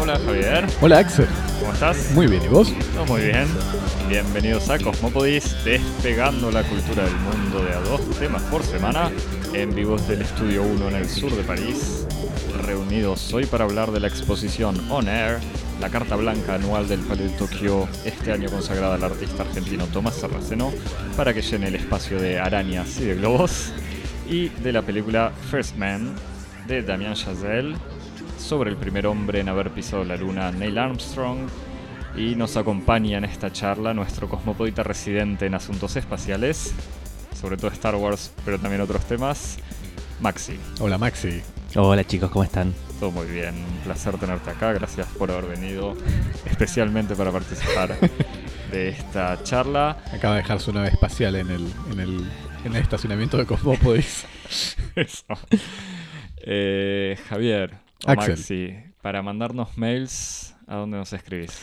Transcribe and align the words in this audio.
Hola 0.00 0.18
Javier, 0.24 0.66
Hola 0.80 0.98
Axel, 0.98 1.26
¿cómo 1.60 1.72
estás? 1.72 2.10
muy 2.12 2.26
bien, 2.26 2.42
¿y 2.44 2.48
vos? 2.48 2.72
Todo 2.94 3.06
muy 3.06 3.22
bien. 3.22 3.46
Bienvenidos 4.08 4.68
a 4.70 4.78
Cosmopodis, 4.78 5.56
despegando 5.64 6.50
la 6.50 6.62
cultura 6.64 7.04
del 7.04 7.16
mundo 7.16 7.64
de 7.64 7.72
a 7.72 7.80
dos 7.80 8.00
temas 8.18 8.42
por 8.42 8.62
semana, 8.62 9.10
en 9.54 9.74
vivos 9.74 10.06
del 10.08 10.22
Estudio 10.22 10.62
1 10.62 10.88
en 10.88 10.96
el 10.96 11.08
sur 11.08 11.34
de 11.34 11.42
París. 11.44 12.06
Reunidos 12.66 13.32
hoy 13.32 13.46
para 13.46 13.64
hablar 13.64 13.90
de 13.92 14.00
la 14.00 14.08
exposición 14.08 14.90
On 14.90 15.08
Air, 15.08 15.38
la 15.82 15.90
carta 15.90 16.14
blanca 16.14 16.54
anual 16.54 16.86
del 16.86 17.00
Palais 17.00 17.32
de 17.32 17.36
Tokio, 17.36 17.88
este 18.04 18.30
año 18.30 18.48
consagrada 18.48 18.94
al 18.94 19.02
artista 19.02 19.42
argentino 19.42 19.86
Tomás 19.86 20.14
Sarraceno, 20.14 20.72
para 21.16 21.34
que 21.34 21.42
llene 21.42 21.66
el 21.66 21.74
espacio 21.74 22.20
de 22.20 22.38
arañas 22.38 23.00
y 23.00 23.06
de 23.06 23.16
globos, 23.16 23.72
y 24.30 24.48
de 24.48 24.72
la 24.72 24.82
película 24.82 25.32
First 25.50 25.76
Man 25.76 26.14
de 26.68 26.82
Damien 26.82 27.14
Chazelle, 27.14 27.74
sobre 28.38 28.70
el 28.70 28.76
primer 28.76 29.08
hombre 29.08 29.40
en 29.40 29.48
haber 29.48 29.70
pisado 29.70 30.04
la 30.04 30.14
luna, 30.14 30.52
Neil 30.52 30.78
Armstrong, 30.78 31.48
y 32.16 32.36
nos 32.36 32.56
acompaña 32.56 33.18
en 33.18 33.24
esta 33.24 33.50
charla 33.50 33.92
nuestro 33.92 34.28
cosmopolita 34.28 34.84
residente 34.84 35.46
en 35.46 35.56
asuntos 35.56 35.96
espaciales, 35.96 36.72
sobre 37.34 37.56
todo 37.56 37.72
Star 37.72 37.96
Wars, 37.96 38.30
pero 38.44 38.56
también 38.56 38.82
otros 38.82 39.04
temas, 39.06 39.58
Maxi. 40.20 40.60
Hola 40.78 40.96
Maxi. 40.96 41.42
Hola 41.74 42.04
chicos, 42.04 42.30
¿cómo 42.30 42.44
están? 42.44 42.72
Todo 43.02 43.10
muy 43.10 43.26
bien, 43.26 43.56
un 43.56 43.78
placer 43.82 44.16
tenerte 44.16 44.48
acá, 44.50 44.72
gracias 44.74 45.08
por 45.18 45.28
haber 45.32 45.58
venido 45.58 45.96
especialmente 46.46 47.16
para 47.16 47.32
participar 47.32 47.96
de 48.70 48.90
esta 48.90 49.42
charla. 49.42 49.96
Acaba 50.12 50.36
de 50.36 50.42
dejar 50.42 50.60
su 50.60 50.72
nave 50.72 50.86
espacial 50.86 51.34
en 51.34 51.50
el, 51.50 51.66
en 51.90 51.98
el, 51.98 52.30
en 52.64 52.76
el 52.76 52.80
estacionamiento 52.80 53.38
de 53.38 53.44
Cosmópolis. 53.46 54.24
Eso. 54.94 55.24
Eh, 56.46 57.18
Javier, 57.28 57.72
o 58.06 58.10
Axel. 58.12 58.36
Maxi, 58.36 58.74
para 59.02 59.20
mandarnos 59.20 59.76
mails, 59.76 60.54
¿a 60.68 60.76
dónde 60.76 60.96
nos 60.98 61.12
escribís? 61.12 61.60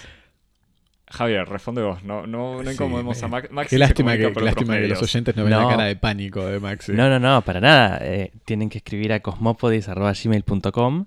Javier, 1.10 1.48
responde 1.48 1.82
vos, 1.84 2.04
no, 2.04 2.28
no, 2.28 2.58
no 2.58 2.64
Sí, 2.70 2.74
incomodemos 2.74 3.22
eh, 3.22 3.26
a 3.26 3.28
Max- 3.30 3.50
Maxi. 3.50 3.70
Qué 3.70 3.80
lástima, 3.80 4.18
que, 4.18 4.24
por 4.24 4.28
qué 4.28 4.32
otros 4.32 4.46
lástima 4.46 4.76
que 4.76 4.90
los 4.90 5.02
oyentes 5.02 5.36
no 5.38 5.44
ven 5.46 5.52
la 5.52 5.62
No. 5.62 5.70
cara 5.70 5.86
de 5.86 5.96
pánico 5.96 6.46
de 6.46 6.60
Maxi. 6.60 6.92
No, 6.92 7.08
no, 7.10 7.18
no, 7.18 7.42
para 7.44 7.62
nada. 7.62 7.98
Eh, 8.02 8.34
tienen 8.44 8.68
que 8.70 8.80
escribir 8.80 9.14
a 9.14 9.22
cosmopodis.gmail.com 9.22 11.06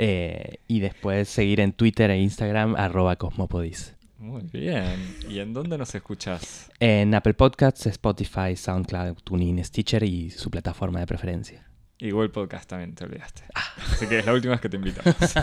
eh, 0.00 0.60
y 0.68 0.78
después 0.78 1.28
seguir 1.28 1.58
en 1.58 1.72
Twitter 1.72 2.08
e 2.12 2.18
Instagram 2.18 2.76
arroba 2.76 3.16
cosmopodis. 3.16 3.96
Muy 4.16 4.42
bien. 4.42 5.16
¿Y 5.28 5.40
en 5.40 5.52
dónde 5.52 5.76
nos 5.76 5.92
escuchás? 5.92 6.70
En 6.78 7.14
Apple 7.14 7.34
Podcasts, 7.34 7.86
Spotify, 7.86 8.54
SoundCloud, 8.56 9.16
TuneIn, 9.24 9.64
Stitcher 9.64 10.04
y 10.04 10.30
su 10.30 10.50
plataforma 10.50 11.00
de 11.00 11.06
preferencia. 11.06 11.68
Google 12.00 12.28
Podcast 12.28 12.70
también 12.70 12.94
te 12.94 13.04
olvidaste. 13.04 13.42
Ah. 13.54 13.74
Así 13.92 14.06
que 14.06 14.20
es 14.20 14.26
la 14.26 14.32
última 14.32 14.52
vez 14.52 14.60
que 14.60 14.68
te 14.68 14.76
invitamos. 14.76 15.16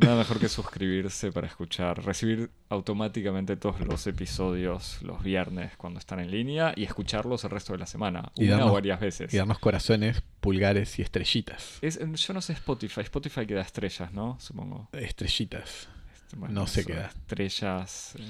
Nada 0.00 0.16
mejor 0.16 0.38
que 0.38 0.48
suscribirse 0.48 1.32
para 1.32 1.46
escuchar, 1.46 2.04
recibir 2.04 2.50
automáticamente 2.68 3.56
todos 3.56 3.80
los 3.80 4.06
episodios 4.06 5.02
los 5.02 5.22
viernes 5.22 5.76
cuando 5.76 5.98
están 5.98 6.20
en 6.20 6.30
línea 6.30 6.72
y 6.76 6.84
escucharlos 6.84 7.42
el 7.44 7.50
resto 7.50 7.72
de 7.72 7.78
la 7.80 7.86
semana, 7.86 8.30
Y 8.36 8.44
una 8.46 8.58
darnos- 8.58 8.70
o 8.70 8.72
varias 8.74 9.00
veces. 9.00 9.32
Y 9.34 9.36
darnos 9.36 9.58
corazones, 9.58 10.22
pulgares 10.40 10.98
y 10.98 11.02
estrellitas. 11.02 11.78
Es- 11.82 11.98
yo 11.98 12.34
no 12.34 12.40
sé 12.40 12.52
Spotify, 12.52 13.00
Spotify 13.02 13.46
que 13.46 13.54
da 13.54 13.62
estrellas, 13.62 14.12
¿no? 14.12 14.38
Supongo. 14.40 14.88
Estrellitas. 14.92 15.88
Este, 16.14 16.36
bueno, 16.36 16.54
No 16.54 16.66
sé 16.66 16.84
qué 16.84 16.94
da. 16.94 17.06
Estrellas, 17.06 18.14
eh, 18.18 18.22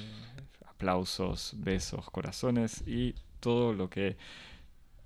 aplausos, 0.66 1.52
besos, 1.56 2.08
corazones 2.10 2.82
y 2.86 3.14
todo 3.40 3.72
lo 3.72 3.90
que 3.90 4.16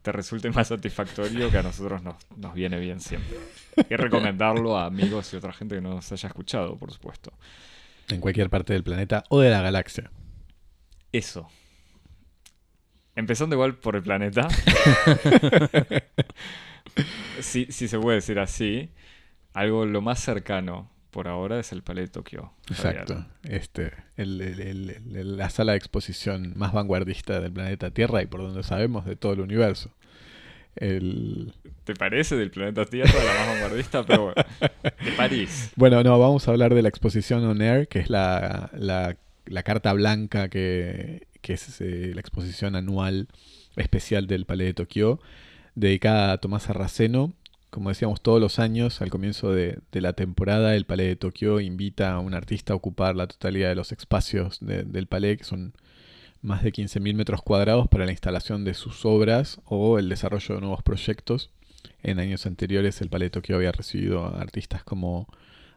te 0.03 0.13
resulte 0.13 0.51
más 0.51 0.69
satisfactorio 0.69 1.51
que 1.51 1.59
a 1.59 1.63
nosotros 1.63 2.03
nos, 2.03 2.17
nos 2.37 2.55
viene 2.55 2.79
bien 2.81 3.01
siempre. 3.01 3.39
Y 3.89 3.95
recomendarlo 3.97 4.77
a 4.77 4.87
amigos 4.87 5.33
y 5.33 5.37
otra 5.37 5.53
gente 5.53 5.77
que 5.77 5.81
no 5.81 5.91
nos 5.95 6.11
haya 6.13 6.29
escuchado, 6.29 6.77
por 6.77 6.93
supuesto. 6.93 7.33
En 8.09 8.21
cualquier 8.21 8.51
parte 8.51 8.73
del 8.73 8.83
planeta 8.83 9.23
o 9.29 9.41
de 9.41 9.51
la 9.51 9.63
galaxia. 9.63 10.11
Eso. 11.13 11.49
Empezando 13.15 13.55
igual 13.55 13.77
por 13.77 13.95
el 13.97 14.03
planeta. 14.03 14.49
si, 17.41 17.67
si 17.67 17.89
se 17.89 17.99
puede 17.99 18.17
decir 18.17 18.39
así, 18.39 18.91
algo 19.55 19.87
lo 19.87 20.01
más 20.01 20.21
cercano 20.21 20.91
por 21.11 21.29
ahora 21.29 21.61
es 21.61 21.73
el 21.73 21.83
Palais 21.83 22.09
de 22.09 22.13
Tokio. 22.13 22.55
Exacto. 22.71 23.27
Este, 23.43 23.93
el- 24.17 24.41
el- 24.41 24.61
el- 24.61 24.91
el- 25.17 25.37
la 25.37 25.51
sala 25.51 25.73
de 25.73 25.79
exposición 25.79 26.55
más 26.57 26.73
vanguardista 26.73 27.39
del 27.41 27.53
planeta 27.53 27.91
Tierra 27.91 28.23
y 28.23 28.27
por 28.27 28.41
donde 28.41 28.63
sabemos 28.63 29.05
de 29.05 29.15
todo 29.17 29.35
el 29.35 29.41
universo. 29.41 29.91
El, 30.77 31.53
¿Te 31.85 31.95
parece 31.95 32.37
del 32.37 32.51
planeta 32.51 32.85
Tierra 32.87 33.13
la 33.13 33.35
más 33.35 33.49
vanguardista? 33.49 34.05
Pero 34.07 34.23
bueno, 34.25 34.43
de 35.05 35.13
París. 35.13 35.71
Bueno, 35.77 36.03
no, 36.03 36.19
vamos 36.19 36.47
a 36.49 36.51
hablar 36.53 36.75
de 36.75 36.83
la 36.83 36.89
exposición 36.89 37.45
On 37.45 37.61
Air, 37.61 37.89
que 37.89 37.99
es 38.01 38.11
la, 38.11 38.71
la- 38.75 39.17
la 39.47 39.63
carta 39.65 39.93
blanca 39.93 40.49
que, 40.49 41.27
que 41.41 41.55
es 41.55 41.81
eh, 41.81 42.13
la 42.15 42.21
exposición 42.21 42.77
anual 42.77 43.27
especial 43.77 44.27
del 44.29 44.47
Palais 44.47 44.69
de 44.69 44.75
Tokio, 44.75 45.21
dedicada 45.75 46.33
a 46.33 46.39
Tomás 46.39 46.63
Sarraceno. 46.65 47.35
Como 47.71 47.89
decíamos 47.89 48.21
todos 48.23 48.41
los 48.41 48.59
años, 48.59 49.01
al 49.03 49.11
comienzo 49.11 49.53
de, 49.53 49.79
de 49.91 50.01
la 50.01 50.13
temporada, 50.13 50.77
el 50.77 50.85
Palais 50.85 51.09
de 51.09 51.17
Tokio 51.17 51.59
invita 51.59 52.13
a 52.13 52.21
un 52.21 52.35
artista 52.35 52.73
a 52.73 52.77
ocupar 52.77 53.17
la 53.17 53.27
totalidad 53.27 53.69
de 53.71 53.75
los 53.75 53.91
espacios 53.93 54.59
de- 54.61 54.85
del 54.85 55.07
Palais, 55.09 55.39
que 55.39 55.45
son 55.45 55.75
más 56.43 56.63
de 56.65 56.73
15.000 56.73 57.15
metros 57.15 57.41
cuadrados 57.43 57.89
para 57.89 58.05
la 58.05 58.11
instalación 58.11 58.65
de 58.65 58.75
sus 58.75 59.05
obras 59.07 59.61
o 59.65 59.99
el 59.99 60.09
desarrollo 60.09 60.57
de 60.57 60.61
nuevos 60.61 60.83
proyectos. 60.83 61.51
En 62.03 62.19
años 62.19 62.47
anteriores 62.47 63.01
el 63.01 63.09
Palais 63.09 63.31
Tokio 63.31 63.57
había 63.57 63.73
recibido 63.73 64.27
a 64.27 64.41
artistas 64.41 64.83
como 64.83 65.29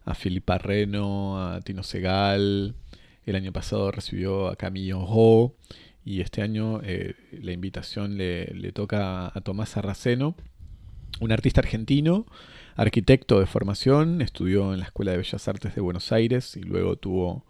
a 0.03 0.15
Filipa 0.15 0.57
Reno, 0.57 1.39
a 1.39 1.61
Tino 1.61 1.83
Segal. 1.83 2.75
El 3.25 3.35
año 3.35 3.53
pasado 3.53 3.91
recibió 3.91 4.47
a 4.47 4.55
Camillo 4.55 4.99
Ho. 5.01 5.55
Y 6.03 6.21
este 6.21 6.41
año 6.41 6.81
eh, 6.83 7.15
la 7.31 7.51
invitación 7.51 8.17
le, 8.17 8.45
le 8.47 8.71
toca 8.71 9.27
a 9.27 9.41
Tomás 9.41 9.69
Sarraceno, 9.69 10.35
un 11.19 11.31
artista 11.31 11.61
argentino, 11.61 12.27
arquitecto 12.75 13.39
de 13.39 13.47
formación, 13.47 14.21
estudió 14.21 14.73
en 14.73 14.81
la 14.81 14.85
Escuela 14.85 15.11
de 15.11 15.17
Bellas 15.17 15.47
Artes 15.47 15.73
de 15.73 15.81
Buenos 15.81 16.11
Aires 16.11 16.57
y 16.57 16.61
luego 16.61 16.95
tuvo 16.97 17.43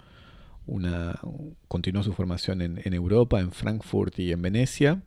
continuó 1.67 2.03
su 2.03 2.13
formación 2.13 2.61
en, 2.61 2.81
en 2.83 2.93
Europa, 2.93 3.39
en 3.39 3.51
Frankfurt 3.51 4.19
y 4.19 4.31
en 4.31 4.41
Venecia. 4.41 5.01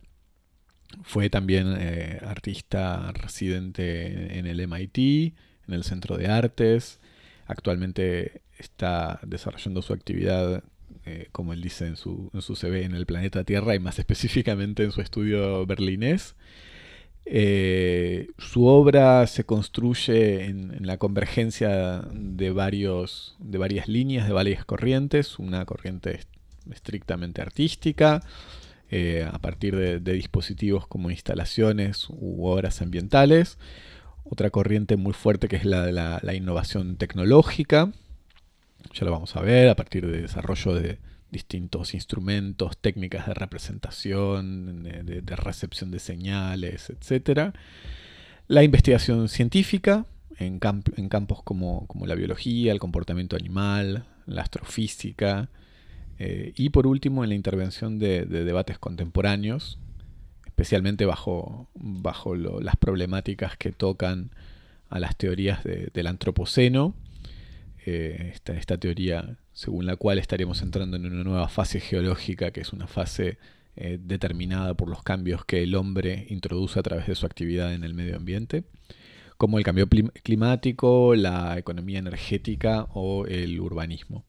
Fue 1.03 1.29
también 1.29 1.75
eh, 1.77 2.19
artista 2.23 3.11
residente 3.11 4.37
en 4.39 4.47
el 4.47 4.67
MIT, 4.67 4.97
en 4.97 5.73
el 5.73 5.83
Centro 5.83 6.17
de 6.17 6.27
Artes. 6.27 6.99
Actualmente 7.45 8.41
está 8.57 9.19
desarrollando 9.25 9.81
su 9.81 9.93
actividad, 9.93 10.63
eh, 11.05 11.29
como 11.31 11.53
él 11.53 11.61
dice 11.61 11.87
en 11.87 11.95
su, 11.95 12.31
en 12.33 12.41
su 12.41 12.55
CV, 12.55 12.83
en 12.85 12.95
el 12.95 13.05
planeta 13.05 13.43
Tierra 13.43 13.75
y 13.75 13.79
más 13.79 13.99
específicamente 13.99 14.83
en 14.83 14.91
su 14.91 15.01
estudio 15.01 15.65
berlinés. 15.65 16.35
Eh, 17.25 18.29
su 18.37 18.65
obra 18.65 19.27
se 19.27 19.43
construye 19.43 20.45
en, 20.45 20.85
la 20.85 20.97
convergencia 20.97 22.01
de, 22.11 22.51
varios, 22.51 23.35
de 23.39 23.57
varias 23.57 23.87
líneas, 23.87 24.27
de 24.27 24.33
varias 24.33 24.65
corrientes. 24.65 25.37
Una 25.39 25.65
corriente 25.65 26.15
est- 26.15 26.29
estrictamente 26.71 27.41
artística, 27.41 28.21
eh, 28.91 29.27
a 29.31 29.37
partir 29.39 29.75
de, 29.75 29.99
dispositivos 29.99 30.87
como 30.87 31.11
instalaciones 31.11 32.07
u 32.09 32.45
obras 32.47 32.81
ambientales. 32.81 33.57
Otra 34.23 34.49
corriente 34.49 34.95
muy 34.97 35.13
fuerte 35.13 35.47
que 35.47 35.55
es 35.55 35.65
la 35.65 35.85
de 35.85 35.91
la 35.91 36.33
innovación 36.33 36.95
tecnológica. 36.97 37.91
Ya 38.93 39.05
lo 39.05 39.11
vamos 39.11 39.35
a 39.35 39.41
ver 39.41 39.69
a 39.69 39.75
partir 39.75 40.07
de 40.07 40.21
desarrollo 40.21 40.73
de 40.73 40.99
distintos 41.31 41.93
instrumentos, 41.93 42.77
técnicas 42.77 43.27
de 43.27 43.33
representación, 43.33 44.83
de, 44.83 45.21
recepción 45.35 45.91
de 45.91 45.99
señales, 45.99 46.89
etc. 46.89 47.53
La 48.47 48.63
investigación 48.63 49.29
científica 49.29 50.05
en, 50.37 50.59
camp- 50.59 50.97
en 50.97 51.09
campos 51.09 51.43
como, 51.43 51.85
la 52.07 52.15
biología, 52.15 52.71
el 52.71 52.79
comportamiento 52.79 53.35
animal, 53.35 54.05
la 54.25 54.41
astrofísica. 54.41 55.49
eh, 56.17 56.53
y 56.55 56.69
por 56.69 56.87
último, 56.87 57.23
en 57.23 57.29
la 57.29 57.35
intervención 57.35 57.99
de, 57.99 58.25
de 58.25 58.43
debates 58.43 58.77
contemporáneos, 58.79 59.77
especialmente 60.45 61.05
bajo, 61.05 61.69
las 62.61 62.75
problemáticas 62.75 63.55
que 63.57 63.71
tocan 63.71 64.31
a 64.89 64.99
las 64.99 65.15
teorías 65.15 65.63
de- 65.63 65.89
del 65.93 66.07
antropoceno. 66.07 66.93
Esta, 68.45 68.77
teoría 68.77 69.37
según 69.53 69.85
la 69.85 69.95
cual 69.95 70.19
estaremos 70.19 70.61
entrando 70.61 70.97
en 70.97 71.05
una 71.05 71.23
nueva 71.23 71.49
fase 71.49 71.79
geológica, 71.79 72.51
que 72.51 72.61
es 72.61 72.73
una 72.73 72.87
fase 72.87 73.37
eh, 73.75 73.97
determinada 74.01 74.73
por 74.73 74.89
los 74.89 75.03
cambios 75.03 75.45
que 75.45 75.63
el 75.63 75.75
hombre 75.75 76.27
introduce 76.29 76.79
a 76.79 76.83
través 76.83 77.07
de 77.07 77.15
su 77.15 77.25
actividad 77.25 77.73
en 77.73 77.83
el 77.83 77.93
medio 77.93 78.15
ambiente, 78.15 78.63
como 79.37 79.57
el 79.57 79.63
cambio 79.63 79.87
climático, 79.87 81.15
la 81.15 81.57
economía 81.57 81.99
energética 81.99 82.87
o 82.93 83.25
el 83.25 83.59
urbanismo. 83.59 84.25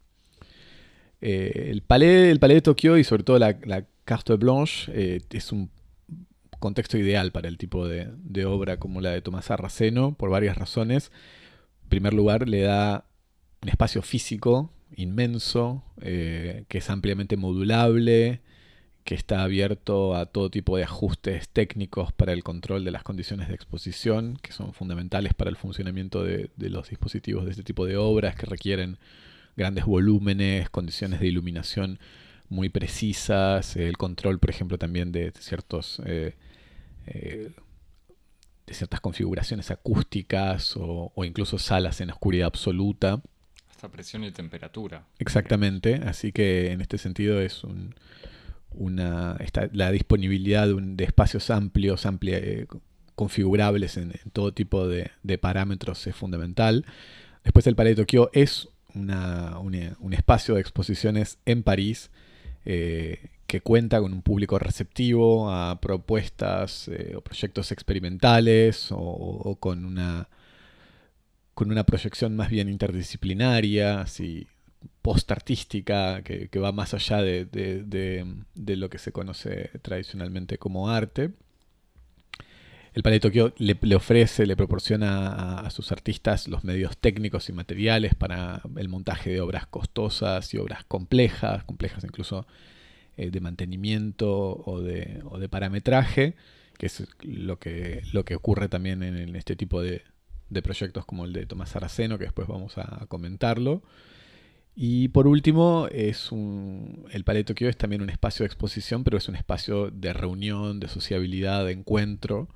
Eh, 1.21 1.69
el, 1.71 1.83
palais, 1.83 2.31
el 2.31 2.39
palais 2.39 2.59
de 2.59 2.63
Tokio 2.63 2.97
y 2.97 3.05
sobre 3.05 3.25
todo 3.25 3.39
la, 3.39 3.59
la 3.65 3.85
Carte 4.05 4.35
Blanche 4.37 4.91
eh, 4.95 5.21
es 5.31 5.53
un 5.53 5.71
contexto 6.59 6.97
ideal 6.97 7.33
para 7.33 7.49
el 7.49 7.59
tipo 7.59 7.89
de, 7.89 8.09
de, 8.17 8.45
obra 8.45 8.79
como 8.79 9.01
la 9.01 9.11
de 9.11 9.23
Tomás 9.23 9.51
Arraceno, 9.51 10.15
por 10.15 10.31
varias 10.31 10.57
razones. 10.57 11.11
En 11.83 11.89
primer 11.89 12.15
lugar, 12.15 12.49
le 12.49 12.61
da 12.61 13.05
un 13.63 13.69
espacio 13.69 14.03
físico 14.03 14.71
inmenso, 14.97 15.83
eh, 16.01 16.65
que 16.69 16.79
es 16.79 16.91
ampliamente 16.91 17.37
modulable, 17.37 18.41
que 19.05 19.15
está 19.15 19.43
abierto 19.43 20.15
a 20.15 20.27
todo 20.27 20.51
tipo 20.51 20.77
de 20.77 20.85
ajustes 20.85 21.49
técnicos 21.49 22.13
para 22.13 22.33
el 22.33 22.43
control 22.45 22.85
de 22.85 22.91
las 22.91 23.03
condiciones 23.03 23.49
de 23.49 23.55
exposición, 23.55 24.39
que 24.43 24.53
son 24.53 24.73
fundamentales 24.73 25.35
para 25.35 25.51
el 25.51 25.57
funcionamiento 25.57 26.23
de, 26.23 26.51
los 26.59 26.91
dispositivos 26.91 27.45
de 27.45 27.53
este 27.53 27.63
tipo 27.63 27.87
de 27.87 27.97
obras, 27.97 28.35
que 28.35 28.47
requieren 28.47 28.99
grandes 29.57 29.85
volúmenes, 29.85 30.71
condiciones 30.71 31.21
de 31.21 31.29
iluminación 31.29 31.99
muy 32.49 32.69
precisas, 32.69 33.77
el 33.77 33.97
control, 33.97 34.39
por 34.39 34.51
ejemplo, 34.51 34.79
también 34.79 35.13
de 35.13 35.33
ciertos... 35.39 36.01
Eh, 36.07 36.35
eh, 37.07 37.53
ciertas 38.73 39.01
configuraciones 39.01 39.73
acústicas 39.73 40.75
o 40.77 41.25
incluso 41.25 41.59
salas 41.59 42.01
en 42.01 42.11
oscuridad 42.11 42.47
absoluta 42.47 43.21
presión 43.89 44.25
y 44.25 44.31
temperatura. 44.31 45.05
Exactamente, 45.19 46.01
así 46.05 46.33
que 46.33 46.73
en 46.73 46.81
este 46.81 46.99
sentido 46.99 47.41
es 47.41 47.65
una 47.65 49.37
la 49.73 49.91
disponibilidad 49.91 50.69
de, 50.69 51.05
espacios 51.05 51.51
amplios, 51.51 52.07
eh, 52.23 52.67
configurables 53.15 53.97
en, 53.97 54.13
todo 54.33 54.53
tipo 54.53 54.87
de, 54.87 55.11
parámetros 55.39 56.07
es 56.07 56.15
fundamental. 56.15 56.87
Después 57.45 57.67
el 57.67 57.75
Palais 57.75 57.97
de 57.97 58.03
Tokio 58.03 58.31
es 58.33 58.69
un 58.95 60.13
espacio 60.13 60.55
de 60.55 60.61
exposiciones 60.61 61.39
en 61.47 61.63
París 61.63 62.11
eh, 62.65 63.31
que 63.47 63.61
cuenta 63.61 64.01
con 64.01 64.13
un 64.13 64.23
público 64.23 64.59
receptivo 64.59 65.51
a 65.51 65.81
propuestas 65.81 66.89
eh, 66.89 67.15
o 67.17 67.21
proyectos 67.21 67.73
experimentales 67.73 68.89
o 68.91 69.57
con 69.61 69.85
una 69.85 70.29
con 71.61 71.71
una 71.71 71.85
proyección 71.85 72.35
más 72.37 72.49
bien 72.49 72.71
interdisciplinaria, 72.71 74.01
así, 74.01 74.47
post-artística, 75.03 76.23
que, 76.23 76.49
va 76.59 76.73
más 76.73 76.95
allá 76.95 77.21
de, 77.21 78.25
lo 78.55 78.89
que 78.89 78.97
se 78.97 79.13
conoce 79.13 79.69
tradicionalmente 79.83 80.57
como 80.57 80.89
arte. 80.89 81.33
El 82.95 83.03
Palais 83.03 83.21
Tokio 83.21 83.53
le, 83.59 83.77
ofrece, 83.95 84.47
le 84.47 84.57
proporciona 84.57 85.59
a, 85.59 85.69
sus 85.69 85.93
artistas 85.93 86.49
los 86.49 86.65
medios 86.65 86.97
técnicos 86.97 87.51
y 87.51 87.53
materiales 87.53 88.15
para 88.15 88.63
el 88.79 88.89
montaje 88.89 89.29
de 89.29 89.43
obras 89.43 89.67
costosas 89.67 90.55
y 90.55 90.57
obras 90.57 90.85
complejas, 90.85 91.63
complejas 91.65 92.05
incluso 92.05 92.47
eh, 93.19 93.31
de 93.31 93.41
mantenimiento 93.41 94.63
o 94.65 94.81
de, 94.81 95.49
parametraje, 95.51 96.37
que 96.79 96.87
es 96.87 97.07
lo 97.21 97.59
que, 97.59 98.01
lo 98.15 98.25
que 98.25 98.35
ocurre 98.35 98.71
también 98.71 99.03
en 99.03 99.37
este 99.37 99.57
tipo 99.57 99.83
de, 99.83 100.01
de 100.51 100.63
proyectos 100.63 101.07
como 101.07 101.25
el 101.25 101.33
de 101.33 101.47
Tomás 101.47 101.71
Saraceno, 101.71 102.19
que 102.19 102.25
después 102.25 102.49
vamos 102.49 102.77
a 102.79 103.07
comentarlo. 103.07 103.83
Y 104.75 105.09
por 105.09 105.27
último, 105.27 105.89
es 105.91 106.33
un, 106.33 107.07
el 107.13 107.25
Palais 107.25 107.45
Tokio 107.45 107.69
es 107.69 107.77
también 107.77 108.03
un 108.03 108.11
espacio 108.11 108.45
de 108.45 108.47
exposición, 108.47 109.05
pero 109.05 109.19
es 109.19 109.29
un 109.29 109.37
espacio 109.37 109.91
de 109.91 110.13
reunión, 110.13 110.81
de 110.81 110.89
sociabilidad, 110.89 111.65
de 111.67 111.73
encuentro, 111.73 112.49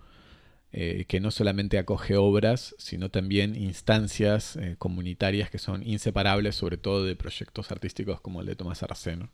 eh, 0.72 1.04
que 1.06 1.20
no 1.20 1.30
solamente 1.30 1.78
acoge 1.78 2.16
obras, 2.16 2.74
sino 2.78 3.08
también 3.08 3.54
instancias 3.54 4.56
eh, 4.56 4.76
comunitarias 4.78 5.50
que 5.50 5.58
son 5.58 5.86
inseparables, 5.86 6.56
sobre 6.56 6.78
todo 6.78 7.04
de 7.04 7.14
proyectos 7.14 7.70
artísticos 7.70 8.20
como 8.20 8.40
el 8.40 8.46
de 8.46 8.56
Tomás 8.56 8.78
Saraceno, 8.78 9.30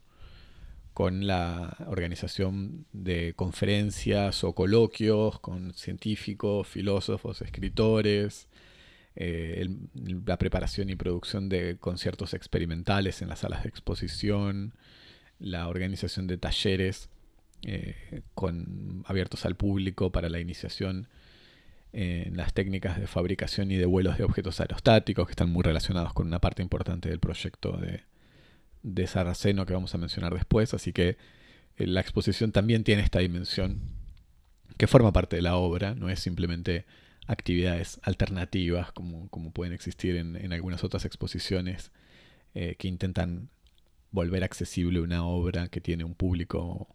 con 0.92 1.26
la 1.26 1.78
organización 1.86 2.86
de 2.92 3.32
conferencias 3.36 4.44
o 4.44 4.54
coloquios 4.54 5.38
con 5.40 5.72
científicos, 5.74 6.66
filósofos, 6.68 7.40
escritores, 7.40 8.48
eh, 9.16 9.68
la 9.94 10.38
preparación 10.38 10.90
y 10.90 10.96
producción 10.96 11.48
de 11.48 11.76
conciertos 11.78 12.34
experimentales 12.34 13.22
en 13.22 13.28
las 13.28 13.40
salas 13.40 13.62
de 13.62 13.68
exposición, 13.68 14.74
la 15.38 15.68
organización 15.68 16.26
de 16.26 16.38
talleres 16.38 17.08
eh, 17.62 18.22
con, 18.34 19.04
abiertos 19.06 19.44
al 19.46 19.56
público 19.56 20.10
para 20.10 20.28
la 20.28 20.40
iniciación 20.40 21.08
en 21.92 22.36
las 22.36 22.54
técnicas 22.54 23.00
de 23.00 23.08
fabricación 23.08 23.72
y 23.72 23.76
de 23.76 23.86
vuelos 23.86 24.16
de 24.16 24.22
objetos 24.22 24.60
aerostáticos 24.60 25.26
que 25.26 25.32
están 25.32 25.50
muy 25.50 25.64
relacionados 25.64 26.12
con 26.12 26.28
una 26.28 26.40
parte 26.40 26.62
importante 26.62 27.08
del 27.08 27.18
proyecto 27.18 27.76
de, 27.78 28.02
de 28.82 29.06
Saraceno 29.06 29.66
que 29.66 29.72
vamos 29.72 29.94
a 29.94 29.98
mencionar 29.98 30.32
después, 30.32 30.72
así 30.74 30.92
que 30.92 31.16
eh, 31.76 31.86
la 31.86 32.00
exposición 32.00 32.52
también 32.52 32.84
tiene 32.84 33.02
esta 33.02 33.18
dimensión 33.18 33.80
que 34.76 34.86
forma 34.86 35.12
parte 35.12 35.36
de 35.36 35.42
la 35.42 35.56
obra, 35.56 35.94
no 35.94 36.08
es 36.08 36.20
simplemente 36.20 36.86
actividades 37.30 38.00
alternativas 38.02 38.90
como, 38.90 39.28
como 39.28 39.52
pueden 39.52 39.72
existir 39.72 40.16
en, 40.16 40.52
algunas 40.52 40.82
otras 40.82 41.04
exposiciones 41.04 41.92
eh, 42.54 42.74
que 42.76 42.88
intentan 42.88 43.50
volver 44.10 44.42
accesible 44.42 45.00
una 45.00 45.24
obra 45.24 45.68
que 45.68 45.80
tiene 45.80 46.02
un 46.02 46.14
público 46.14 46.88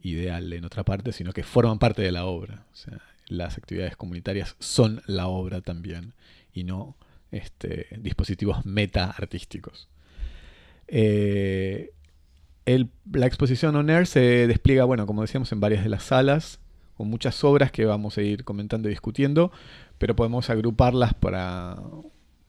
ideal 0.00 0.52
en 0.52 0.64
otra 0.64 0.84
parte, 0.84 1.10
sino 1.12 1.32
que 1.32 1.42
forman 1.42 1.80
parte 1.80 2.00
de 2.00 2.12
la 2.12 2.26
obra. 2.26 2.64
Las 3.26 3.58
actividades 3.58 3.96
comunitarias 3.96 4.54
son 4.60 5.02
la 5.06 5.26
obra 5.26 5.62
también 5.62 6.14
y 6.52 6.62
no 6.62 6.96
este, 7.32 7.88
dispositivos 7.98 8.64
meta 8.64 9.10
artísticos. 9.10 9.88
Eh, 10.86 11.90
la 12.66 13.26
exposición 13.26 13.74
On 13.74 13.90
Air 13.90 14.06
se 14.06 14.46
despliega, 14.46 14.84
bueno, 14.84 15.06
como 15.06 15.22
decíamos, 15.22 15.50
en 15.50 15.58
varias 15.58 15.82
de 15.82 15.90
las 15.90 16.04
salas 16.04 16.60
con 17.02 17.10
muchas 17.10 17.42
obras 17.42 17.72
que 17.72 17.84
vamos 17.84 18.16
a 18.16 18.22
ir 18.22 18.44
comentando 18.44 18.88
y 18.88 18.92
discutiendo, 18.92 19.50
pero 19.98 20.14
podemos 20.14 20.50
agruparlas 20.50 21.14
para 21.14 21.76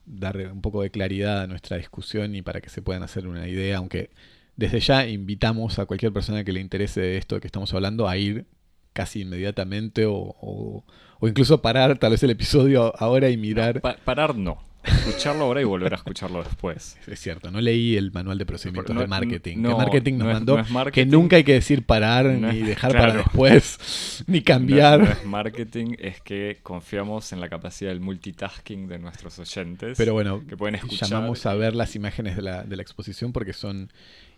dar 0.05 0.37
un 0.37 0.61
poco 0.61 0.83
de 0.83 0.91
claridad 0.91 1.41
a 1.41 1.47
nuestra 1.47 1.77
discusión 1.77 2.35
y 2.35 2.43
para 2.43 2.61
que 2.61 2.69
se 2.69 2.83
puedan 2.83 3.01
hacer 3.01 3.25
una 3.25 3.47
idea, 3.47 3.77
aunque 3.77 4.11
desde 4.55 4.79
ya 4.79 5.07
invitamos 5.07 5.79
a 5.79 5.87
cualquier 5.87 6.13
persona 6.13 6.43
que 6.43 6.51
le 6.51 6.59
interese 6.59 7.17
esto 7.17 7.39
que 7.39 7.47
estamos 7.47 7.73
hablando 7.73 8.07
a 8.07 8.15
ir 8.15 8.45
casi 8.93 9.21
inmediatamente 9.21 10.05
o, 10.07 10.83
incluso 11.23 11.63
parar 11.63 11.97
tal 11.97 12.11
vez 12.11 12.21
el 12.21 12.29
episodio 12.29 12.93
ahora 13.01 13.31
y 13.31 13.37
mirar. 13.37 13.81
parar 13.81 14.35
no 14.35 14.72
escucharlo 14.83 15.45
ahora 15.45 15.61
y 15.61 15.63
volver 15.63 15.93
a 15.93 15.97
escucharlo 15.97 16.43
después. 16.43 16.97
Es 17.07 17.19
cierto, 17.19 17.51
no 17.51 17.61
leí 17.61 17.95
el 17.95 18.11
manual 18.11 18.37
de 18.37 18.45
procedimientos 18.45 18.95
de 18.95 19.07
marketing. 19.07 19.55
que 19.61 19.69
marketing 19.69 20.17
nos 20.17 20.27
mandó 20.27 20.91
que 20.91 21.05
nunca 21.05 21.35
hay 21.35 21.43
que 21.43 21.53
decir 21.53 21.85
parar, 21.85 22.25
ni 22.25 22.59
dejar 22.61 22.93
para 22.93 23.13
después, 23.13 24.23
ni 24.27 24.41
cambiar. 24.41 24.99
No, 24.99 25.05
es 25.11 25.25
marketing, 25.25 25.95
es 25.99 26.21
que 26.21 26.59
confiamos 26.63 27.31
en 27.33 27.39
la 27.39 27.49
capacidad 27.49 27.91
del 27.91 27.99
multitasking 27.99 28.87
de 28.87 28.99
nuestros 28.99 29.37
oyentes. 29.39 29.97
Pero 29.97 30.13
bueno, 30.13 30.45
que 30.47 30.57
pueden 30.57 30.75
escuchar. 30.75 31.09
llamamos 31.09 31.45
a 31.45 31.53
ver 31.53 31.75
las 31.75 31.95
imágenes 31.95 32.35
de 32.35 32.41
la, 32.41 32.63
de 32.63 32.75
la 32.75 32.81
exposición 32.81 33.31
porque 33.31 33.53
son 33.53 33.91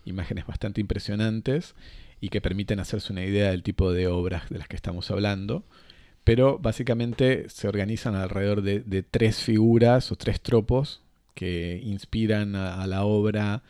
imágenes 0.04 0.46
bastante 0.46 0.80
impresionantes 0.80 1.74
y 2.20 2.28
que 2.28 2.40
permiten 2.40 2.80
hacerse 2.80 3.12
una 3.12 3.24
idea 3.24 3.50
del 3.50 3.62
tipo 3.62 3.92
de 3.92 4.06
obras 4.06 4.48
de 4.48 4.58
las 4.58 4.68
que 4.68 4.76
estamos 4.76 5.10
hablando 5.10 5.64
pero 6.26 6.58
básicamente 6.58 7.48
se 7.48 7.68
organizan 7.68 8.16
alrededor 8.16 8.60
de, 8.60 9.02
tres 9.04 9.44
figuras 9.44 10.10
o 10.10 10.16
tres 10.16 10.40
tropos 10.40 11.00
que 11.34 11.80
inspiran 11.84 12.56
a, 12.56 12.84
la 12.88 13.04
obra 13.04 13.62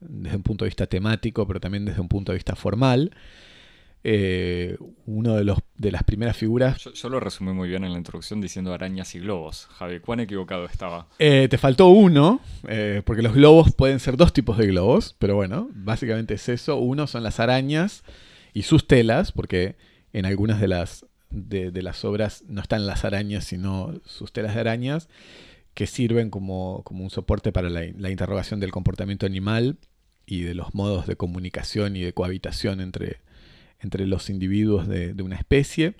desde 0.00 0.36
un 0.36 0.42
punto 0.42 0.64
de 0.64 0.70
vista 0.70 0.86
temático, 0.86 1.46
pero 1.46 1.60
también 1.60 1.84
desde 1.84 2.00
un 2.00 2.08
punto 2.08 2.32
de 2.32 2.36
vista 2.36 2.56
formal. 2.56 3.14
Eh, 4.04 4.78
uno 5.04 5.36
de, 5.36 5.44
los, 5.44 5.58
de 5.76 5.92
las 5.92 6.02
primeras 6.02 6.34
figuras. 6.34 6.82
Yo, 6.82 7.08
lo 7.10 7.20
resumí 7.20 7.52
muy 7.52 7.68
bien 7.68 7.84
en 7.84 7.92
la 7.92 7.98
introducción 7.98 8.40
diciendo 8.40 8.72
arañas 8.72 9.14
y 9.14 9.20
globos. 9.20 9.66
Javi, 9.72 10.00
¿cuán 10.00 10.20
equivocado 10.20 10.64
estaba? 10.64 11.08
Eh, 11.18 11.46
te 11.50 11.58
faltó 11.58 11.88
uno, 11.88 12.40
eh, 12.68 13.02
porque 13.04 13.20
los 13.20 13.34
globos 13.34 13.74
pueden 13.74 14.00
ser 14.00 14.16
dos 14.16 14.32
tipos 14.32 14.56
de 14.56 14.68
globos, 14.68 15.14
pero 15.18 15.34
bueno, 15.34 15.68
básicamente 15.74 16.32
es 16.32 16.48
eso. 16.48 16.76
Uno 16.76 17.06
son 17.06 17.22
las 17.22 17.38
arañas 17.38 18.02
y 18.54 18.62
sus 18.62 18.86
telas, 18.86 19.30
porque 19.30 19.76
en 20.14 20.24
algunas 20.24 20.58
de 20.58 20.68
las 20.68 21.04
de, 21.30 21.82
las 21.82 22.04
obras 22.04 22.44
no 22.48 22.60
están 22.60 22.86
las 22.86 23.04
arañas, 23.04 23.44
sino 23.44 24.00
sus 24.04 24.32
telas 24.32 24.54
de 24.54 24.60
arañas, 24.60 25.08
que 25.74 25.86
sirven 25.86 26.30
como, 26.30 26.82
un 26.88 27.10
soporte 27.10 27.52
para 27.52 27.70
la, 27.70 27.84
interrogación 27.84 28.60
del 28.60 28.70
comportamiento 28.70 29.26
animal 29.26 29.78
y 30.26 30.42
de 30.42 30.54
los 30.54 30.74
modos 30.74 31.06
de 31.06 31.16
comunicación 31.16 31.96
y 31.96 32.02
de 32.02 32.12
cohabitación 32.12 32.80
entre, 32.80 33.20
entre 33.80 34.06
los 34.06 34.30
individuos 34.30 34.88
de, 34.88 35.14
una 35.22 35.36
especie. 35.36 35.94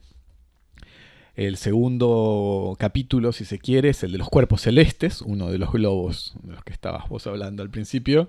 El 1.37 1.57
segundo 1.57 2.75
capítulo, 2.81 3.33
si 3.33 3.45
se 3.45 3.61
quiere, 3.61 3.91
es 3.91 4.03
el 4.03 4.11
de 4.11 4.19
los 4.19 4.29
cuerpos 4.29 4.63
celestes, 4.63 5.23
uno 5.23 5.51
de 5.53 5.59
los 5.59 5.73
globos 5.73 6.35
de 6.43 6.55
los 6.55 6.65
que 6.65 6.73
estabas 6.73 7.09
vos 7.09 7.27
hablando 7.29 7.63
al 7.63 7.71
principio, 7.71 8.29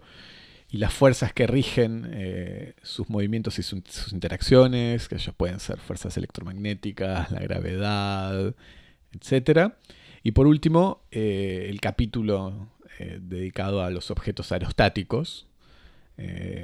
y 0.71 0.77
las 0.77 0.93
fuerzas 0.93 1.33
que 1.33 1.47
rigen 1.47 2.09
eh, 2.13 2.75
sus 2.83 3.09
movimientos 3.09 3.57
y 3.57 3.63
sus 3.63 4.13
interacciones, 4.13 5.07
que 5.07 5.15
ellos 5.15 5.33
pueden 5.35 5.59
ser 5.59 5.79
fuerzas 5.79 6.15
electromagnéticas, 6.17 7.31
la 7.31 7.39
gravedad, 7.39 8.53
etc. 9.11 9.73
Y 10.21 10.31
por 10.31 10.45
último, 10.45 11.01
eh, 11.11 11.67
el 11.69 11.81
capítulo 11.81 12.69
eh, 12.99 13.19
dedicado 13.21 13.83
a 13.83 13.89
los 13.89 14.11
objetos 14.11 14.51
aerostáticos, 14.51 15.45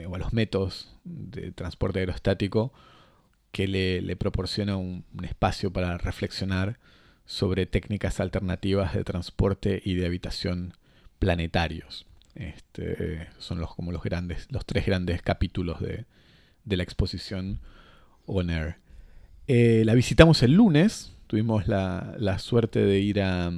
o 0.09 0.13
a 0.15 0.17
los 0.17 0.33
métodos 0.33 0.93
de 1.05 1.53
transporte 1.53 1.99
aerostático 1.99 2.73
que 3.55 3.69
le, 3.69 4.15
proporciona 4.17 4.75
un, 4.75 5.05
espacio 5.23 5.71
para 5.71 5.97
reflexionar 5.97 6.77
sobre 7.25 7.65
técnicas 7.65 8.19
alternativas 8.19 8.93
de 8.93 9.05
transporte 9.05 9.81
y 9.85 9.95
de 9.95 10.07
habitación 10.07 10.73
planetarios. 11.19 12.05
Este, 12.35 13.27
son 13.39 13.59
los, 13.59 13.73
como 13.73 13.91
los, 13.91 14.03
grandes, 14.03 14.47
los 14.51 14.65
tres 14.65 14.85
grandes 14.85 15.21
capítulos 15.21 15.79
de, 15.79 16.05
la 16.65 16.83
exposición 16.83 17.59
On 18.25 18.49
Air. 18.49 18.75
Eh, 19.47 19.83
la 19.85 19.93
visitamos 19.93 20.43
el 20.43 20.53
lunes, 20.53 21.13
tuvimos 21.27 21.67
la, 21.67 22.15
la 22.19 22.39
suerte 22.39 22.79
de 22.79 22.99
ir 22.99 23.21
a, 23.21 23.51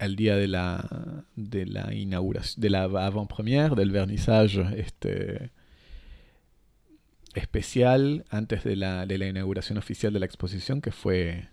al 0.00 0.16
día 0.16 0.36
de 0.36 0.48
la, 0.48 1.24
de 1.36 1.66
la 1.66 1.92
inauguración, 1.94 2.60
de 2.60 2.70
la 2.70 2.84
avant-première, 2.84 3.74
del 3.74 3.90
vernissage 3.90 4.62
este, 4.76 5.50
especial 7.34 8.24
antes 8.30 8.64
de 8.64 8.76
la, 8.76 9.06
de 9.06 9.18
la 9.18 9.28
inauguración 9.28 9.78
oficial 9.78 10.12
de 10.12 10.20
la 10.20 10.26
exposición, 10.26 10.80
que 10.80 10.90
fue 10.90 11.48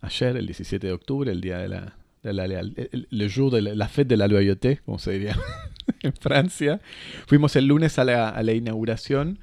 ayer, 0.00 0.36
el 0.36 0.46
17 0.46 0.86
de 0.86 0.92
octubre, 0.92 1.32
el 1.32 1.40
día 1.40 1.58
de 1.58 1.68
la, 1.68 1.96
de 2.22 2.32
la, 2.32 2.46
le 2.46 3.28
jour 3.28 3.52
de 3.52 3.62
la, 3.62 3.88
fête 3.88 4.08
de 4.08 4.16
la 4.16 4.28
loyauté, 4.28 4.78
como 4.84 4.98
se 4.98 5.12
diría 5.12 5.36
en 6.02 6.12
Francia. 6.12 6.80
Fuimos 7.26 7.56
el 7.56 7.66
lunes 7.66 7.98
a 7.98 8.04
la, 8.04 8.28
a 8.28 8.42
la, 8.42 8.52
inauguración. 8.52 9.38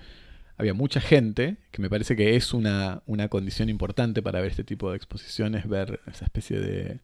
Había 0.58 0.74
mucha 0.74 1.02
gente, 1.02 1.58
que 1.72 1.82
me 1.82 1.90
parece 1.90 2.16
que 2.16 2.36
es 2.36 2.54
una, 2.54 3.02
una 3.06 3.28
condición 3.28 3.70
importante 3.70 4.22
para 4.22 4.40
ver 4.40 4.52
este 4.52 4.64
tipo 4.64 4.90
de 4.90 4.98
exposiciones, 4.98 5.68
ver 5.68 6.00
esa 6.08 6.26
especie 6.26 6.60
de, 6.60 7.00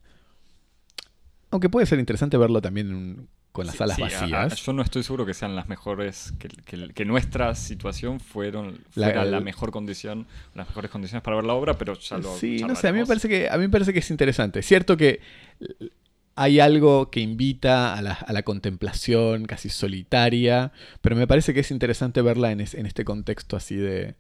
aunque 1.52 1.70
puede 1.70 1.86
ser 1.86 2.00
interesante 2.00 2.38
verlo 2.38 2.62
también 2.62 3.28
con 3.52 3.66
las 3.66 3.76
salas 3.76 4.00
vacías. 4.00 4.56
yo 4.56 4.72
no 4.72 4.82
estoy 4.82 5.04
seguro 5.04 5.26
que 5.26 5.34
sean 5.34 5.56
las 5.58 5.68
mejores, 5.68 6.34
que, 6.40 7.06
nuestra 7.06 7.54
situación 7.56 8.22
fueron, 8.22 8.80
fuera 8.92 9.26
la, 9.26 9.42
mejor 9.42 9.72
condición, 9.72 10.26
las 10.56 10.68
mejores 10.68 10.90
condiciones 10.90 11.22
para 11.22 11.36
ver 11.36 11.46
la 11.46 11.54
obra, 11.54 11.78
pero 11.78 11.94
ya 12.00 12.18
lo 12.18 12.34
Sí, 12.38 12.64
no 12.66 12.76
sé, 12.76 12.88
a 12.88 12.94
mí 12.94 13.00
me 13.00 13.06
parece 13.06 13.28
que, 13.28 13.50
a 13.50 13.58
mí 13.58 13.64
me 13.64 13.70
parece 13.70 13.92
que 13.92 14.00
es 14.00 14.10
interesante. 14.10 14.60
Es 14.60 14.66
cierto 14.66 14.96
que 14.96 15.20
hay 16.42 16.60
algo 16.60 17.12
que 17.12 17.20
invita 17.20 17.94
a 17.94 18.02
la, 18.02 18.44
contemplación 18.44 19.46
casi 19.46 19.70
solitaria, 19.70 20.72
pero 21.02 21.16
me 21.16 21.28
parece 21.28 21.54
que 21.54 21.60
es 21.60 21.70
interesante 21.70 22.24
verla 22.24 22.52
en, 22.52 22.62
este 22.62 23.06
contexto 23.06 23.56
así 23.56 23.76
de, 23.76 24.16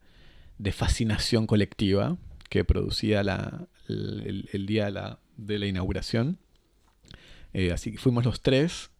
fascinación 0.71 1.47
colectiva 1.47 2.17
que 2.47 2.63
producía 2.63 3.21
el, 3.87 4.65
día 4.67 5.17
de 5.37 5.59
la 5.59 5.65
inauguración. 5.65 6.37
Eh, 7.53 7.71
así 7.71 7.91
que 7.91 7.97
fuimos 7.97 8.23
los 8.23 8.41
tres. 8.43 8.91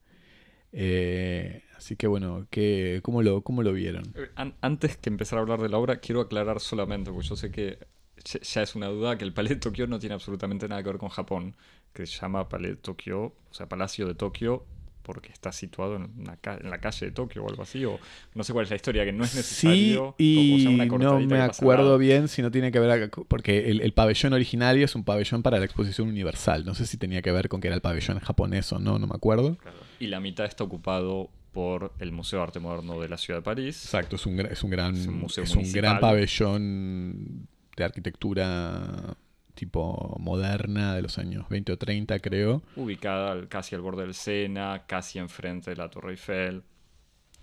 Eh, 0.71 1.61
así 1.77 1.95
que 1.97 2.07
bueno, 2.07 2.47
¿qué, 2.49 3.01
cómo, 3.03 3.21
lo, 3.21 3.43
¿cómo 3.43 3.61
lo 3.61 3.71
vieron? 3.71 4.15
Eh, 4.15 4.31
antes 4.61 4.97
que 4.97 5.11
empezar 5.11 5.37
a 5.37 5.43
hablar 5.43 5.61
de 5.61 5.69
la 5.69 5.77
obra, 5.77 5.99
quiero 5.99 6.21
aclarar 6.21 6.59
solamente, 6.59 7.11
porque 7.11 7.27
yo 7.27 7.35
sé 7.35 7.51
que 7.51 7.77
ya 8.23 8.63
es 8.63 8.75
una 8.75 8.87
duda, 8.87 9.15
que 9.17 9.25
el 9.25 9.33
Palais 9.33 9.51
de 9.51 9.55
Tokio 9.57 9.85
no 9.85 9.99
tiene 9.99 10.15
absolutamente 10.15 10.67
nada 10.67 10.81
que 10.81 10.89
ver 10.89 10.97
con 10.97 11.09
Japón, 11.09 11.55
que 11.93 12.05
se 12.05 12.19
llama 12.19 12.47
Palais 12.47 12.77
Tokio, 12.81 13.23
o 13.23 13.53
sea, 13.53 13.67
Palacio 13.67 14.07
de 14.07 14.15
Tokio, 14.15 14.65
porque 15.01 15.31
está 15.31 15.51
situado 15.51 15.95
en, 15.95 16.23
la 16.25 16.77
calle 16.79 17.05
de 17.07 17.11
Tokio 17.11 17.43
o 17.43 17.49
algo 17.49 17.63
así, 17.63 17.83
o 17.85 17.99
no 18.35 18.43
sé 18.43 18.53
cuál 18.53 18.65
es 18.65 18.69
la 18.69 18.75
historia, 18.75 19.03
que 19.03 19.11
no 19.11 19.23
es 19.23 19.35
necesario. 19.35 20.15
Sí, 20.17 20.63
y 20.63 20.65
no 20.65 21.19
me 21.19 21.39
acuerdo 21.41 21.97
bien 21.97 22.27
si 22.27 22.41
no 22.41 22.51
tiene 22.51 22.71
que 22.71 22.79
ver, 22.79 23.09
porque 23.27 23.69
el, 23.69 23.93
pabellón 23.93 24.33
originario 24.33 24.85
es 24.85 24.95
un 24.95 25.03
pabellón 25.03 25.43
para 25.43 25.59
la 25.59 25.65
exposición 25.65 26.07
universal, 26.07 26.65
no 26.65 26.73
sé 26.73 26.85
si 26.85 26.97
tenía 26.97 27.21
que 27.21 27.31
ver 27.31 27.49
con 27.49 27.61
que 27.61 27.67
era 27.67 27.75
el 27.75 27.81
pabellón 27.81 28.19
japonés 28.19 28.71
o 28.71 28.79
no, 28.79 28.99
no 28.99 29.07
me 29.07 29.15
acuerdo. 29.15 29.57
Y 29.99 30.07
la 30.07 30.19
mitad 30.19 30.45
está 30.45 30.63
ocupado 30.63 31.29
por 31.51 31.93
el 31.99 32.11
Museo 32.11 32.39
de 32.39 32.43
Arte 32.43 32.59
Moderno 32.59 32.99
de 32.99 33.09
la 33.09 33.17
Ciudad 33.17 33.39
de 33.39 33.43
París. 33.43 33.83
Exacto, 33.83 34.15
es 34.15 34.25
un, 34.25 34.39
es 34.39 34.63
un 34.63 34.69
gran, 34.69 34.95
es 34.95 35.55
un 35.55 35.71
gran 35.73 35.99
pabellón 35.99 37.47
de 37.75 37.83
arquitectura 37.83 39.17
tipo 39.53 40.15
moderna 40.19 40.95
de 40.95 41.01
los 41.01 41.17
años 41.17 41.47
20 41.49 41.73
o 41.73 41.77
30, 41.77 42.19
creo. 42.19 42.61
Ubicada 42.75 43.47
casi 43.47 43.75
al 43.75 43.81
borde 43.81 44.03
del 44.03 44.13
Sena, 44.13 44.83
casi 44.87 45.19
enfrente 45.19 45.71
de 45.71 45.77
la 45.77 45.89
Torre 45.89 46.11
Eiffel. 46.11 46.63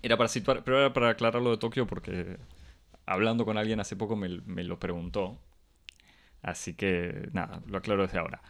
Era 0.01 0.17
para 0.17 0.29
situar, 0.29 0.63
pero 0.63 0.79
era 0.79 0.93
para 0.93 1.09
aclararlo 1.09 1.51
de 1.51 1.57
Tokio 1.57 1.85
porque 1.85 2.37
hablando 3.05 3.43
con 3.45 3.57
alguien 3.57 3.79
hace 3.79 3.95
poco 3.95 4.15
me, 4.15 4.29
lo 4.63 4.79
preguntó. 4.79 5.37
Así 6.41 6.73
que 6.73 7.29
nada, 7.33 7.61
lo 7.67 7.79
aclaro 7.79 8.03
desde 8.03 8.19
ahora. 8.19 8.41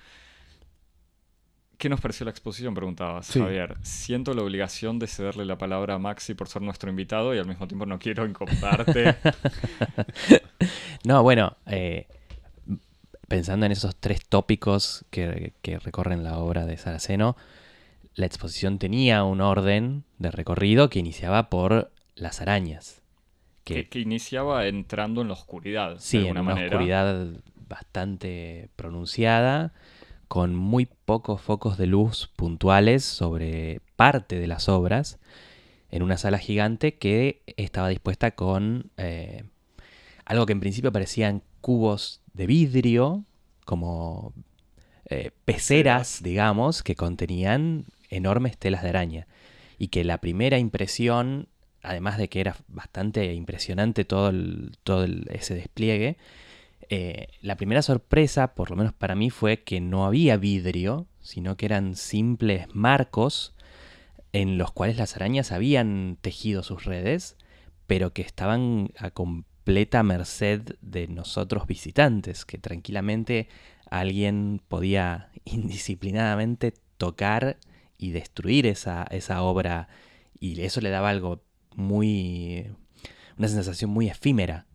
¿Qué 1.78 1.88
nos 1.88 2.02
pareció 2.02 2.26
la 2.26 2.32
exposición? 2.32 2.74
Preguntabas, 2.74 3.32
Javier. 3.32 3.78
Siento 3.84 4.34
la 4.34 4.44
obligación 4.44 5.00
de 5.00 5.08
cederle 5.08 5.46
la 5.46 5.58
palabra 5.58 5.96
a 5.96 5.98
Maxi 5.98 6.34
por 6.34 6.50
ser 6.50 6.62
nuestro 6.62 6.90
invitado 6.90 7.34
y 7.34 7.40
al 7.40 7.48
mismo 7.48 7.70
tiempo 7.70 7.86
no 7.86 7.98
quiero 7.98 8.26
incomodarte. 8.26 9.16
no, 11.06 11.24
bueno, 11.24 11.56
eh, 11.68 12.06
pensando 13.30 13.66
en 13.66 13.72
esos 13.72 13.96
tres 13.96 14.26
tópicos 14.28 15.06
que, 15.12 15.54
recorren 15.84 16.24
la 16.24 16.40
obra 16.40 16.66
de 16.66 16.76
Saraceno, 16.76 17.38
la 18.16 18.26
exposición 18.26 18.80
tenía 18.80 19.24
un 19.24 19.40
orden 19.40 20.04
de 20.18 20.32
recorrido 20.32 20.90
que 20.90 21.00
iniciaba 21.00 21.50
por 21.50 21.92
las 22.16 22.42
arañas. 22.42 23.02
Que, 23.64 23.88
iniciaba 23.94 24.68
entrando 24.68 25.22
en 25.22 25.28
la 25.28 25.36
oscuridad. 25.36 25.98
Sí, 26.00 26.26
en 26.26 26.38
una 26.40 26.56
oscuridad 26.56 27.28
bastante 27.68 28.70
pronunciada, 28.76 29.74
con 30.28 30.56
muy 30.56 30.88
pocos 31.06 31.40
focos 31.40 31.78
de 31.78 31.86
luz 31.86 32.32
puntuales 32.36 33.06
sobre 33.06 33.80
parte 33.96 34.40
de 34.40 34.48
las 34.48 34.70
obras, 34.70 35.20
en 35.92 36.02
una 36.02 36.18
sala 36.18 36.40
gigante 36.40 36.98
que 36.98 37.44
estaba 37.58 37.90
dispuesta 37.90 38.32
con 38.32 38.92
eh, 38.98 39.44
algo 40.26 40.48
que 40.48 40.54
en 40.54 40.60
principio 40.60 40.92
parecían 40.92 41.44
cubos 41.62 42.22
de 42.40 42.48
vidrio, 42.48 43.26
como 43.66 44.34
eh, 45.10 45.32
peceras, 45.44 46.24
digamos, 46.24 46.84
que 46.84 46.96
contenían 46.96 47.84
enormes 48.10 48.58
telas 48.58 48.82
de 48.82 48.90
araña. 48.90 49.28
Y 49.78 49.90
que 49.90 50.06
la 50.06 50.20
primera 50.20 50.58
impresión, 50.58 51.50
además 51.84 52.18
de 52.18 52.30
que 52.30 52.40
era 52.40 52.56
bastante 52.70 53.34
impresionante 53.34 54.06
todo, 54.06 54.32
todo 54.84 55.06
ese 55.30 55.54
despliegue, 55.54 56.16
eh, 56.88 57.28
la 57.42 57.58
primera 57.58 57.82
sorpresa, 57.82 58.56
por 58.56 58.70
lo 58.70 58.78
menos 58.78 58.94
para 58.94 59.16
mí, 59.16 59.30
fue 59.30 59.62
que 59.64 59.82
no 59.82 60.06
había 60.06 60.38
vidrio, 60.38 61.08
sino 61.20 61.58
que 61.58 61.66
eran 61.66 61.98
simples 61.98 62.68
marcos 62.74 63.54
en 64.32 64.58
los 64.58 64.72
cuales 64.72 64.96
las 64.96 65.18
arañas 65.18 65.52
habían 65.52 66.18
tejido 66.22 66.64
sus 66.64 66.86
redes, 66.86 67.36
pero 67.86 68.14
que 68.14 68.22
estaban 68.22 68.92
a, 68.98 69.12
completa 69.70 70.02
merced 70.02 70.62
de 70.82 71.08
nosotros 71.08 71.68
visitantes, 71.68 72.44
que 72.44 72.58
tranquilamente 72.58 73.48
alguien 73.92 74.64
podía 74.68 75.30
indisciplinadamente 75.46 76.74
tocar 76.98 77.60
y 78.00 78.10
destruir 78.10 78.66
esa, 78.66 79.04
esa 79.12 79.44
obra 79.44 79.88
y 80.40 80.60
eso 80.62 80.82
le 80.82 80.90
daba 80.90 81.12
algo 81.12 81.44
muy... 81.76 82.66
una 83.38 83.48
sensación 83.48 83.92
muy 83.92 84.10
efímera. 84.10 84.66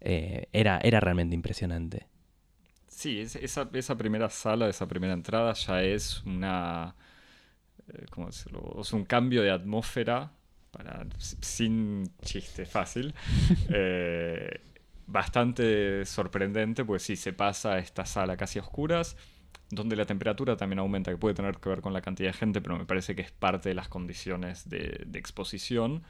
Eh, 0.00 0.48
era, 0.54 0.80
era 0.82 0.98
realmente 1.00 1.34
impresionante. 1.34 2.06
Sí, 2.86 3.20
esa, 3.20 3.68
esa 3.70 3.98
primera 3.98 4.30
sala, 4.30 4.70
esa 4.70 4.88
primera 4.88 5.12
entrada 5.12 5.52
ya 5.52 5.82
es 5.82 6.22
una... 6.24 6.94
Eh, 7.88 8.06
¿Cómo? 8.08 8.30
Es 8.30 8.92
un 8.94 9.04
cambio 9.04 9.42
de 9.42 9.50
atmósfera 9.50 10.32
para, 10.72 11.06
sin 11.18 12.10
chiste 12.22 12.66
fácil, 12.66 13.14
eh, 13.68 14.60
bastante 15.06 16.04
sorprendente, 16.06 16.84
pues 16.84 17.02
sí, 17.02 17.14
se 17.14 17.32
pasa 17.32 17.74
a 17.74 17.78
esta 17.78 18.04
sala 18.06 18.36
casi 18.36 18.58
a 18.58 18.62
oscuras, 18.62 19.16
donde 19.70 19.96
la 19.96 20.06
temperatura 20.06 20.56
también 20.56 20.80
aumenta, 20.80 21.10
que 21.10 21.18
puede 21.18 21.34
tener 21.34 21.58
que 21.58 21.68
ver 21.68 21.80
con 21.82 21.92
la 21.92 22.00
cantidad 22.00 22.30
de 22.30 22.38
gente, 22.38 22.60
pero 22.60 22.76
me 22.78 22.86
parece 22.86 23.14
que 23.14 23.22
es 23.22 23.30
parte 23.30 23.68
de 23.68 23.74
las 23.74 23.88
condiciones 23.88 24.68
de, 24.68 25.06
exposición. 25.14 26.02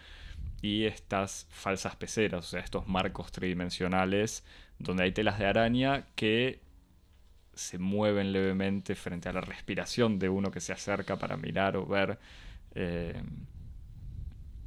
Y 0.60 0.84
estas 0.84 1.46
falsas 1.50 1.96
peceras, 1.96 2.44
o 2.44 2.48
sea, 2.48 2.60
estos 2.60 2.86
marcos 2.88 3.30
tridimensionales, 3.32 4.44
donde 4.78 5.04
hay 5.04 5.12
telas 5.12 5.38
de 5.38 5.46
araña 5.46 6.06
que 6.16 6.60
se 7.54 7.78
mueven 7.78 8.32
levemente 8.32 8.94
frente 8.94 9.28
a 9.28 9.32
la 9.32 9.40
respiración 9.40 10.18
de 10.18 10.28
uno 10.28 10.50
que 10.50 10.60
se 10.60 10.72
acerca 10.72 11.18
para 11.18 11.36
mirar 11.36 11.76
o 11.76 11.86
ver. 11.86 12.18
Eh, 12.74 13.20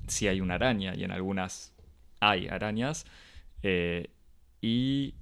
si 0.08 0.28
hay 0.28 0.42
una 0.42 0.56
araña 0.56 0.96
y 0.96 1.04
en 1.04 1.12
algunas 1.12 1.74
hay 2.20 2.48
arañas. 2.48 3.06
Eh, 3.64 4.10
y 4.62 5.16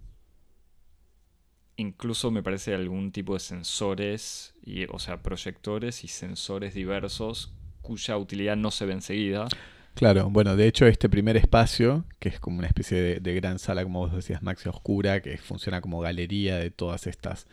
incluso 1.77 2.31
me 2.31 2.43
parece 2.43 2.73
algún 2.73 3.11
tipo 3.11 3.33
de 3.33 3.39
sensores, 3.39 4.53
y, 4.63 4.85
o 4.85 4.99
sea, 4.99 5.21
proyectores 5.21 6.03
y 6.03 6.07
sensores 6.07 6.73
diversos 6.73 7.53
cuya 7.81 8.17
utilidad 8.17 8.55
no 8.55 8.71
se 8.71 8.85
ve 8.85 8.93
enseguida. 8.93 9.47
Claro, 9.93 10.29
bueno, 10.29 10.55
de 10.55 10.67
hecho 10.67 10.87
este 10.87 11.07
primer 11.07 11.37
espacio, 11.37 12.05
que 12.19 12.29
es 12.29 12.39
como 12.39 12.57
una 12.57 12.67
especie 12.67 13.19
de, 13.19 13.35
gran 13.35 13.59
sala, 13.59 13.83
como 13.83 13.99
vos 13.99 14.13
decías, 14.13 14.41
Maxi 14.41 14.69
Oscura, 14.69 15.21
que 15.21 15.37
funciona 15.37 15.81
como 15.81 15.99
galería 15.99 16.57
de 16.57 16.71
todas 16.71 17.05
estas 17.05 17.45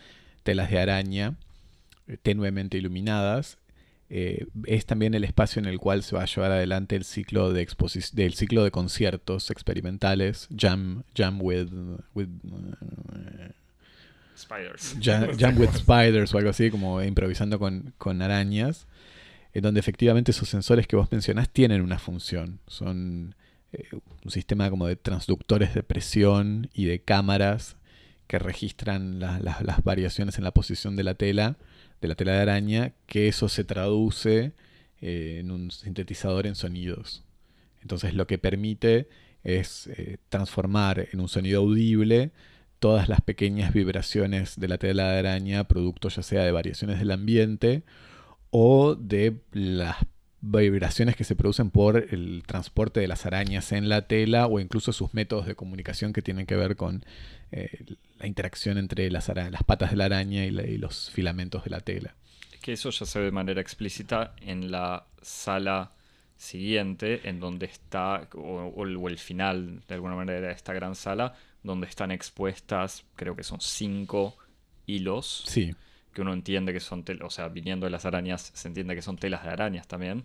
telas 0.42 0.70
de 0.70 0.78
araña, 0.78 1.36
eh, 2.06 2.16
tenuemente 2.16 2.78
iluminadas, 2.78 3.58
eh, 4.12 4.46
es 4.66 4.86
también 4.86 5.14
el 5.14 5.22
espacio 5.22 5.60
en 5.60 5.66
el 5.66 5.78
cual 5.78 6.02
se 6.02 6.16
va 6.16 6.22
a 6.22 6.26
llevar 6.26 6.50
adelante 6.50 6.96
el 6.96 7.04
ciclo 7.04 7.52
de 7.52 7.66
del 8.12 8.34
ciclo 8.34 8.64
de 8.64 8.72
conciertos 8.72 9.52
experimentales, 9.52 10.48
Jam, 10.56 11.04
jam 11.14 11.40
with, 11.40 11.68
with 12.12 12.26
uh, 12.44 13.52
Spiders. 14.36 14.96
Jam, 15.00 15.56
with 15.58 15.70
Spiders 15.76 16.34
o 16.34 16.38
algo 16.38 16.50
así, 16.50 16.70
como 16.70 17.00
improvisando 17.04 17.60
con, 17.60 17.94
con 17.98 18.20
arañas, 18.20 18.88
en 19.54 19.62
donde 19.62 19.78
efectivamente 19.78 20.32
esos 20.32 20.48
sensores 20.48 20.88
que 20.88 20.96
vos 20.96 21.12
mencionás 21.12 21.48
tienen 21.48 21.80
una 21.80 22.00
función. 22.00 22.58
Son 22.66 23.36
eh, 23.72 23.88
un 24.24 24.30
sistema 24.32 24.70
como 24.70 24.88
de 24.88 24.96
transductores 24.96 25.72
de 25.72 25.84
presión 25.84 26.68
y 26.74 26.86
de 26.86 27.00
cámaras 27.00 27.76
que 28.26 28.40
registran 28.40 29.20
las 29.20 29.84
variaciones 29.84 30.38
en 30.38 30.44
la 30.44 30.52
posición 30.52 30.96
de 30.96 31.04
la 31.04 31.14
tela, 31.14 31.56
de 32.00 32.08
la 32.08 32.14
tela 32.14 32.32
de 32.32 32.40
araña, 32.40 32.92
que 33.06 33.28
eso 33.28 33.48
se 33.48 33.64
traduce 33.64 34.52
eh, 35.00 35.38
en 35.40 35.50
un 35.50 35.70
sintetizador 35.70 36.46
en 36.46 36.54
sonidos. 36.54 37.24
Entonces 37.82 38.14
lo 38.14 38.26
que 38.26 38.38
permite 38.38 39.08
es 39.42 39.86
eh, 39.88 40.18
transformar 40.28 41.08
en 41.12 41.20
un 41.20 41.28
sonido 41.28 41.60
audible 41.60 42.30
todas 42.78 43.08
las 43.08 43.20
pequeñas 43.20 43.72
vibraciones 43.72 44.58
de 44.58 44.68
la 44.68 44.78
tela 44.78 45.12
de 45.12 45.18
araña, 45.18 45.64
producto 45.64 46.08
ya 46.08 46.22
sea 46.22 46.44
de 46.44 46.52
variaciones 46.52 46.98
del 46.98 47.10
ambiente 47.10 47.82
o 48.50 48.94
de 48.94 49.36
las 49.52 49.96
vibraciones 50.40 51.16
que 51.16 51.24
se 51.24 51.36
producen 51.36 51.70
por 51.70 51.96
el 51.96 52.42
transporte 52.46 53.00
de 53.00 53.08
las 53.08 53.26
arañas 53.26 53.72
en 53.72 53.88
la 53.88 54.06
tela 54.06 54.46
o 54.46 54.58
incluso 54.58 54.92
sus 54.92 55.12
métodos 55.12 55.46
de 55.46 55.54
comunicación 55.54 56.12
que 56.12 56.22
tienen 56.22 56.46
que 56.46 56.56
ver 56.56 56.76
con 56.76 57.04
eh, 57.52 57.84
la 58.18 58.26
interacción 58.26 58.78
entre 58.78 59.10
las, 59.10 59.28
las, 59.28 59.64
patas 59.64 59.90
de 59.90 59.96
la 59.96 60.06
araña 60.06 60.44
y, 60.44 60.78
los 60.78 61.10
filamentos 61.10 61.64
de 61.64 61.70
la 61.70 61.80
tela. 61.80 62.14
Que 62.60 62.74
eso 62.74 62.90
ya 62.90 63.06
se 63.06 63.18
ve 63.18 63.26
de 63.26 63.32
manera 63.32 63.60
explícita 63.60 64.34
en 64.40 64.70
la 64.70 65.06
sala 65.22 65.92
siguiente, 66.36 67.28
en 67.28 67.40
donde 67.40 67.66
está, 67.66 68.28
o, 68.34 68.84
el 68.84 69.18
final 69.18 69.82
de 69.88 69.94
alguna 69.94 70.14
manera 70.14 70.40
de 70.40 70.52
esta 70.52 70.72
gran 70.72 70.94
sala, 70.94 71.34
donde 71.62 71.86
están 71.86 72.10
expuestas, 72.10 73.04
creo 73.16 73.36
que 73.36 73.42
son 73.42 73.60
cinco 73.60 74.36
hilos. 74.86 75.44
Sí 75.46 75.74
que 76.12 76.22
uno 76.22 76.32
entiende 76.32 76.72
que 76.72 76.80
son 76.80 77.04
o 77.22 77.30
sea, 77.30 77.48
viniendo 77.48 77.86
de 77.86 77.90
las 77.90 78.04
arañas, 78.04 78.50
se 78.54 78.68
entiende 78.68 78.94
que 78.94 79.02
son 79.02 79.16
telas 79.16 79.44
de 79.44 79.50
arañas 79.50 79.86
también, 79.86 80.24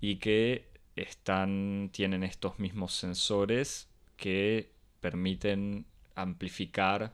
y 0.00 0.16
que 0.16 0.68
están, 0.96 1.90
tienen 1.92 2.22
estos 2.24 2.58
mismos 2.58 2.94
sensores 2.94 3.88
que 4.16 4.72
permiten 5.00 5.86
amplificar 6.14 7.12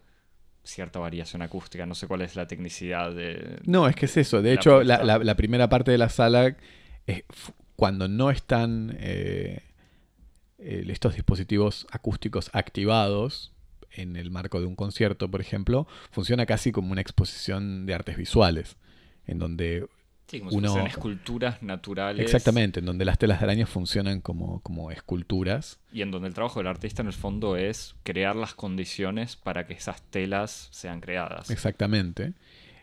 cierta 0.63 0.99
variación 0.99 1.43
acústica. 1.43 1.87
No 1.87 1.95
sé 1.95 2.07
cuál 2.07 2.23
es 2.23 2.37
la 2.37 2.47
tecnicidad 2.47 3.13
de... 3.13 3.59
No, 3.65 3.89
es 3.89 3.97
que 3.97 4.07
es 4.07 4.17
eso. 4.17 4.43
De 4.43 4.53
hecho, 4.53 4.83
la, 4.83 5.35
primera 5.37 5.69
parte 5.69 5.91
de 5.91 5.99
la 5.99 6.09
sala, 6.09 6.57
es 7.07 7.25
cuando 7.77 8.09
no 8.09 8.31
están 8.31 8.97
eh, 8.99 9.63
estos 10.59 11.15
dispositivos 11.15 11.87
acústicos 11.91 12.51
activados, 12.53 13.53
en 13.93 14.17
el 14.17 14.31
marco 14.31 14.61
de 14.61 14.67
un 14.67 14.77
concierto, 14.77 15.31
por 15.31 15.41
ejemplo, 15.41 15.87
funciona 16.11 16.47
casi 16.47 16.73
como 16.73 16.93
una 16.93 17.01
exposición 17.01 17.87
de 17.87 17.95
artes 17.95 18.17
visuales, 18.17 18.77
en 19.27 19.39
donde 19.39 19.89
sí, 20.31 20.41
como 20.41 20.57
uno... 20.57 20.87
esculturas 20.87 21.63
naturales. 21.63 22.25
Exactamente, 22.25 22.81
en 22.81 22.87
donde 22.87 23.05
las 23.05 23.19
telas 23.19 23.41
de 23.41 23.45
araña 23.45 23.67
funcionan 23.67 24.21
como, 24.21 24.61
como 24.61 24.91
esculturas. 24.91 25.79
Y 25.93 26.03
en 26.03 26.11
donde 26.11 26.29
el 26.29 26.35
trabajo 26.35 26.61
del 26.61 26.69
artista 26.69 27.03
en 27.03 27.09
el 27.09 27.15
fondo 27.15 27.57
es 27.57 27.95
crear 28.03 28.37
las 28.37 28.55
condiciones 28.55 29.37
para 29.37 29.67
que 29.67 29.75
esas 29.75 30.03
telas 30.03 30.69
sean 30.71 31.01
creadas. 31.01 31.51
Exactamente. 31.51 32.35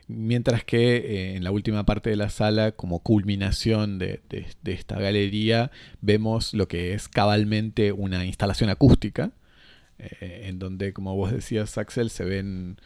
Mientras 0.10 0.64
que 0.64 0.98
eh, 0.98 1.36
en 1.36 1.44
la 1.44 1.52
última 1.52 1.86
parte 1.86 2.10
de 2.10 2.16
la 2.16 2.30
sala, 2.30 2.72
como 2.72 3.00
culminación 3.00 4.00
de, 4.00 4.22
de, 4.30 4.72
esta 4.72 4.98
galería, 5.00 5.70
vemos 6.02 6.54
lo 6.54 6.70
que 6.70 6.94
es 6.94 7.10
cabalmente 7.10 7.92
una 7.92 8.26
instalación 8.26 8.70
acústica, 8.70 9.32
eh, 10.00 10.44
en 10.46 10.60
donde, 10.60 10.94
como 10.94 11.16
vos 11.16 11.32
decías, 11.32 11.78
Axel, 11.78 12.10
se 12.10 12.24
ven 12.24 12.78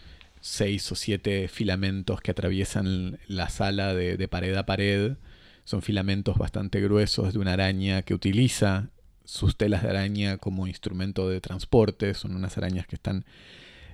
seis 0.41 0.91
o 0.91 0.95
siete 0.95 1.47
filamentos 1.47 2.19
que 2.21 2.31
atraviesan 2.31 3.19
la 3.27 3.49
sala 3.49 3.93
de, 3.93 4.27
pared 4.27 4.55
a 4.55 4.65
pared. 4.65 5.13
Son 5.63 5.81
filamentos 5.81 6.37
bastante 6.37 6.81
gruesos 6.81 7.33
de 7.33 7.39
una 7.39 7.53
araña 7.53 8.01
que 8.01 8.13
utiliza 8.13 8.89
sus 9.23 9.55
telas 9.55 9.83
de 9.83 9.89
araña 9.89 10.37
como 10.37 10.67
instrumento 10.67 11.29
de 11.29 11.39
transporte. 11.39 12.13
Son 12.13 12.35
unas 12.35 12.57
arañas 12.57 12.87
que 12.87 12.95
están, 12.95 13.25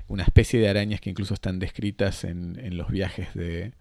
una 0.07 0.23
especie 0.23 0.59
de 0.59 0.69
arañas 0.69 1.01
que 1.01 1.09
incluso 1.09 1.33
están 1.33 1.59
descritas 1.59 2.23
en, 2.23 2.77
los 2.77 2.89
viajes 2.89 3.33
de, 3.35 3.73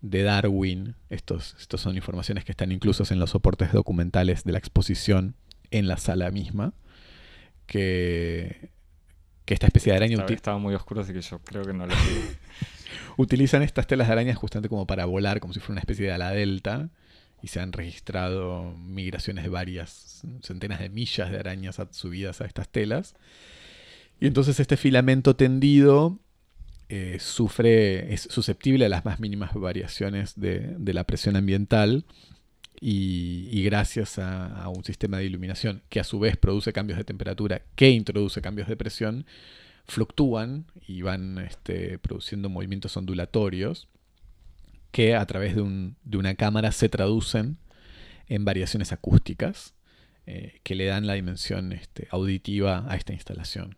Darwin. 0.00 0.94
Estos, 1.10 1.56
estos 1.60 1.80
son 1.80 1.96
informaciones 1.96 2.44
que 2.44 2.52
están 2.52 2.72
incluso 2.72 3.02
en 3.12 3.18
los 3.18 3.30
soportes 3.30 3.72
documentales 3.72 4.44
de 4.44 4.52
la 4.52 4.58
exposición 4.58 5.34
en 5.70 5.88
la 5.88 5.96
sala 5.98 6.30
misma 6.30 6.72
que, 7.68 8.70
esta 9.54 9.66
especie 9.66 9.92
de 9.92 9.96
araña... 9.98 10.24
Estaba, 10.28 10.58
muy 10.58 10.74
oscuro, 10.74 11.00
así 11.00 11.12
que 11.12 11.20
yo 11.20 11.38
creo 11.40 11.64
que 11.64 11.72
no 11.72 11.86
lo 11.86 11.94
Utilizan 13.16 13.62
estas 13.62 13.86
telas 13.86 14.06
de 14.06 14.12
araña 14.12 14.34
justamente 14.34 14.68
como 14.68 14.86
para 14.86 15.04
volar, 15.04 15.40
como 15.40 15.52
si 15.52 15.60
fuera 15.60 15.72
una 15.72 15.80
especie 15.80 16.06
de 16.06 16.12
ala 16.12 16.30
delta, 16.30 16.88
y 17.42 17.48
se 17.48 17.60
han 17.60 17.72
registrado 17.72 18.74
migraciones 18.78 19.44
de 19.44 19.50
varias 19.50 20.22
centenas 20.42 20.80
de 20.80 20.88
millas 20.88 21.30
de 21.30 21.38
arañas 21.38 21.80
subidas 21.90 22.40
a 22.40 22.46
estas 22.46 22.68
telas. 22.68 23.14
Y 24.20 24.26
entonces 24.26 24.58
este 24.60 24.76
filamento 24.76 25.36
tendido 25.36 26.18
eh, 26.88 27.18
sufre, 27.20 28.12
es 28.12 28.22
susceptible 28.22 28.86
a 28.86 28.88
las 28.88 29.04
más 29.04 29.20
mínimas 29.20 29.54
variaciones 29.54 30.38
de, 30.40 30.74
de 30.78 30.94
la 30.94 31.04
presión 31.04 31.36
ambiental 31.36 32.04
y, 32.80 33.62
gracias 33.64 34.18
a, 34.18 34.68
un 34.68 34.84
sistema 34.84 35.18
de 35.18 35.24
iluminación 35.24 35.82
que 35.88 36.00
a 36.00 36.04
su 36.04 36.18
vez 36.18 36.36
produce 36.36 36.72
cambios 36.72 36.98
de 36.98 37.04
temperatura, 37.04 37.62
que 37.74 37.90
introduce 37.90 38.40
cambios 38.40 38.68
de 38.68 38.76
presión, 38.76 39.26
fluctúan 39.86 40.66
y 40.86 41.02
van 41.02 41.38
este, 41.38 41.98
produciendo 41.98 42.48
movimientos 42.48 42.96
ondulatorios 42.96 43.88
que 44.92 45.14
a 45.14 45.26
través 45.26 45.54
de, 45.54 45.62
una 45.62 46.34
cámara 46.34 46.72
se 46.72 46.88
traducen 46.88 47.58
en 48.28 48.44
variaciones 48.44 48.92
acústicas 48.92 49.74
eh, 50.26 50.60
que 50.62 50.74
le 50.74 50.86
dan 50.86 51.06
la 51.06 51.14
dimensión 51.14 51.72
este, 51.72 52.08
auditiva 52.10 52.84
a 52.88 52.96
esta 52.96 53.12
instalación. 53.12 53.76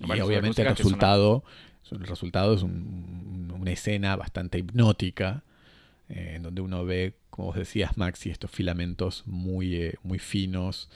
y 0.00 0.20
obviamente 0.20 0.62
el 0.62 0.68
resultado, 0.68 1.44
el 1.90 2.06
resultado 2.06 2.54
es 2.54 2.62
una 2.62 3.70
escena 3.70 4.16
bastante 4.16 4.58
hipnótica 4.58 5.44
eh, 6.08 6.34
en 6.36 6.42
donde 6.42 6.60
uno 6.60 6.84
ve, 6.84 7.14
como 7.34 7.48
vos 7.48 7.56
decías, 7.56 7.96
Maxi, 7.96 8.30
estos 8.30 8.48
filamentos 8.48 9.24
muy, 9.26 9.74
eh, 9.74 9.94
muy 10.04 10.20
finos, 10.20 10.88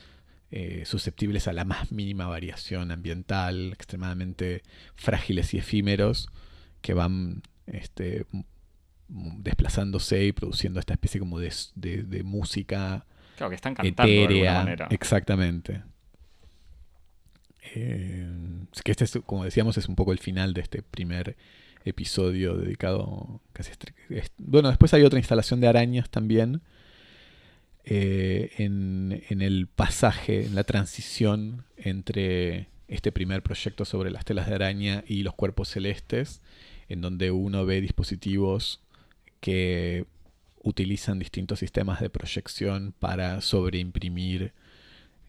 eh, 0.53 0.85
susceptibles 0.87 1.49
a 1.49 1.53
la 1.53 1.65
más 1.65 1.91
mínima 1.91 2.29
variación 2.29 2.93
ambiental, 2.93 3.73
extremadamente 3.73 4.63
frágiles 4.95 5.53
y 5.55 5.59
efímeros, 5.59 6.29
que 6.81 6.95
van 6.95 7.43
este, 7.67 8.25
desplazándose 9.09 10.27
y 10.27 10.33
produciendo 10.33 10.79
esta 10.79 10.93
especie 10.93 11.19
como 11.19 11.41
de, 11.41 12.23
música 12.23 13.05
claro, 13.37 13.51
que 13.51 13.57
están 13.57 13.75
cantando 13.75 14.13
etérea. 14.13 14.53
De 14.53 14.59
manera. 14.59 14.87
Exactamente. 14.93 15.83
que 17.75 18.93
este, 18.93 19.23
como 19.23 19.43
decíamos, 19.43 19.77
es 19.77 19.89
un 19.89 19.97
poco 19.97 20.13
el 20.13 20.21
final 20.21 20.55
de 20.55 20.61
este 20.61 20.83
primer 20.83 21.37
episodio 21.89 22.57
dedicado 22.57 23.41
casi 23.53 23.73
bueno 24.39 24.69
después 24.69 24.95
hay 24.95 25.03
otra 25.03 25.19
instalación 25.19 25.61
de 25.61 25.69
arañas 25.69 26.11
también 26.11 26.63
eh, 27.91 28.53
en, 28.59 29.41
el 29.41 29.67
pasaje 29.67 30.45
en 30.45 30.55
la 30.55 30.65
transición 30.65 31.65
entre 31.79 32.69
este 32.87 33.13
primer 33.13 33.43
proyecto 33.43 33.87
sobre 33.87 34.11
las 34.11 34.27
telas 34.27 34.47
de 34.47 34.55
araña 34.55 35.05
y 35.07 35.23
los 35.23 35.35
cuerpos 35.35 35.69
celestes 35.71 36.43
en 36.91 37.01
donde 37.01 37.31
uno 37.31 37.65
ve 37.65 37.81
dispositivos 37.81 38.83
que 39.41 40.05
utilizan 40.63 41.19
distintos 41.19 41.61
sistemas 41.61 42.01
de 42.01 42.11
proyección 42.11 42.93
para 42.99 43.41
sobreimprimir 43.41 44.53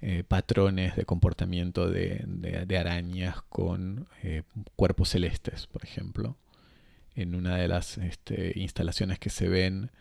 eh, 0.02 0.26
patrones 0.28 0.98
de 0.98 1.06
comportamiento 1.06 1.90
de, 1.90 2.78
arañas 2.78 3.42
con 3.44 4.08
eh, 4.24 4.44
cuerpos 4.76 5.10
celestes, 5.10 5.68
por 5.68 5.86
ejemplo 5.86 6.36
en 7.16 7.36
una 7.36 7.58
de 7.58 7.68
las 7.68 7.98
este, 7.98 8.54
instalaciones 8.56 9.20
que 9.20 9.30
se 9.30 9.50
ven 9.50 9.92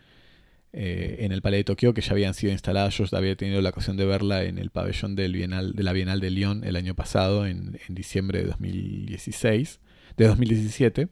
eh, 0.71 1.17
en 1.21 1.31
el 1.31 1.41
Palais 1.41 1.61
de 1.61 1.63
Tokio, 1.63 1.93
que 1.93 2.01
ya 2.01 2.11
habían 2.11 2.33
sido 2.33 2.51
instaladas. 2.51 2.95
Yo 2.97 3.05
había 3.17 3.35
tenido 3.35 3.61
la 3.61 3.69
ocasión 3.69 3.97
de 3.97 4.05
verla 4.05 4.43
en 4.43 4.59
el 4.59 4.69
pabellón 4.69 5.15
de 5.15 5.27
la 5.27 5.93
Bienal 5.93 6.19
de 6.19 6.29
Lyon 6.29 6.63
el 6.63 6.75
año 6.75 6.95
pasado, 6.95 7.47
en, 7.47 7.79
diciembre 7.89 8.39
de 8.39 8.45
2016, 8.45 9.79
de 10.17 10.27
2017, 10.27 11.07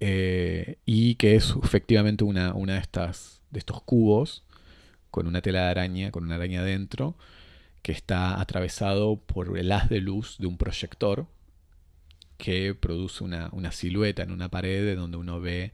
eh, 0.00 0.78
y 0.86 1.16
que 1.16 1.36
es 1.36 1.54
efectivamente 1.62 2.24
una, 2.24 2.54
una 2.54 2.74
de, 2.74 2.80
estas, 2.80 3.42
de 3.50 3.58
estos 3.58 3.82
cubos 3.82 4.44
con 5.10 5.26
una 5.26 5.42
tela 5.42 5.64
de 5.64 5.70
araña, 5.70 6.10
con 6.10 6.24
una 6.24 6.36
araña 6.36 6.62
adentro, 6.62 7.16
que 7.82 7.92
está 7.92 8.40
atravesado 8.40 9.16
por 9.16 9.58
el 9.58 9.70
haz 9.72 9.90
de 9.90 10.00
luz 10.00 10.38
de 10.38 10.46
un 10.46 10.56
proyector 10.56 11.26
que 12.36 12.74
produce 12.74 13.24
una, 13.24 13.50
silueta 13.72 14.22
en 14.22 14.30
una 14.30 14.48
pared 14.48 14.96
donde 14.96 15.16
uno 15.16 15.40
ve 15.40 15.72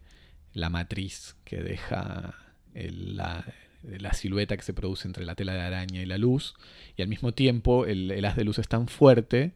la 0.52 0.70
matriz 0.70 1.36
que 1.44 1.62
deja 1.62 2.34
la, 2.74 3.44
la 3.82 4.12
silueta 4.12 4.56
que 4.56 4.62
se 4.62 4.74
produce 4.74 5.08
entre 5.08 5.24
la 5.24 5.34
tela 5.34 5.54
de 5.54 5.60
araña 5.60 6.02
y 6.02 6.06
la 6.06 6.18
luz, 6.18 6.54
y 6.96 7.02
al 7.02 7.08
mismo 7.08 7.32
tiempo 7.32 7.86
el 7.86 8.24
haz 8.24 8.36
de 8.36 8.44
luz 8.44 8.58
es 8.58 8.68
tan 8.68 8.88
fuerte 8.88 9.52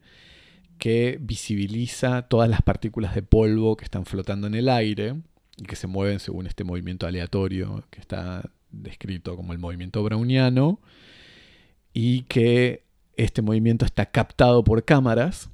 que 0.77 1.17
visibiliza 1.21 2.23
todas 2.23 2.49
las 2.49 2.61
partículas 2.61 3.15
de 3.15 3.21
polvo 3.21 3.77
que 3.77 3.85
están 3.85 4.05
flotando 4.05 4.47
en 4.47 4.55
el 4.55 4.69
aire 4.69 5.15
y 5.57 5.63
que 5.63 5.75
se 5.75 5.87
mueven 5.87 6.19
según 6.19 6.47
este 6.47 6.63
movimiento 6.63 7.07
aleatorio 7.07 7.83
que 7.89 8.01
está 8.01 8.49
descrito 8.71 9.35
como 9.35 9.53
el 9.53 9.59
movimiento 9.59 10.03
browniano, 10.03 10.81
y 11.93 12.23
que 12.23 12.83
este 13.15 13.41
movimiento 13.41 13.85
está 13.85 14.07
captado 14.07 14.65
por 14.65 14.83
cámaras 14.83 15.49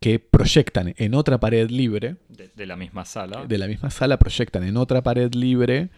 que 0.00 0.18
proyectan 0.18 0.94
en 0.96 1.14
otra 1.14 1.38
pared 1.38 1.68
libre 1.70 2.16
De, 2.28 2.50
de 2.56 2.66
la 2.66 2.76
misma 2.76 3.04
sala. 3.04 3.44
de 3.46 3.58
la 3.58 3.66
misma 3.68 3.90
sala 3.90 4.18
proyectan 4.18 4.64
en 4.64 4.76
otra 4.76 5.02
pared 5.02 5.32
libre 5.34 5.90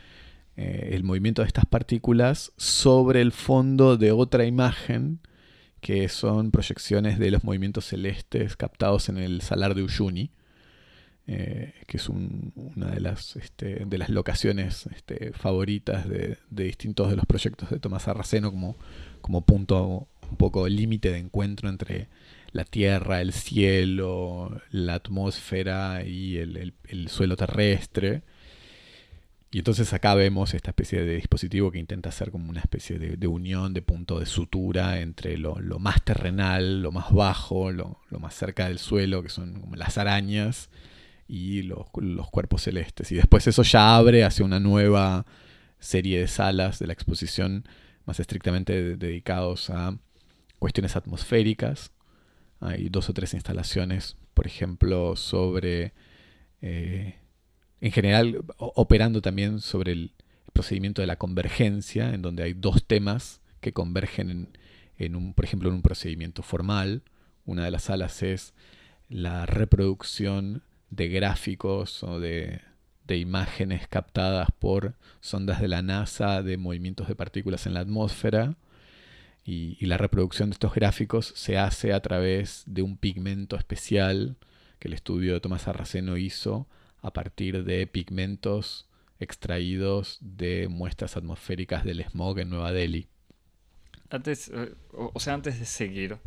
eh, 0.57 0.91
el 0.93 1.05
movimiento 1.05 1.43
de 1.43 1.47
estas 1.49 1.67
partículas 1.67 2.53
sobre 2.57 3.21
el 3.23 3.33
fondo 3.33 3.97
de 3.97 4.11
otra 4.13 4.45
imagen 4.45 5.21
que 5.81 6.09
son 6.09 6.51
proyecciones 6.51 7.19
de 7.19 7.31
los 7.31 7.43
movimientos 7.45 7.87
celestes 7.87 8.57
captados 8.57 9.09
en 9.09 9.17
el 9.19 9.41
salar 9.41 9.75
de 9.75 9.83
Uyuni, 9.83 10.31
eh, 11.27 11.73
que 11.87 11.97
es 11.97 12.09
un- 12.09 12.53
una 12.77 12.91
de 12.91 13.01
las, 13.01 13.37
este, 13.37 13.85
de 13.87 13.99
las 13.99 14.09
locaciones 14.09 14.87
este, 14.95 15.33
favoritas 15.33 16.09
de, 16.09 16.39
de 16.51 16.65
distintos 16.65 17.09
de 17.11 17.17
los 17.17 17.27
proyectos 17.27 17.71
de 17.71 17.79
Tomás 17.79 18.09
Arraceno 18.09 18.51
como, 18.51 18.77
como 19.21 19.45
punto 19.45 20.09
un 20.31 20.37
poco 20.37 20.69
límite 20.69 21.11
de 21.13 21.19
encuentro 21.19 21.69
entre 21.69 22.09
la 22.53 22.65
tierra, 22.65 23.21
el 23.21 23.33
cielo, 23.33 24.61
la 24.71 24.95
atmósfera 24.95 26.05
y 26.05 26.37
el, 26.39 26.57
el- 26.57 26.75
el 26.89 27.09
suelo 27.09 27.37
terrestre. 27.37 28.23
Y 29.51 29.59
entonces 29.59 29.93
acá 29.93 30.15
vemos 30.15 30.55
esta 30.55 30.71
especie 30.71 31.03
de 31.05 31.17
dispositivo 31.17 31.71
que 31.71 31.79
intenta 31.79 32.09
hacer 32.09 32.31
como 32.31 32.49
una 32.49 32.61
especie 32.61 32.99
de, 32.99 33.27
unión, 33.27 33.75
de 33.75 33.83
punto 33.83 34.19
de 34.19 34.25
sutura 34.25 35.01
entre 35.01 35.37
lo, 35.37 35.61
lo 35.61 35.79
más 35.79 36.03
terrenal, 36.03 36.81
lo 36.83 36.91
más 36.91 37.13
bajo, 37.13 37.71
lo, 37.71 37.99
lo 38.09 38.19
más 38.19 38.35
cerca 38.35 38.69
del 38.69 38.79
suelo, 38.79 39.23
que 39.23 39.29
son 39.29 39.61
como 39.61 39.77
las 39.77 39.99
arañas, 39.99 40.71
y 41.29 41.63
los, 41.63 41.87
los 41.97 42.31
cuerpos 42.31 42.63
celestes. 42.63 43.13
Y 43.13 43.17
después 43.17 43.47
eso 43.47 43.63
ya 43.63 43.95
abre 43.97 44.25
hacia 44.25 44.45
una 44.45 44.59
nueva 44.59 45.27
serie 45.79 46.19
de 46.21 46.29
salas 46.29 46.79
de 46.79 46.87
la 46.87 46.95
exposición 46.95 47.67
más 48.07 48.21
estrictamente 48.21 48.73
de- 48.83 48.97
dedicados 48.97 49.69
a 49.69 49.99
cuestiones 50.59 50.97
atmosféricas. 50.97 51.92
Hay 52.63 52.89
dos 52.89 53.11
o 53.11 53.13
tres 53.13 53.35
instalaciones, 53.35 54.17
por 54.35 54.47
ejemplo, 54.47 55.17
sobre, 55.17 55.93
eh, 56.61 57.17
en 57.81 57.91
general, 57.91 58.45
operando 58.57 59.21
también 59.21 59.61
sobre 59.61 59.93
el 59.93 60.13
procedimiento 60.53 61.03
de 61.03 61.09
la 61.09 61.17
convergencia, 61.17 62.15
en 62.15 62.23
donde 62.23 62.45
hay 62.45 62.53
dos 62.53 62.87
temas 62.87 63.41
que 63.61 63.73
convergen 63.73 64.49
en, 64.97 65.17
un, 65.17 65.35
por 65.35 65.45
ejemplo, 65.45 65.71
en 65.71 65.75
un 65.75 65.83
procedimiento 65.83 66.45
formal. 66.45 67.03
Una 67.47 67.65
de 67.65 67.73
las 67.73 67.85
salas 67.85 68.23
es 68.23 68.55
la 69.09 69.45
reproducción 69.45 70.63
de 70.91 71.09
gráficos 71.09 72.05
o 72.05 72.21
de 72.21 72.61
imágenes 73.09 73.89
captadas 73.89 74.49
por 74.59 74.95
sondas 75.21 75.61
de 75.61 75.69
la 75.69 75.83
NASA 75.83 76.43
de 76.43 76.57
movimientos 76.57 77.09
de 77.09 77.17
partículas 77.17 77.67
en 77.67 77.75
la 77.75 77.81
atmósfera. 77.81 78.57
Y, 79.45 79.85
la 79.87 79.99
reproducción 79.99 80.51
de 80.51 80.55
estos 80.55 80.75
gráficos 80.75 81.33
se 81.37 81.59
hace 81.59 81.93
a 81.93 82.01
través 82.01 82.63
de 82.67 82.83
un 82.83 82.97
pigmento 82.97 83.57
especial 83.57 84.37
que 84.79 84.89
el 84.89 84.95
estudio 84.95 85.35
de 85.35 85.41
Tomás 85.41 85.67
Arraceno 85.67 86.17
hizo 86.17 86.69
a 87.01 87.13
partir 87.13 87.65
de 87.65 87.87
pigmentos 87.89 88.87
extraídos 89.19 90.19
de 90.21 90.69
muestras 90.69 91.17
atmosféricas 91.17 91.85
del 91.85 92.05
smog 92.05 92.39
en 92.39 92.51
Nueva 92.51 92.73
Delhi. 92.73 93.09
Antes, 94.11 94.49
eh, 94.55 94.75
o, 94.93 95.19
sea, 95.19 95.35
antes 95.35 95.59
de 95.59 95.65
seguir, 95.65 96.19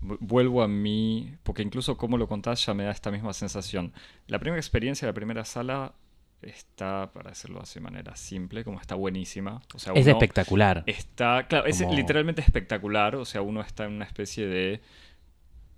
vu- 0.00 0.18
vuelvo 0.20 0.62
a 0.62 0.68
mí, 0.68 1.34
porque 1.42 1.62
incluso 1.62 1.96
como 1.96 2.16
lo 2.16 2.28
contás 2.28 2.64
ya 2.64 2.72
me 2.74 2.84
da 2.84 2.90
esta 2.92 3.10
misma 3.10 3.32
sensación. 3.32 3.92
La 4.26 4.38
primera 4.38 4.60
experiencia, 4.60 5.06
la 5.08 5.14
primera 5.14 5.44
sala, 5.44 5.94
está, 6.42 7.10
para 7.12 7.30
decirlo 7.30 7.60
así 7.60 7.74
de 7.80 7.84
manera 7.84 8.16
simple, 8.16 8.64
como 8.64 8.80
está 8.80 8.94
buenísima. 8.94 9.60
O 9.74 9.78
sea, 9.78 9.92
Es 9.94 10.06
uno 10.06 10.12
espectacular. 10.12 10.84
Está, 10.86 11.46
claro, 11.48 11.66
es 11.66 11.80
Como- 11.82 11.94
literalmente 11.94 12.40
espectacular. 12.42 13.16
O 13.16 13.24
sea, 13.24 13.42
uno 13.42 13.60
está 13.60 13.84
en 13.84 13.92
una 13.92 14.04
especie 14.04 14.46
de 14.46 14.80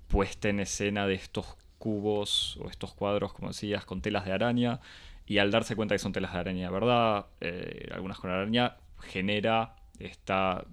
puesta 0.09 0.49
en 0.49 0.61
escena 0.61 1.07
de 1.07 1.15
estos 1.15 1.57
cubos 1.79 2.59
o 2.59 2.69
estos 2.69 2.93
cuadros, 2.93 3.33
como 3.33 3.49
decías, 3.49 3.85
con 3.85 4.03
telas 4.03 4.25
de 4.25 4.33
araña. 4.33 4.81
Y 5.27 5.39
al 5.39 5.51
darse 5.51 5.77
cuenta 5.77 5.95
que 5.95 5.99
son 6.01 6.13
telas 6.13 6.33
de 6.33 6.39
araña 6.41 6.71
verdad, 6.71 7.27
eh, 7.41 7.89
algunas 7.93 8.19
con 8.19 8.31
araña, 8.31 8.77
genera 9.01 9.77
esta, 9.99 10.65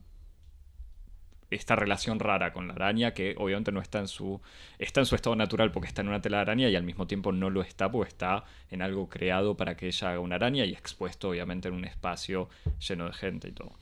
esta 1.50 1.76
relación 1.76 2.20
rara 2.20 2.52
con 2.52 2.68
la 2.68 2.74
araña 2.74 3.14
que 3.14 3.36
obviamente 3.38 3.72
no 3.72 3.80
está 3.80 4.00
en 4.00 4.08
su 4.08 4.42
está 4.80 5.00
en 5.00 5.06
su 5.06 5.16
estado 5.16 5.36
natural 5.36 5.72
porque 5.72 5.88
está 5.88 6.02
en 6.02 6.10
una 6.10 6.22
tela 6.22 6.38
de 6.38 6.42
araña 6.42 6.70
y 6.70 6.76
al 6.76 6.84
mismo 6.84 7.08
tiempo 7.08 7.32
no 7.32 7.50
lo 7.50 7.62
está 7.62 7.90
porque 7.90 8.10
está 8.10 8.44
en 8.70 8.82
algo 8.82 9.08
creado 9.08 9.56
para 9.56 9.78
que 9.78 9.88
ella 9.88 10.10
haga 10.10 10.20
una 10.20 10.36
araña 10.36 10.66
y 10.66 10.74
expuesto 10.74 11.30
obviamente 11.30 11.70
en 11.70 11.76
un 11.76 11.86
espacio 11.86 12.50
lleno 12.86 13.06
de 13.06 13.14
gente 13.14 13.48
y 13.48 13.52
todo. 13.54 13.78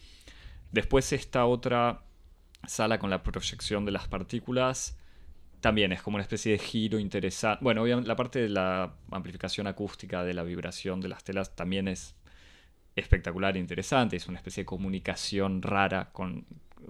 Después 0.72 1.12
esta 1.14 1.46
otra 1.46 2.02
sala 2.68 3.00
con 3.00 3.10
la 3.10 3.24
proyección 3.24 3.86
de 3.86 3.92
las 3.92 4.08
partículas 4.08 4.98
también 5.62 5.92
es 5.92 6.02
como 6.04 6.16
una 6.16 6.22
especie 6.22 6.52
de 6.52 6.60
giro 6.60 7.00
interesante. 7.00 7.64
Bueno, 7.64 7.82
obviamente 7.82 8.08
la 8.08 8.16
parte 8.16 8.40
de 8.40 8.50
la 8.50 8.94
amplificación 9.10 9.66
acústica 9.66 10.24
de 10.24 10.36
la 10.36 10.44
vibración 10.44 11.02
de 11.02 11.08
las 11.08 11.24
telas 11.24 11.56
también 11.56 11.88
es 11.88 12.16
espectacular 12.96 13.58
e 13.58 13.60
interesante. 13.60 14.16
Es 14.16 14.28
una 14.28 14.38
especie 14.38 14.62
de 14.62 14.66
comunicación 14.66 15.64
rara 15.64 16.12
con, 16.12 16.46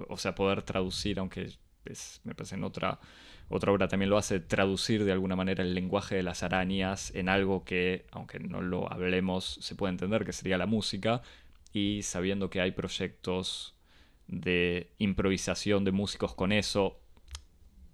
o 0.09 0.17
sea, 0.17 0.35
poder 0.35 0.61
traducir, 0.63 1.19
aunque 1.19 1.49
es, 1.85 2.21
me 2.23 2.35
parece 2.35 2.55
en 2.55 2.63
otra, 2.63 2.99
otra 3.49 3.71
obra 3.71 3.87
también 3.87 4.09
lo 4.09 4.17
hace, 4.17 4.39
traducir 4.39 5.05
de 5.05 5.11
alguna 5.11 5.35
manera 5.35 5.63
el 5.63 5.75
lenguaje 5.75 6.15
de 6.15 6.23
las 6.23 6.43
arañas 6.43 7.13
en 7.15 7.29
algo 7.29 7.63
que, 7.63 8.05
aunque 8.11 8.39
no 8.39 8.61
lo 8.61 8.91
hablemos, 8.91 9.59
se 9.61 9.75
puede 9.75 9.91
entender 9.91 10.25
que 10.25 10.33
sería 10.33 10.57
la 10.57 10.65
música. 10.65 11.21
Y 11.71 12.03
sabiendo 12.03 12.49
que 12.49 12.61
hay 12.61 12.71
proyectos 12.71 13.75
de 14.27 14.91
improvisación 14.97 15.83
de 15.83 15.91
músicos 15.91 16.33
con 16.33 16.51
eso, 16.51 16.99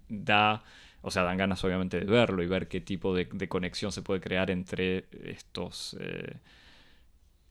da, 0.08 0.62
o 1.02 1.10
sea, 1.10 1.24
dan 1.24 1.36
ganas 1.36 1.62
obviamente 1.64 2.00
de 2.00 2.06
verlo 2.06 2.42
y 2.42 2.46
ver 2.46 2.68
qué 2.68 2.80
tipo 2.80 3.14
de, 3.14 3.28
conexión 3.48 3.92
se 3.92 4.02
puede 4.02 4.20
crear 4.20 4.50
entre 4.50 5.06
estos 5.24 5.96
eh, 6.00 6.38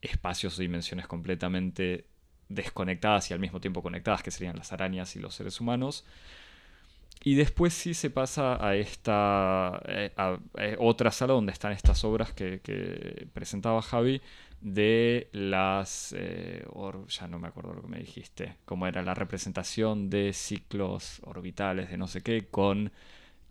espacios 0.02 0.58
o 0.58 0.62
dimensiones 0.62 1.08
completamente 1.08 2.08
desconectadas 2.56 3.30
y 3.32 3.34
al 3.34 3.40
mismo 3.40 3.60
tiempo 3.60 3.82
conectadas, 3.82 4.24
que 4.24 4.32
serían 4.32 4.58
las 4.58 4.72
arañas 4.74 5.16
y 5.16 5.20
los 5.20 5.36
seres 5.36 5.60
humanos. 5.62 6.06
Y 7.24 7.36
después 7.36 7.74
sí 7.74 7.94
se 7.94 8.10
pasa 8.10 8.66
a 8.66 8.76
esta 8.76 9.80
eh, 9.88 10.12
a, 10.18 10.40
eh, 10.58 10.76
otra 10.80 11.12
sala 11.12 11.34
donde 11.34 11.52
están 11.52 11.72
estas 11.72 12.04
obras 12.04 12.34
que, 12.34 13.28
presentaba 13.34 13.82
Javi 13.84 14.22
de 14.60 15.30
las 15.32 16.16
eh, 16.18 16.66
or- 16.74 17.08
ya 17.08 17.28
no 17.28 17.38
me 17.40 17.48
acuerdo 17.48 17.74
lo 17.74 17.82
que 17.84 17.88
me 17.90 18.00
dijiste, 18.00 18.56
cómo 18.66 18.88
era 18.88 19.04
la 19.04 19.14
representación 19.14 20.10
de 20.10 20.34
ciclos 20.34 21.22
orbitales 21.24 21.90
de 21.92 21.98
no 21.98 22.08
sé 22.08 22.22
qué 22.22 22.48
con 22.50 22.92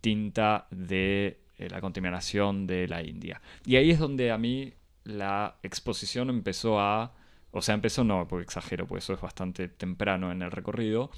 tinta 0.01 0.67
de 0.71 1.39
la 1.59 1.81
contaminación 1.81 2.67
de 2.67 2.89
la 2.89 3.03
India. 3.03 3.41
Y 3.67 3.77
ahí 3.77 3.91
es 3.91 3.99
donde 3.99 4.31
a 4.33 4.39
mí 4.39 4.73
la 5.05 5.57
exposición 5.63 6.31
empezó 6.31 6.81
a, 6.81 7.13
o 7.53 7.63
sea, 7.63 7.75
empezó 7.75 8.05
no, 8.05 8.29
porque 8.29 8.45
exagero, 8.45 8.87
porque 8.87 9.01
eso 9.01 9.15
es 9.15 9.21
bastante 9.21 9.69
temprano 9.69 10.31
en 10.31 10.43
el 10.43 10.51
recorrido, 10.51 11.11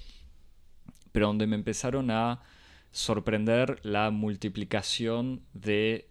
pero 1.12 1.26
donde 1.26 1.46
me 1.46 1.56
empezaron 1.56 2.10
a 2.10 2.42
sorprender 2.90 3.80
la 3.82 4.10
multiplicación 4.10 5.42
de 5.52 6.08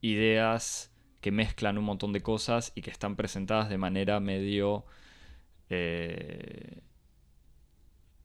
ideas 0.00 0.92
que 1.20 1.32
mezclan 1.32 1.78
un 1.78 1.84
montón 1.84 2.12
de 2.12 2.22
cosas 2.22 2.72
y 2.74 2.82
que 2.82 2.90
están 2.90 3.16
presentadas 3.16 3.68
de 3.68 3.78
manera 3.78 4.20
medio 4.20 4.84
eh, 5.70 6.82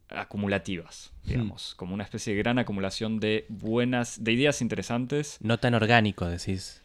acumulativas, 0.09 1.13
digamos, 1.23 1.75
como 1.75 1.93
una 1.93 2.03
especie 2.03 2.33
de 2.33 2.39
gran 2.39 2.59
acumulación 2.59 3.19
de 3.19 3.45
buenas, 3.49 4.23
de 4.23 4.33
ideas 4.33 4.61
interesantes. 4.61 5.37
No 5.41 5.59
tan 5.59 5.75
orgánico, 5.75 6.25
decís. 6.25 6.83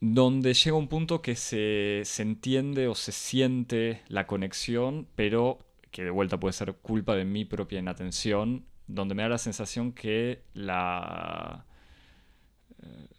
Donde 0.00 0.54
llega 0.54 0.76
un 0.76 0.88
punto 0.88 1.22
que 1.22 1.36
se, 1.36 2.02
se 2.04 2.22
entiende 2.22 2.88
o 2.88 2.94
se 2.94 3.12
siente 3.12 4.02
la 4.08 4.26
conexión, 4.26 5.06
pero 5.14 5.58
que 5.90 6.04
de 6.04 6.10
vuelta 6.10 6.40
puede 6.40 6.52
ser 6.52 6.74
culpa 6.74 7.14
de 7.14 7.24
mi 7.24 7.44
propia 7.44 7.78
inatención, 7.78 8.64
donde 8.86 9.14
me 9.14 9.22
da 9.22 9.28
la 9.28 9.38
sensación 9.38 9.92
que 9.92 10.42
la 10.54 11.66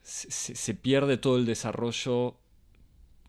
se, 0.03 0.73
pierde 0.73 1.17
todo 1.17 1.37
el 1.37 1.45
desarrollo 1.45 2.37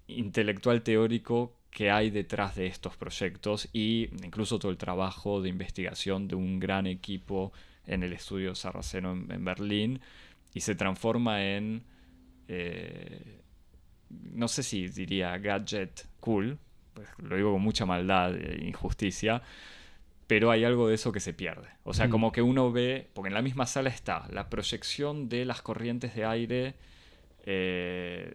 intelectual 0.06 0.82
teórico 0.82 1.56
que 1.70 1.90
hay 1.90 2.10
detrás 2.10 2.56
de 2.56 2.66
estos 2.66 2.96
proyectos 2.96 3.68
y 3.72 4.08
incluso 4.24 4.58
todo 4.58 4.70
el 4.70 4.78
trabajo 4.78 5.40
de 5.40 5.48
investigación 5.48 6.28
de 6.28 6.34
un 6.34 6.60
gran 6.60 6.86
equipo 6.86 7.52
en 7.86 8.02
el 8.02 8.12
estudio 8.12 8.54
Sarraceno 8.54 9.12
en, 9.12 9.30
en 9.30 9.44
Berlín 9.44 10.00
y 10.54 10.60
se 10.60 10.74
transforma 10.74 11.44
en 11.44 11.84
eh, 12.48 13.40
no 14.32 14.48
sé 14.48 14.62
si 14.62 14.88
diría 14.88 15.38
gadget 15.38 16.06
cool, 16.20 16.58
pues 16.94 17.08
lo 17.18 17.36
digo 17.36 17.52
con 17.52 17.62
mucha 17.62 17.86
maldad 17.86 18.34
e 18.36 18.64
injusticia, 18.66 19.42
pero 20.26 20.50
hay 20.50 20.64
algo 20.64 20.88
de 20.88 20.94
eso 20.94 21.12
que 21.12 21.20
se 21.20 21.32
pierde. 21.34 21.68
O 21.84 21.94
sea, 21.94 22.06
Mm. 22.08 22.10
como 22.10 22.32
que 22.32 22.42
uno 22.42 22.70
ve, 22.72 23.08
porque 23.14 23.28
en 23.28 23.34
la 23.34 23.42
misma 23.42 23.66
sala 23.66 23.88
está 23.90 24.26
la 24.30 24.48
proyección 24.50 25.28
de 25.28 25.44
las 25.44 25.62
corrientes 25.62 26.14
de 26.14 26.24
aire 26.24 26.74
eh, 27.44 28.34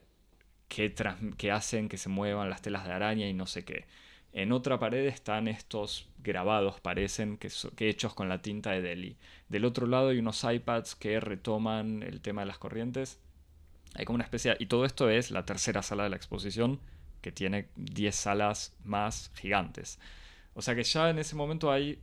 que, 0.67 0.89
trans- 0.89 1.35
que 1.37 1.51
hacen 1.51 1.87
que 1.89 1.97
se 1.97 2.09
muevan 2.09 2.49
las 2.49 2.61
telas 2.61 2.85
de 2.85 2.91
araña 2.91 3.27
y 3.27 3.33
no 3.33 3.45
sé 3.45 3.63
qué. 3.63 3.85
En 4.33 4.51
otra 4.51 4.77
pared 4.79 5.05
están 5.05 5.47
estos 5.47 6.09
grabados, 6.19 6.79
parecen 6.81 7.37
que, 7.37 7.49
so- 7.49 7.71
que 7.75 7.87
hechos 7.89 8.13
con 8.13 8.27
la 8.29 8.41
tinta 8.41 8.71
de 8.71 8.81
Delhi. 8.81 9.17
Del 9.49 9.63
otro 9.65 9.87
lado 9.87 10.09
hay 10.09 10.19
unos 10.19 10.43
iPads 10.43 10.95
que 10.95 11.19
retoman 11.19 12.03
el 12.03 12.19
tema 12.21 12.41
de 12.41 12.47
las 12.47 12.57
corrientes. 12.57 13.19
Hay 13.97 14.05
como 14.05 14.15
una 14.15 14.23
especie... 14.23 14.55
Y 14.59 14.67
todo 14.67 14.85
esto 14.85 15.09
es 15.09 15.31
la 15.31 15.45
tercera 15.45 15.81
sala 15.81 16.03
de 16.03 16.09
la 16.09 16.15
exposición, 16.15 16.79
que 17.21 17.31
tiene 17.31 17.69
10 17.75 18.15
salas 18.15 18.75
más 18.83 19.31
gigantes. 19.35 19.99
O 20.53 20.61
sea 20.61 20.75
que 20.75 20.83
ya 20.83 21.09
en 21.09 21.19
ese 21.19 21.35
momento 21.35 21.71
hay 21.71 21.99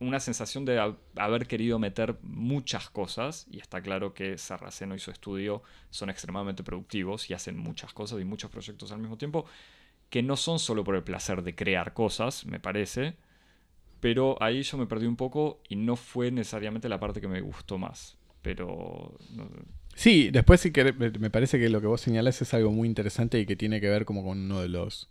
una 0.00 0.20
sensación 0.20 0.64
de 0.64 0.78
ha- 0.78 0.96
haber 1.16 1.46
querido 1.46 1.78
meter 1.78 2.18
muchas 2.22 2.90
cosas, 2.90 3.46
y 3.50 3.58
está 3.60 3.80
claro 3.80 4.14
que 4.14 4.38
Sarraceno 4.38 4.94
y 4.94 4.98
su 4.98 5.10
estudio 5.10 5.62
son 5.90 6.10
extremadamente 6.10 6.62
productivos 6.64 7.30
y 7.30 7.34
hacen 7.34 7.56
muchas 7.58 7.92
cosas 7.92 8.20
y 8.20 8.24
muchos 8.24 8.50
proyectos 8.50 8.92
al 8.92 8.98
mismo 8.98 9.16
tiempo, 9.16 9.46
que 10.10 10.22
no 10.22 10.36
son 10.36 10.58
solo 10.58 10.84
por 10.84 10.96
el 10.96 11.02
placer 11.04 11.42
de 11.42 11.54
crear 11.54 11.92
cosas, 11.94 12.44
me 12.46 12.60
parece, 12.60 13.16
pero 14.00 14.36
ahí 14.42 14.62
yo 14.62 14.76
me 14.78 14.86
perdí 14.86 15.06
un 15.06 15.16
poco 15.16 15.60
y 15.68 15.76
no 15.76 15.96
fue 15.96 16.30
necesariamente 16.30 16.88
la 16.88 17.00
parte 17.00 17.20
que 17.20 17.28
me 17.28 17.40
gustó 17.40 17.78
más. 17.78 18.16
Pero 18.42 19.16
Sí, 19.94 20.30
después 20.30 20.60
sí 20.60 20.72
que 20.72 20.92
me 20.92 21.30
parece 21.30 21.58
que 21.58 21.68
lo 21.68 21.80
que 21.80 21.86
vos 21.86 22.00
señalás 22.00 22.40
es 22.42 22.52
algo 22.54 22.70
muy 22.72 22.88
interesante 22.88 23.38
y 23.38 23.46
que 23.46 23.56
tiene 23.56 23.80
que 23.80 23.88
ver 23.88 24.04
como 24.04 24.24
con 24.24 24.38
uno 24.38 24.60
de 24.60 24.68
los. 24.68 25.08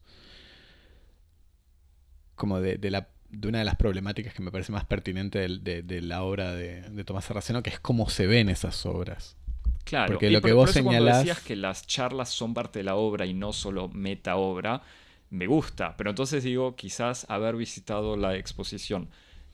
como 2.36 2.60
de, 2.60 2.78
de 2.78 2.92
la, 2.92 3.08
de 3.30 3.48
una 3.48 3.60
de 3.60 3.66
las 3.66 3.76
problemáticas 3.76 4.34
que 4.34 4.42
me 4.42 4.52
parece 4.52 4.72
más 4.72 4.86
pertinente 4.86 5.40
de, 5.48 5.82
de 5.84 6.02
la 6.02 6.24
obra 6.24 6.54
de, 6.54 6.82
de 6.82 7.04
Tomás 7.04 7.26
Sarraceno, 7.26 7.64
que 7.64 7.70
es 7.70 7.80
cómo 7.80 8.10
se 8.10 8.28
ven 8.28 8.50
esas 8.50 8.86
obras. 8.86 9.38
Claro, 9.86 10.14
Porque 10.14 10.30
y 10.30 10.34
lo 10.34 10.42
por- 10.42 10.50
que 10.50 10.54
por 10.56 10.62
vos 10.66 10.70
eso 10.76 10.80
señalás- 10.80 11.18
decías 11.20 11.40
que 11.42 11.56
las 11.56 11.86
charlas 11.88 12.30
son 12.30 12.54
parte 12.54 12.80
de 12.80 12.84
la 12.84 12.96
obra 12.96 13.26
y 13.26 13.34
no 13.34 13.54
solo 13.54 13.90
meta 13.90 14.36
obra, 14.36 14.82
me 15.30 15.46
gusta. 15.48 15.96
Pero 15.98 16.10
entonces 16.10 16.44
digo, 16.44 16.76
quizás 16.76 17.26
haber 17.30 17.56
visitado 17.56 18.16
la 18.18 18.36
exposición, 18.36 19.10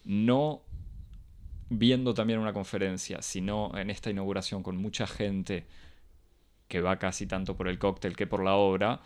no 0.05 0.61
viendo 1.69 2.13
también 2.13 2.39
una 2.39 2.53
conferencia, 2.53 3.21
sino 3.21 3.71
en 3.77 3.89
esta 3.89 4.09
inauguración 4.09 4.63
con 4.63 4.77
mucha 4.77 5.07
gente 5.07 5.65
que 6.67 6.81
va 6.81 6.97
casi 6.99 7.25
tanto 7.25 7.55
por 7.55 7.67
el 7.67 7.79
cóctel 7.79 8.15
que 8.15 8.27
por 8.27 8.43
la 8.43 8.55
obra, 8.55 9.01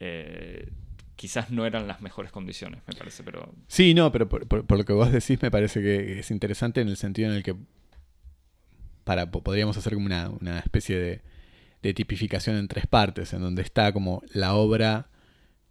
eh, 0.00 0.68
quizás 1.16 1.50
no 1.50 1.66
eran 1.66 1.88
las 1.88 2.00
mejores 2.00 2.30
condiciones, 2.30 2.80
me 2.86 2.94
parece, 2.94 3.22
pero 3.24 3.52
Sí, 3.66 3.94
no, 3.94 4.12
pero 4.12 4.28
por, 4.28 4.78
lo 4.78 4.84
que 4.84 4.92
vos 4.92 5.10
decís 5.12 5.40
me 5.42 5.50
parece 5.50 5.80
que 5.80 6.20
es 6.20 6.30
interesante 6.30 6.80
en 6.80 6.88
el 6.88 6.96
sentido 6.96 7.30
en 7.30 7.36
el 7.36 7.42
que 7.42 7.56
para, 9.04 9.30
po- 9.30 9.42
podríamos 9.42 9.76
hacer 9.76 9.94
como 9.94 10.06
una, 10.06 10.58
especie 10.60 11.22
de 11.82 11.94
tipificación 11.94 12.56
en 12.56 12.68
tres 12.68 12.86
partes, 12.86 13.32
en 13.32 13.40
donde 13.40 13.62
está 13.62 13.92
como 13.92 14.22
la 14.32 14.54
obra, 14.54 15.08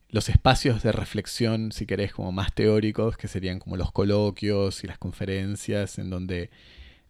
los 0.10 0.30
espacios 0.30 0.84
de 0.84 0.91
reflexión, 0.91 1.72
si 1.72 1.86
querés, 1.86 2.13
como 2.13 2.32
más 2.32 2.54
teóricos, 2.54 3.17
que 3.17 3.28
serían 3.28 3.60
como 3.60 3.78
los 3.78 3.91
coloquios 3.91 4.84
y 4.84 4.88
las 4.88 4.98
conferencias, 4.98 5.98
en 6.00 6.10
donde 6.10 6.50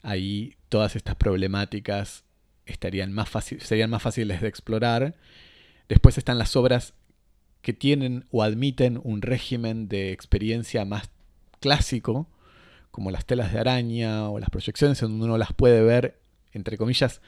ahí 0.01 0.55
todas 0.69 0.95
estas 0.95 1.15
problemáticas 1.15 2.23
estarían 2.65 3.13
más 3.13 3.29
serían 3.60 3.89
más 3.89 4.01
fáciles 4.01 4.41
de 4.41 4.47
explorar. 4.47 5.15
Después 5.88 6.17
están 6.17 6.38
las 6.38 6.55
obras 6.55 6.93
que 7.62 7.73
tienen 7.73 8.25
o 8.31 8.43
admiten 8.43 8.99
un 9.03 9.21
régimen 9.21 9.88
de 9.88 10.12
experiencia 10.12 10.86
más 10.86 11.10
clásico, 11.60 12.27
como 12.91 13.12
las 13.12 13.25
telas 13.25 13.53
de 13.53 13.60
araña 13.60 14.29
o 14.29 14.39
las 14.39 14.49
proyecciones, 14.49 15.01
en 15.01 15.10
donde 15.10 15.25
uno 15.25 15.38
las 15.38 15.53
puede 15.53 15.81
ver, 15.81 16.19
entre 16.51 16.77
comillas, 16.77 17.21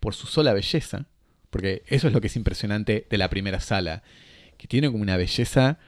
por 0.00 0.14
su 0.14 0.26
sola 0.26 0.52
belleza, 0.52 1.06
porque 1.50 1.82
eso 1.86 2.08
es 2.08 2.12
lo 2.12 2.20
que 2.20 2.26
es 2.26 2.36
impresionante 2.36 3.06
de 3.08 3.18
la 3.18 3.30
primera 3.30 3.60
sala, 3.60 4.02
que 4.64 4.68
tiene 4.68 4.90
como 4.90 5.02
una 5.02 5.18
belleza 5.18 5.78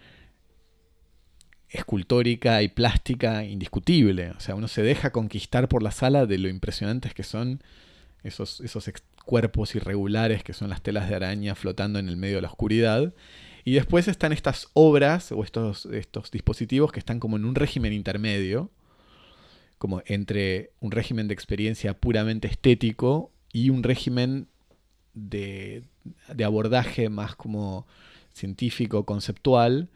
escultórica 1.71 2.61
y 2.61 2.69
plástica 2.69 3.43
indiscutible. 3.43 4.33
O 4.33 4.41
sea, 4.41 4.55
uno 4.55 4.69
se 4.69 4.83
deja 4.83 5.13
conquistar 5.13 5.67
por 5.67 5.83
la 5.83 5.93
sala 5.93 6.27
de 6.27 6.37
lo 6.37 6.51
impresionantes 6.51 7.15
que 7.15 7.23
son 7.23 7.63
esos, 8.23 8.61
esos 8.61 8.93
cuerpos 9.25 9.75
irregulares 9.75 10.45
que 10.45 10.53
son 10.53 10.69
las 10.69 10.83
telas 10.83 11.09
de 11.09 11.15
araña 11.15 11.55
flotando 11.55 11.99
en 11.99 12.11
el 12.11 12.19
medio 12.19 12.37
de 12.37 12.43
la 12.43 12.49
oscuridad. 12.49 13.15
Y 13.65 13.73
después 13.73 14.09
están 14.09 14.35
estas 14.35 14.69
obras 14.75 15.33
o 15.33 15.43
estos, 15.43 15.87
estos 15.87 16.31
dispositivos 16.31 16.93
que 16.93 16.99
están 16.99 17.19
como 17.19 17.39
en 17.39 17.47
un 17.47 17.55
régimen 17.55 17.95
intermedio, 17.95 18.71
como 19.79 20.03
entre 20.05 20.73
un 20.81 20.91
régimen 20.91 21.29
de 21.29 21.35
experiencia 21.35 21.95
puramente 21.95 22.47
estético 22.47 23.33
y 23.55 23.71
un 23.71 23.83
régimen 23.83 24.49
de, 25.15 25.83
de 26.35 26.45
abordaje 26.45 27.09
más 27.09 27.37
como 27.37 27.87
científico, 28.37 29.05
conceptual, 29.07 29.89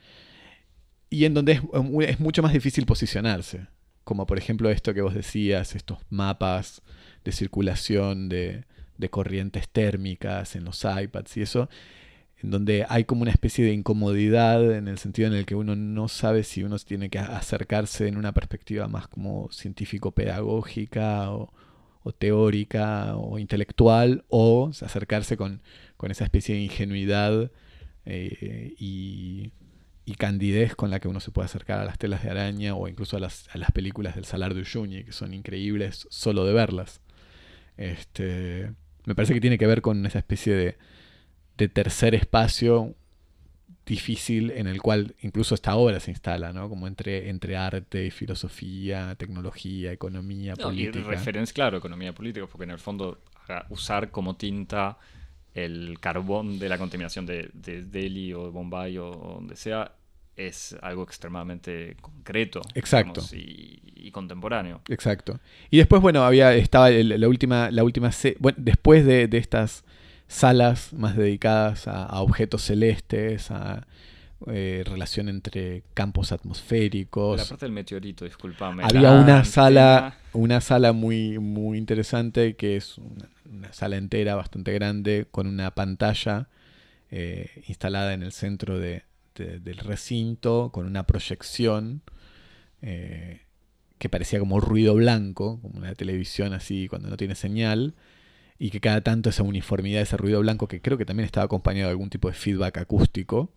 y 1.10 1.24
en 1.24 1.34
donde 1.34 1.60
es, 2.08 2.20
mucho 2.20 2.42
más 2.42 2.52
difícil 2.52 2.86
posicionarse. 2.86 3.66
Como 4.04 4.26
por 4.26 4.38
ejemplo 4.38 4.70
esto 4.70 4.94
que 4.94 5.02
vos 5.02 5.14
decías, 5.14 5.74
estos 5.74 5.98
mapas 6.08 6.82
de 7.24 7.32
circulación 7.32 8.28
de, 8.28 8.64
de 8.96 9.10
corrientes 9.10 9.68
térmicas 9.68 10.56
en 10.56 10.64
los 10.64 10.84
iPads 10.84 11.36
y 11.36 11.42
eso, 11.42 11.68
en 12.42 12.50
donde 12.50 12.86
hay 12.88 13.04
como 13.04 13.22
una 13.22 13.30
especie 13.30 13.64
de 13.64 13.74
incomodidad 13.74 14.72
en 14.74 14.88
el 14.88 14.98
sentido 14.98 15.28
en 15.28 15.34
el 15.34 15.44
que 15.44 15.54
uno 15.54 15.76
no 15.76 16.08
sabe 16.08 16.42
si 16.42 16.62
uno 16.62 16.78
tiene 16.78 17.10
que 17.10 17.18
acercarse 17.18 18.08
en 18.08 18.16
una 18.16 18.32
perspectiva 18.32 18.88
más 18.88 19.08
como 19.08 19.50
científico-pedagógica 19.52 21.30
o, 21.32 21.52
o 22.02 22.12
teórica 22.12 23.16
o 23.16 23.38
intelectual 23.38 24.24
o 24.28 24.70
acercarse 24.80 25.36
con, 25.36 25.60
con 25.98 26.10
esa 26.10 26.24
especie 26.24 26.54
de 26.54 26.62
ingenuidad 26.62 27.50
eh, 28.10 28.74
y, 28.78 29.52
y 30.04 30.14
candidez 30.14 30.74
con 30.74 30.90
la 30.90 31.00
que 31.00 31.08
uno 31.08 31.20
se 31.20 31.30
puede 31.30 31.46
acercar 31.46 31.78
a 31.80 31.84
las 31.84 31.98
telas 31.98 32.22
de 32.22 32.30
araña 32.30 32.74
o 32.74 32.88
incluso 32.88 33.16
a 33.16 33.20
las, 33.20 33.48
a 33.54 33.58
las 33.58 33.70
películas 33.72 34.14
del 34.14 34.24
Salar 34.24 34.54
de 34.54 34.60
Uyuni, 34.62 35.04
que 35.04 35.12
son 35.12 35.34
increíbles 35.34 36.06
solo 36.10 36.44
de 36.44 36.52
verlas. 36.52 37.00
Este, 37.76 38.72
me 39.06 39.14
parece 39.14 39.34
que 39.34 39.40
tiene 39.40 39.58
que 39.58 39.66
ver 39.66 39.80
con 39.82 40.04
esa 40.06 40.18
especie 40.18 40.54
de, 40.54 40.76
de 41.56 41.68
tercer 41.68 42.14
espacio 42.14 42.94
difícil 43.86 44.52
en 44.52 44.66
el 44.68 44.80
cual 44.80 45.14
incluso 45.20 45.54
esta 45.54 45.74
obra 45.74 45.98
se 45.98 46.10
instala, 46.12 46.52
¿no? 46.52 46.68
Como 46.68 46.86
entre, 46.86 47.28
entre 47.28 47.56
arte 47.56 48.06
y 48.06 48.10
filosofía, 48.10 49.14
tecnología, 49.16 49.90
economía, 49.92 50.54
No, 50.58 50.70
y 50.72 50.86
política. 50.86 51.08
referencia, 51.08 51.54
claro, 51.54 51.78
economía 51.78 52.12
política, 52.12 52.46
porque 52.46 52.64
en 52.64 52.70
el 52.70 52.78
fondo 52.78 53.18
usar 53.68 54.10
como 54.12 54.36
tinta 54.36 54.98
el 55.54 55.98
carbón 56.00 56.58
de 56.58 56.68
la 56.68 56.78
contaminación 56.78 57.26
de, 57.26 57.50
de 57.54 57.82
Delhi 57.82 58.32
o 58.34 58.44
de 58.44 58.50
Bombay 58.50 58.98
o, 58.98 59.10
o 59.10 59.34
donde 59.34 59.56
sea 59.56 59.92
es 60.36 60.74
algo 60.80 61.02
extremadamente 61.02 61.96
concreto 62.00 62.62
Exacto. 62.74 63.20
digamos, 63.20 63.32
y, 63.34 63.82
y 63.96 64.10
contemporáneo. 64.10 64.80
Exacto. 64.88 65.38
Y 65.70 65.78
después, 65.78 66.00
bueno, 66.00 66.22
había, 66.24 66.54
estaba 66.54 66.88
el- 66.90 67.20
la 67.20 67.28
última, 67.28 67.70
la 67.70 67.84
última 67.84 68.10
bueno, 68.38 68.56
después 68.60 69.04
de, 69.04 69.28
de 69.28 69.36
estas 69.38 69.84
salas 70.28 70.92
más 70.94 71.16
dedicadas 71.16 71.88
a, 71.88 72.04
a 72.04 72.20
objetos 72.20 72.62
celestes, 72.62 73.50
a 73.50 73.86
eh, 74.46 74.84
relación 74.86 75.28
entre 75.28 75.82
campos 75.92 76.30
La 76.30 76.36
atmosféricos. 76.36 77.46
parte 77.48 77.66
del 77.66 77.72
meteorito, 77.72 78.24
discúlpame. 78.24 78.82
Había 78.84 79.00
la 79.02 79.12
una 79.12 79.20
antena- 79.40 79.44
sala, 79.44 80.16
una 80.32 80.60
sala 80.62 80.92
muy, 80.94 81.38
muy 81.38 81.76
interesante 81.76 82.54
que 82.56 82.76
es 82.76 82.96
una, 82.96 83.28
una 83.50 83.72
sala 83.72 83.96
entera 83.96 84.34
bastante 84.34 84.72
grande 84.72 85.26
con 85.30 85.46
una 85.46 85.74
pantalla 85.74 86.48
eh, 87.10 87.62
instalada 87.66 88.14
en 88.14 88.22
el 88.22 88.32
centro 88.32 88.78
de- 88.78 89.02
de- 89.34 89.58
del 89.60 89.78
recinto 89.78 90.70
con 90.72 90.86
una 90.86 91.06
proyección 91.06 92.02
eh, 92.82 93.42
que 93.98 94.08
parecía 94.08 94.38
como 94.38 94.60
ruido 94.60 94.94
blanco, 94.94 95.60
como 95.60 95.78
una 95.78 95.94
televisión 95.94 96.52
así 96.54 96.88
cuando 96.88 97.10
no 97.10 97.16
tiene 97.16 97.34
señal, 97.34 97.94
y 98.58 98.70
que 98.70 98.80
cada 98.80 99.00
tanto 99.02 99.30
esa 99.30 99.42
uniformidad, 99.42 100.02
ese 100.02 100.16
ruido 100.16 100.40
blanco, 100.40 100.68
que 100.68 100.80
creo 100.80 100.96
que 100.98 101.04
también 101.04 101.24
estaba 101.26 101.44
acompañado 101.46 101.88
de 101.88 101.92
algún 101.92 102.10
tipo 102.10 102.28
de 102.28 102.34
feedback 102.34 102.78
acústico, 102.78 103.52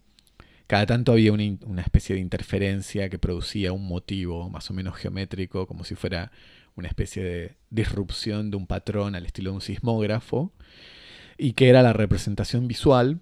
cada 0.67 0.85
tanto 0.85 1.11
había 1.11 1.31
una, 1.33 1.43
una 1.65 1.81
especie 1.81 2.15
de 2.15 2.21
interferencia 2.21 3.09
que 3.09 3.19
producía 3.19 3.73
un 3.73 3.85
motivo 3.87 4.49
más 4.49 4.69
o 4.71 4.73
menos 4.73 4.95
geométrico, 4.95 5.67
como 5.67 5.83
si 5.83 5.95
fuera 5.95 6.31
una 6.75 6.87
especie 6.87 7.23
de 7.23 7.55
disrupción 7.69 8.51
de 8.51 8.57
un 8.57 8.67
patrón 8.67 9.15
al 9.15 9.25
estilo 9.25 9.51
de 9.51 9.55
un 9.55 9.61
sismógrafo, 9.61 10.51
y 11.37 11.53
que 11.53 11.69
era 11.69 11.81
la 11.81 11.93
representación 11.93 12.67
visual 12.67 13.19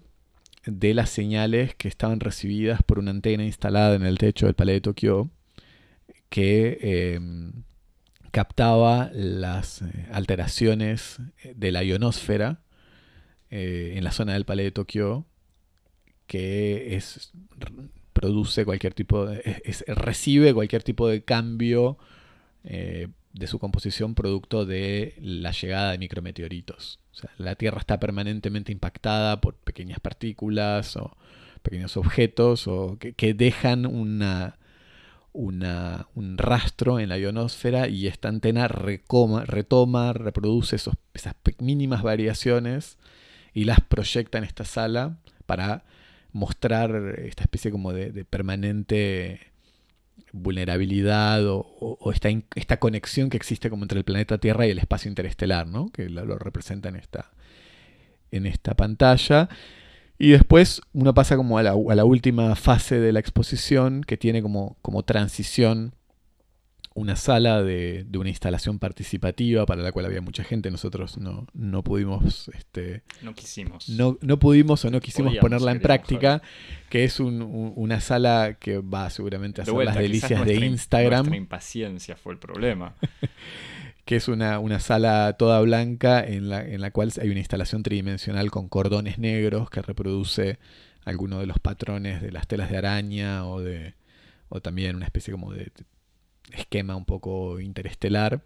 de 0.66 0.94
las 0.94 1.10
señales 1.10 1.74
que 1.74 1.88
estaban 1.88 2.20
recibidas 2.20 2.82
por 2.82 2.98
una 2.98 3.10
antena 3.10 3.44
instalada 3.44 3.94
en 3.94 4.04
el 4.04 4.18
techo 4.18 4.46
del 4.46 4.54
Palais 4.54 4.76
de 4.76 4.80
Tokio 4.82 5.30
que 6.28 6.78
eh, 6.80 7.20
captaba 8.30 9.10
las 9.12 9.82
eh, 9.82 10.06
alteraciones 10.12 11.18
de 11.54 11.72
la 11.72 11.82
ionosfera 11.82 12.60
eh, 13.50 13.94
en 13.96 14.04
la 14.04 14.12
zona 14.12 14.34
del 14.34 14.44
Palais 14.44 14.68
de 14.68 14.72
Tokio 14.72 15.26
que 16.26 16.94
es 16.94 17.32
produce 18.12 18.64
cualquier 18.64 18.94
tipo 18.94 19.26
de, 19.26 19.42
recibe 19.88 20.54
cualquier 20.54 20.82
tipo 20.82 21.08
de 21.08 21.24
cambio 21.24 21.98
eh, 22.64 23.08
de 23.32 23.46
su 23.46 23.58
composición 23.58 24.14
producto 24.14 24.66
de 24.66 25.14
la 25.20 25.52
llegada 25.52 25.92
de 25.92 25.98
micrometeoritos. 25.98 27.00
la 27.38 27.54
Tierra 27.54 27.78
está 27.78 27.98
permanentemente 27.98 28.72
impactada 28.72 29.40
por 29.40 29.54
pequeñas 29.54 30.00
partículas 30.00 30.96
o 30.96 31.16
pequeños 31.62 31.96
objetos 31.96 32.66
o 32.66 32.98
que, 32.98 33.34
dejan 33.34 33.86
una, 33.86 34.58
una, 35.32 36.08
un 36.14 36.36
rastro 36.36 36.98
en 36.98 37.08
la 37.08 37.18
ionosfera 37.18 37.88
y 37.88 38.06
esta 38.06 38.28
antena 38.28 38.68
recoma, 38.68 39.44
retoma, 39.44 40.12
reproduce 40.12 40.76
esos, 40.76 40.94
esas 41.14 41.34
mínimas 41.58 42.02
variaciones 42.02 42.98
y 43.54 43.64
las 43.64 43.80
proyecta 43.80 44.38
en 44.38 44.44
esta 44.44 44.64
sala 44.64 45.18
para 45.46 45.84
mostrar 46.32 47.18
esta 47.18 47.44
especie 47.44 47.70
como 47.70 47.92
de, 47.92 48.24
permanente 48.24 49.51
vulnerabilidad 50.32 51.42
o, 51.46 52.10
esta, 52.12 52.28
esta, 52.54 52.78
conexión 52.78 53.30
que 53.30 53.36
existe 53.36 53.70
como 53.70 53.84
entre 53.84 53.98
el 53.98 54.04
planeta 54.04 54.38
Tierra 54.38 54.66
y 54.66 54.70
el 54.70 54.78
espacio 54.78 55.08
interestelar, 55.08 55.66
¿no? 55.66 55.90
que 55.90 56.08
lo, 56.08 56.38
representa 56.38 56.88
en 56.88 56.96
esta, 56.96 57.30
en 58.30 58.46
esta 58.46 58.74
pantalla. 58.74 59.48
Y 60.18 60.30
después 60.30 60.80
uno 60.92 61.14
pasa 61.14 61.36
como 61.36 61.58
a 61.58 61.62
la, 61.62 61.72
a 61.72 61.94
la, 61.94 62.04
última 62.04 62.54
fase 62.56 62.98
de 62.98 63.12
la 63.12 63.20
exposición 63.20 64.02
que 64.02 64.16
tiene 64.16 64.42
como, 64.42 64.76
como 64.80 65.02
transición 65.02 65.94
una 66.94 67.16
sala 67.16 67.62
de, 67.62 68.06
una 68.14 68.28
instalación 68.28 68.78
participativa 68.78 69.66
para 69.66 69.82
la 69.82 69.92
cual 69.92 70.06
había 70.06 70.20
mucha 70.20 70.44
gente. 70.44 70.70
Nosotros 70.70 71.18
no, 71.18 71.46
no 71.54 71.82
pudimos. 71.82 72.48
Este, 72.54 73.02
no 73.22 73.34
quisimos. 73.34 73.88
No, 73.88 74.18
no 74.20 74.38
pudimos 74.38 74.84
o 74.84 74.90
no 74.90 75.00
quisimos 75.00 75.36
ponerla 75.36 75.72
en 75.72 75.80
práctica. 75.80 76.42
Que 76.90 77.04
es 77.04 77.20
una 77.20 78.00
sala 78.00 78.58
que 78.60 78.78
va 78.78 79.08
seguramente 79.10 79.62
a 79.62 79.64
ser 79.64 79.74
las 79.74 79.96
delicias 79.96 80.44
de 80.44 80.54
Instagram. 80.56 81.20
Nuestra 81.20 81.36
impaciencia 81.36 82.16
fue 82.16 82.34
el 82.34 82.38
problema. 82.38 82.94
que 84.04 84.16
es 84.16 84.28
una, 84.28 84.58
una, 84.58 84.80
sala 84.80 85.34
toda 85.38 85.60
blanca 85.60 86.24
en 86.24 86.48
la, 86.48 86.62
en 86.62 86.80
la 86.80 86.90
cual 86.90 87.12
hay 87.20 87.30
una 87.30 87.38
instalación 87.38 87.82
tridimensional 87.82 88.50
con 88.50 88.68
cordones 88.68 89.18
negros 89.18 89.70
que 89.70 89.80
reproduce 89.80 90.58
algunos 91.04 91.40
de 91.40 91.46
los 91.46 91.58
patrones 91.58 92.20
de 92.20 92.32
las 92.32 92.46
telas 92.46 92.70
de 92.70 92.78
araña 92.78 93.46
o 93.46 93.60
de 93.60 93.94
o 94.48 94.60
también 94.60 94.96
una 94.96 95.06
especie 95.06 95.32
como 95.32 95.52
de 95.52 95.72
esquema 96.52 96.96
un 96.96 97.04
poco 97.04 97.60
interestelar 97.60 98.42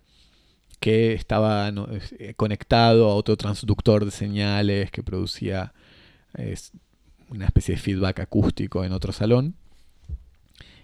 que 0.81 1.15
estaba 1.15 1.73
eh, 2.19 2.35
conectado 2.37 3.09
a 3.11 3.15
otro 3.15 3.37
transductor 3.37 4.05
de 4.05 4.11
señales 4.11 4.91
que 4.91 5.03
producía 5.03 5.73
una 7.31 7.47
especie 7.47 7.75
de 7.75 7.81
feedback 7.81 8.21
acústico 8.21 8.85
en 8.85 8.93
otro 8.93 9.13
salón. 9.13 9.55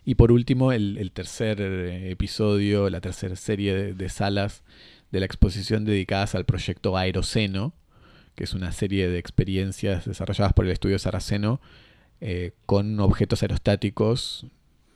Y 0.05 0.17
por 0.17 0.33
último, 0.33 0.73
el, 0.73 1.11
tercer 1.13 1.61
eh, 1.61 2.11
episodio, 2.11 2.91
la 2.91 3.01
tercera 3.01 3.37
serie 3.37 3.95
de, 3.95 4.09
salas 4.09 4.63
de 5.13 5.21
la 5.21 5.27
exposición 5.27 5.85
dedicadas 5.85 6.35
al 6.35 6.45
proyecto 6.45 6.97
Aeroceno, 6.97 7.73
que 8.35 8.45
es 8.45 8.55
una 8.55 8.73
serie 8.73 9.09
de 9.09 9.19
experiencias 9.19 10.07
desarrolladas 10.07 10.55
por 10.55 10.65
el 10.65 10.73
estudio 10.73 10.99
Saraceno 10.99 11.61
eh, 12.21 12.53
con 12.67 12.99
objetos 12.99 13.43
aerostáticos 13.43 14.47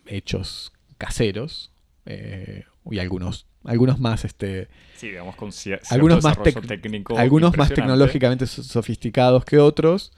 hechos 0.07 0.73
caseros, 0.99 1.71
eh, 2.07 2.65
y 2.91 2.99
algunos 2.99 3.47
algunos 3.65 3.99
más 3.99 4.25
este 4.25 4.69
sí, 4.97 5.09
digamos 5.09 5.35
con 5.37 5.51
algunos 5.91 6.23
más 6.23 6.39
técnico 6.43 7.19
algunos 7.19 7.57
más 7.57 7.69
tecnológicamente 7.69 8.47
sofisticados 8.47 9.45
que 9.45 9.59
otros 9.59 10.13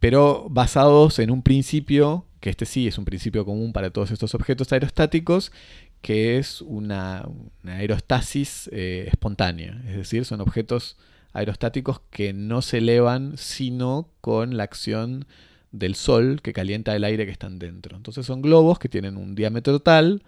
pero 0.00 0.46
basados 0.50 1.18
en 1.18 1.30
un 1.30 1.42
principio 1.42 2.26
que 2.40 2.50
este 2.50 2.66
sí 2.66 2.88
es 2.88 2.98
un 2.98 3.04
principio 3.04 3.44
común 3.44 3.72
para 3.72 3.90
todos 3.90 4.10
estos 4.10 4.34
objetos 4.34 4.72
aerostáticos 4.72 5.52
que 6.00 6.38
es 6.38 6.62
una, 6.62 7.28
aerostasis 7.64 8.70
eh, 8.72 9.04
espontánea. 9.08 9.82
Es 9.86 9.96
decir 9.96 10.24
son 10.24 10.40
objetos 10.40 10.96
aerostáticos 11.32 12.00
que 12.10 12.32
no 12.32 12.62
se 12.62 12.78
elevan 12.78 13.36
sino 13.36 14.08
con 14.22 14.56
la 14.56 14.64
acción 14.64 15.26
del 15.70 15.94
sol 15.94 16.40
que 16.42 16.52
calienta 16.52 16.96
el 16.96 17.04
aire 17.04 17.26
que 17.26 17.32
están 17.32 17.58
dentro. 17.58 17.96
Entonces 17.96 18.24
son 18.24 18.40
globos 18.40 18.78
que 18.78 18.88
tienen 18.88 19.18
un 19.18 19.34
diámetro 19.34 19.80
tal 19.80 20.22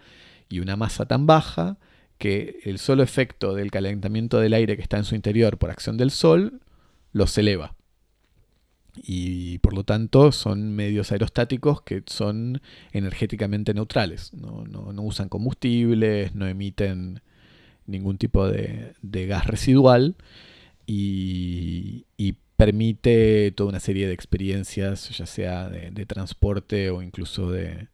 y 0.49 0.59
una 0.59 0.75
masa 0.75 1.05
tan 1.05 1.25
baja 1.25 1.77
que 2.17 2.59
el 2.63 2.79
solo 2.79 3.03
efecto 3.03 3.53
del 3.53 3.71
calentamiento 3.71 4.39
del 4.39 4.53
aire 4.53 4.75
que 4.75 4.81
está 4.81 4.97
en 4.97 5.03
su 5.03 5.15
interior 5.15 5.57
por 5.57 5.71
acción 5.71 5.97
del 5.97 6.11
sol 6.11 6.61
los 7.11 7.37
eleva. 7.37 7.75
Y 8.95 9.57
por 9.59 9.73
lo 9.73 9.83
tanto 9.83 10.31
son 10.31 10.75
medios 10.75 11.11
aerostáticos 11.11 11.81
que 11.81 12.03
son 12.05 12.61
energéticamente 12.91 13.73
neutrales. 13.73 14.33
No, 14.33 14.63
usan 15.01 15.29
combustibles, 15.29 16.35
no 16.35 16.47
emiten 16.47 17.21
ningún 17.87 18.17
tipo 18.17 18.47
de, 18.47 18.93
gas 19.01 19.47
residual 19.47 20.15
y, 20.85 22.05
permite 22.55 23.51
toda 23.51 23.71
una 23.71 23.79
serie 23.81 24.07
de 24.07 24.13
experiencias, 24.13 25.09
ya 25.09 25.25
sea 25.25 25.67
de, 25.67 26.05
transporte 26.05 26.91
o 26.91 27.01
incluso 27.01 27.51
de 27.51 27.89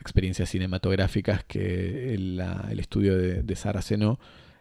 experiencias 0.00 0.50
cinematográficas 0.50 1.44
que 1.44 2.14
el, 2.14 2.40
estudio 2.78 3.16
de, 3.16 3.56
Saraceno 3.56 4.18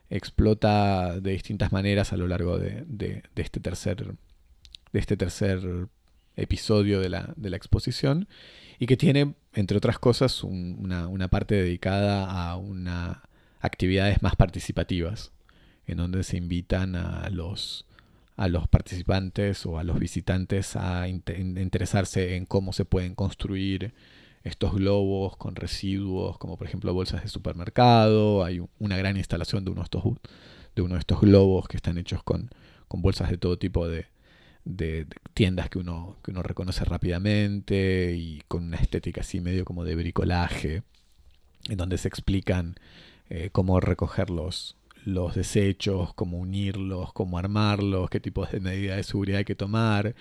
explota 0.10 1.20
de 1.20 1.32
distintas 1.32 1.72
maneras 1.72 2.14
a 2.14 2.18
lo 2.18 2.28
largo 2.28 2.58
de, 2.58 3.24
este, 3.36 3.60
tercer, 3.60 4.16
de 4.94 5.00
este 5.00 5.18
tercer 5.18 5.88
episodio 6.36 7.00
de 7.00 7.10
la, 7.10 7.34
exposición 7.54 8.28
y 8.80 8.86
que 8.86 8.98
tiene, 8.98 9.36
entre 9.54 9.78
otras 9.78 10.00
cosas, 10.00 10.44
una, 10.44 11.28
parte 11.30 11.56
dedicada 11.56 12.28
a 12.30 13.24
actividades 13.60 14.22
más 14.22 14.36
participativas, 14.36 15.32
en 15.86 15.98
donde 15.98 16.24
se 16.24 16.38
invitan 16.38 16.96
a 16.96 17.30
los 17.30 17.86
participantes 18.70 19.66
o 19.66 19.80
a 19.80 19.84
los 19.84 20.00
visitantes 20.00 20.76
a 20.76 21.08
interesarse 21.08 22.36
en 22.36 22.46
cómo 22.46 22.74
se 22.74 22.86
pueden 22.86 23.16
construir 23.16 23.94
estos 24.48 24.74
globos 24.74 25.38
con 25.38 25.56
residuos, 25.56 26.38
como 26.38 26.58
por 26.58 26.68
ejemplo 26.68 26.94
bolsas 26.94 27.24
de 27.24 27.30
supermercado. 27.30 28.44
Hay 28.44 28.62
una 28.80 28.98
gran 28.98 29.18
instalación 29.18 29.66
de 29.66 29.72
uno 29.72 29.82
de 29.82 29.86
estos, 29.86 30.04
de 30.76 30.82
uno 30.82 30.96
de 30.96 31.00
estos 31.00 31.22
globos 31.22 31.68
que 31.68 31.78
están 31.78 31.98
hechos 31.98 32.24
con, 32.24 32.50
bolsas 32.90 33.30
de 33.30 33.38
todo 33.38 33.58
tipo 33.58 33.88
de, 33.88 34.08
tiendas 35.34 35.70
que 35.70 35.80
uno, 35.80 36.18
que 36.24 36.32
uno 36.32 36.44
reconoce 36.44 36.84
rápidamente 36.86 38.16
y 38.18 38.42
con 38.48 38.66
una 38.66 38.78
estética 38.78 39.22
así 39.22 39.40
medio 39.40 39.66
como 39.66 39.84
de 39.84 39.96
bricolaje, 39.96 40.84
en 41.70 41.78
donde 41.78 41.98
se 41.98 42.08
explican 42.08 42.76
eh, 43.30 43.50
cómo 43.52 43.80
recoger 43.80 44.30
los, 44.30 44.76
los 45.06 45.36
desechos, 45.36 46.14
cómo 46.14 46.38
unirlos, 46.38 47.14
cómo 47.14 47.38
armarlos, 47.38 48.10
qué 48.10 48.20
tipos 48.20 48.52
de 48.52 48.60
medidas 48.60 48.98
de 48.98 49.04
seguridad 49.04 49.40
hay 49.40 49.46
que 49.46 49.56
tomar 49.56 50.16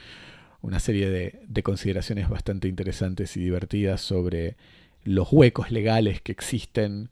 una 0.67 0.81
serie 0.81 1.09
de, 1.09 1.63
consideraciones 1.63 2.29
bastante 2.29 2.67
interesantes 2.67 3.37
y 3.37 3.41
divertidas 3.41 4.01
sobre 4.01 4.57
los 5.05 5.29
huecos 5.31 5.71
legales 5.71 6.21
que 6.21 6.33
existen 6.33 7.09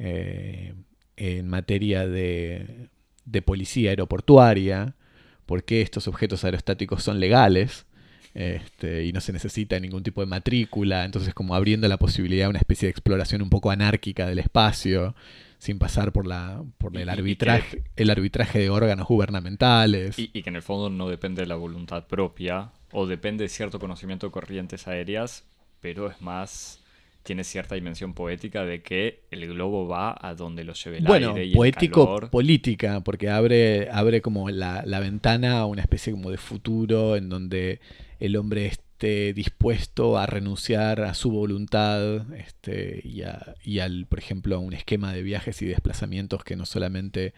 eh, 0.00 0.74
en 1.16 1.48
materia 1.48 2.08
de, 2.08 2.88
policía 3.44 3.90
aeroportuaria, 3.90 4.96
por 5.46 5.62
qué 5.62 5.82
estos 5.82 6.08
objetos 6.08 6.44
aerostáticos 6.44 7.04
son 7.04 7.20
legales 7.20 7.86
este, 8.34 9.04
y 9.04 9.12
no 9.12 9.20
se 9.20 9.32
necesita 9.32 9.78
ningún 9.78 10.02
tipo 10.02 10.20
de 10.20 10.26
matrícula, 10.26 11.04
entonces 11.04 11.32
como 11.32 11.54
abriendo 11.54 11.86
la 11.86 11.98
posibilidad 11.98 12.46
de 12.46 12.50
una 12.50 12.58
especie 12.58 12.86
de 12.86 12.90
exploración 12.90 13.40
un 13.40 13.50
poco 13.50 13.70
anárquica 13.70 14.26
del 14.26 14.40
espacio, 14.40 15.14
sin 15.58 15.78
pasar 15.78 16.12
por 16.12 16.26
la 16.26 16.62
por 16.76 16.96
el 16.98 17.08
arbitraje 17.08 17.84
el 17.94 18.10
arbitraje 18.10 18.58
de 18.58 18.68
órganos 18.68 19.06
gubernamentales. 19.06 20.18
Y, 20.18 20.28
que 20.28 20.50
en 20.50 20.56
el 20.56 20.62
fondo 20.62 20.90
no 20.90 21.08
depende 21.08 21.42
de 21.42 21.46
la 21.46 21.54
voluntad 21.54 22.08
propia 22.08 22.72
o 22.92 23.06
depende 23.06 23.44
de 23.44 23.48
cierto 23.48 23.78
conocimiento 23.78 24.26
de 24.26 24.32
corrientes 24.32 24.86
aéreas, 24.86 25.44
pero 25.80 26.10
es 26.10 26.20
más 26.20 26.82
tiene 27.26 27.42
cierta 27.42 27.74
dimensión 27.74 28.14
poética 28.14 28.64
de 28.64 28.82
que 28.82 29.24
el 29.32 29.48
globo 29.48 29.88
va 29.88 30.16
a 30.18 30.34
donde 30.34 30.62
lo 30.62 30.74
lleve 30.74 30.98
el 30.98 31.04
bueno, 31.04 31.30
aire 31.30 31.44
y 31.44 31.54
poético 31.54 32.20
política 32.30 33.00
porque 33.00 33.28
abre 33.28 33.90
abre 33.90 34.22
como 34.22 34.48
la, 34.48 34.84
la, 34.86 35.00
ventana 35.00 35.58
a 35.58 35.66
una 35.66 35.82
especie 35.82 36.12
como 36.12 36.30
de 36.30 36.36
futuro 36.36 37.16
en 37.16 37.28
donde 37.28 37.80
el 38.20 38.36
hombre 38.36 38.66
esté 38.66 39.32
dispuesto 39.32 40.16
a 40.16 40.26
renunciar 40.26 41.00
a 41.00 41.14
su 41.14 41.32
voluntad 41.32 42.32
este, 42.36 43.00
y, 43.02 43.22
a, 43.22 43.56
y 43.64 43.80
al 43.80 44.06
por 44.06 44.20
ejemplo 44.20 44.54
a 44.54 44.60
un 44.60 44.72
esquema 44.72 45.12
de 45.12 45.22
viajes 45.22 45.60
y 45.62 45.66
desplazamientos 45.66 46.44
que 46.44 46.54
no 46.54 46.64
solamente 46.64 47.34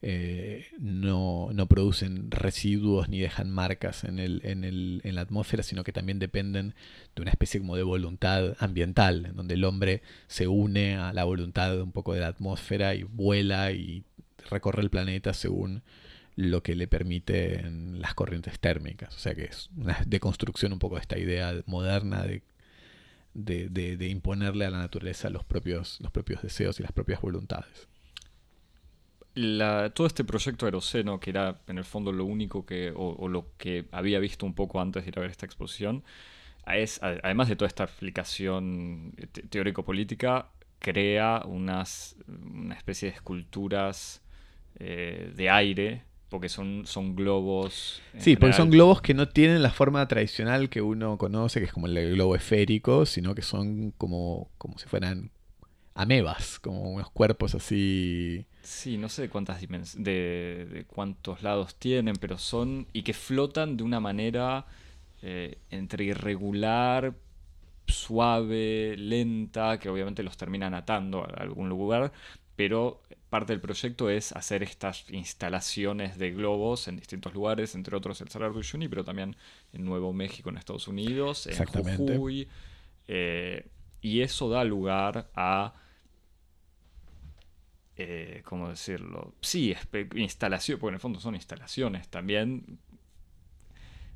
eh, 0.00 0.66
no, 0.78 1.50
producen 1.68 2.30
residuos 2.30 3.08
ni 3.08 3.20
dejan 3.20 3.50
marcas 3.50 4.04
en, 4.04 4.18
el, 4.18 4.40
en, 4.44 4.64
el, 4.64 5.00
en, 5.04 5.14
la 5.14 5.22
atmósfera, 5.22 5.62
sino 5.62 5.84
que 5.84 5.92
también 5.92 6.18
dependen 6.18 6.74
de 7.16 7.22
una 7.22 7.30
especie 7.30 7.60
como 7.60 7.76
de 7.76 7.82
voluntad 7.82 8.56
ambiental, 8.60 9.26
en 9.26 9.36
donde 9.36 9.54
el 9.54 9.64
hombre 9.64 10.02
se 10.28 10.46
une 10.46 10.96
a 10.96 11.12
la 11.12 11.24
voluntad 11.24 11.80
un 11.80 11.92
poco 11.92 12.14
de 12.14 12.20
la 12.20 12.28
atmósfera 12.28 12.94
y 12.94 13.02
vuela 13.02 13.72
y 13.72 14.04
recorre 14.50 14.82
el 14.82 14.90
planeta 14.90 15.34
según 15.34 15.82
lo 16.36 16.62
que 16.62 16.76
le 16.76 16.86
permiten 16.86 18.00
las 18.00 18.14
corrientes 18.14 18.60
térmicas. 18.60 19.14
O 19.16 19.18
sea 19.18 19.34
que 19.34 19.44
es 19.46 19.70
una 19.76 19.98
deconstrucción 20.06 20.72
un 20.72 20.78
poco 20.78 20.94
de 20.94 21.00
esta 21.00 21.18
idea 21.18 21.52
moderna 21.66 22.24
de, 22.24 22.42
de, 23.34 24.08
imponerle 24.08 24.64
a 24.64 24.70
la 24.70 24.78
naturaleza 24.78 25.30
los 25.30 25.44
propios, 25.44 26.00
los 26.00 26.12
propios 26.12 26.42
deseos 26.42 26.78
y 26.78 26.84
las 26.84 26.92
propias 26.92 27.20
voluntades. 27.20 27.88
Todo 29.94 30.06
este 30.06 30.24
proyecto 30.24 30.66
Aeroceno, 30.66 31.20
que 31.20 31.30
era 31.30 31.60
en 31.66 31.78
el 31.78 31.84
fondo 31.84 32.12
lo 32.12 32.24
único 32.24 32.64
que, 32.66 32.92
o, 32.94 33.28
lo 33.28 33.46
que 33.56 33.86
había 33.92 34.18
visto 34.18 34.46
un 34.46 34.54
poco 34.54 34.80
antes 34.80 35.04
de 35.04 35.08
ir 35.10 35.18
a 35.18 35.22
ver 35.22 35.30
esta 35.30 35.46
exposición, 35.46 36.04
es, 36.66 37.00
además 37.02 37.48
de 37.48 37.56
toda 37.56 37.68
esta 37.68 37.84
explicación 37.84 39.14
teórico-política, 39.50 40.50
crea 40.78 41.42
unas, 41.46 42.16
una 42.28 42.74
especie 42.74 43.10
de 43.10 43.14
esculturas 43.16 44.22
eh, 44.78 45.32
de 45.34 45.50
aire 45.50 46.02
porque 46.28 46.48
son, 46.48 46.86
son 46.86 47.16
globos. 47.16 48.02
Sí, 48.18 48.36
porque 48.36 48.54
son 48.54 48.70
globos 48.70 49.00
que 49.00 49.14
no 49.14 49.28
tienen 49.28 49.62
la 49.62 49.70
forma 49.70 50.06
tradicional 50.08 50.68
que 50.68 50.82
uno 50.82 51.16
conoce, 51.16 51.60
que 51.60 51.66
es 51.66 51.72
como 51.72 51.86
el 51.86 52.14
globo 52.14 52.36
esférico, 52.36 53.06
sino 53.06 53.34
que 53.34 53.42
son 53.42 53.92
como, 53.92 54.50
como 54.58 54.78
si 54.78 54.86
fueran 54.86 55.30
amebas, 55.94 56.58
como 56.58 56.82
unos 56.92 57.10
cuerpos 57.10 57.54
así. 57.54 58.46
Sí, 58.68 58.98
no 58.98 59.08
sé 59.08 59.22
de 59.22 59.28
cuántas 59.30 59.62
de, 59.62 60.68
de, 60.70 60.84
cuántos 60.86 61.42
lados 61.42 61.76
tienen, 61.76 62.16
pero 62.16 62.36
son. 62.36 62.86
y 62.92 63.02
que 63.02 63.14
flotan 63.14 63.78
de 63.78 63.82
una 63.82 63.98
manera 63.98 64.66
eh, 65.22 65.56
entre 65.70 66.04
irregular, 66.04 67.14
suave, 67.86 68.94
lenta, 68.98 69.78
que 69.78 69.88
obviamente 69.88 70.22
los 70.22 70.36
terminan 70.36 70.74
atando 70.74 71.24
a 71.24 71.28
algún 71.40 71.70
lugar, 71.70 72.12
pero 72.56 73.00
parte 73.30 73.54
del 73.54 73.62
proyecto 73.62 74.10
es 74.10 74.32
hacer 74.32 74.62
estas 74.62 75.08
instalaciones 75.08 76.18
de 76.18 76.32
globos 76.32 76.88
en 76.88 76.96
distintos 76.96 77.32
lugares, 77.32 77.74
entre 77.74 77.96
otros 77.96 78.20
el 78.20 78.28
Salar 78.28 78.52
de 78.52 78.58
Uyuni, 78.58 78.86
pero 78.86 79.02
también 79.02 79.34
en 79.72 79.86
Nuevo 79.86 80.12
México, 80.12 80.50
en 80.50 80.58
Estados 80.58 80.88
Unidos, 80.88 81.46
en 81.46 81.56
Jujuy. 81.64 82.46
Eh, 83.06 83.66
y 84.02 84.20
eso 84.20 84.50
da 84.50 84.62
lugar 84.62 85.30
a. 85.34 85.72
Eh, 88.00 88.42
¿Cómo 88.44 88.68
decirlo? 88.68 89.34
Sí, 89.40 89.74
instalaciones, 90.14 90.80
porque 90.80 90.90
en 90.90 90.94
el 90.94 91.00
fondo 91.00 91.18
son 91.18 91.34
instalaciones 91.34 92.08
también 92.08 92.78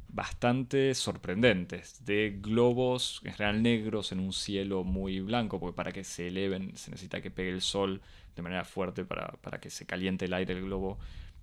bastante 0.07 0.95
sorprendentes, 0.95 2.05
de 2.05 2.39
globos 2.41 3.21
en 3.25 3.33
general 3.33 3.63
negros 3.63 4.13
en 4.13 4.21
un 4.21 4.33
cielo 4.33 4.85
muy 4.85 5.21
blanco, 5.21 5.59
porque 5.59 5.75
para 5.75 5.91
que 5.91 6.05
se 6.05 6.29
eleven 6.29 6.77
se 6.77 6.93
necesita 6.93 7.21
que 7.21 7.33
pegue 7.33 7.51
el 7.51 7.61
sol 7.61 8.03
de 8.37 8.43
manera 8.43 8.65
fuerte 8.65 9.05
para, 9.05 9.37
que 9.61 9.69
se 9.71 9.85
caliente 9.85 10.27
el 10.27 10.35
aire 10.35 10.55
el 10.55 10.63
globo 10.63 10.99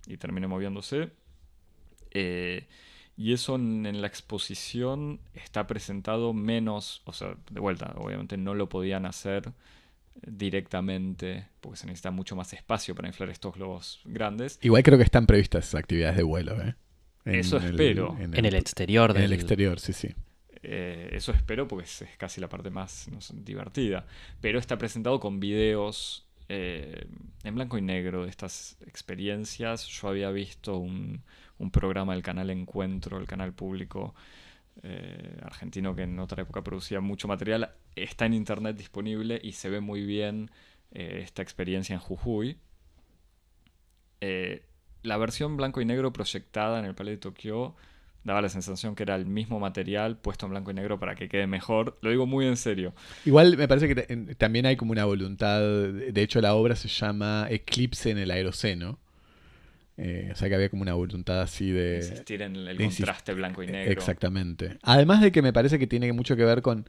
y 0.08 0.16
termine 0.18 0.48
moviéndose. 0.48 1.12
Eh, 2.12 2.68
y 3.18 3.34
eso 3.34 3.56
en, 3.56 4.02
la 4.02 4.08
exposición 4.08 5.20
está 5.34 5.68
presentado 5.68 6.32
menos, 6.34 7.02
o 7.04 7.12
sea, 7.12 7.36
de 7.52 7.60
vuelta, 7.60 7.94
obviamente 7.98 8.38
no 8.38 8.54
lo 8.54 8.70
podían 8.70 9.06
hacer 9.06 9.52
directamente 10.16 11.48
porque 11.62 11.78
se 11.78 11.88
necesita 11.88 12.12
mucho 12.12 12.36
más 12.36 12.54
espacio 12.54 12.96
para 12.96 13.08
inflar 13.08 13.30
estos 13.30 13.56
globos 13.56 14.02
grandes. 14.06 14.60
Igual 14.62 14.84
creo 14.84 14.98
que 14.98 15.04
están 15.04 15.26
previstas 15.26 15.68
esas 15.68 15.80
actividades 15.80 16.18
de 16.18 16.24
vuelo, 16.24 16.62
¿eh? 16.62 16.76
eso 17.26 17.58
espero. 17.58 18.18
en, 18.20 18.34
el, 18.46 18.56
exterior. 18.56 19.16
En 19.16 19.24
el 19.24 19.34
exterior, 19.34 19.80
sí, 19.80 19.94
sí. 19.94 20.10
Eh, 20.62 21.10
eso 21.14 21.32
espero 21.32 21.68
porque 21.68 21.86
es, 21.86 22.04
casi 22.18 22.42
la 22.42 22.50
parte 22.50 22.70
más 22.70 23.10
divertida. 23.34 24.06
Pero 24.42 24.60
está 24.60 24.78
presentado 24.78 25.20
con 25.20 25.40
videos 25.40 26.26
eh, 26.52 27.06
en 27.44 27.56
blanco 27.56 27.78
y 27.78 27.82
negro 27.82 28.24
de 28.24 28.30
estas 28.30 28.78
experiencias. 28.86 29.86
Yo 29.86 30.10
había 30.10 30.32
visto 30.32 30.78
un, 30.78 31.24
programa 31.72 32.14
del 32.14 32.24
canal 32.24 32.50
Encuentro, 32.50 33.20
el 33.20 33.28
canal 33.28 33.54
público 33.54 34.16
eh, 34.82 35.38
argentino 35.44 35.94
que 35.94 36.04
en 36.04 36.18
otra 36.20 36.42
época 36.42 36.64
producía 36.64 37.00
mucho 37.02 37.28
material. 37.28 37.72
Está 38.04 38.26
en 38.26 38.34
internet 38.34 38.78
disponible 38.78 39.40
y 39.42 39.54
se 39.54 39.70
ve 39.70 39.80
muy 39.80 40.06
bien 40.06 40.52
eh, 40.92 41.22
esta 41.24 41.42
experiencia 41.42 41.94
en 41.94 42.00
Jujuy. 42.00 42.58
la 45.04 45.18
versión 45.18 45.58
blanco 45.58 45.82
y 45.82 45.86
negro 45.86 46.12
proyectada 46.12 46.80
en 46.80 46.86
el 46.86 46.96
Palais 46.96 47.18
de 47.18 47.22
Tokio 47.22 47.76
daba 48.24 48.42
la 48.42 48.50
sensación 48.50 48.96
que 48.96 49.04
era 49.04 49.16
el 49.16 49.26
mismo 49.26 49.60
material 49.60 50.18
puesto 50.18 50.46
en 50.46 50.52
blanco 50.52 50.72
y 50.72 50.74
negro 50.74 51.00
para 51.00 51.16
que 51.16 51.30
quede 51.30 51.48
mejor. 51.48 51.98
Lo 52.02 52.10
digo 52.10 52.26
muy 52.26 52.46
en 52.46 52.58
serio. 52.58 52.94
Igual 53.26 53.58
me 53.58 53.68
parece 53.68 53.88
que 53.88 54.36
también 54.36 54.66
hay 54.66 54.76
como 54.76 54.92
una 54.92 55.06
voluntad, 55.06 55.62
de 55.62 56.22
hecho 56.22 56.42
la 56.42 56.54
obra 56.56 56.76
se 56.76 56.88
llama 56.88 57.48
Eclipse 57.50 58.12
en 58.12 58.18
el 58.18 58.32
Aeroceno. 58.32 59.00
Eh, 59.98 60.30
o 60.32 60.36
sea 60.36 60.48
que 60.48 60.56
había 60.56 60.70
como 60.70 60.82
una 60.82 60.94
voluntad 60.94 61.42
así 61.42 61.72
de... 61.72 61.98
Insistir 61.98 62.42
en 62.42 62.56
el 62.56 62.78
contraste 62.78 63.34
blanco 63.34 63.64
y 63.64 63.68
negro. 63.68 63.92
Exactamente. 63.92 64.78
Además 64.82 65.22
de 65.22 65.34
que 65.34 65.42
me 65.42 65.52
parece 65.52 65.78
que 65.78 65.88
tiene 65.88 66.14
mucho 66.14 66.38
que 66.38 66.46
ver 66.46 66.62
con, 66.62 66.88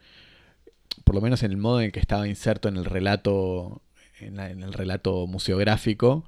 por 1.04 1.14
lo 1.14 1.20
menos 1.20 1.42
en 1.42 1.52
el 1.52 1.56
modo 1.56 1.80
en 1.80 1.86
el 1.86 1.92
que 1.92 2.00
estaba 2.00 2.28
inserto 2.28 2.68
en 2.68 2.76
el 2.76 2.84
relato, 2.84 3.82
en, 4.20 4.38
el 4.38 4.72
relato 4.72 5.26
museográfico, 5.26 6.24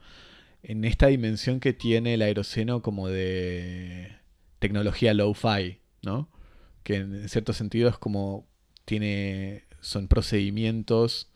en 0.62 0.84
esta 0.84 1.08
dimensión 1.08 1.60
que 1.60 1.72
tiene 1.72 2.14
el 2.14 2.22
aeroceno 2.22 2.82
como 2.82 3.08
de 3.08 4.12
tecnología 4.58 5.14
low-fi, 5.14 5.78
¿no? 6.02 6.28
Que 6.82 6.96
en 6.96 7.28
cierto 7.28 7.52
sentido 7.52 7.92
como 7.98 8.46
tiene, 8.84 9.64
son 9.80 10.08
procedimientos 10.08 11.28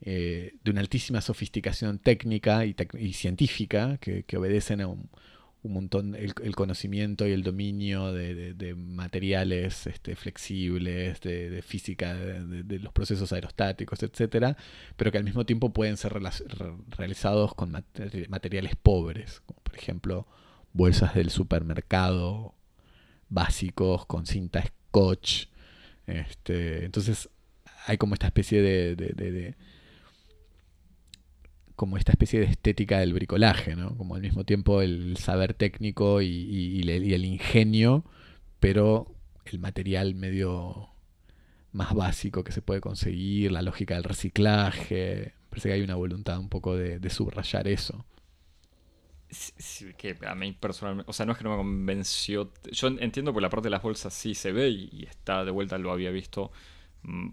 eh, 0.00 0.54
de 0.62 0.70
una 0.70 0.80
altísima 0.80 1.20
sofisticación 1.22 1.98
técnica 1.98 2.66
y, 2.66 2.74
científica 3.14 3.98
que, 3.98 4.24
obedecen 4.36 4.82
a 4.82 4.86
un, 4.86 5.08
montón, 5.72 6.14
el, 6.14 6.54
conocimiento 6.54 7.26
y 7.26 7.32
el 7.32 7.42
dominio 7.42 8.12
de, 8.12 8.74
materiales 8.76 9.86
este, 9.86 10.14
flexibles, 10.16 11.20
de, 11.20 11.62
física, 11.62 12.14
de, 12.14 12.78
los 12.78 12.92
procesos 12.92 13.32
aerostáticos, 13.32 14.02
etcétera, 14.02 14.56
pero 14.96 15.10
que 15.10 15.18
al 15.18 15.24
mismo 15.24 15.46
tiempo 15.46 15.72
pueden 15.72 15.96
ser 15.96 16.14
realizados 16.96 17.54
con 17.54 17.72
materiales 18.28 18.76
pobres, 18.76 19.40
como 19.46 19.60
por 19.60 19.76
ejemplo 19.76 20.26
bolsas 20.72 21.14
del 21.14 21.30
supermercado 21.30 22.54
básicos 23.28 24.06
con 24.06 24.26
cinta 24.26 24.62
scotch. 24.62 25.46
Este, 26.06 26.84
entonces 26.84 27.30
hay 27.86 27.96
como 27.98 28.14
esta 28.14 28.26
especie 28.26 28.62
de, 28.62 29.54
como 31.76 31.96
esta 31.96 32.12
especie 32.12 32.40
de 32.40 32.46
estética 32.46 33.00
del 33.00 33.14
bricolaje, 33.14 33.76
¿no? 33.76 33.96
Como 33.96 34.14
al 34.14 34.22
mismo 34.22 34.44
tiempo 34.44 34.82
el 34.82 35.16
saber 35.16 35.54
técnico 35.54 36.22
y, 36.22 36.80
el 36.88 37.24
ingenio, 37.24 38.04
pero 38.60 39.14
el 39.46 39.58
material 39.58 40.14
medio 40.14 40.88
más 41.72 41.94
básico 41.94 42.44
que 42.44 42.52
se 42.52 42.62
puede 42.62 42.80
conseguir, 42.80 43.52
la 43.52 43.62
lógica 43.62 43.94
del 43.94 44.04
reciclaje. 44.04 45.34
Parece 45.50 45.68
que 45.68 45.74
hay 45.74 45.82
una 45.82 45.96
voluntad 45.96 46.38
un 46.38 46.48
poco 46.48 46.76
de 46.76 47.10
subrayar 47.10 47.68
eso 47.68 48.04
que 49.96 50.16
a 50.26 50.34
mí 50.34 50.52
personalmente, 50.52 51.10
o 51.10 51.12
sea, 51.12 51.26
no 51.26 51.32
es 51.32 51.38
que 51.38 51.44
no 51.44 51.50
me 51.50 51.56
convenció. 51.56 52.52
Yo 52.70 52.88
entiendo 52.88 53.32
por 53.32 53.42
la 53.42 53.50
parte 53.50 53.66
de 53.66 53.70
las 53.70 53.82
bolsas 53.82 54.14
sí 54.14 54.34
se 54.34 54.52
ve 54.52 54.68
y, 54.70 55.06
está 55.08 55.44
de 55.44 55.50
vuelta, 55.50 55.78
lo 55.78 55.92
había 55.92 56.10
visto 56.10 56.52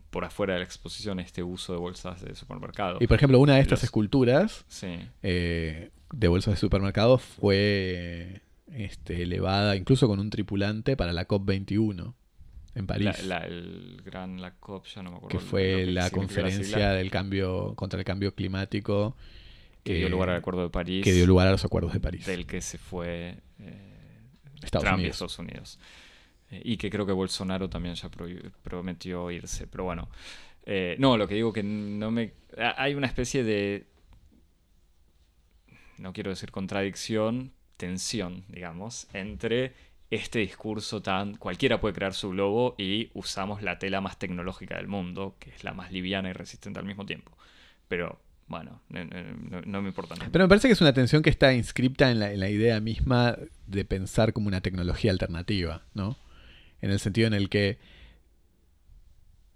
por 0.09 0.25
afuera 0.25 0.53
de 0.53 0.59
la 0.59 0.65
exposición, 0.65 1.19
este 1.19 1.43
uso 1.43 1.73
de 1.73 1.79
bolsas 1.79 2.21
de 2.21 2.35
supermercado. 2.35 2.97
Y 2.99 3.07
por 3.07 3.17
ejemplo, 3.17 3.39
una 3.39 3.55
de 3.55 3.61
estas 3.61 3.83
esculturas 3.83 4.65
eh, 5.21 5.91
de 6.11 6.27
bolsas 6.27 6.55
de 6.55 6.59
supermercado 6.59 7.17
fue 7.17 8.41
este, 8.71 9.23
elevada 9.23 9.75
incluso 9.75 10.07
con 10.07 10.19
un 10.19 10.29
tripulante 10.29 10.97
para 10.97 11.13
la 11.13 11.27
COP21 11.27 12.13
en 12.75 12.87
París. 12.87 13.25
La, 13.25 13.39
el 13.39 14.01
gran 14.03 14.41
la 14.41 14.55
COP, 14.55 14.85
ya 14.87 15.03
no 15.03 15.11
me 15.11 15.17
acuerdo. 15.17 15.37
Que 15.37 15.43
fue 15.43 15.85
la 15.85 16.09
conferencia 16.09 16.91
del 16.91 17.11
cambio 17.11 17.75
contra 17.75 17.99
el 17.99 18.05
cambio 18.05 18.33
climático 18.35 19.15
que 19.83 19.95
dio 19.95 20.09
lugar 20.09 20.29
al 20.29 20.37
Acuerdo 20.37 20.63
de 20.63 20.69
París. 20.69 21.03
Que 21.03 21.11
dio 21.11 21.25
lugar 21.25 21.47
a 21.47 21.51
los 21.51 21.65
Acuerdos 21.65 21.93
de 21.93 21.99
París. 21.99 22.25
Del 22.25 22.45
que 22.45 22.61
se 22.61 22.77
fue 22.77 23.37
eh, 23.59 24.19
Estados 24.61 24.85
Trump 24.85 24.99
Unidos. 24.99 25.15
Estados 25.15 25.39
Unidos. 25.39 25.79
Eh, 26.51 26.61
y 26.63 26.77
que 26.77 26.89
creo 26.89 27.05
que 27.05 27.11
Bolsonaro 27.11 27.69
también 27.69 27.95
ya 27.95 28.09
prometió 28.63 29.31
irse. 29.31 29.67
Pero 29.67 29.85
bueno. 29.85 30.09
Eh, 30.63 30.95
no, 30.99 31.17
lo 31.17 31.27
que 31.27 31.35
digo 31.35 31.51
que 31.51 31.63
no 31.63 32.11
me. 32.11 32.33
Hay 32.77 32.93
una 32.93 33.07
especie 33.07 33.43
de. 33.43 33.87
No 35.97 36.13
quiero 36.13 36.29
decir 36.29 36.51
contradicción, 36.51 37.51
tensión, 37.77 38.43
digamos, 38.47 39.07
entre 39.13 39.73
este 40.09 40.39
discurso 40.39 41.01
tan. 41.01 41.35
Cualquiera 41.37 41.79
puede 41.79 41.95
crear 41.95 42.13
su 42.13 42.29
globo 42.29 42.75
y 42.77 43.09
usamos 43.13 43.61
la 43.61 43.79
tela 43.79 44.01
más 44.01 44.19
tecnológica 44.19 44.77
del 44.77 44.87
mundo, 44.87 45.35
que 45.39 45.51
es 45.51 45.63
la 45.63 45.73
más 45.73 45.91
liviana 45.91 46.29
y 46.29 46.33
resistente 46.33 46.79
al 46.79 46.85
mismo 46.85 47.05
tiempo. 47.05 47.31
Pero 47.87 48.19
bueno, 48.47 48.81
no, 49.65 49.81
me 49.81 49.87
importa 49.87 50.15
nada. 50.15 50.29
Pero 50.29 50.43
me 50.43 50.49
parece 50.49 50.67
que 50.67 50.73
es 50.73 50.81
una 50.81 50.93
tensión 50.93 51.23
que 51.23 51.29
está 51.29 51.53
inscripta 51.53 52.11
en 52.11 52.19
la, 52.19 52.49
idea 52.49 52.81
misma 52.81 53.37
de 53.65 53.85
pensar 53.85 54.33
como 54.33 54.49
una 54.49 54.59
tecnología 54.59 55.11
alternativa, 55.11 55.83
¿no? 55.93 56.17
En 56.81 56.91
el 56.91 56.99
sentido 56.99 57.27
en 57.27 57.33
el 57.33 57.49
que 57.49 57.79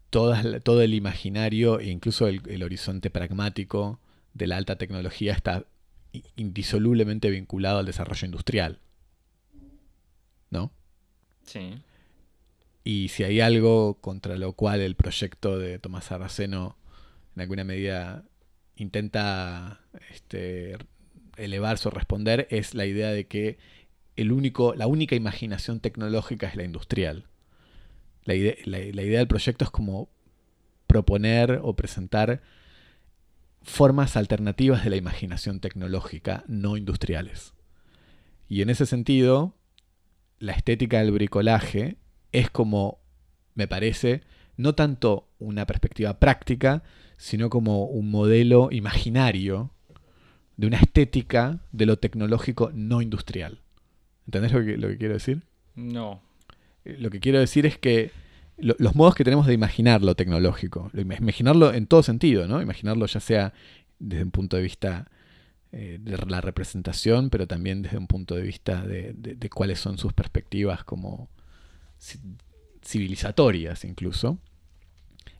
todo 0.09 0.81
el 0.81 0.93
imaginario 0.93 1.79
e 1.79 1.87
incluso 1.87 2.27
el, 2.27 2.63
horizonte 2.63 3.09
pragmático 3.09 3.99
de 4.33 4.47
la 4.47 4.55
alta 4.55 4.77
tecnología 4.77 5.33
está 5.33 5.65
indisolublemente 6.37 7.29
vinculado 7.29 7.79
al 7.79 7.85
desarrollo 7.85 8.25
industrial, 8.25 8.79
¿no? 10.49 10.71
Sí. 11.43 11.81
Y 12.85 13.09
si 13.09 13.23
hay 13.23 13.41
algo 13.41 13.95
contra 13.95 14.37
lo 14.37 14.53
cual 14.53 14.79
el 14.79 14.95
proyecto 14.95 15.59
de 15.59 15.79
Tomás 15.79 16.11
Arraceno 16.11 16.77
en 17.35 17.41
alguna 17.41 17.65
medida 17.65 18.23
intenta 18.77 19.81
este, 20.11 20.77
elevarse 21.35 21.89
o 21.89 21.91
responder, 21.91 22.47
es 22.51 22.73
la 22.73 22.85
idea 22.85 23.09
de 23.09 23.27
que 23.27 23.57
el 24.15 24.31
único, 24.31 24.73
la 24.75 24.87
única 24.87 25.15
imaginación 25.15 25.79
tecnológica 25.79 26.47
es 26.47 26.55
la 26.55 26.63
industrial. 26.63 27.25
La 28.23 28.33
idea, 28.33 28.55
la 28.65 28.79
idea 28.79 29.19
del 29.19 29.27
proyecto 29.27 29.65
es 29.65 29.71
como 29.71 30.09
proponer 30.87 31.59
o 31.63 31.75
presentar 31.75 32.41
formas 33.61 34.15
alternativas 34.15 34.83
de 34.83 34.91
la 34.91 34.95
imaginación 34.95 35.59
tecnológica 35.59 36.43
no 36.47 36.77
industriales. 36.77 37.53
Y 38.47 38.61
en 38.61 38.69
ese 38.69 38.85
sentido, 38.85 39.55
la 40.39 40.53
estética 40.53 40.99
del 40.99 41.11
bricolaje 41.11 41.97
es 42.31 42.49
como, 42.49 42.99
me 43.55 43.67
parece, 43.67 44.21
no 44.55 44.75
tanto 44.75 45.27
una 45.39 45.65
perspectiva 45.65 46.19
práctica, 46.19 46.83
sino 47.17 47.49
como 47.49 47.85
un 47.85 48.11
modelo 48.11 48.69
imaginario 48.71 49.71
de 50.57 50.67
una 50.67 50.77
estética 50.77 51.59
de 51.71 51.85
lo 51.85 51.97
tecnológico 51.97 52.71
no 52.73 53.01
industrial. 53.01 53.61
¿Entendés 54.25 54.51
lo 54.51 54.63
que, 54.63 54.77
lo 54.77 54.87
que 54.87 54.97
quiero 54.97 55.13
decir? 55.13 55.43
No. 55.75 56.21
Eh, 56.83 56.97
Lo 56.99 57.09
que 57.09 57.19
quiero 57.19 57.39
decir 57.39 57.65
es 57.65 57.77
que 57.77 58.11
lo- 58.57 58.75
los 58.79 58.95
modos 58.95 59.15
que 59.15 59.23
tenemos 59.23 59.45
de 59.47 59.53
imaginar 59.53 60.01
lo 60.01 60.15
tecnológico, 60.15 60.89
lo 60.93 61.01
ima- 61.01 61.17
imaginarlo 61.17 61.73
en 61.73 61.87
todo 61.87 62.03
sentido, 62.03 62.47
¿no? 62.47 62.61
Imaginarlo 62.61 63.05
ya 63.05 63.19
sea 63.19 63.53
desde 63.99 64.23
un 64.23 64.31
punto 64.31 64.55
de 64.57 64.63
vista 64.63 65.09
eh, 65.71 65.97
de 65.99 66.15
la 66.27 66.39
representación, 66.39 67.29
pero 67.29 67.47
también 67.47 67.81
desde 67.81 67.97
un 67.97 68.07
punto 68.07 68.35
de 68.35 68.43
vista 68.43 68.81
de, 68.85 69.11
de- 69.13 69.35
de 69.35 69.49
cuáles 69.49 69.77
son 69.79 69.97
sus 69.97 70.13
perspectivas 70.13 70.85
como 70.85 71.27
ci- 71.99 72.19
civilizatorias 72.81 73.83
incluso. 73.83 74.39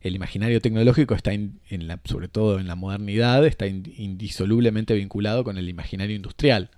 El 0.02 0.14
imaginario 0.14 0.60
tecnológico 0.60 1.14
está, 1.14 1.32
in- 1.32 1.60
en 1.70 1.86
la, 1.86 2.00
sobre 2.04 2.28
todo 2.28 2.58
en 2.60 2.66
la 2.68 2.74
modernidad, 2.76 3.46
está 3.46 3.66
in- 3.66 3.92
indisolublemente 3.96 4.94
vinculado 4.94 5.42
con 5.42 5.56
el 5.58 5.68
imaginario 5.68 6.14
industrial. 6.14 6.70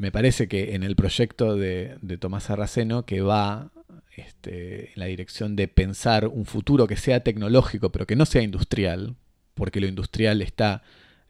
Me 0.00 0.10
parece 0.10 0.48
que 0.48 0.74
en 0.74 0.82
el 0.82 0.96
proyecto 0.96 1.56
de, 1.56 1.98
Tomás 2.18 2.48
Arraceno, 2.48 3.04
que 3.04 3.20
va 3.20 3.70
este, 4.16 4.92
en 4.94 4.98
la 4.98 5.04
dirección 5.04 5.56
de 5.56 5.68
pensar 5.68 6.26
un 6.26 6.46
futuro 6.46 6.86
que 6.86 6.96
sea 6.96 7.22
tecnológico, 7.22 7.92
pero 7.92 8.06
que 8.06 8.16
no 8.16 8.24
sea 8.24 8.40
industrial, 8.40 9.16
porque 9.52 9.78
lo 9.78 9.86
industrial 9.86 10.40
está 10.40 10.82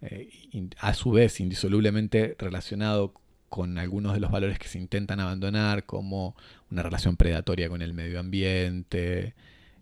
eh, 0.03 0.29
a 0.79 0.95
su 0.95 1.11
vez 1.11 1.41
indisolublemente 1.41 2.37
relacionado 2.39 3.13
con 3.49 3.77
algunos 3.77 4.15
de 4.15 4.21
los 4.21 4.31
valores 4.31 4.61
que 4.61 4.69
se 4.69 4.79
intentan 4.79 5.19
abandonar, 5.19 5.85
como 5.85 6.37
una 6.71 6.85
relación 6.85 7.17
predatoria 7.17 7.69
con 7.69 7.83
el 7.83 7.93
medio 7.93 8.21
ambiente, 8.21 9.35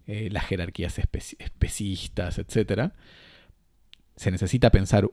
eh, 0.06 0.30
las 0.32 0.46
jerarquías 0.46 0.98
espe- 0.98 1.36
especistas, 1.38 2.38
etc. 2.38 2.92
Se 4.16 4.30
necesita 4.30 4.70
pensar 4.70 5.10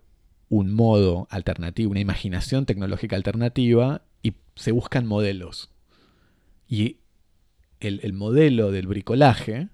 un 0.50 0.72
modo 0.74 1.28
alternativo, 1.30 1.92
una 1.92 2.00
imaginación 2.00 2.66
tecnológica 2.66 3.16
alternativa 3.16 4.04
y 4.22 4.34
se 4.56 4.72
buscan 4.72 5.06
modelos. 5.06 5.70
Y 6.68 6.98
el, 7.80 8.00
el 8.04 8.14
modelo 8.14 8.72
del 8.72 8.88
bricolaje 8.88 9.70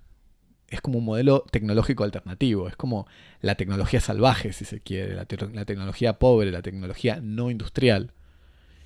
es 0.68 0.82
como 0.82 1.00
un 1.00 1.06
modelo 1.06 1.44
tecnológico 1.52 2.04
alternativo, 2.06 2.68
es 2.68 2.76
como 2.76 3.06
la 3.42 3.56
tecnología 3.56 4.00
salvaje, 4.00 4.54
si 4.54 4.64
se 4.66 4.80
quiere, 4.80 5.16
la, 5.16 5.26
te- 5.26 5.50
la 5.54 5.66
tecnología 5.66 6.14
pobre, 6.18 6.52
la 6.52 6.62
tecnología 6.62 7.20
no 7.22 7.52
industrial. 7.52 8.12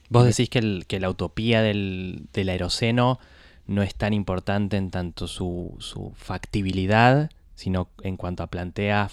Vos 0.10 0.26
decís 0.26 0.50
que, 0.50 0.60
el- 0.60 0.86
que 0.88 1.00
la 1.00 1.10
utopía 1.10 1.62
del, 1.62 2.26
del 2.34 2.50
aeroceno 2.50 3.20
no 3.68 3.84
es 3.84 3.96
tan 3.96 4.14
importante 4.14 4.78
en 4.78 4.92
tanto 4.92 5.28
su, 5.28 5.76
su 5.80 6.12
factibilidad, 6.16 7.30
sino 7.56 7.90
en 8.02 8.18
cuanto 8.18 8.44
a 8.44 8.48
plantea 8.48 9.10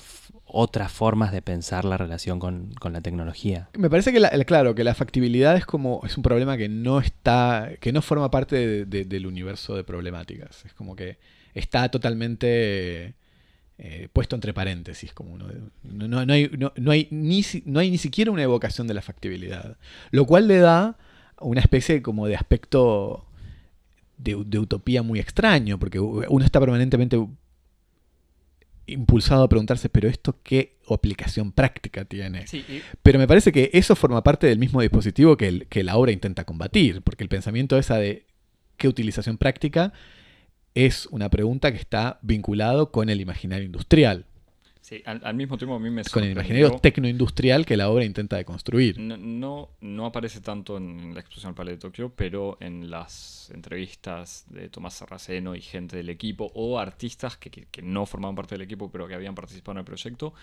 otras 0.53 0.93
formas 0.93 1.33
de 1.33 1.43
pensar 1.43 1.85
la 1.85 1.97
relación 1.97 2.39
con, 2.39 2.73
con 2.75 2.93
la 2.93 3.01
tecnología. 3.01 3.69
Me 3.79 3.89
parece 3.91 4.13
que, 4.13 4.21
la- 4.21 4.31
claro, 4.45 4.75
que 4.75 4.85
la 4.85 4.95
factibilidad 4.95 5.57
es 5.57 5.65
como 5.67 6.01
es 6.05 6.17
un 6.17 6.23
problema 6.23 6.57
que 6.57 6.69
no 6.69 7.01
está, 7.01 7.71
que 7.81 7.93
no 7.93 8.03
forma 8.03 8.31
parte 8.31 8.57
de- 8.57 8.85
de- 8.85 9.05
del 9.05 9.27
universo 9.27 9.75
de 9.75 9.85
problemáticas. 9.85 10.65
Es 10.65 10.75
como 10.75 10.95
que 10.97 11.19
está 11.55 11.91
totalmente 11.91 13.15
eh, 13.79 14.09
puesto 14.13 14.37
entre 14.37 14.53
paréntesis, 14.55 15.13
como 15.13 15.37
no, 15.39 15.47
no- 15.83 16.25
no 16.27 16.33
hay, 16.33 16.51
no- 16.77 16.91
hay 16.91 17.09
ni, 17.11 17.43
no 17.65 17.81
hay 17.81 17.91
ni 17.91 17.99
siquiera 17.99 18.31
una 18.31 18.43
evocación 18.43 18.87
de 18.87 18.95
la 18.95 19.03
factibilidad, 19.03 19.77
lo 20.11 20.25
cual 20.27 20.47
le 20.47 20.59
da 20.59 20.97
una 21.41 21.61
especie 21.61 22.03
como 22.03 22.27
de 22.29 22.37
aspecto 22.37 23.27
de 24.19 24.59
utopía 24.61 25.03
muy 25.03 25.19
extraño, 25.19 25.81
porque 25.81 25.99
uno 25.99 26.45
está 26.45 26.61
permanentemente 26.61 27.19
impulsado 28.93 29.43
a 29.45 29.49
preguntarse, 29.49 29.89
pero 29.89 30.09
esto 30.09 30.39
qué 30.43 30.79
aplicación 30.89 31.53
práctica 31.53 32.05
tiene. 32.05 32.47
Sí, 32.47 32.65
y- 32.69 32.83
Pero 33.03 33.19
me 33.19 33.27
parece 33.27 33.51
que 33.53 33.71
eso 33.73 33.97
forma 33.97 34.23
parte 34.23 34.47
del 34.47 34.59
mismo 34.59 34.81
dispositivo 34.81 35.37
que, 35.37 35.49
el- 35.49 35.67
que 35.69 35.83
la 35.83 35.97
obra 35.97 36.13
intenta 36.13 36.45
combatir, 36.45 37.03
porque 37.03 37.25
el 37.25 37.29
pensamiento 37.29 37.79
esa 37.79 37.97
de 37.97 38.27
qué 38.77 38.89
utilización 38.89 39.39
práctica 39.39 39.93
es 40.75 41.07
una 41.11 41.29
pregunta 41.29 41.71
que 41.73 41.79
está 41.79 42.19
vinculado 42.23 42.91
con 42.93 43.09
el 43.11 43.21
imaginario 43.21 43.67
industrial, 43.67 44.27
sí, 44.97 45.03
al, 45.07 45.21
al 45.25 45.35
mismo 45.35 45.57
tiempo 45.59 45.75
a 45.75 45.79
mí 45.79 45.91
me 45.91 46.03
con 46.05 46.23
el 46.25 46.33
imaginario 46.33 46.79
tecnoindustrial 46.79 47.65
que 47.67 47.77
la 47.77 47.89
obra 47.91 48.05
intenta 48.05 48.37
deconstruir. 48.37 48.99
No, 48.99 49.17
no, 49.17 49.71
no 49.81 50.07
aparece 50.07 50.41
tanto 50.41 50.77
en 50.77 51.15
la 51.15 51.21
exposición 51.21 51.51
al 51.51 51.55
Palais 51.55 51.77
de 51.77 51.81
Tokio, 51.81 52.13
pero 52.15 52.57
en 52.61 52.91
las 52.91 53.51
entrevistas 53.55 54.45
de 54.51 54.69
Tomás 54.69 54.95
Sarraceno 54.95 55.55
y 55.55 55.61
gente 55.61 55.97
del 55.97 56.09
equipo 56.09 56.51
o 56.55 56.79
artistas 56.79 57.37
que, 57.37 57.51
que- 57.51 57.67
que 57.67 57.83
no 57.83 58.07
formaban 58.07 58.35
parte 58.37 58.55
del 58.55 58.63
equipo 58.63 58.91
pero 58.91 59.07
que 59.09 59.15
habían 59.15 59.35
participado 59.35 59.73
en 59.73 59.79
el 59.79 59.85
proyecto, 59.85 60.35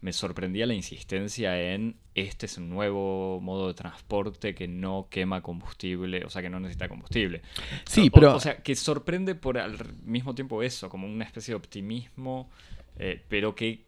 me 0.00 0.12
sorprendía 0.12 0.66
la 0.66 0.74
insistencia 0.74 1.60
en 1.74 1.96
este 2.14 2.46
es 2.46 2.58
un 2.58 2.68
nuevo 2.68 3.40
modo 3.40 3.68
de 3.68 3.74
transporte 3.74 4.54
que 4.54 4.66
no 4.68 5.06
quema 5.10 5.40
combustible, 5.42 6.24
o 6.24 6.30
sea 6.30 6.42
que 6.42 6.50
no 6.50 6.58
necesita 6.60 6.88
combustible. 6.88 7.42
Sí, 7.86 8.08
O- 8.08 8.10
pero 8.12 8.36
O, 8.36 8.40
sea, 8.40 8.62
que 8.62 8.74
sorprende 8.74 9.34
por 9.36 9.58
al 9.58 9.76
mismo 10.04 10.34
tiempo 10.34 10.62
eso, 10.62 10.88
como 10.88 11.06
una 11.06 11.24
especie 11.24 11.52
de 11.52 11.56
optimismo, 11.56 12.50
eh, 12.98 13.22
pero 13.28 13.54
que 13.54 13.84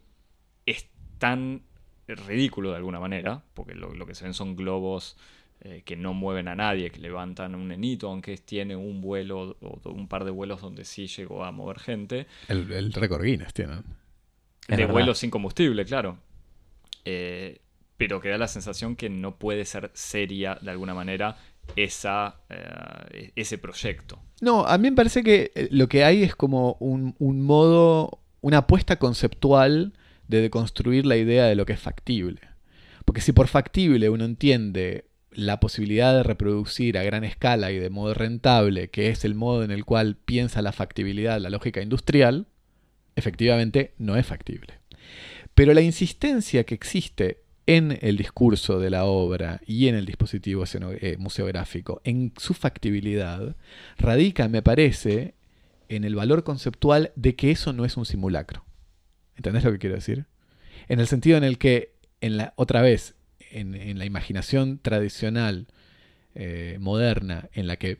tan 1.17 1.61
ridículo 2.07 2.71
de 2.71 2.77
alguna 2.77 2.99
manera, 2.99 3.43
porque 3.53 3.73
lo, 3.75 3.93
lo 3.93 4.05
que 4.05 4.15
se 4.15 4.23
ven 4.23 4.33
son 4.33 4.55
globos 4.55 5.17
eh, 5.61 5.81
que 5.83 5.95
no 5.95 6.13
mueven 6.13 6.47
a 6.47 6.55
nadie, 6.55 6.91
que 6.91 6.99
levantan 6.99 7.55
un 7.55 7.69
nenito, 7.69 8.09
aunque 8.09 8.37
tiene 8.37 8.75
un 8.75 9.01
vuelo 9.01 9.57
o 9.61 9.79
un 9.89 10.07
par 10.07 10.23
de 10.23 10.29
vuelos 10.29 10.61
donde 10.61 10.85
sí 10.85 11.07
llegó 11.07 11.43
a 11.43 11.51
mover 11.51 11.79
gente, 11.79 12.27
el, 12.47 12.71
el 12.71 12.93
récord 12.93 13.23
Guinness 13.23 13.53
tienen. 13.53 13.83
De 14.67 14.75
verdad. 14.77 14.91
vuelos 14.91 15.17
sin 15.17 15.31
combustible, 15.31 15.85
claro. 15.85 16.19
Eh, 17.03 17.61
pero 17.97 18.19
que 18.19 18.29
da 18.29 18.37
la 18.37 18.47
sensación 18.47 18.95
que 18.95 19.09
no 19.09 19.37
puede 19.37 19.65
ser 19.65 19.91
seria 19.93 20.59
de 20.61 20.69
alguna 20.69 20.93
manera 20.93 21.37
esa, 21.75 22.41
eh, 22.49 23.31
ese 23.35 23.57
proyecto. 23.57 24.19
No, 24.41 24.65
a 24.65 24.77
mí 24.77 24.89
me 24.91 24.95
parece 24.95 25.23
que 25.23 25.69
lo 25.71 25.87
que 25.87 26.03
hay 26.03 26.23
es 26.23 26.35
como 26.35 26.73
un, 26.79 27.15
un 27.17 27.41
modo, 27.41 28.19
una 28.41 28.59
apuesta 28.59 28.99
conceptual 28.99 29.93
de 30.27 30.41
deconstruir 30.41 31.05
la 31.05 31.17
idea 31.17 31.45
de 31.45 31.55
lo 31.55 31.65
que 31.65 31.73
es 31.73 31.79
factible. 31.79 32.41
Porque 33.05 33.21
si 33.21 33.31
por 33.31 33.47
factible 33.47 34.09
uno 34.09 34.25
entiende 34.25 35.05
la 35.31 35.59
posibilidad 35.59 36.13
de 36.15 36.23
reproducir 36.23 36.97
a 36.97 37.03
gran 37.03 37.23
escala 37.23 37.71
y 37.71 37.77
de 37.77 37.89
modo 37.89 38.13
rentable, 38.13 38.89
que 38.89 39.09
es 39.09 39.25
el 39.25 39.35
modo 39.35 39.63
en 39.63 39.71
el 39.71 39.85
cual 39.85 40.15
piensa 40.15 40.61
la 40.61 40.71
factibilidad 40.71 41.39
la 41.39 41.49
lógica 41.49 41.81
industrial, 41.81 42.47
efectivamente 43.15 43.93
no 43.97 44.15
es 44.15 44.25
factible. 44.25 44.79
Pero 45.53 45.73
la 45.73 45.81
insistencia 45.81 46.63
que 46.63 46.75
existe 46.75 47.41
en 47.67 47.97
el 48.01 48.17
discurso 48.17 48.79
de 48.79 48.89
la 48.89 49.05
obra 49.05 49.61
y 49.65 49.87
en 49.87 49.95
el 49.95 50.05
dispositivo 50.05 50.63
eh, 50.73 51.15
museográfico, 51.17 52.01
en 52.03 52.33
su 52.37 52.53
factibilidad, 52.53 53.55
radica, 53.97 54.47
me 54.47 54.61
parece, 54.61 55.33
en 55.89 56.03
el 56.03 56.15
valor 56.15 56.43
conceptual 56.43 57.11
de 57.15 57.35
que 57.35 57.51
eso 57.51 57.73
no 57.73 57.85
es 57.85 57.97
un 57.97 58.05
simulacro. 58.05 58.65
¿Entendés 59.35 59.63
lo 59.63 59.71
que 59.71 59.79
quiero 59.79 59.95
decir? 59.95 60.25
En 60.87 60.99
el 60.99 61.07
sentido 61.07 61.37
en 61.37 61.43
el 61.43 61.57
que, 61.57 61.93
en 62.21 62.37
la, 62.37 62.53
otra 62.55 62.81
vez, 62.81 63.15
en, 63.51 63.97
la 63.97 64.05
imaginación 64.05 64.79
tradicional, 64.79 65.67
eh, 66.33 66.77
moderna, 66.79 67.49
en 67.53 67.67
la 67.67 67.77
que 67.77 67.99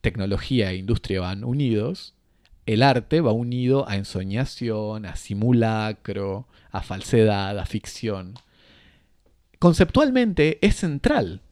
tecnología 0.00 0.70
e 0.70 0.76
industria 0.76 1.20
van 1.20 1.44
unidos, 1.44 2.14
el 2.66 2.82
arte 2.82 3.20
va 3.20 3.32
unido 3.32 3.88
a 3.88 3.96
ensoñación, 3.96 5.06
a 5.06 5.16
simulacro, 5.16 6.46
a 6.70 6.82
falsedad, 6.82 7.58
a 7.58 7.66
ficción. 7.66 8.34
Conceptualmente 9.58 10.58
es 10.64 10.76
central 10.76 11.42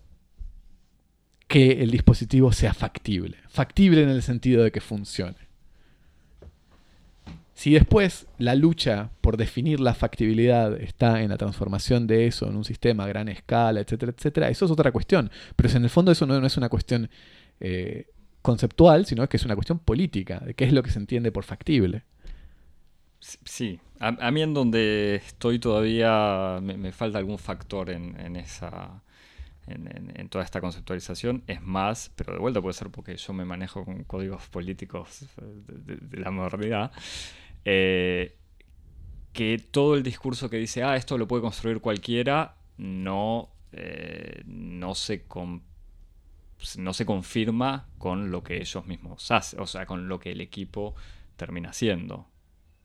que 1.47 1.83
el 1.83 1.91
dispositivo 1.91 2.53
sea 2.53 2.75
factible. 2.75 3.39
Factible 3.49 4.03
en 4.03 4.11
el 4.11 4.23
sentido 4.23 4.63
de 4.63 4.71
que 4.71 4.81
funcione. 4.81 5.48
Si 7.59 7.73
después 7.73 8.29
la 8.39 8.55
lucha 8.55 9.11
por 9.21 9.37
definir 9.37 9.81
la 9.81 9.93
factibilidad 9.93 10.81
está 10.81 11.23
en 11.23 11.31
la 11.31 11.37
transformación 11.37 12.07
de 12.07 12.29
eso 12.29 12.49
en 12.49 12.55
un 12.55 12.65
sistema 12.65 13.03
a 13.03 13.09
gran 13.09 13.29
escala, 13.29 13.81
etcétera, 13.81 14.13
etcétera, 14.17 14.49
eso 14.49 14.67
es 14.67 14.71
otra 14.71 14.93
cuestión. 14.93 15.29
Pero 15.57 15.69
en 15.69 15.83
el 15.83 15.91
fondo 15.91 16.13
eso 16.13 16.25
no, 16.25 16.47
es 16.47 16.57
una 16.57 16.69
cuestión 16.69 17.11
eh, 17.59 18.07
conceptual, 18.43 19.07
sino 19.07 19.29
que 19.29 19.39
es 19.39 19.45
una 19.45 19.57
cuestión 19.57 19.81
política, 19.81 20.39
de 20.39 20.55
qué 20.55 20.67
es 20.67 20.73
lo 20.73 20.85
que 20.85 20.93
se 20.93 21.01
entiende 21.01 21.33
por 21.33 21.43
factible. 21.43 22.05
Sí, 23.19 23.81
a, 23.99 24.31
mí 24.31 24.41
en 24.41 24.55
donde 24.55 25.17
estoy 25.17 25.59
todavía 25.59 26.61
me, 26.63 26.93
falta 26.93 27.19
algún 27.19 27.39
factor 27.39 27.91
en, 27.91 28.37
esa... 28.37 29.03
En, 29.67 30.29
toda 30.29 30.45
esta 30.45 30.61
conceptualización 30.61 31.43
es 31.49 31.61
más, 31.61 32.13
pero 32.15 32.35
de 32.35 32.39
vuelta 32.39 32.63
puede 32.63 32.75
ser 32.75 32.91
porque 32.91 33.17
yo 33.17 33.33
me 33.33 33.45
manejo 33.45 33.85
con 33.85 34.05
códigos 34.05 34.47
políticos 34.47 35.27
de, 35.37 36.21
la 36.21 36.31
modernidad, 36.31 36.93
eh, 37.65 38.37
que 39.33 39.59
todo 39.59 39.95
el 39.95 40.03
discurso 40.03 40.51
que 40.51 40.57
dice, 40.57 40.83
ah, 40.83 40.97
esto 40.97 41.19
lo 41.19 41.29
puede 41.29 41.43
construir 41.43 41.81
cualquiera, 41.81 42.57
no, 42.77 43.51
eh, 43.73 44.43
no, 44.47 44.95
se 44.95 45.25
no 46.77 46.93
se 46.93 47.07
confirma 47.07 47.89
con 47.99 48.31
lo 48.31 48.43
que 48.43 48.57
ellos 48.57 48.87
mismos 48.87 49.31
hacen, 49.31 49.61
o 49.61 49.67
sea, 49.67 49.87
con 49.87 50.09
lo 50.09 50.19
que 50.19 50.33
el 50.33 50.41
equipo 50.41 50.95
termina 51.37 51.71
haciendo 51.71 52.27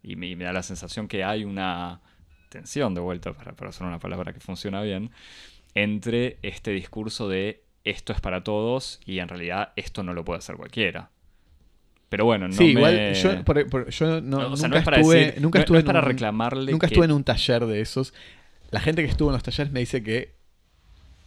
y 0.04 0.18
me, 0.18 0.36
da 0.36 0.54
la 0.54 0.64
sensación 0.64 1.08
que 1.08 1.24
hay 1.24 1.46
una 1.46 2.02
tensión 2.50 2.94
de 2.94 3.02
vuelta, 3.02 3.34
para, 3.34 3.54
para 3.54 3.72
una 3.80 4.00
palabra 4.00 4.34
que 4.34 4.40
funciona 4.40 4.82
bien, 4.82 5.12
entre 5.74 6.38
este 6.44 6.72
discurso 6.72 7.30
de 7.30 7.64
esto 7.84 8.14
es 8.14 8.22
para 8.22 8.44
todos 8.44 9.00
y 9.06 9.20
en 9.20 9.28
realidad 9.28 9.74
esto 9.76 10.04
no 10.04 10.14
lo 10.14 10.24
puede 10.24 10.40
hacer 10.40 10.56
cualquiera. 10.58 11.10
Pero 12.14 12.26
bueno, 12.26 12.48
no 12.48 12.54
sí, 12.54 12.66
igual 12.66 13.16
yo, 13.16 14.22
no, 14.22 14.50
nunca 14.50 14.78
estuve, 14.78 15.34
nunca 15.40 15.60
estuve 15.62 15.82
para 15.82 16.00
reclamarle 16.00 16.72
nunca 16.72 16.86
estuve 16.86 17.06
en 17.06 17.12
un 17.12 17.24
taller 17.24 17.66
de 17.66 17.82
esos. 17.82 18.14
La 18.70 18.82
gente 18.82 19.04
que 19.04 19.10
estuvo 19.10 19.30
en 19.30 19.34
los 19.34 19.42
talleres 19.42 19.74
me 19.74 19.80
dice 19.80 20.04
que 20.04 20.36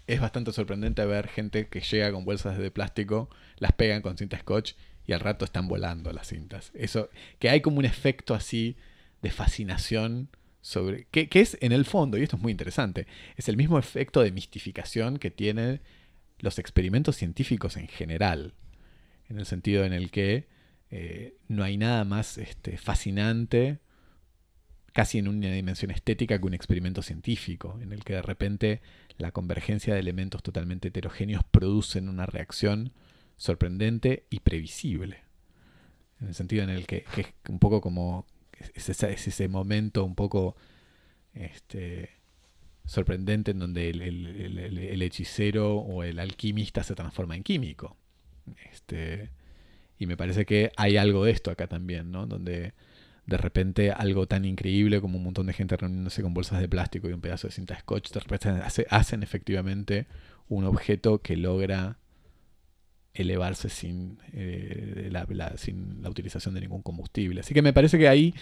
es 0.06 0.20
bastante 0.20 0.52
sorprendente 0.52 1.04
ver 1.04 1.26
gente 1.26 1.66
que 1.66 1.80
llega 1.80 2.12
con 2.12 2.24
bolsas 2.24 2.56
de 2.56 2.70
plástico, 2.70 3.28
las 3.56 3.72
pegan 3.72 4.00
con 4.00 4.16
cinta 4.16 4.38
scotch 4.38 4.74
y 5.08 5.12
al 5.12 5.18
rato 5.18 5.44
están 5.44 5.66
volando 5.66 6.12
las 6.12 6.28
cintas. 6.28 6.70
Eso, 6.72 7.10
que 7.40 7.50
hay 7.50 7.62
como 7.62 7.78
un 7.78 7.84
efecto 7.84 8.32
así 8.32 8.76
de 9.22 9.32
fascinación 9.32 10.28
sobre. 10.60 11.08
Que, 11.10 11.28
es 11.32 11.58
en 11.62 11.72
el 11.72 11.84
fondo, 11.84 12.16
y 12.16 12.22
esto 12.22 12.36
es 12.36 12.42
muy 12.42 12.52
interesante, 12.52 13.08
es 13.36 13.48
el 13.48 13.56
mismo 13.56 13.76
efecto 13.80 14.20
de 14.20 14.30
mistificación 14.30 15.18
que 15.18 15.32
tienen 15.32 15.80
los 16.38 16.60
experimentos 16.60 17.16
científicos 17.16 17.76
en 17.76 17.88
general. 17.88 18.54
En 19.28 19.40
el 19.40 19.46
sentido 19.46 19.84
en 19.84 19.92
el 19.92 20.12
que 20.12 20.54
eh, 20.90 21.36
no 21.48 21.64
hay 21.64 21.76
nada 21.76 22.04
más 22.04 22.38
este, 22.38 22.78
fascinante, 22.78 23.78
casi 24.92 25.18
en 25.18 25.28
una 25.28 25.52
dimensión 25.52 25.90
estética, 25.90 26.38
que 26.38 26.46
un 26.46 26.54
experimento 26.54 27.02
científico, 27.02 27.78
en 27.82 27.92
el 27.92 28.04
que 28.04 28.14
de 28.14 28.22
repente 28.22 28.80
la 29.18 29.32
convergencia 29.32 29.94
de 29.94 30.00
elementos 30.00 30.42
totalmente 30.42 30.88
heterogéneos 30.88 31.42
producen 31.44 32.08
una 32.08 32.26
reacción 32.26 32.92
sorprendente 33.36 34.26
y 34.30 34.40
previsible. 34.40 35.24
En 36.20 36.28
el 36.28 36.34
sentido 36.34 36.64
en 36.64 36.70
el 36.70 36.86
que, 36.86 37.04
es 37.16 37.26
un 37.48 37.58
poco 37.58 37.80
como 37.80 38.26
es, 38.74 38.88
ese 38.88 39.48
momento 39.48 40.04
un 40.04 40.14
poco 40.14 40.56
este, 41.34 42.10
sorprendente 42.86 43.50
en 43.50 43.58
donde 43.58 43.90
el, 43.90 45.02
hechicero 45.02 45.76
o 45.76 46.02
el 46.02 46.18
alquimista 46.18 46.82
se 46.82 46.94
transforma 46.94 47.36
en 47.36 47.42
químico. 47.42 47.96
Este, 48.72 49.30
y 49.98 50.06
me 50.06 50.16
parece 50.16 50.44
que 50.44 50.72
hay 50.76 50.96
algo 50.96 51.24
de 51.24 51.32
esto 51.32 51.50
acá 51.50 51.66
también, 51.66 52.10
¿no? 52.10 52.26
Donde 52.26 52.72
de 53.26 53.36
repente 53.36 53.90
algo 53.90 54.26
tan 54.26 54.44
increíble 54.44 55.00
como 55.00 55.18
un 55.18 55.24
montón 55.24 55.46
de 55.46 55.52
gente 55.52 55.76
reuniéndose 55.76 56.22
con 56.22 56.32
bolsas 56.32 56.60
de 56.60 56.68
plástico 56.68 57.08
y 57.08 57.12
un 57.12 57.20
pedazo 57.20 57.48
de 57.48 57.52
cinta 57.52 57.78
scotch, 57.78 58.12
de 58.12 58.20
repente 58.20 58.84
hacen 58.90 59.22
efectivamente 59.22 60.06
un 60.48 60.64
objeto 60.64 61.20
que 61.22 61.36
logra 61.36 61.98
elevarse 63.14 63.68
sin, 63.68 64.18
eh, 64.32 65.08
la, 65.10 65.56
sin 65.56 66.02
la 66.02 66.10
utilización 66.10 66.54
de 66.54 66.60
ningún 66.60 66.82
combustible. 66.82 67.40
Así 67.40 67.54
que 67.54 67.62
me 67.62 67.72
parece 67.72 67.98
que 67.98 68.08
ahí 68.08 68.34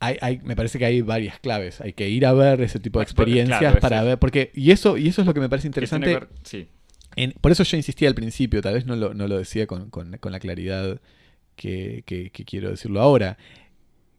hay, 0.00 0.40
me 0.44 0.54
parece 0.54 0.78
que 0.78 0.84
hay 0.84 1.00
varias 1.00 1.40
claves. 1.40 1.80
Hay 1.80 1.94
que 1.94 2.08
ir 2.08 2.26
a 2.26 2.32
ver 2.32 2.60
ese 2.60 2.78
tipo 2.78 2.98
de 2.98 3.04
experiencias 3.04 3.76
para 3.76 4.02
ver. 4.02 4.18
Porque, 4.18 4.50
y 4.54 4.70
eso, 4.70 4.96
y 4.98 5.08
eso 5.08 5.22
es 5.22 5.26
lo 5.26 5.34
que 5.34 5.40
me 5.40 5.48
parece 5.48 5.66
interesante. 5.66 6.20
Por 7.40 7.52
eso 7.52 7.62
yo 7.64 7.76
insistía 7.76 8.08
al 8.08 8.14
principio, 8.14 8.62
tal 8.62 8.74
vez 8.74 8.86
no 8.86 8.96
lo, 8.96 9.38
decía 9.38 9.66
con, 9.66 9.90
la 10.10 10.40
claridad 10.40 11.00
que, 11.56 12.02
quiero 12.46 12.70
decirlo 12.70 13.00
ahora. 13.00 13.38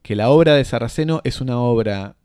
Que 0.01 0.15
la 0.15 0.29
obra 0.29 0.55
de 0.55 0.65
Sarraceno 0.65 1.21
es 1.23 1.41
una 1.41 1.59
obra 1.59 2.15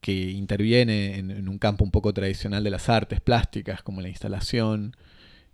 que 0.00 0.30
interviene 0.30 1.18
en, 1.18 1.48
un 1.48 1.58
campo 1.58 1.84
un 1.84 1.90
poco 1.90 2.12
tradicional 2.12 2.64
de 2.64 2.70
las 2.70 2.88
artes 2.88 3.20
plásticas, 3.20 3.82
como 3.82 4.00
la 4.00 4.08
instalación 4.08 4.96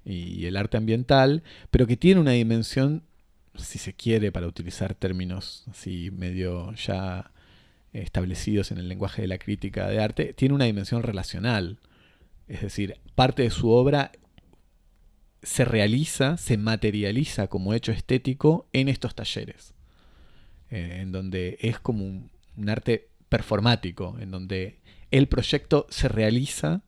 y 0.05 0.46
el 0.46 0.57
arte 0.57 0.76
ambiental, 0.76 1.42
pero 1.70 1.86
que 1.86 1.96
tiene 1.96 2.20
una 2.20 2.32
dimensión, 2.32 3.03
si 3.57 3.78
se 3.78 3.94
quiere, 3.94 4.32
para 4.32 4.46
utilizar 4.46 4.94
términos 4.94 5.64
así 5.70 6.11
medio 6.11 6.72
ya 6.74 7.30
establecidos 7.92 8.72
en 8.72 8.78
el 8.78 8.88
lenguaje 8.88 9.22
de 9.22 9.28
la 9.28 9.38
crítica 9.38 9.88
de 9.88 10.00
arte, 10.00 10.32
tiene 10.32 10.55
una 10.55 10.64
dimensión 10.64 11.03
relacional. 11.03 11.78
Es 12.53 12.61
decir, 12.61 13.00
parte 13.14 13.44
de 13.44 13.50
su 13.50 13.70
obra 13.70 14.12
se 15.42 15.64
realiza, 15.64 16.36
se 16.36 16.59
materializa 16.59 17.46
como 17.46 17.72
hecho 17.72 17.92
estético 17.92 18.68
en 18.74 18.90
estos 18.90 19.14
talleres, 19.14 19.72
eh, 20.68 20.98
en 21.00 21.12
donde 21.12 21.57
es 21.62 21.80
como 21.80 22.05
un 22.05 22.68
arte 22.68 23.09
performático, 23.30 24.18
en 24.20 24.30
donde 24.30 24.80
el 25.11 25.28
proyecto 25.28 25.86
se 25.88 26.09
realiza, 26.09 26.82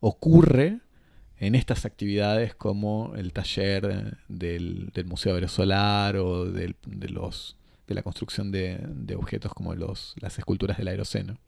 ocurre 0.00 0.80
en 1.38 1.54
estas 1.54 1.86
actividades 1.86 2.54
como 2.54 3.14
el 3.16 3.32
taller 3.32 4.18
del, 4.28 4.92
Museo 5.06 5.34
Aerosolar 5.34 6.18
o 6.18 6.44
de, 6.44 6.74
la 7.88 8.02
construcción 8.02 8.52
de, 8.52 9.16
objetos 9.16 9.54
como 9.54 9.74
las 9.74 10.38
esculturas 10.38 10.76
del 10.76 10.88
aeroceno. 10.88 11.38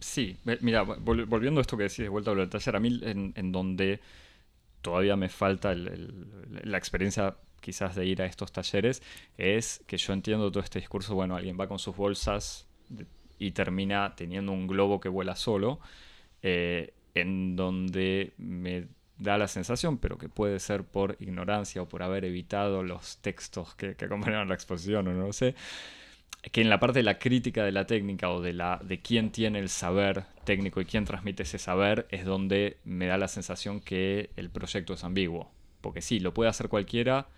Sí, 0.00 0.36
mira, 0.60 0.82
volviendo 0.82 1.60
a 1.60 1.62
esto 1.62 1.76
que 1.76 1.84
decís 1.84 1.98
de 1.98 2.08
vuelta 2.08 2.32
al 2.32 2.48
taller, 2.48 2.76
a 2.76 2.80
mí 2.80 3.00
en, 3.02 3.52
donde 3.52 4.00
todavía 4.82 5.16
me 5.16 5.28
falta 5.28 5.74
la 5.74 6.78
experiencia 6.78 7.36
quizás 7.60 7.94
de 7.94 8.04
ir 8.04 8.20
a 8.20 8.26
estos 8.26 8.52
talleres, 8.52 9.02
es 9.38 9.82
que 9.86 9.96
yo 9.96 10.12
entiendo 10.12 10.50
todo 10.50 10.62
este 10.62 10.78
discurso, 10.78 11.14
bueno, 11.14 11.36
alguien 11.36 11.58
va 11.58 11.66
con 11.66 11.78
sus 11.78 11.96
bolsas 11.96 12.66
y 13.38 13.52
termina 13.52 14.14
teniendo 14.16 14.52
un 14.52 14.66
globo 14.66 15.00
que 15.00 15.08
vuela 15.08 15.34
solo, 15.34 15.80
eh, 16.42 16.92
en 17.14 17.56
donde 17.56 18.34
me 18.36 18.86
da 19.18 19.38
la 19.38 19.48
sensación, 19.48 19.98
pero 19.98 20.18
que 20.18 20.28
puede 20.28 20.60
ser 20.60 20.84
por 20.84 21.16
ignorancia 21.20 21.80
o 21.82 21.88
por 21.88 22.02
haber 22.02 22.24
evitado 22.24 22.82
los 22.82 23.18
textos 23.18 23.74
que, 23.74 23.94
que 23.94 24.04
acompañaron 24.04 24.48
la 24.48 24.54
exposición 24.54 25.08
o 25.08 25.14
no 25.14 25.26
lo 25.26 25.32
sé, 25.32 25.54
que 26.42 26.60
en 26.60 26.70
la 26.70 26.78
parte 26.78 26.98
de 26.98 27.04
la 27.04 27.18
crítica 27.18 27.64
de 27.64 27.72
la 27.72 27.86
técnica 27.86 28.30
o 28.30 28.40
de, 28.40 28.52
la, 28.52 28.80
de 28.82 29.00
quién 29.00 29.30
tiene 29.30 29.58
el 29.58 29.68
saber 29.68 30.24
técnico 30.44 30.80
y 30.80 30.84
quién 30.84 31.04
transmite 31.04 31.44
ese 31.44 31.58
saber 31.58 32.06
es 32.10 32.24
donde 32.24 32.78
me 32.84 33.06
da 33.06 33.16
la 33.16 33.28
sensación 33.28 33.80
que 33.80 34.30
el 34.36 34.50
proyecto 34.50 34.94
es 34.94 35.04
ambiguo. 35.04 35.50
Porque 35.80 36.02
sí, 36.02 36.20
lo 36.20 36.34
puede 36.34 36.50
hacer 36.50 36.68
cualquiera, 36.68 37.28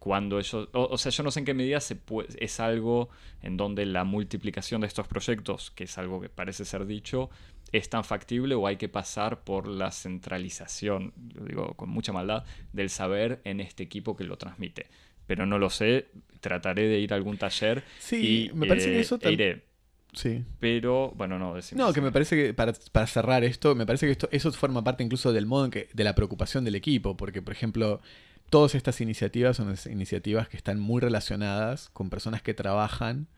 cuando 0.00 0.38
ellos, 0.38 0.68
o, 0.72 0.98
sea, 0.98 1.12
yo 1.12 1.22
no 1.22 1.30
sé 1.30 1.40
en 1.40 1.44
qué 1.44 1.52
medida 1.52 1.78
se 1.78 2.00
es 2.38 2.58
algo 2.58 3.10
en 3.42 3.58
donde 3.58 3.84
la 3.84 4.04
multiplicación 4.04 4.80
de 4.80 4.86
estos 4.86 5.06
proyectos, 5.06 5.70
que 5.70 5.84
es 5.84 5.98
algo 5.98 6.22
que 6.22 6.30
parece 6.30 6.64
ser 6.64 6.86
dicho, 6.86 7.28
es 7.70 7.90
tan 7.90 8.02
factible 8.02 8.54
o 8.54 8.66
hay 8.66 8.76
que 8.76 8.88
pasar 8.88 9.44
por 9.44 9.68
la 9.68 9.90
centralización, 9.90 11.12
lo 11.34 11.44
digo 11.44 11.74
con 11.74 11.90
mucha 11.90 12.14
maldad, 12.14 12.44
del 12.72 12.88
saber 12.88 13.42
en 13.44 13.60
este 13.60 13.82
equipo 13.82 14.16
que 14.16 14.24
lo 14.24 14.38
transmite. 14.38 14.86
Pero 15.30 15.46
no 15.46 15.60
lo 15.60 15.70
sé, 15.70 16.08
trataré 16.40 16.88
de 16.88 16.98
ir 16.98 17.12
a 17.12 17.16
algún 17.16 17.38
taller 17.38 17.84
sí, 18.00 18.48
y 18.48 18.52
me 18.52 18.66
parece 18.66 18.88
que 18.88 18.96
eh, 18.96 19.00
eso 19.00 19.16
e 19.22 19.30
iré. 19.30 19.64
Sí. 20.12 20.44
Pero, 20.58 21.12
bueno, 21.14 21.38
no, 21.38 21.54
decimos. 21.54 21.86
No, 21.86 21.92
que 21.92 22.00
me 22.00 22.10
parece 22.10 22.34
que 22.34 22.52
para, 22.52 22.72
para, 22.90 23.06
cerrar 23.06 23.44
esto, 23.44 23.76
me 23.76 23.86
parece 23.86 24.06
que 24.06 24.12
esto, 24.12 24.28
eso 24.32 24.50
forma 24.50 24.82
parte 24.82 25.04
incluso 25.04 25.32
del 25.32 25.46
modo 25.46 25.66
en 25.66 25.70
que, 25.70 25.88
de 25.92 26.02
la 26.02 26.16
preocupación 26.16 26.64
del 26.64 26.74
equipo, 26.74 27.16
porque, 27.16 27.42
por 27.42 27.52
ejemplo, 27.52 28.00
todas 28.48 28.74
estas 28.74 29.00
iniciativas 29.00 29.56
son 29.56 29.72
iniciativas 29.88 30.48
que 30.48 30.56
están 30.56 30.80
muy 30.80 31.00
relacionadas 31.00 31.90
con 31.90 32.10
personas 32.10 32.42
que 32.42 32.52
trabajan 32.52 33.28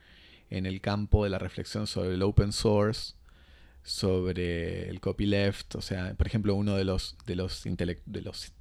en 0.49 0.65
el 0.65 0.81
campo 0.81 1.25
de 1.25 1.29
la 1.29 1.39
reflexión 1.39 1.87
sobre 1.87 2.15
el 2.15 2.23
open 2.23 2.53
source, 2.53 3.17
sobre 3.83 4.89
el 4.89 4.99
copyleft, 5.01 5.75
o 5.75 5.83
sea, 5.83 6.15
por 6.15 6.27
ejemplo, 6.27 6.55
uno 6.55 6.75
de 6.75 6.85
los, 6.85 7.19
de 7.27 7.37
los, 7.37 7.65
de 7.65 8.23
los 8.23 8.55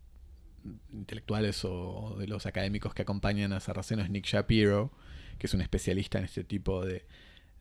intelectuales 0.93 1.63
o 1.65 2.15
de 2.19 2.27
los 2.27 2.45
académicos 2.45 2.93
que 2.93 3.01
acompañan 3.01 3.53
a 3.53 3.59
Sarraceno 3.59 4.03
es 4.03 4.09
Nick 4.09 4.25
Shapiro, 4.25 4.91
que 5.37 5.47
es 5.47 5.53
un 5.53 5.61
especialista 5.61 6.19
en 6.19 6.25
este 6.25 6.43
tipo 6.43 6.85
de, 6.85 7.05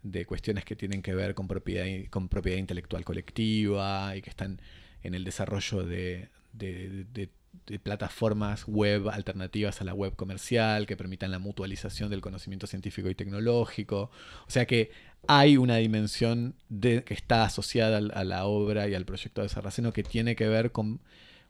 de 0.02 0.26
cuestiones 0.26 0.64
que 0.64 0.76
tienen 0.76 1.02
que 1.02 1.14
ver 1.14 1.34
con 1.34 1.48
propiedad, 1.48 1.86
con 2.10 2.28
propiedad 2.28 2.58
intelectual 2.58 3.04
colectiva 3.04 4.16
y 4.16 4.22
que 4.22 4.30
están 4.30 4.60
en 5.02 5.14
el 5.14 5.24
desarrollo 5.24 5.84
de, 5.84 6.28
de, 6.52 7.06
de 7.66 7.78
plataformas 7.78 8.64
web 8.66 9.08
alternativas 9.08 9.80
a 9.80 9.84
la 9.84 9.94
web 9.94 10.14
comercial 10.16 10.86
que 10.86 10.96
permitan 10.96 11.30
la 11.30 11.38
mutualización 11.38 12.10
del 12.10 12.20
conocimiento 12.20 12.66
científico 12.66 13.08
y 13.08 13.14
tecnológico. 13.14 14.10
O 14.46 14.50
sea 14.50 14.66
que 14.66 14.90
hay 15.28 15.56
una 15.56 15.76
dimensión 15.76 16.54
que 16.80 17.04
está 17.08 17.44
asociada 17.44 17.98
a 17.98 18.24
la 18.24 18.46
obra 18.46 18.88
y 18.88 18.94
al 18.94 19.04
proyecto 19.04 19.42
de 19.42 19.48
Sarraceno 19.48 19.92
que 19.92 20.02
tiene 20.02 20.36
que 20.36 20.48
ver 20.48 20.72
con 20.72 21.00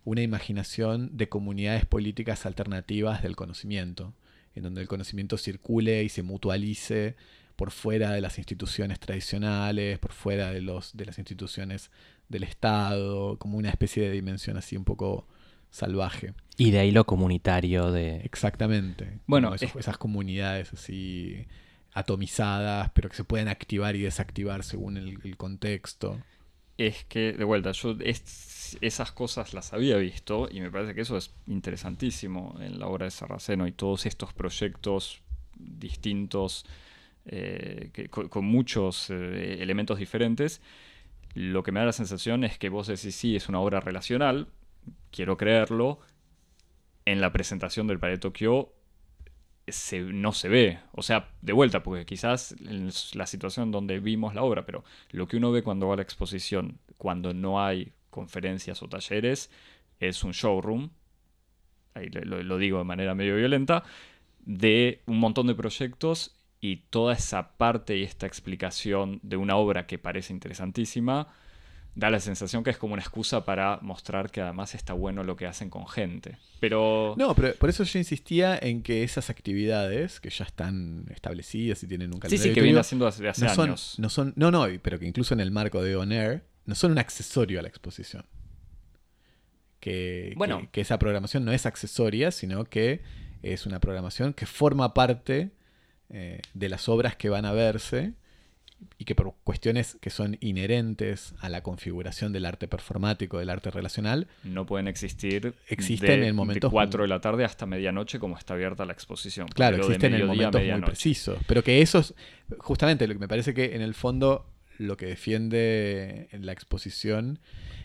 una 0.05 0.23
imaginación 0.23 1.17
de 1.17 1.29
comunidades 1.29 1.85
políticas 1.87 2.47
alternativas 2.47 3.23
del 3.23 3.37
conocimiento, 3.37 4.15
en 4.55 4.63
donde 4.63 4.81
el 4.81 4.89
conocimiento 4.89 5.37
circule 5.37 6.03
y 6.03 6.09
se 6.09 6.23
mutualice 6.23 7.17
por 7.57 7.71
fuera 7.71 8.13
de 8.13 8.21
las 8.21 8.39
instituciones 8.39 8.99
tradicionales, 9.01 9.99
por 9.99 10.13
fuera 10.13 10.51
de, 10.51 10.63
los, 10.63 10.97
de 10.97 11.05
las 11.05 11.19
instituciones 11.19 11.91
del 12.29 12.45
Estado, 12.45 13.39
como 13.39 13.59
una 13.59 13.69
especie 13.69 14.03
de 14.03 14.11
dimensión 14.13 14.57
así 14.57 14.77
un 14.77 14.85
poco 14.85 15.27
salvaje. 15.71 16.33
Y 16.57 16.71
de 16.71 16.79
ahí 16.79 16.91
lo 16.91 17.05
comunitario 17.05 17.93
de... 17.93 18.17
Exactamente. 18.19 19.19
Bueno, 19.27 19.55
esas 19.55 19.99
comunidades 19.99 20.73
así 20.73 21.47
atomizadas, 21.93 22.91
pero 22.95 23.09
que 23.09 23.17
se 23.17 23.25
pueden 23.25 23.49
activar 23.49 23.97
y 23.97 24.03
desactivar 24.03 24.63
según 24.63 24.97
el, 24.97 25.37
contexto. 25.37 26.19
Es 26.81 27.05
que, 27.05 27.35
de 27.35 27.45
vuelta, 27.45 27.73
yo 27.73 27.95
esas 28.81 29.13
cosas 29.13 29.53
las 29.53 29.75
había 29.75 29.99
visto 29.99 30.49
y 30.51 30.63
me 30.63 30.71
parece 30.71 30.95
que 30.95 31.03
eso 31.03 31.19
es 31.19 31.35
interesantísimo 31.47 32.57
en 32.59 32.79
la 32.79 32.87
obra 32.87 33.05
de 33.05 33.11
Sarraceno 33.11 33.67
y 33.67 33.73
todos 33.73 34.07
estos 34.07 34.33
proyectos 34.33 35.21
distintos 35.59 36.65
eh, 37.27 37.91
con, 38.09 38.47
muchos 38.47 39.11
eh, 39.11 39.59
elementos 39.61 39.99
diferentes. 39.99 40.63
Lo 41.35 41.63
que 41.63 41.71
me 41.71 41.81
da 41.81 41.87
la 41.87 41.93
sensación 41.93 42.45
es 42.45 42.57
que 42.57 42.71
vos 42.71 42.87
decís, 42.87 43.15
sí, 43.15 43.37
es 43.37 43.51
una 43.51 43.61
obra 43.61 43.81
relacional, 43.81 44.49
quiero 45.11 45.37
creerlo. 45.37 46.01
En 47.05 47.21
la 47.21 47.31
presentación 47.31 47.89
del 47.89 47.99
Pareto 47.99 48.33
No 50.13 50.33
se 50.33 50.49
ve. 50.49 50.79
O 50.93 51.03
sea, 51.03 51.31
de 51.43 51.53
vuelta, 51.53 51.83
porque 51.83 52.07
quizás 52.07 52.55
la 53.15 53.27
situación 53.27 53.71
donde 53.71 54.01
vimos 54.01 54.35
la 54.35 54.43
obra, 54.43 54.65
pero 54.67 54.85
lo 55.11 55.27
que 55.29 55.37
uno 55.37 55.53
ve 55.53 55.63
cuando 55.63 55.89
va 55.89 55.95
a 55.95 55.97
la 55.97 56.03
exposición, 56.03 56.79
cuando 56.99 57.35
no 57.35 57.65
hay 57.65 57.93
conferencias 58.11 58.83
o 58.83 58.89
talleres, 58.89 59.51
es 60.01 60.25
un 60.25 60.33
showroom, 60.33 60.91
ahí 61.95 62.09
lo, 62.09 62.59
digo 62.59 62.79
de 62.79 62.85
manera 62.85 63.15
medio 63.15 63.37
violenta, 63.37 63.85
de 64.41 65.03
un 65.07 65.19
montón 65.19 65.47
de 65.47 65.55
proyectos 65.55 66.37
y 66.61 66.77
toda 66.91 67.15
esa 67.15 67.57
parte 67.57 67.97
y 67.97 68.03
esta 68.03 68.27
explicación 68.27 69.21
de 69.23 69.37
una 69.37 69.57
obra 69.57 69.87
que 69.87 69.99
parece 69.99 70.33
interesantísima, 70.33 71.29
da 71.95 72.11
la 72.11 72.21
sensación 72.21 72.63
que 72.63 72.71
es 72.71 72.79
como 72.79 72.95
una 72.95 73.03
excusa 73.03 73.45
para 73.45 73.79
mostrar 73.83 74.31
que 74.31 74.41
además 74.41 74.75
está 74.75 74.93
bueno 74.93 75.25
lo 75.25 75.37
que 75.37 75.47
hacen 75.47 75.71
con 75.71 75.87
gente. 75.89 76.39
Pero... 76.61 77.15
No, 77.19 77.35
pero 77.35 77.55
por 77.55 77.69
eso 77.69 77.85
yo 77.85 77.99
insistía 77.99 78.59
en 78.61 78.83
que 78.83 79.03
esas 79.03 79.31
actividades, 79.31 80.21
que 80.21 80.31
ya 80.31 80.45
están 80.45 81.07
establecidas 81.11 81.83
y 81.83 81.87
tienen 81.87 82.13
un 82.15 82.21
calendario... 82.21 82.43
Sí, 82.43 82.49
sí, 82.49 82.55
que 82.55 82.61
vienen 82.61 82.81
haciendo 82.81 83.07
hace, 83.07 83.29
hace 83.29 83.45
no 83.45 83.63
años. 83.63 83.97
no, 83.99 84.09
son, 84.09 84.33
no, 84.37 84.51
no, 84.51 84.67
pero 84.83 84.99
que 84.99 85.07
incluso 85.07 85.35
en 85.35 85.41
el 85.41 85.51
marco 85.51 85.83
de 85.83 85.97
On 85.97 86.13
Air, 86.13 86.45
no 86.67 86.75
son 86.75 86.93
un 86.93 86.99
accesorio 86.99 87.59
a 87.59 87.63
la 87.63 87.69
exposición. 87.69 88.25
Que, 89.81 90.35
bueno. 90.37 90.69
que 90.73 90.83
esa 90.83 90.99
programación 90.99 91.45
no 91.45 91.53
es 91.53 91.65
accesoria, 91.65 92.31
sino 92.31 92.65
que 92.65 93.01
es 93.43 93.67
una 93.67 93.81
programación 93.81 94.35
que 94.35 94.47
forma 94.47 94.93
parte 94.93 95.51
eh, 96.11 96.43
de 96.55 96.69
las 96.69 96.89
obras 96.89 97.17
que 97.17 97.31
van 97.31 97.47
a 97.47 97.53
verse 97.53 98.13
y 98.99 99.05
que 99.05 99.15
por 99.15 99.35
cuestiones 99.45 99.97
que 100.01 100.11
son 100.11 100.37
inherentes 100.41 101.35
a 101.41 101.49
la 101.49 101.63
configuración 101.63 102.33
del 102.33 102.47
arte 102.47 102.69
performático, 102.69 103.39
del 103.39 103.51
arte 103.51 103.71
relacional, 103.71 104.29
no 104.45 104.67
pueden 104.67 104.89
existir 104.89 105.55
existen 105.69 106.23
en 106.23 106.35
momentos 106.35 106.71
de 106.71 106.73
4 106.73 107.03
de 107.03 107.09
la 107.09 107.21
tarde 107.21 107.45
hasta 107.45 107.67
medianoche 107.67 108.19
como 108.19 108.37
está 108.37 108.55
abierta 108.55 108.85
la 108.85 108.93
exposición. 108.93 109.49
Claro, 109.49 109.79
existen 109.79 110.15
en 110.15 110.27
momentos 110.27 110.63
muy 110.63 110.81
precisos, 110.83 111.39
pero 111.47 111.63
que 111.63 111.83
esos 111.83 112.15
justamente 112.59 113.07
lo 113.07 113.15
que 113.15 113.21
me 113.21 113.29
parece 113.29 113.55
que 113.55 113.75
en 113.75 113.83
el 113.83 113.95
fondo 113.95 114.47
lo 114.79 114.97
que 114.97 115.07
defiende 115.07 116.29
en 116.33 116.47
la 116.47 116.53
exposición 116.53 117.39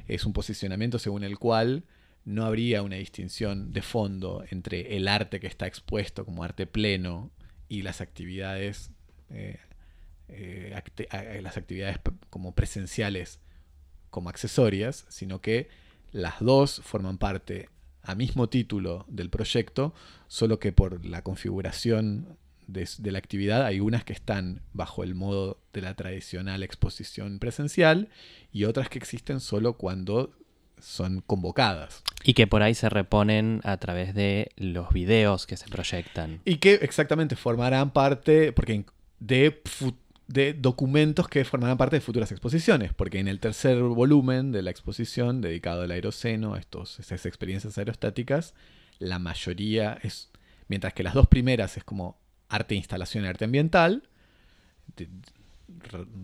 es 0.08 0.26
un 0.26 0.34
posicionamiento 0.34 1.00
según 1.00 1.24
el 1.24 1.38
cual 1.38 1.84
no 2.24 2.46
habría 2.46 2.82
una 2.82 2.96
distinción 2.96 3.72
de 3.72 3.82
fondo 3.82 4.44
entre 4.50 4.96
el 4.98 5.08
arte 5.08 5.40
que 5.40 5.48
está 5.48 5.68
expuesto 5.68 6.26
como 6.26 6.44
arte 6.44 6.66
pleno 6.66 7.32
y 7.70 7.84
las 7.84 8.02
actividades 8.02 8.92
eh, 9.30 9.60
eh, 10.28 10.80
las 11.42 11.58
actividades 11.58 12.00
como 12.30 12.54
presenciales 12.54 13.40
como 14.10 14.30
accesorias, 14.30 15.06
sino 15.10 15.42
que 15.42 15.68
las 16.12 16.40
dos 16.40 16.82
forman 16.84 17.18
parte 17.18 17.70
a 18.02 18.16
mismo 18.16 18.48
título 18.48 19.06
del 19.10 19.30
proyecto, 19.30 19.94
solo 20.28 20.60
que 20.60 20.72
por 20.72 21.06
la 21.06 21.22
configuración 21.22 22.38
de, 22.68 22.88
la 23.12 23.18
actividad 23.18 23.66
hay 23.66 23.80
unas 23.80 24.04
que 24.04 24.14
están 24.14 24.62
bajo 24.74 25.04
el 25.04 25.16
modo 25.16 25.60
de 25.74 25.82
la 25.82 25.96
tradicional 25.96 26.64
exposición 26.64 27.40
presencial 27.40 28.10
y 28.52 28.64
otras 28.64 28.90
que 28.90 28.98
existen 28.98 29.40
solo 29.40 29.74
cuando 29.74 30.32
son 30.80 31.22
convocadas. 31.22 32.04
Y 32.24 32.34
que 32.34 32.48
por 32.48 32.64
ahí 32.64 32.74
se 32.74 32.90
reponen 32.90 33.62
a 33.64 33.78
través 33.78 34.14
de 34.14 34.50
los 34.56 34.92
videos 34.94 35.46
que 35.46 35.58
se 35.58 35.68
proyectan. 35.68 36.42
Y 36.46 36.58
que 36.58 36.76
exactamente 36.76 37.36
formarán 37.36 37.92
parte, 37.92 38.52
porque 38.52 38.86
de 39.20 39.62
de 40.28 40.54
documentos 40.54 41.28
que 41.28 41.46
formarán 41.46 41.78
parte 41.78 41.98
de 41.98 42.02
futuras 42.02 42.32
exposiciones, 42.32 42.94
porque 42.94 43.20
en 43.20 43.28
el 43.28 43.40
tercer 43.40 43.80
volumen 43.82 44.52
de 44.52 44.64
la 44.64 44.72
exposición 44.72 45.42
dedicado 45.42 45.84
al 45.84 45.92
aeroceno, 45.92 46.56
a 46.56 46.60
estos, 46.60 47.00
estas 47.00 47.26
experiencias 47.26 47.78
aerostáticas, 47.78 48.54
la 49.00 49.20
mayoría 49.20 50.00
es, 50.02 50.32
mientras 50.68 50.94
que 50.94 51.04
las 51.04 51.14
dos 51.14 51.28
primeras 51.28 51.78
es 51.78 51.84
como 51.84 52.18
arte 52.50 52.76
e 52.76 52.78
instalación 52.78 53.24
y 53.24 53.28
arte 53.28 53.46
ambiental, 53.46 54.10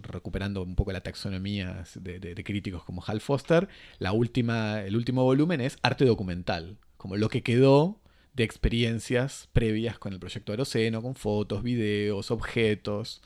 recuperando 0.01 0.63
un 0.63 0.75
poco 0.75 0.91
la 0.91 1.01
taxonomía 1.01 1.83
de, 1.95 2.43
críticos 2.43 2.83
como 2.83 3.03
Hal 3.05 3.21
Foster, 3.21 3.67
la 3.99 4.13
última, 4.13 4.81
el 4.81 4.95
último 4.95 5.23
volumen 5.23 5.61
es 5.61 5.77
arte 5.83 6.05
documental, 6.05 6.77
como 6.97 7.17
lo 7.17 7.29
que 7.29 7.43
quedó 7.43 7.99
de 8.33 8.43
experiencias 8.43 9.49
previas 9.51 9.99
con 9.99 10.13
el 10.13 10.19
proyecto 10.19 10.53
Aeroceno, 10.53 11.01
con 11.01 11.15
fotos, 11.15 11.63
videos, 11.63 12.31
objetos, 12.31 13.21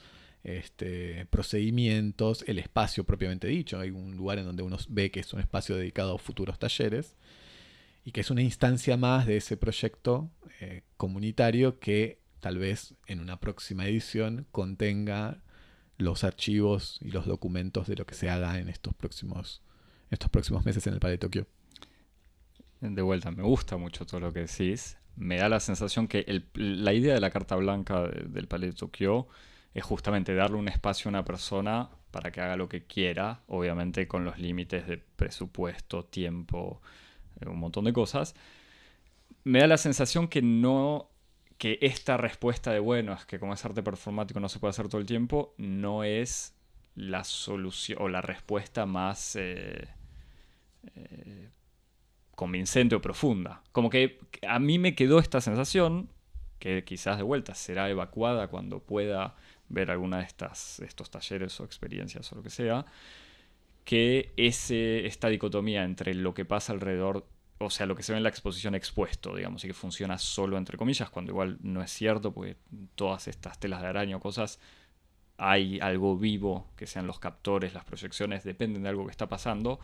este, 0.45 1.25
procedimientos, 1.31 2.45
el 2.47 2.59
espacio 2.59 3.03
propiamente 3.03 3.47
dicho. 3.47 3.79
Hay 3.79 3.89
un 3.89 4.15
lugar 4.15 4.37
en 4.37 4.45
donde 4.45 4.61
uno 4.61 4.77
ve 4.89 5.09
que 5.09 5.19
es 5.19 5.33
un 5.33 5.39
espacio 5.39 5.75
dedicado 5.75 6.15
a 6.15 6.19
futuros 6.19 6.59
talleres 6.59 7.15
y 8.05 8.11
que 8.11 8.21
es 8.21 8.29
una 8.29 8.43
instancia 8.43 8.95
más 8.95 9.25
de 9.25 9.37
ese 9.37 9.57
proyecto 9.57 10.29
eh, 10.61 10.83
comunitario 10.97 11.79
que 11.79 12.19
tal 12.39 12.59
vez 12.59 12.93
en 13.07 13.21
una 13.21 13.39
próxima 13.39 13.87
edición 13.87 14.45
contenga 14.51 15.41
los 15.97 16.23
archivos 16.23 16.99
y 17.01 17.09
los 17.09 17.25
documentos 17.25 17.87
de 17.87 17.95
lo 17.95 18.05
que 18.05 18.13
se 18.13 18.29
haga 18.29 18.59
en 18.59 18.69
estos 18.69 18.93
próximos, 18.93 19.63
estos 20.11 20.29
próximos 20.29 20.63
meses 20.63 20.85
en 20.85 20.93
el 20.93 20.99
Palais 20.99 21.15
de 21.15 21.25
Tokio. 21.25 21.47
De 22.81 23.01
vuelta, 23.01 23.31
me 23.31 23.41
gusta 23.41 23.77
mucho 23.77 24.05
todo 24.05 24.19
lo 24.19 24.31
que 24.31 24.41
decís. 24.41 24.97
Me 25.15 25.37
da 25.37 25.49
la 25.49 25.59
sensación 25.59 26.07
que 26.07 26.43
la 26.53 26.93
idea 26.93 27.15
de 27.15 27.21
la 27.21 27.31
carta 27.31 27.55
blanca 27.55 28.03
del 28.03 28.47
Palais 28.47 28.75
de 28.75 28.77
Tokio 28.77 29.27
es 29.75 29.83
justamente 29.83 30.33
darle 30.33 30.57
un 30.57 30.69
espacio 30.69 31.09
a 31.09 31.11
una 31.11 31.25
persona 31.25 31.89
para 32.09 32.31
que 32.31 32.39
haga 32.39 32.55
lo 32.55 32.69
que 32.69 32.85
quiera, 32.85 33.41
obviamente 33.47 34.07
con 34.07 34.23
los 34.23 34.39
límites 34.39 34.87
de 34.87 34.97
presupuesto, 34.97 36.05
tiempo, 36.05 36.81
eh, 37.41 37.49
un 37.49 37.59
montón 37.59 37.83
de 37.83 37.91
cosas. 37.91 38.35
Me 39.43 39.59
da 39.59 39.67
la 39.67 39.77
sensación 39.77 40.29
que 40.29 40.41
no 40.41 41.11
que 41.57 41.77
esta 41.81 42.17
respuesta 42.17 42.71
de 42.71 42.79
bueno 42.79 43.13
es 43.13 43.25
que 43.25 43.39
como 43.39 43.53
es 43.53 43.63
arte 43.63 43.83
performático 43.83 44.39
no 44.39 44.49
se 44.49 44.59
puede 44.59 44.71
hacer 44.71 44.89
todo 44.89 44.99
el 44.99 45.07
tiempo 45.07 45.53
no 45.57 46.03
es 46.03 46.53
la 46.95 47.23
solución 47.23 47.97
o 48.01 48.09
la 48.09 48.21
respuesta 48.21 48.85
más 48.85 49.37
eh, 49.37 49.87
eh, 50.95 51.49
convincente 52.33 52.95
o 52.95 53.01
profunda. 53.01 53.61
Como 53.71 53.89
que 53.89 54.19
a 54.47 54.59
mí 54.59 54.79
me 54.79 54.95
quedó 54.95 55.19
esta 55.19 55.41
sensación 55.41 56.09
que 56.59 56.83
quizás 56.83 57.17
de 57.17 57.23
vuelta 57.23 57.53
será 57.53 57.89
evacuada 57.89 58.47
cuando 58.47 58.79
pueda 58.79 59.35
ver 59.69 59.91
alguna 59.91 60.17
de 60.19 60.23
estas, 60.23 60.79
estos 60.79 61.09
talleres 61.09 61.59
o 61.59 61.63
experiencias 61.63 62.31
o 62.31 62.35
lo 62.35 62.43
que 62.43 62.49
sea, 62.49 62.85
que 63.83 64.33
ese, 64.37 65.05
esta 65.05 65.29
dicotomía 65.29 65.83
entre 65.83 66.13
lo 66.13 66.33
que 66.33 66.45
pasa 66.45 66.73
alrededor, 66.73 67.25
o 67.59 67.69
sea, 67.69 67.85
lo 67.85 67.95
que 67.95 68.03
se 68.03 68.11
ve 68.11 68.17
en 68.17 68.23
la 68.23 68.29
exposición 68.29 68.75
expuesto, 68.75 69.35
digamos, 69.35 69.63
y 69.63 69.67
que 69.67 69.73
funciona 69.73 70.17
solo 70.17 70.57
entre 70.57 70.77
comillas, 70.77 71.09
cuando 71.09 71.31
igual 71.31 71.57
no 71.61 71.81
es 71.81 71.91
cierto, 71.91 72.33
porque 72.33 72.57
todas 72.95 73.27
estas 73.27 73.59
telas 73.59 73.81
de 73.81 73.87
araña 73.87 74.17
o 74.17 74.19
cosas, 74.19 74.59
hay 75.37 75.79
algo 75.79 76.17
vivo, 76.17 76.67
que 76.75 76.87
sean 76.87 77.07
los 77.07 77.19
captores, 77.19 77.73
las 77.73 77.83
proyecciones, 77.83 78.43
dependen 78.43 78.83
de 78.83 78.89
algo 78.89 79.05
que 79.05 79.11
está 79.11 79.27
pasando, 79.27 79.79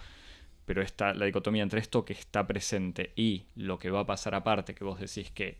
pero 0.66 0.82
esta, 0.82 1.14
la 1.14 1.26
dicotomía 1.26 1.64
entre 1.64 1.80
esto 1.80 2.06
que 2.06 2.14
está 2.14 2.48
presente 2.48 3.12
y 3.16 3.46
lo 3.56 3.78
que 3.78 3.90
va 3.90 4.02
a 4.02 4.06
pasar 4.06 4.36
aparte, 4.36 4.74
que 4.74 4.84
vos 4.84 5.00
decís 5.00 5.32
que 5.32 5.60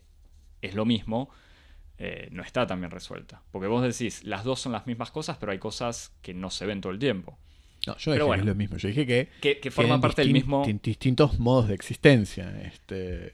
es 0.62 0.74
lo 0.74 0.84
mismo, 0.84 1.28
eh, 2.04 2.28
no 2.32 2.42
está 2.42 2.66
tan 2.66 2.80
bien 2.80 2.90
resuelta. 2.90 3.42
Porque 3.52 3.68
vos 3.68 3.82
decís, 3.82 4.24
las 4.24 4.42
dos 4.44 4.60
son 4.60 4.72
las 4.72 4.86
mismas 4.86 5.10
cosas, 5.10 5.36
pero 5.38 5.52
hay 5.52 5.58
cosas 5.58 6.12
que 6.22 6.34
no 6.34 6.50
se 6.50 6.66
ven 6.66 6.80
todo 6.80 6.92
el 6.92 6.98
tiempo. 6.98 7.38
No, 7.86 7.96
yo 7.96 8.12
dije 8.12 8.20
que 8.20 8.26
bueno. 8.26 8.42
es 8.42 8.46
lo 8.46 8.54
mismo. 8.54 8.76
Yo 8.76 8.88
dije 8.88 9.06
que. 9.06 9.28
Que, 9.40 9.58
que 9.60 9.70
forman 9.70 10.00
parte 10.00 10.22
del 10.22 10.32
mismo. 10.32 10.64
tin- 10.64 10.80
distintos 10.82 11.38
modos 11.38 11.68
de 11.68 11.74
existencia. 11.74 12.50
Este, 12.62 13.32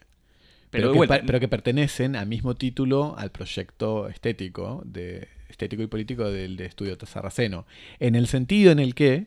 Pero, 0.70 0.92
que, 0.92 1.06
pero 1.26 1.40
que 1.40 1.48
pertenecen 1.48 2.14
al 2.16 2.26
mismo 2.26 2.54
título 2.54 3.14
al 3.18 3.30
proyecto 3.30 4.08
estético, 4.08 4.82
de, 4.84 5.28
estético 5.48 5.82
y 5.82 5.86
político 5.86 6.30
del 6.30 6.56
de 6.56 6.66
estudio 6.66 6.96
Sarraceno. 7.06 7.66
En 8.00 8.14
el 8.14 8.26
sentido 8.26 8.70
en 8.72 8.78
el 8.78 8.94
que 8.94 9.26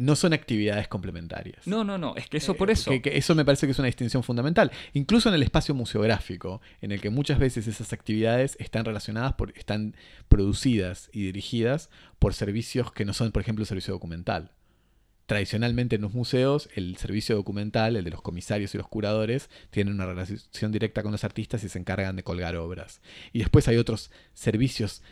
no 0.00 0.16
son 0.16 0.32
actividades 0.32 0.88
complementarias. 0.88 1.66
No, 1.66 1.84
no, 1.84 1.98
no. 1.98 2.16
Es 2.16 2.26
que 2.28 2.38
eso 2.38 2.52
Eh, 2.52 2.54
por 2.54 2.70
eso. 2.70 2.90
que- 2.90 3.02
que 3.02 3.18
eso 3.18 3.34
me 3.34 3.44
parece 3.44 3.66
que 3.66 3.72
es 3.72 3.78
una 3.78 3.86
distinción 3.86 4.22
fundamental. 4.22 4.70
Incluso 4.94 5.28
en 5.28 5.34
el 5.34 5.42
espacio 5.42 5.74
museográfico, 5.74 6.62
en 6.80 6.90
el 6.92 7.00
que 7.02 7.10
muchas 7.10 7.38
veces 7.38 7.66
esas 7.68 7.92
actividades 7.92 8.56
están 8.58 8.84
relacionadas, 8.86 9.34
por, 9.34 9.52
están 9.58 9.94
producidas 10.28 11.10
y 11.12 11.24
dirigidas 11.24 11.90
por 12.18 12.32
servicios 12.32 12.92
que 12.92 13.04
no 13.04 13.12
son, 13.12 13.30
por 13.30 13.42
ejemplo, 13.42 13.62
el 13.62 13.66
servicio 13.68 13.92
documental. 13.92 14.52
Tradicionalmente 15.26 15.94
en 15.96 16.02
los 16.02 16.12
museos, 16.12 16.68
el 16.74 16.96
servicio 16.96 17.36
documental, 17.36 17.94
el 17.94 18.02
de 18.02 18.10
los 18.10 18.20
comisarios 18.22 18.74
y 18.74 18.78
los 18.78 18.88
curadores, 18.88 19.48
tienen 19.70 19.94
una 19.94 20.06
relación 20.06 20.72
directa 20.72 21.02
con 21.04 21.12
los 21.12 21.22
artistas 21.22 21.62
y 21.62 21.68
se 21.68 21.78
encargan 21.78 22.16
de 22.16 22.24
colgar 22.24 22.56
obras. 22.56 23.00
Y 23.32 23.38
después 23.38 23.68
hay 23.68 23.76
otros 23.76 24.10
servicios 24.34 25.02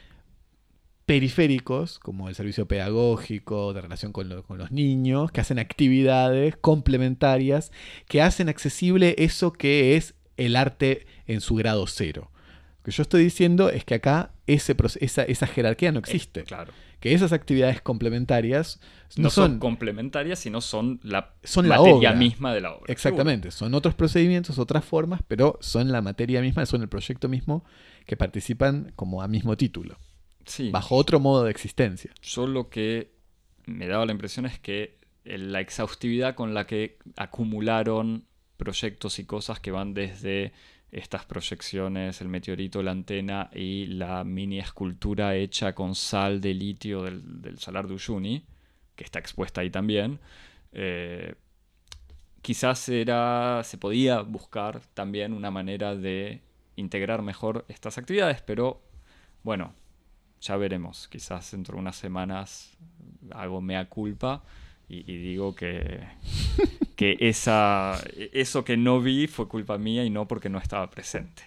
periféricos, 1.09 1.99
como 1.99 2.29
el 2.29 2.35
servicio 2.35 2.69
pedagógico, 2.69 3.73
de 3.73 3.81
relación 3.81 4.13
con, 4.13 4.29
lo- 4.29 4.43
con 4.45 4.59
los 4.59 4.71
niños, 4.71 5.33
que 5.33 5.41
hacen 5.41 5.59
actividades 5.59 6.55
complementarias, 6.59 7.73
que 8.07 8.21
hacen 8.21 8.51
accesible 8.51 9.15
eso 9.19 9.53
que 9.55 9.97
es 9.97 10.15
el 10.37 10.55
arte 10.55 11.07
en 11.27 11.41
su 11.41 11.55
grado 11.55 11.87
cero. 11.87 12.31
Lo 12.77 12.83
que 12.85 12.91
yo 12.91 13.03
estoy 13.03 13.25
diciendo 13.25 13.71
es 13.71 13.85
que 13.87 13.95
acá 13.95 14.33
ese, 14.47 14.77
esa, 15.01 15.23
esa 15.25 15.47
jerarquía 15.47 15.93
no 15.93 15.99
existe. 15.99 16.41
Eh, 16.41 16.45
claro. 16.45 16.73
Que 17.01 17.15
esas 17.15 17.33
actividades 17.33 17.81
complementarias 17.81 18.79
No, 19.17 19.25
no, 19.25 19.31
son, 19.31 19.51
son, 19.53 19.59
complementarias, 19.61 20.39
sino 20.41 20.61
son 20.61 21.01
la 21.03 21.33
Son 21.43 21.69
la 21.69 21.77
materia 21.79 22.11
obra. 22.11 22.15
misma 22.15 22.53
de 22.53 22.61
la 22.61 22.73
obra. 22.75 22.93
Exactamente, 22.93 23.51
son 23.51 23.73
otros 23.75 23.95
procedimientos, 23.95 24.59
otras 24.59 24.85
formas, 24.85 25.21
pero 25.27 25.57
son 25.63 25.91
la 25.91 26.03
materia 26.03 26.43
misma, 26.43 26.67
son 26.67 26.83
el 26.83 26.89
proyecto 26.89 27.29
mismo 27.31 27.65
que 28.05 28.17
participan 28.17 28.93
como 28.95 29.23
a 29.23 29.29
mismo 29.29 29.57
título. 29.57 29.97
Sí. 30.49 30.71
bajo 30.71 30.97
otro 30.97 31.21
modo 31.21 31.45
de 31.45 31.51
existencia. 31.51 32.11
Yo 32.23 32.47
lo 32.47 32.69
que 32.69 33.13
me 33.67 33.87
daba 33.87 34.07
la 34.07 34.13
impresión 34.13 34.47
es 34.47 34.59
que 34.59 34.99
la 35.25 35.61
exhaustividad 35.61 36.35
con 36.35 36.55
la 36.55 36.67
que 36.67 36.99
acumularon 37.17 38.25
proyectos 38.57 39.19
y 39.19 39.25
cosas 39.25 39.61
que 39.61 39.71
van 39.71 39.95
desde 39.95 40.53
estas 40.91 41.27
proyecciones, 41.27 42.21
el 42.23 42.29
meteorito, 42.29 42.83
la 42.83 42.93
antena 42.93 43.51
y 43.55 43.87
la 43.87 44.25
mini 44.25 44.59
escultura 44.59 45.37
hecha 45.37 45.75
con 45.75 45.95
sal 45.95 46.41
de 46.41 46.55
litio 46.55 47.03
del, 47.03 47.43
del 47.43 47.59
Salar 47.59 47.87
de 47.87 47.95
Uyuni, 47.95 48.45
que 48.97 49.05
está 49.05 49.19
expuesta 49.19 49.61
ahí 49.61 49.71
también, 49.71 50.19
eh, 50.73 51.35
quizás 52.43 52.89
era, 52.89 53.63
se 53.65 53.79
podía 53.79 54.21
buscar 54.23 54.81
también 54.95 55.33
una 55.33 55.51
manera 55.51 55.95
de 55.95 56.41
integrar 56.77 57.23
mejor 57.23 57.65
estas 57.69 57.99
actividades, 57.99 58.41
pero 58.43 58.81
bueno, 59.43 59.75
ya 60.41 60.57
veremos. 60.57 61.09
Quizás 61.09 61.51
dentro 61.53 61.75
de 61.75 61.81
unas 61.81 61.97
semanas 61.97 62.77
hago 63.33 63.61
mea 63.61 63.89
culpa 63.89 64.43
y, 64.89 64.99
y 65.11 65.17
digo 65.19 65.55
que, 65.55 66.01
que 66.97 67.17
esa, 67.21 68.01
eso 68.33 68.65
que 68.65 68.77
no 68.77 69.01
vi 69.01 69.27
fue 69.27 69.49
culpa 69.49 69.79
mía 69.79 70.05
y 70.05 70.11
no 70.11 70.27
porque 70.29 70.49
no 70.49 70.59
estaba 70.59 70.89
presente. 70.91 71.43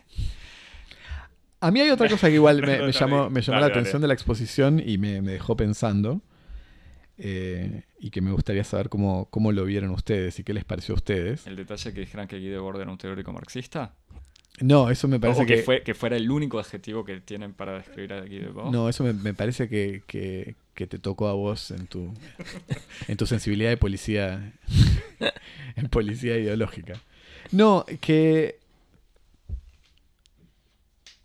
A 1.60 1.70
mí 1.72 1.80
hay 1.80 1.89
otra 1.92 2.10
cosa 2.10 2.28
que 2.28 2.36
igual 2.36 2.62
me, 2.66 2.92
llamó, 2.92 3.30
me 3.30 3.42
llamó 3.42 3.60
dale, 3.60 3.62
la 3.62 3.68
atención 3.68 4.02
dale. 4.02 4.04
de 4.04 4.08
la 4.08 4.14
exposición 4.14 4.82
y 4.84 4.98
me, 4.98 5.22
me 5.22 5.34
dejó 5.34 5.56
pensando. 5.56 6.22
eh, 7.18 7.84
y 8.00 8.10
que 8.10 8.22
me 8.22 8.32
gustaría 8.32 8.64
saber 8.64 8.89
cómo, 8.89 9.28
cómo 9.30 9.52
lo 9.52 9.64
vieron 9.66 9.92
ustedes 9.92 10.39
y 10.39 10.44
qué 10.44 10.54
les 10.54 10.66
pareció 10.66 10.96
a 10.96 10.98
ustedes. 10.98 11.46
El 11.46 11.56
detalle 11.56 11.94
que 11.94 12.00
dijeran 12.02 12.28
que 12.28 12.38
Guy 12.39 12.48
Debord 12.50 12.82
era 12.82 12.89
un 12.92 12.98
teórico 12.98 13.32
marxista. 13.32 13.94
No, 14.60 14.91
eso 14.91 15.08
me 15.08 15.20
parece 15.20 15.41
o 15.41 15.45
que, 15.45 15.56
que, 15.56 15.64
fue, 15.64 15.82
que 15.82 15.93
fuera 15.95 16.16
el 16.18 16.30
único 16.30 16.60
adjetivo 16.60 17.04
que 17.04 17.20
tienen 17.20 17.54
para 17.54 17.78
describir 17.78 18.14
a 18.14 18.22
Guy 18.22 18.39
Debord. 18.39 18.72
No, 18.72 18.89
eso 18.89 19.04
me, 19.04 19.14
me 19.14 19.34
parece 19.34 19.68
que, 19.70 20.04
que- 20.08 20.56
que 20.76 20.88
te 20.88 20.99
tocó 20.99 21.28
a 21.28 21.34
vos 21.34 21.72
en 21.72 21.88
tu, 21.88 22.14
en 23.08 23.18
tu 23.18 23.26
sensibilidad 23.26 23.70
de 23.70 23.78
policía, 23.78 24.54
en 25.76 25.88
policía 25.89 26.38
ideológica. 26.38 26.93
No, 27.52 27.86
que 28.02 28.60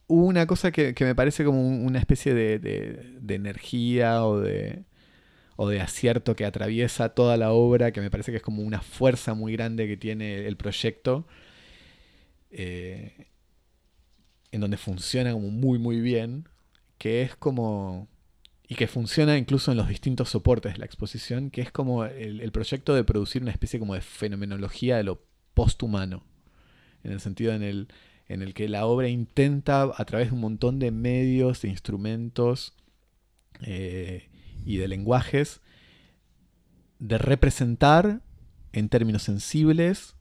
hubo 0.08 0.24
una 0.26 0.46
cosa 0.46 0.70
que, 0.70 0.94
que 0.94 1.04
me 1.04 1.14
parece 1.14 1.44
como 1.44 1.66
un- 1.66 1.84
una 1.86 1.98
especie 1.98 2.32
de, 2.34 2.58
de- 2.58 3.16
de 3.20 3.34
energía 3.34 4.24
o 4.24 4.40
de, 4.40 4.82
o 5.56 5.68
de 5.68 5.80
acierto 5.80 6.36
que 6.36 6.44
atraviesa 6.44 7.10
toda 7.10 7.36
la 7.36 7.52
obra, 7.52 7.92
que 7.92 8.00
me 8.00 8.10
parece 8.10 8.30
que 8.30 8.38
es 8.38 8.42
como 8.42 8.62
una 8.62 8.80
fuerza 8.82 9.34
muy 9.34 9.52
grande 9.52 9.86
que 9.86 9.96
tiene 9.96 10.46
el 10.46 10.56
proyecto, 10.56 11.26
eh, 12.58 13.26
en 14.50 14.62
donde 14.62 14.78
funciona 14.78 15.32
como 15.32 15.50
muy 15.50 15.78
muy 15.78 16.00
bien, 16.00 16.48
que 16.96 17.20
es 17.20 17.36
como... 17.36 18.08
y 18.66 18.76
que 18.76 18.86
funciona 18.86 19.36
incluso 19.36 19.70
en 19.70 19.76
los 19.76 19.88
distintos 19.88 20.30
soportes 20.30 20.72
de 20.72 20.78
la 20.78 20.86
exposición, 20.86 21.50
que 21.50 21.60
es 21.60 21.70
como 21.70 22.06
el, 22.06 22.50
proyecto 22.52 22.94
de 22.94 23.04
producir 23.04 23.42
una 23.42 23.50
especie 23.50 23.78
como 23.78 23.94
de 23.94 24.00
fenomenología 24.00 24.96
de 24.96 25.04
lo 25.04 25.22
posthumano, 25.52 26.24
en 27.04 27.12
el 27.12 27.20
sentido 27.20 27.52
en 27.52 27.62
el, 27.62 27.88
en 28.26 28.40
el 28.40 28.54
que 28.54 28.70
la 28.70 28.86
obra 28.86 29.08
intenta 29.08 29.82
a 29.94 30.04
través 30.06 30.28
de 30.28 30.34
un 30.34 30.40
montón 30.40 30.78
de 30.78 30.90
medios, 30.90 31.60
de 31.60 31.68
instrumentos 31.68 32.74
eh, 33.60 34.30
y 34.64 34.78
de 34.78 34.88
lenguajes, 34.88 35.60
de 37.00 37.18
representar 37.18 38.22
en 38.72 38.88
términos 38.88 39.24
sensibles 39.24 40.15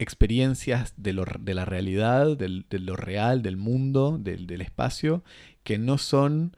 experiencias 0.00 0.94
de, 0.96 1.12
lo- 1.12 1.24
de 1.38 1.54
la 1.54 1.64
realidad, 1.64 2.36
del- 2.36 2.64
de 2.68 2.78
lo 2.80 2.96
real, 2.96 3.42
del 3.42 3.56
mundo, 3.56 4.18
del, 4.18 4.46
del 4.46 4.60
espacio, 4.62 5.22
que 5.62 5.78
no 5.78 5.98
son 5.98 6.56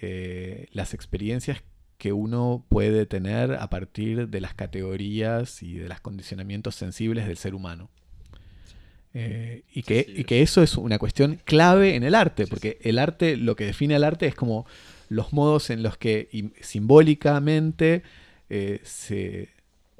eh, 0.00 0.66
las 0.72 0.94
experiencias 0.94 1.62
que 1.98 2.12
uno 2.12 2.64
puede 2.68 3.06
tener 3.06 3.54
a 3.54 3.68
partir 3.70 4.28
de 4.28 4.40
las 4.40 4.54
categorías 4.54 5.62
y 5.62 5.74
de 5.74 5.88
los 5.88 6.00
condicionamientos 6.00 6.74
sensibles 6.74 7.26
del 7.26 7.36
ser 7.36 7.54
humano. 7.54 7.90
Eh, 9.14 9.62
y, 9.72 9.82
que, 9.82 10.06
y 10.08 10.34
eso 10.42 10.62
es 10.62 10.76
una 10.76 10.98
cuestión 10.98 11.38
clave 11.44 11.96
en 11.96 12.02
el 12.02 12.14
arte, 12.14 12.46
porque 12.46 12.78
el 12.82 12.98
arte, 12.98 13.36
lo 13.36 13.56
que 13.56 13.66
define 13.66 13.94
el 13.94 14.04
arte 14.04 14.26
es 14.26 14.34
como 14.34 14.66
los 15.10 15.32
modos 15.34 15.68
en 15.70 15.82
los 15.82 15.96
que 15.98 16.28
im- 16.32 16.52
simbólicamente 16.60 18.02
eh, 18.48 18.80
se, 18.84 19.50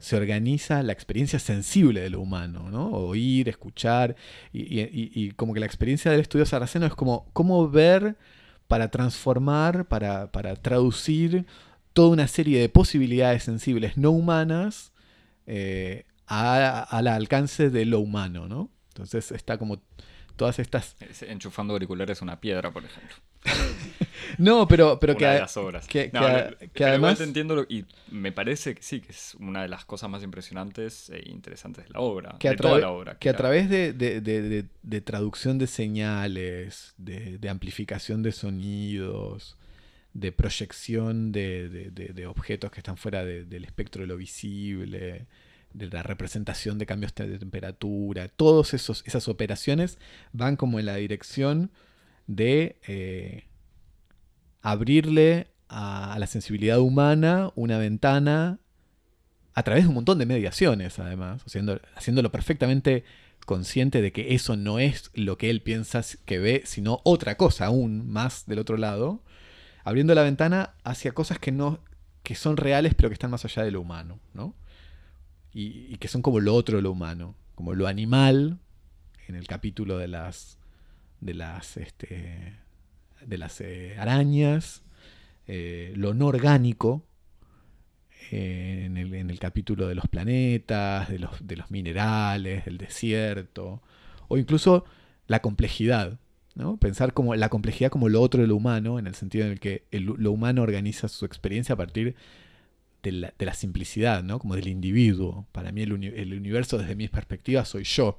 se 0.03 0.17
organiza 0.17 0.83
la 0.83 0.93
experiencia 0.93 1.39
sensible 1.39 2.01
de 2.01 2.11
lo 2.11 2.21
humano, 2.21 2.71
¿no? 2.71 2.91
Oír, 2.91 3.49
escuchar, 3.49 4.17
y, 4.53 5.31
como 5.37 5.55
que 5.55 5.61
la 5.61 5.67
experiencia 5.67 6.11
del 6.11 6.21
estudio 6.21 6.45
sarraceno 6.45 6.87
es 6.87 6.95
como 6.95 7.31
cómo 7.33 7.71
ver 7.71 8.17
para 8.67 8.91
transformar, 8.91 9.87
para, 9.87 10.33
para 10.33 10.57
traducir 10.57 11.47
toda 11.93 12.09
una 12.11 12.27
serie 12.27 12.61
de 12.61 12.69
posibilidades 12.69 13.45
sensibles 13.45 13.97
no 13.97 14.11
humanas 14.11 14.93
eh, 15.47 16.05
al 16.27 17.07
alcance 17.07 17.71
de 17.71 17.85
lo 17.85 18.01
humano, 18.01 18.49
¿no? 18.49 18.71
Entonces 18.89 19.31
está 19.31 19.57
como 19.57 19.81
todas 20.37 20.59
estas... 20.59 20.97
Es- 21.01 21.23
Enchufando 21.23 21.75
auriculares 21.75 22.23
una 22.23 22.41
piedra, 22.41 22.73
por 22.73 22.85
ejemplo. 22.85 23.15
No, 24.39 24.67
pero, 24.67 24.99
pero 24.99 25.13
una 25.13 25.19
que... 25.19 25.27
de 25.27 25.41
las 25.41 25.57
obras. 25.59 25.87
que- 25.87 26.11
No, 26.13 26.21
que 26.21 26.27
no, 26.27 26.37
a- 26.37 26.45
pero 26.45 26.59
que 26.59 26.67
igual 26.83 26.91
además- 26.91 27.19
te 27.19 27.25
entiendo 27.25 27.55
lo- 27.55 27.67
y 27.69 27.85
me 28.11 28.33
parece 28.33 28.75
que 28.75 28.83
sí, 28.83 29.01
que 29.01 29.13
es 29.13 29.35
una 29.39 29.63
de 29.63 29.69
las 29.69 29.85
cosas 29.85 30.09
más 30.09 30.23
impresionantes 30.23 31.11
e 31.11 31.23
interesantes 31.29 31.85
de 31.85 31.91
la 31.91 32.01
obra. 32.01 32.37
que 32.39 32.49
a, 32.49 32.53
de 32.53 32.57
toda 32.57 32.79
la 32.79 32.91
obra. 32.91 33.19
que 33.19 33.29
a 33.29 33.37
través 33.37 33.69
de, 33.69 33.93
de- 33.93 34.21
de- 34.21 34.65
de- 34.83 35.01
traducción 35.03 35.59
de 35.59 35.67
señales, 35.67 36.95
de, 36.97 37.39
amplificación 37.51 38.23
de 38.23 38.33
sonidos, 38.33 39.59
de 40.15 40.33
proyección 40.33 41.31
de, 41.31 41.69
de- 41.69 41.91
de- 41.91 42.09
de 42.15 42.27
objetos 42.27 42.71
que 42.71 42.81
están 42.81 42.97
fuera 42.97 43.25
de- 43.25 43.45
del 43.45 43.65
espectro 43.65 44.01
de 44.03 44.09
lo 44.09 44.17
visible, 44.17 45.27
de 45.75 45.87
la 45.89 46.03
representación 46.03 46.79
de 46.79 46.87
cambios 46.87 47.15
de 47.15 47.39
temperatura, 47.39 48.29
todas 48.29 48.73
esas 48.75 49.29
operaciones 49.29 49.99
van 50.33 50.57
como 50.57 50.79
en 50.81 50.87
la 50.87 50.97
dirección 50.97 51.71
de 52.27 52.77
eh, 52.87 53.45
abrirle 54.63 55.49
a, 55.69 56.17
la 56.19 56.27
sensibilidad 56.27 56.79
humana 56.81 57.51
una 57.55 57.79
ventana 57.79 58.59
a 59.55 59.63
través 59.63 59.85
de 59.85 59.89
un 59.89 59.95
montón 59.95 60.19
de 60.19 60.27
mediaciones, 60.27 60.99
además, 60.99 61.43
haciendo, 61.47 61.81
haciéndolo 61.95 62.33
perfectamente 62.33 63.05
consciente 63.45 64.01
de 64.01 64.13
que 64.13 64.35
eso 64.35 64.57
no 64.57 64.79
es 64.79 65.11
lo 65.15 65.37
que 65.37 65.51
él 65.51 65.61
piensa 65.61 66.03
que 66.25 66.39
ve, 66.39 66.63
sino 66.65 67.01
otra 67.05 67.37
cosa 67.37 67.67
aún 67.67 68.09
más 68.09 68.47
del 68.47 68.61
otro 68.61 68.77
lado, 68.77 69.23
abriendo 69.85 70.15
la 70.15 70.23
ventana 70.23 70.75
hacia 70.85 71.13
cosas 71.13 71.39
que 71.39 71.53
no 71.53 71.81
que 72.23 72.37
son 72.37 72.57
reales 72.57 72.95
pero 72.95 73.09
que 73.09 73.15
están 73.15 73.33
más 73.33 73.45
allá 73.45 73.65
de 73.65 73.73
lo 73.73 73.81
humano, 73.81 74.21
¿no? 74.33 74.55
Y, 75.53 75.93
y 75.93 75.97
que 75.97 76.07
son 76.07 76.23
como 76.23 76.39
lo 76.39 76.55
otro 76.55 76.77
de 76.77 76.83
lo 76.83 76.93
humano, 76.93 77.35
como 77.57 77.75
lo 77.75 77.89
animal 77.89 78.59
en 79.27 79.35
el 79.35 79.47
capítulo 79.49 79.99
de 79.99 80.09
las 80.09 80.57
de 81.23 81.35
las 81.35 81.77
este, 81.77 82.59
de 83.25 83.39
las 83.39 83.61
eh, 83.61 83.97
arañas, 83.99 84.83
eh, 85.47 85.93
lo 85.97 86.15
no 86.15 86.27
orgánico 86.27 87.05
eh, 88.31 88.83
en, 88.87 88.97
el, 88.97 89.15
en, 89.15 89.31
el, 89.31 89.39
capítulo 89.39 89.89
de 89.89 89.95
los 89.95 90.09
planetas, 90.09 91.09
de 91.09 91.21
los, 91.21 91.47
de 91.47 91.57
los 91.57 91.71
minerales, 91.71 92.65
del 92.65 92.77
desierto, 92.77 93.83
o 94.29 94.37
incluso 94.37 94.85
la 95.29 95.41
complejidad. 95.41 96.19
¿no? 96.55 96.77
Pensar 96.77 97.15
como 97.15 97.35
la 97.35 97.49
complejidad 97.49 97.91
como 97.91 98.09
lo 98.09 98.21
otro 98.21 98.43
de 98.43 98.49
lo 98.49 98.57
humano, 98.57 98.99
en 98.99 99.07
el 99.07 99.15
sentido 99.15 99.47
en 99.47 99.53
el 99.53 99.61
que 99.61 99.85
lo 99.91 100.33
humano 100.33 100.63
organiza 100.63 101.09
su 101.09 101.25
experiencia 101.25 101.75
a 101.75 101.77
partir 101.77 102.15
de 103.03 103.13
la, 103.13 103.35
de 103.39 103.47
la 103.47 103.55
simplicidad, 103.55 104.23
¿no? 104.23 104.39
como 104.39 104.57
del 104.57 104.69
individuo. 104.69 105.47
Para 105.53 105.73
mí 105.73 105.83
el, 105.83 106.05
el, 106.05 106.35
universo 106.35 106.79
desde 106.79 106.95
mi 106.95 107.09
perspectiva 107.09 107.65
soy 107.65 107.85
yo, 107.85 108.19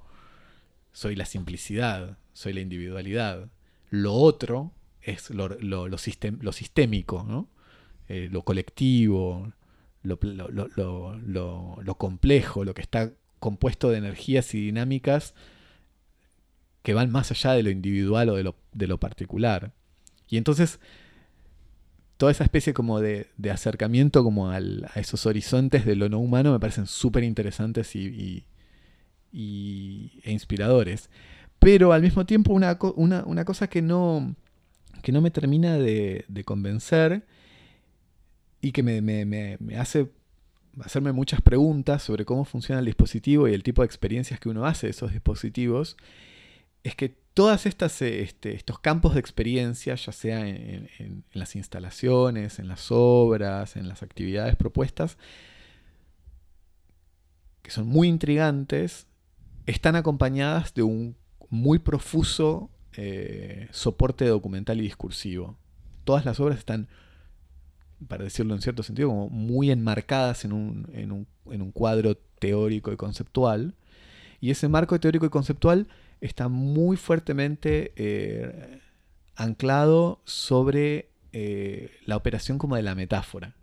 soy 0.93 1.15
la 1.15 1.25
simplicidad, 1.25 2.17
soy 2.31 2.53
la 2.53 2.61
individualidad. 2.61 3.49
Lo 3.89 4.13
otro 4.13 4.71
es 5.01 5.29
lo, 5.29 5.49
lo, 5.49 5.97
sistémico. 5.97 7.49
Eh, 8.07 8.29
lo 8.31 8.43
colectivo, 8.43 9.51
lo, 10.03 11.97
complejo, 11.97 12.63
lo 12.63 12.73
que 12.73 12.81
está 12.81 13.11
compuesto 13.39 13.89
de 13.89 13.97
energías 13.97 14.53
y 14.53 14.61
dinámicas 14.61 15.33
que 16.83 16.93
van 16.93 17.11
más 17.11 17.31
allá 17.31 17.53
de 17.53 17.63
lo 17.63 17.69
individual 17.69 18.29
o 18.29 18.35
de 18.35 18.87
lo, 18.87 18.99
particular. 18.99 19.73
Y 20.29 20.37
entonces, 20.37 20.79
toda 22.17 22.31
esa 22.31 22.43
especie 22.43 22.73
como 22.73 22.99
de, 22.99 23.27
acercamiento 23.51 24.23
como 24.23 24.51
a 24.51 24.59
esos 24.95 25.25
horizontes 25.25 25.85
de 25.85 25.95
lo 25.95 26.09
no 26.09 26.19
humano 26.19 26.51
me 26.51 26.59
parecen 26.59 26.85
súper 26.85 27.23
interesantes 27.23 27.95
y, 27.95 28.45
e 29.33 30.31
inspiradores. 30.31 31.09
Pero 31.59 31.93
al 31.93 32.01
mismo 32.01 32.25
tiempo 32.25 32.53
una, 32.53 32.77
una, 32.95 33.23
una 33.25 33.45
cosa 33.45 33.67
que 33.67 33.81
no, 33.81 34.35
que 35.01 35.11
no 35.11 35.21
me 35.21 35.31
termina 35.31 35.77
de, 35.77 36.25
convencer 36.45 37.25
y 38.61 38.71
que 38.71 38.83
me, 38.83 39.01
me, 39.01 39.25
me, 39.25 39.77
hace 39.77 40.09
hacerme 40.81 41.11
muchas 41.11 41.41
preguntas 41.41 42.01
sobre 42.01 42.25
cómo 42.25 42.45
funciona 42.45 42.79
el 42.79 42.85
dispositivo 42.85 43.47
y 43.47 43.53
el 43.53 43.63
tipo 43.63 43.81
de 43.81 43.85
experiencias 43.85 44.39
que 44.39 44.49
uno 44.49 44.65
hace 44.65 44.87
de 44.87 44.91
esos 44.91 45.11
dispositivos, 45.11 45.97
es 46.83 46.95
que 46.95 47.15
estas 47.65 48.01
este, 48.01 48.53
estos 48.53 48.79
campos 48.79 49.15
de 49.15 49.19
experiencia, 49.19 49.95
ya 49.95 50.11
sea 50.11 50.47
en, 50.47 50.89
en, 50.99 51.23
las 51.33 51.55
instalaciones, 51.55 52.59
en 52.59 52.67
las 52.67 52.87
obras, 52.91 53.75
en 53.75 53.87
las 53.87 54.03
actividades 54.03 54.55
propuestas, 54.55 55.17
que 57.63 57.71
son 57.71 57.87
muy 57.87 58.07
intrigantes, 58.07 59.07
están 59.65 59.95
acompañadas 59.95 60.73
de 60.73 60.83
un 60.83 61.15
muy 61.49 61.79
profuso 61.79 62.69
eh, 62.93 63.67
soporte 63.71 64.25
documental 64.25 64.79
y 64.79 64.83
discursivo. 64.83 65.57
Todas 66.03 66.25
las 66.25 66.39
obras 66.39 66.59
están 66.59 66.87
para 68.07 68.23
decirlo 68.23 68.53
en 68.53 68.61
cierto 68.61 68.83
sentido, 68.83 69.11
muy 69.11 69.71
enmarcadas 69.71 70.43
en 70.45 70.51
un 70.51 71.71
cuadro 71.73 72.17
teórico 72.39 72.91
y 72.91 72.97
conceptual. 72.97 73.75
Y 74.41 74.51
ese 74.51 74.67
marco 74.67 74.99
teórico 74.99 75.25
y 75.25 75.29
conceptual 75.29 75.87
está 76.19 76.49
muy 76.49 76.97
fuertemente 76.97 77.93
eh, 77.95 78.81
anclado 79.35 80.21
sobre 80.25 81.09
eh, 81.31 81.91
la 82.05 82.17
operación 82.17 82.57
como 82.57 82.75
de 82.75 82.83
la 82.83 82.95
metáfora 82.95 83.55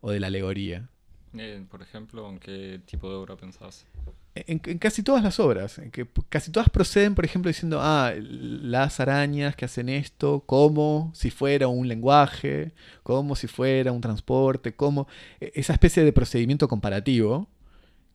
o 0.00 0.12
de 0.12 0.20
la 0.20 0.28
alegoría. 0.28 0.88
Eh, 1.36 1.64
por 1.70 1.82
ejemplo, 1.82 2.28
¿en 2.28 2.38
qué 2.38 2.80
tipo 2.86 3.08
de 3.08 3.16
obra 3.16 3.36
pensás? 3.36 3.86
En, 4.34 4.58
casi 4.58 5.02
todas 5.02 5.22
las 5.22 5.40
obras, 5.40 5.78
en 5.78 5.90
que 5.90 6.06
casi 6.28 6.50
todas 6.50 6.70
proceden, 6.70 7.14
por 7.14 7.24
ejemplo, 7.24 7.48
diciendo, 7.48 7.80
ah, 7.82 8.12
las 8.18 9.00
arañas 9.00 9.56
que 9.56 9.64
hacen 9.64 9.88
esto, 9.88 10.40
como 10.46 11.10
si 11.14 11.30
fuera 11.30 11.68
un 11.68 11.88
lenguaje, 11.88 12.72
como 13.02 13.36
si 13.36 13.46
fuera 13.46 13.92
un 13.92 14.00
transporte, 14.00 14.74
como 14.74 15.08
e, 15.40 15.52
esa 15.54 15.72
especie 15.72 16.04
de 16.04 16.12
procedimiento 16.12 16.68
comparativo, 16.68 17.48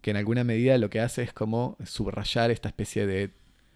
que 0.01 0.11
en 0.11 0.17
alguna 0.17 0.43
medida 0.43 0.77
lo 0.77 0.89
que 0.89 1.01
hace 1.01 1.23
es 1.23 1.33
como 1.33 1.77
subrayar 1.85 2.51
esta 2.51 2.69
especie 2.69 3.05
de 3.05 3.31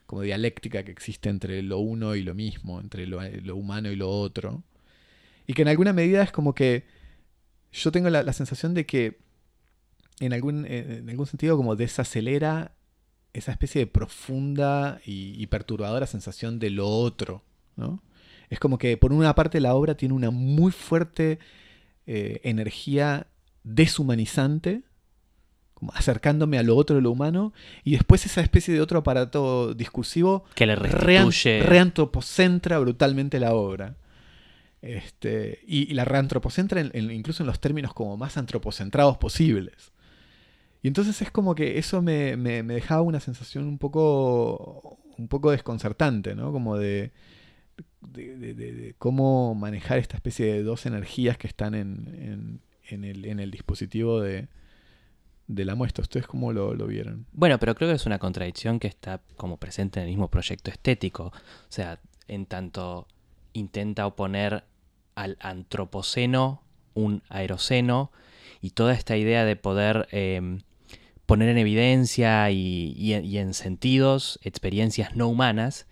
como 0.07 0.21
dialéctica 0.21 0.83
que 0.83 0.91
existe 0.91 1.29
entre 1.29 1.61
lo 1.61 1.79
uno 1.79 2.15
y 2.15 2.23
lo 2.23 2.33
mismo, 2.33 2.79
entre 2.79 3.05
lo, 3.07 3.19
humano 3.55 3.91
y 3.91 3.97
lo 3.97 4.09
otro, 4.09 4.63
y 5.45 5.53
que 5.53 5.63
en 5.63 5.67
alguna 5.67 5.91
medida 5.93 6.23
es 6.23 6.31
como 6.31 6.55
que 6.55 6.85
yo 7.73 7.91
tengo 7.91 8.09
la 8.09 8.33
sensación 8.33 8.73
de 8.73 8.85
que 8.85 9.26
en 10.19 10.33
algún, 10.33 10.65
en 10.65 11.09
algún 11.09 11.25
sentido 11.25 11.57
como 11.57 11.75
desacelera 11.75 12.73
esa 13.33 13.51
especie 13.51 13.79
de 13.79 13.87
profunda 13.87 14.99
y, 15.05 15.45
perturbadora 15.47 16.07
sensación 16.07 16.59
de 16.59 16.71
lo 16.71 16.87
otro. 16.87 17.43
¿no? 17.75 18.01
Es 18.49 18.59
como 18.59 18.77
que 18.77 18.97
por 18.97 19.13
una 19.13 19.35
parte 19.35 19.59
la 19.59 19.75
obra 19.75 19.95
tiene 19.95 20.15
una 20.15 20.31
muy 20.31 20.71
fuerte 20.71 21.39
eh, 22.07 22.41
energía 22.43 23.27
deshumanizante, 23.63 24.81
como 25.75 25.91
acercándome 25.93 26.57
a 26.57 26.63
lo 26.63 26.75
otro 26.75 26.95
de 26.95 27.03
lo 27.03 27.11
humano, 27.11 27.53
y 27.83 27.91
después 27.91 28.25
esa 28.25 28.41
especie 28.41 28.73
de 28.73 28.81
otro 28.81 28.99
aparato 28.99 29.75
discursivo 29.75 30.45
que 30.55 30.65
le 30.65 30.75
restituye... 30.75 31.61
reantropocentra 31.61 32.79
brutalmente 32.79 33.39
la 33.39 33.53
obra. 33.53 33.97
Este, 34.81 35.59
y, 35.67 35.93
la 35.93 36.05
reantropocentra 36.05 36.81
incluso 36.81 37.43
en 37.43 37.47
los 37.47 37.59
términos 37.59 37.93
como 37.93 38.17
más 38.17 38.37
antropocentrados 38.37 39.17
posibles. 39.17 39.91
Y 40.81 40.87
entonces 40.87 41.21
es 41.21 41.31
como 41.31 41.55
que 41.55 41.77
eso 41.77 42.01
me, 42.01 42.35
dejaba 42.37 43.01
una 43.01 43.19
sensación 43.19 43.65
un 43.65 43.77
poco, 43.77 44.99
un 45.17 45.27
poco 45.27 45.51
desconcertante, 45.51 46.35
¿no? 46.35 46.51
Como 46.51 46.77
de, 46.77 47.11
cómo 48.97 49.55
manejar 49.55 49.97
esta 49.97 50.15
especie 50.15 50.45
de 50.53 50.63
dos 50.63 50.85
energías 50.85 51.37
que 51.37 51.47
están 51.47 51.73
en, 51.73 52.61
el, 52.89 53.51
dispositivo 53.51 54.21
de, 54.21 54.47
la 55.47 55.75
muestra. 55.75 56.03
¿Ustedes 56.03 56.27
cómo 56.27 56.53
lo, 56.53 56.73
lo, 56.73 56.87
vieron? 56.87 57.25
Bueno, 57.31 57.59
pero 57.59 57.75
creo 57.75 57.89
que 57.89 57.95
es 57.95 58.05
una 58.05 58.19
contradicción 58.19 58.79
que 58.79 58.87
está 58.87 59.21
como 59.35 59.57
presente 59.57 59.99
en 59.99 60.05
el 60.05 60.09
mismo 60.09 60.29
proyecto 60.29 60.69
estético. 60.69 61.25
O 61.25 61.69
sea, 61.69 61.99
en 62.27 62.45
tanto 62.45 63.07
intenta 63.53 64.05
oponer 64.05 64.63
al 65.15 65.37
antropoceno 65.39 66.61
un 66.93 67.23
aeroceno 67.29 68.11
y 68.61 68.71
toda 68.71 68.93
esta 68.93 69.17
idea 69.17 69.45
de 69.45 69.55
poder 69.55 70.07
em, 70.11 70.61
poner 71.25 71.49
en 71.49 71.57
evidencia 71.57 72.49
y, 72.51 73.13
en 73.13 73.53
sentidos 73.53 74.39
experiencias 74.43 75.15
no 75.15 75.27
humanas 75.27 75.87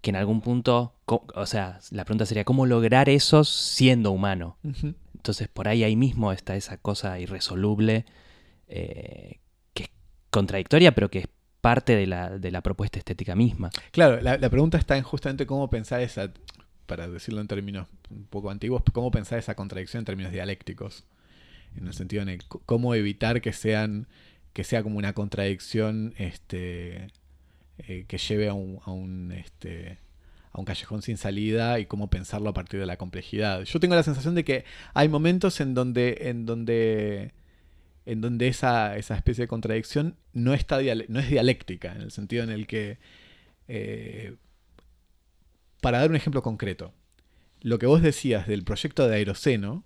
que 0.00 0.10
en 0.10 0.16
algún 0.16 0.40
punto, 0.40 0.94
o 1.06 1.46
sea, 1.46 1.80
la 1.90 2.04
pregunta 2.04 2.26
sería, 2.26 2.44
¿cómo 2.44 2.66
lograr 2.66 3.08
eso 3.08 3.42
siendo 3.44 4.12
humano? 4.12 4.56
Entonces 5.14 5.48
por 5.48 5.66
ahí 5.66 5.82
ahí 5.82 5.96
mismo 5.96 6.30
está 6.32 6.54
esa 6.54 6.76
cosa 6.76 7.18
irresoluble 7.18 8.04
eh, 8.68 9.40
que 9.74 9.84
es 9.84 9.90
contradictoria, 10.30 10.94
pero 10.94 11.10
que 11.10 11.20
es 11.20 11.28
parte 11.60 11.96
de 11.96 12.06
la, 12.06 12.60
propuesta 12.62 13.00
estética 13.00 13.34
misma. 13.34 13.70
Claro, 13.90 14.20
la, 14.20 14.38
pregunta 14.50 14.78
está 14.78 14.96
en 14.96 15.02
justamente 15.02 15.46
cómo 15.46 15.68
pensar 15.68 16.00
esa, 16.00 16.32
para 16.86 17.08
decirlo 17.08 17.40
en 17.40 17.48
términos 17.48 17.88
un 18.08 18.26
poco 18.26 18.50
antiguos, 18.50 18.82
cómo 18.92 19.10
pensar 19.10 19.40
esa 19.40 19.56
contradicción 19.56 20.02
en 20.02 20.04
términos 20.04 20.30
dialécticos. 20.30 21.04
En 21.76 21.86
el 21.86 21.94
sentido 21.94 22.24
de 22.24 22.38
cómo 22.48 22.94
evitar 22.94 23.40
que 23.40 23.52
sean 23.52 24.06
que 24.56 24.64
sea 24.64 24.82
como 24.82 24.96
una 24.96 25.12
contradicción 25.12 26.14
este, 26.16 27.08
eh, 27.76 28.06
que 28.08 28.16
lleve 28.16 28.48
a 28.48 28.54
un, 28.54 28.80
a 28.86 28.90
un, 28.90 29.30
este, 29.32 29.98
a 30.50 30.58
un 30.58 30.64
callejón 30.64 31.02
sin 31.02 31.18
salida 31.18 31.78
y 31.78 31.84
cómo 31.84 32.08
pensarlo 32.08 32.48
a 32.48 32.54
partir 32.54 32.80
de 32.80 32.86
la 32.86 32.96
complejidad. 32.96 33.64
Yo 33.64 33.80
tengo 33.80 33.94
la 33.94 34.02
sensación 34.02 34.34
de 34.34 34.44
que 34.44 34.64
hay 34.94 35.10
momentos 35.10 35.60
en 35.60 35.74
donde, 35.74 36.16
en 36.22 36.46
donde, 36.46 37.34
en 38.06 38.22
donde 38.22 38.48
esa, 38.48 38.96
esa 38.96 39.14
especie 39.14 39.44
de 39.44 39.48
contradicción 39.48 40.16
no, 40.32 40.54
está 40.54 40.78
no 41.08 41.20
es 41.20 41.28
dialéctica, 41.28 41.92
en 41.92 42.00
el 42.00 42.10
sentido 42.10 42.42
en 42.42 42.48
el 42.48 42.66
que, 42.66 42.96
eh, 43.68 44.36
para 45.82 45.98
dar 45.98 46.08
un 46.08 46.16
ejemplo 46.16 46.42
concreto, 46.42 46.94
lo 47.60 47.78
que 47.78 47.84
vos 47.84 48.00
decías 48.00 48.46
del 48.46 48.64
proyecto 48.64 49.06
de 49.06 49.16
Aeroceno, 49.16 49.84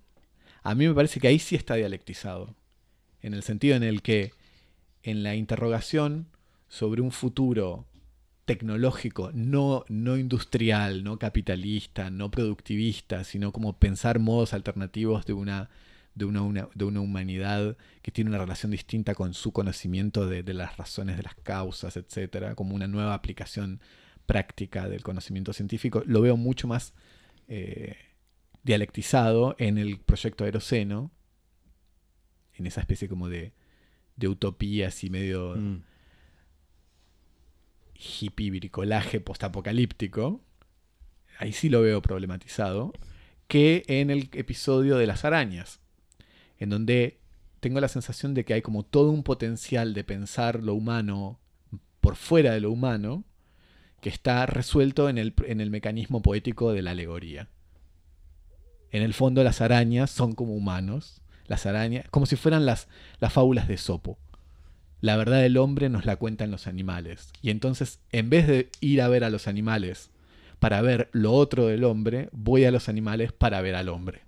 a 0.63 0.75
mí 0.75 0.87
me 0.87 0.93
parece 0.93 1.19
que 1.19 1.27
ahí 1.27 1.39
sí 1.39 1.55
está 1.55 1.75
dialectizado, 1.75 2.55
en 3.21 3.33
el 3.33 3.43
sentido 3.43 3.75
en 3.75 3.83
el 3.83 4.01
que 4.01 4.33
en 5.03 5.23
la 5.23 5.35
interrogación 5.35 6.27
sobre 6.67 7.01
un 7.01 7.11
futuro 7.11 7.87
tecnológico, 8.45 9.31
no, 9.33 9.85
no 9.87 10.17
industrial, 10.17 11.03
no 11.03 11.17
capitalista, 11.17 12.09
no 12.09 12.31
productivista, 12.31 13.23
sino 13.23 13.51
como 13.51 13.77
pensar 13.77 14.19
modos 14.19 14.53
alternativos 14.53 15.25
de 15.25 15.33
una, 15.33 15.69
de 16.15 16.25
una, 16.25 16.67
de 16.73 16.85
una 16.85 17.01
humanidad 17.01 17.77
que 18.01 18.11
tiene 18.11 18.29
una 18.29 18.39
relación 18.39 18.71
distinta 18.71 19.15
con 19.15 19.33
su 19.33 19.51
conocimiento 19.53 20.27
de, 20.27 20.43
las 20.53 20.77
razones 20.77 21.17
de 21.17 21.23
las 21.23 21.35
causas, 21.35 21.97
etcétera, 21.97 22.55
como 22.55 22.75
una 22.75 22.87
nueva 22.87 23.13
aplicación 23.13 23.79
práctica 24.25 24.89
del 24.89 25.03
conocimiento 25.03 25.53
científico, 25.53 26.03
lo 26.05 26.21
veo 26.21 26.37
mucho 26.37 26.67
más 26.67 26.93
eh, 27.47 27.95
dialectizado 28.63 29.55
en 29.57 29.77
el 29.77 29.99
proyecto 29.99 30.43
Aeroceno, 30.43 31.11
en 32.53 32.67
esa 32.67 32.81
especie 32.81 33.07
como 33.07 33.29
de 33.29 33.53
de 34.21 34.27
utopía 34.27 34.87
así 34.87 35.09
medio 35.09 35.55
mm. 35.57 35.83
hippie, 37.95 38.51
bricolaje 38.51 39.19
postapocalíptico, 39.19 40.41
ahí 41.39 41.51
sí 41.51 41.69
lo 41.69 41.81
veo 41.81 42.01
problematizado, 42.01 42.93
que 43.47 43.83
en 43.87 44.09
el 44.09 44.29
episodio 44.33 44.97
de 44.97 45.07
las 45.07 45.25
arañas, 45.25 45.81
en 46.57 46.69
donde 46.69 47.19
tengo 47.59 47.79
la 47.81 47.89
sensación 47.89 48.33
de 48.33 48.45
que 48.45 48.53
hay 48.53 48.61
como 48.61 48.83
todo 48.83 49.09
un 49.09 49.23
potencial 49.23 49.93
de 49.93 50.03
pensar 50.03 50.63
lo 50.63 50.73
humano 50.73 51.39
por 51.99 52.15
fuera 52.15 52.53
de 52.53 52.61
lo 52.61 52.71
humano 52.71 53.25
que 53.99 54.09
está 54.09 54.45
resuelto 54.45 55.09
en 55.09 55.17
el, 55.17 55.33
en 55.45 55.61
el 55.61 55.69
mecanismo 55.69 56.21
poético 56.21 56.71
de 56.71 56.81
la 56.81 56.91
alegoría. 56.91 57.49
En 58.91 59.03
el 59.03 59.13
fondo 59.13 59.43
las 59.43 59.61
arañas 59.61 60.11
son 60.11 60.33
como 60.33 60.53
humanos, 60.53 61.21
las 61.47 61.65
arañas, 61.65 62.05
como 62.11 62.25
si 62.25 62.35
fueran 62.35 62.65
las, 62.65 62.87
las 63.19 63.33
fábulas 63.33 63.67
de 63.67 63.77
Sopo. 63.77 64.17
La 64.99 65.17
verdad 65.17 65.41
del 65.41 65.57
hombre 65.57 65.89
nos 65.89 66.05
la 66.05 66.15
cuentan 66.15 66.51
los 66.51 66.67
animales. 66.67 67.31
Y 67.41 67.49
entonces, 67.49 67.99
en 68.11 68.29
vez 68.29 68.47
de 68.47 68.69
ir 68.81 69.01
a 69.01 69.07
ver 69.07 69.23
a 69.23 69.29
los 69.29 69.47
animales 69.47 70.11
para 70.59 70.81
ver 70.81 71.09
lo 71.11 71.33
otro 71.33 71.67
del 71.67 71.83
hombre, 71.83 72.29
voy 72.31 72.65
a 72.65 72.71
los 72.71 72.87
animales 72.87 73.31
para 73.31 73.61
ver 73.61 73.75
al 73.75 73.89
hombre. 73.89 74.21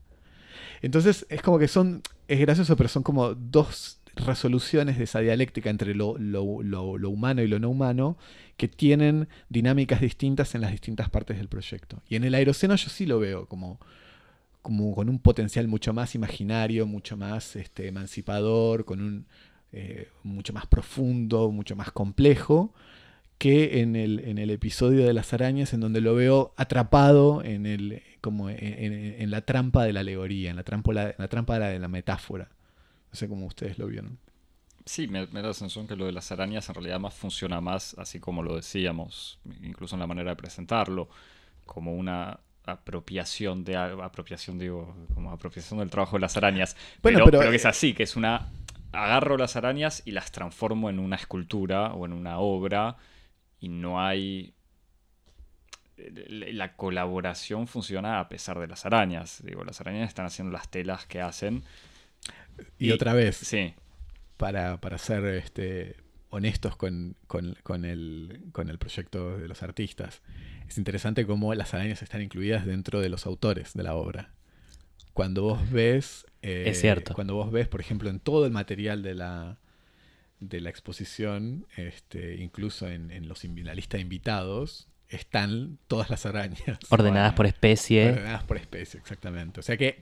Entonces, 0.81 1.25
es 1.29 1.41
como 1.41 1.59
que 1.59 1.67
son, 1.67 2.01
es 2.27 2.39
gracioso, 2.39 2.75
pero 2.75 2.89
son 2.89 3.03
como 3.03 3.35
dos 3.35 3.99
resoluciones 4.15 4.97
de 4.97 5.05
esa 5.05 5.19
dialéctica 5.19 5.69
entre 5.69 5.95
lo, 5.95 6.17
lo, 6.17 6.61
lo, 6.61 6.97
lo, 6.97 7.09
humano 7.09 7.41
y 7.41 7.47
lo 7.47 7.59
no 7.59 7.69
humano 7.69 8.17
que 8.57 8.67
tienen 8.67 9.27
dinámicas 9.49 10.01
distintas 10.01 10.55
en 10.55 10.61
las 10.61 10.71
distintas 10.71 11.09
partes 11.09 11.37
del 11.37 11.47
proyecto. 11.47 12.01
Y 12.09 12.15
en 12.15 12.23
el 12.23 12.35
aeroceno 12.35 12.75
yo 12.75 12.89
sí 12.89 13.05
lo 13.05 13.19
veo 13.19 13.47
como, 13.47 13.79
como 14.63 14.95
con 14.95 15.09
un 15.09 15.19
potencial 15.19 15.67
mucho 15.67 15.93
más 15.93 16.15
imaginario, 16.15 16.87
mucho 16.87 17.17
más 17.17 17.55
este, 17.57 17.89
emancipador, 17.89 18.85
con 18.85 19.01
un 19.01 19.27
eh, 19.73 20.07
mucho 20.23 20.53
más 20.53 20.65
profundo, 20.67 21.51
mucho 21.51 21.75
más 21.75 21.91
complejo, 21.91 22.73
que 23.37 23.81
en 23.81 23.97
el, 23.97 24.21
en 24.21 24.37
el, 24.37 24.49
episodio 24.51 25.05
de 25.05 25.13
las 25.13 25.33
arañas, 25.33 25.73
en 25.73 25.81
donde 25.81 25.99
lo 25.99 26.15
veo 26.15 26.53
atrapado 26.55 27.43
en, 27.43 27.65
el, 27.65 28.01
como 28.21 28.49
en, 28.49 29.29
la 29.31 29.41
trampa 29.41 29.83
de 29.83 29.91
la 29.91 29.99
alegoría, 29.99 30.49
en 30.49 30.55
la 30.55 30.63
trampa, 30.63 31.11
trampa 31.27 31.55
de 31.55 31.59
la, 31.59 31.67
de 31.67 31.79
la 31.79 31.87
metáfora. 31.89 32.49
No 33.11 33.15
sé 33.15 33.27
cómo 33.27 33.45
ustedes 33.47 33.77
lo 33.77 33.87
vieron. 33.87 34.17
Sí, 34.85 35.07
me, 35.07 35.27
me, 35.27 35.41
da 35.41 35.49
la 35.49 35.53
sensación 35.53 35.87
que 35.87 35.97
lo 35.97 36.05
de 36.05 36.13
las 36.13 36.31
arañas 36.31 36.69
en 36.69 36.75
realidad 36.75 37.01
más 37.01 37.13
funciona 37.13 37.59
más, 37.59 37.95
así 37.97 38.21
como 38.21 38.43
lo 38.43 38.55
decíamos, 38.55 39.39
incluso 39.61 39.97
en 39.97 39.99
la 39.99 40.07
manera 40.07 40.29
de 40.29 40.35
presentarlo, 40.37 41.09
como 41.65 41.93
una 41.95 42.39
apropiación 42.65 43.63
de 43.63 43.75
apropiación 43.75 44.57
digo, 44.57 44.95
como 45.13 45.31
apropiación 45.31 45.79
del 45.79 45.89
trabajo 45.89 46.17
de 46.17 46.21
las 46.21 46.37
arañas, 46.37 46.75
bueno, 47.01 47.19
pero, 47.19 47.25
pero, 47.25 47.39
pero 47.39 47.51
que 47.51 47.57
es 47.57 47.65
así, 47.65 47.93
que 47.93 48.03
es 48.03 48.15
una, 48.15 48.49
agarro 48.91 49.37
las 49.37 49.55
arañas 49.55 50.01
y 50.05 50.11
las 50.11 50.31
transformo 50.31 50.89
en 50.89 50.99
una 50.99 51.15
escultura 51.15 51.93
o 51.93 52.05
en 52.05 52.13
una 52.13 52.39
obra 52.39 52.97
y 53.59 53.69
no 53.69 54.01
hay 54.01 54.53
la 55.95 56.75
colaboración 56.75 57.67
funciona 57.67 58.19
a 58.19 58.27
pesar 58.27 58.59
de 58.59 58.67
las 58.67 58.85
arañas. 58.85 59.41
Digo, 59.45 59.63
las 59.63 59.79
arañas 59.79 60.09
están 60.09 60.25
haciendo 60.25 60.51
las 60.51 60.67
telas 60.69 61.05
que 61.05 61.21
hacen 61.21 61.63
y, 62.77 62.91
otra 62.91 63.13
vez, 63.13 63.37
sí. 63.37 63.73
para, 64.37 64.77
para 64.77 64.97
ser 64.97 65.25
este, 65.25 65.95
honestos 66.33 66.75
con, 66.75 67.15
con, 67.27 67.55
con, 67.61 67.85
el, 67.85 68.41
con 68.51 68.69
el 68.69 68.79
proyecto 68.79 69.37
de 69.37 69.47
los 69.47 69.61
artistas, 69.61 70.21
es 70.67 70.77
interesante 70.79 71.27
cómo 71.27 71.53
las 71.53 71.73
arañas 71.75 72.01
están 72.01 72.23
incluidas 72.23 72.65
dentro 72.65 73.01
de 73.01 73.09
los 73.09 73.27
autores 73.27 73.73
de 73.73 73.83
la 73.83 73.93
obra. 73.93 74.31
Cuando 75.13 75.43
vos 75.43 75.69
ves... 75.69 76.25
Eh, 76.41 76.63
es 76.65 76.81
cierto. 76.81 77.13
Cuando 77.13 77.35
vos 77.35 77.51
ves, 77.51 77.67
por 77.67 77.79
ejemplo, 77.81 78.09
en 78.09 78.19
todo 78.19 78.47
el 78.47 78.51
material 78.51 79.03
de 79.03 79.13
la, 79.13 79.59
de 80.39 80.59
la 80.59 80.71
exposición, 80.71 81.67
este, 81.77 82.37
incluso 82.37 82.89
en, 82.89 83.11
en, 83.11 83.27
los, 83.27 83.43
en 83.45 83.63
la 83.63 83.75
lista 83.75 83.97
de 83.97 84.01
invitados, 84.01 84.87
están 85.09 85.77
todas 85.87 86.09
las 86.09 86.25
arañas. 86.25 86.79
Ordenadas 86.89 87.33
por 87.33 87.45
especie. 87.45 88.09
Ordenadas 88.09 88.43
por 88.43 88.57
especie, 88.57 88.99
exactamente. 88.99 89.59
O 89.59 89.63
sea 89.63 89.77
que 89.77 90.01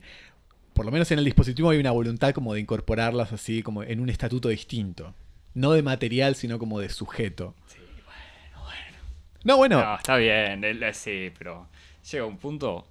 por 0.74 0.86
lo 0.86 0.92
menos 0.94 1.12
en 1.12 1.20
el 1.20 1.26
dispositivo 1.26 1.72
hay 1.72 1.78
una 1.78 1.92
voluntad 1.92 2.32
como 2.32 2.54
de 2.54 2.62
incorporarlas 2.62 3.34
así 3.34 3.62
como 3.62 3.84
en 3.84 4.00
un 4.00 4.10
estatuto 4.10 4.48
distinto. 4.48 5.14
No 5.54 5.72
de 5.74 5.84
material, 5.84 6.36
sino 6.36 6.60
como 6.60 6.80
de 6.80 6.90
sujeto. 6.90 7.56
Sí, 7.68 7.78
bueno, 8.06 8.64
bueno. 8.64 8.98
No, 9.44 9.58
bueno. 9.58 9.84
No, 9.84 9.96
está 9.96 10.18
bien, 10.18 10.64
sí, 10.94 11.32
pero 11.38 11.68
llega 12.10 12.26
un 12.26 12.38
punto. 12.38 12.88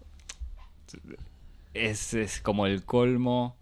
Es, 1.72 2.14
es 2.14 2.40
como 2.40 2.66
el 2.66 2.84
colmo. 2.84 3.56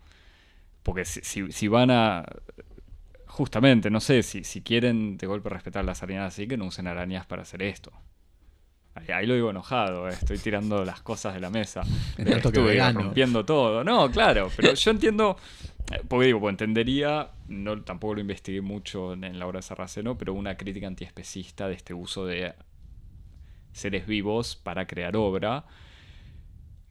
Porque 0.82 1.04
si, 1.04 1.20
si, 1.22 1.52
si, 1.52 1.68
van 1.68 1.90
a. 1.90 2.24
Justamente, 3.26 3.90
no 3.90 4.00
sé, 4.00 4.22
si, 4.22 4.42
si 4.42 4.62
quieren 4.62 5.16
de 5.16 5.26
golpe 5.26 5.48
respetar 5.48 5.84
las 5.84 6.02
arañas 6.02 6.32
así, 6.34 6.48
que 6.48 6.56
no 6.56 6.64
usen 6.64 6.86
arañas 6.86 7.26
para 7.26 7.42
hacer 7.42 7.62
esto. 7.62 7.92
Ahí 9.12 9.26
lo 9.26 9.34
digo 9.34 9.50
enojado, 9.50 10.08
eh. 10.08 10.12
estoy 10.12 10.38
tirando 10.38 10.84
las 10.84 11.00
cosas 11.00 11.34
de 11.34 11.40
la 11.40 11.50
mesa. 11.50 11.82
Estuve 12.18 12.92
rompiendo 12.92 13.44
todo. 13.44 13.84
No, 13.84 14.10
claro, 14.10 14.50
pero 14.56 14.74
yo 14.74 14.90
entiendo, 14.90 15.36
eh, 15.92 16.02
porque 16.06 16.26
digo, 16.26 16.40
pues 16.40 16.52
entendería, 16.52 17.30
no, 17.48 17.82
tampoco 17.82 18.14
lo 18.14 18.20
investigué 18.20 18.60
mucho 18.60 19.12
en 19.12 19.38
la 19.38 19.46
obra 19.46 19.58
de 19.58 19.62
Sarraceno, 19.62 20.16
pero 20.16 20.34
una 20.34 20.56
crítica 20.56 20.86
antiespecista 20.86 21.68
de 21.68 21.74
este 21.74 21.94
uso 21.94 22.26
de 22.26 22.54
seres 23.72 24.06
vivos 24.06 24.56
para 24.56 24.86
crear 24.86 25.16
obra 25.16 25.64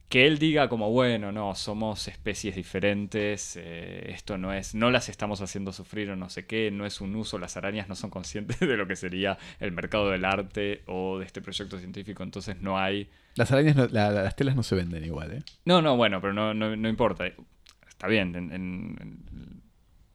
que 0.08 0.26
él 0.26 0.38
diga 0.38 0.68
como, 0.68 0.90
bueno, 0.90 1.32
no, 1.32 1.54
somos 1.54 2.08
especies 2.08 2.56
diferentes, 2.56 3.56
eh, 3.56 4.10
esto 4.10 4.38
no 4.38 4.54
es, 4.54 4.74
no 4.74 4.90
las 4.90 5.10
estamos 5.10 5.42
haciendo 5.42 5.70
sufrir 5.72 6.10
o 6.10 6.16
no 6.16 6.30
sé 6.30 6.46
qué, 6.46 6.70
no 6.70 6.86
es 6.86 7.02
un 7.02 7.14
uso, 7.14 7.38
las 7.38 7.58
arañas 7.58 7.88
no 7.88 7.94
son 7.94 8.08
conscientes 8.08 8.58
de 8.60 8.76
lo 8.76 8.86
que 8.88 8.96
sería 8.96 9.36
el 9.60 9.72
mercado 9.72 10.08
del 10.10 10.24
arte 10.24 10.82
o 10.86 11.18
de 11.18 11.26
este 11.26 11.42
proyecto 11.42 11.78
científico, 11.78 12.22
entonces 12.22 12.60
no 12.62 12.78
hay... 12.78 13.10
Las 13.34 13.52
arañas, 13.52 13.76
no, 13.76 13.86
la, 13.86 14.10
las 14.10 14.34
telas 14.34 14.56
no 14.56 14.62
se 14.62 14.74
venden 14.74 15.04
igual, 15.04 15.32
¿eh? 15.32 15.42
No, 15.66 15.82
no, 15.82 15.96
bueno, 15.96 16.22
pero 16.22 16.32
no, 16.32 16.54
no, 16.54 16.74
no 16.74 16.88
importa, 16.88 17.26
está 17.86 18.06
bien, 18.06 18.34
en, 18.34 18.52
en, 18.52 18.96
en, 19.00 19.62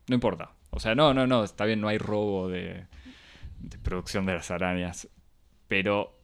no 0.08 0.16
importa, 0.16 0.54
o 0.72 0.80
sea, 0.80 0.96
no, 0.96 1.14
no, 1.14 1.28
no, 1.28 1.44
está 1.44 1.66
bien, 1.66 1.80
no 1.80 1.88
hay 1.88 2.00
robo 2.00 2.50
de, 2.50 2.88
de 3.60 3.78
producción 3.78 4.26
de 4.26 4.34
las 4.34 4.50
arañas, 4.50 5.08
pero 5.68 6.20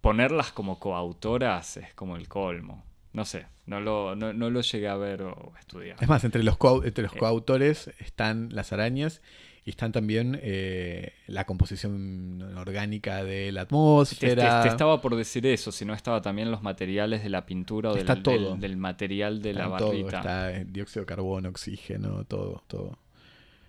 ponerlas 0.00 0.52
como 0.52 0.78
coautoras 0.78 1.78
es 1.78 1.92
como 1.94 2.16
el 2.16 2.28
colmo. 2.28 2.87
No 3.12 3.24
sé, 3.24 3.46
no 3.66 3.80
lo, 3.80 4.14
no, 4.16 4.32
no 4.32 4.50
lo 4.50 4.60
llegué 4.60 4.88
a 4.88 4.96
ver 4.96 5.22
o 5.22 5.52
estudiar. 5.58 5.96
Es 6.00 6.08
más, 6.08 6.24
entre 6.24 6.42
los, 6.42 6.56
co 6.56 6.84
entre 6.84 7.02
los 7.02 7.12
coautores 7.12 7.90
están 7.98 8.48
las 8.52 8.72
arañas 8.72 9.22
y 9.64 9.70
están 9.70 9.92
también 9.92 10.38
eh, 10.42 11.12
la 11.26 11.44
composición 11.44 12.40
orgánica 12.56 13.22
de 13.22 13.52
la 13.52 13.62
atmósfera. 13.62 14.34
Te, 14.34 14.62
te, 14.62 14.62
te, 14.62 14.68
estaba 14.68 15.00
por 15.02 15.14
decir 15.14 15.46
eso, 15.46 15.72
si 15.72 15.84
no 15.84 15.92
estaba 15.92 16.22
también 16.22 16.50
los 16.50 16.62
materiales 16.62 17.22
de 17.22 17.28
la 17.28 17.44
pintura 17.44 17.90
o 17.90 17.92
del, 17.92 18.00
está 18.00 18.22
todo. 18.22 18.52
Del, 18.52 18.60
del, 18.60 18.76
material 18.78 19.42
de 19.42 19.50
está 19.50 19.62
la 19.62 19.68
barrita. 19.68 20.10
Todo, 20.10 20.20
está 20.20 20.64
dióxido 20.64 21.02
de 21.02 21.06
carbono, 21.06 21.48
oxígeno, 21.50 22.24
todo, 22.24 22.62
todo. 22.66 22.98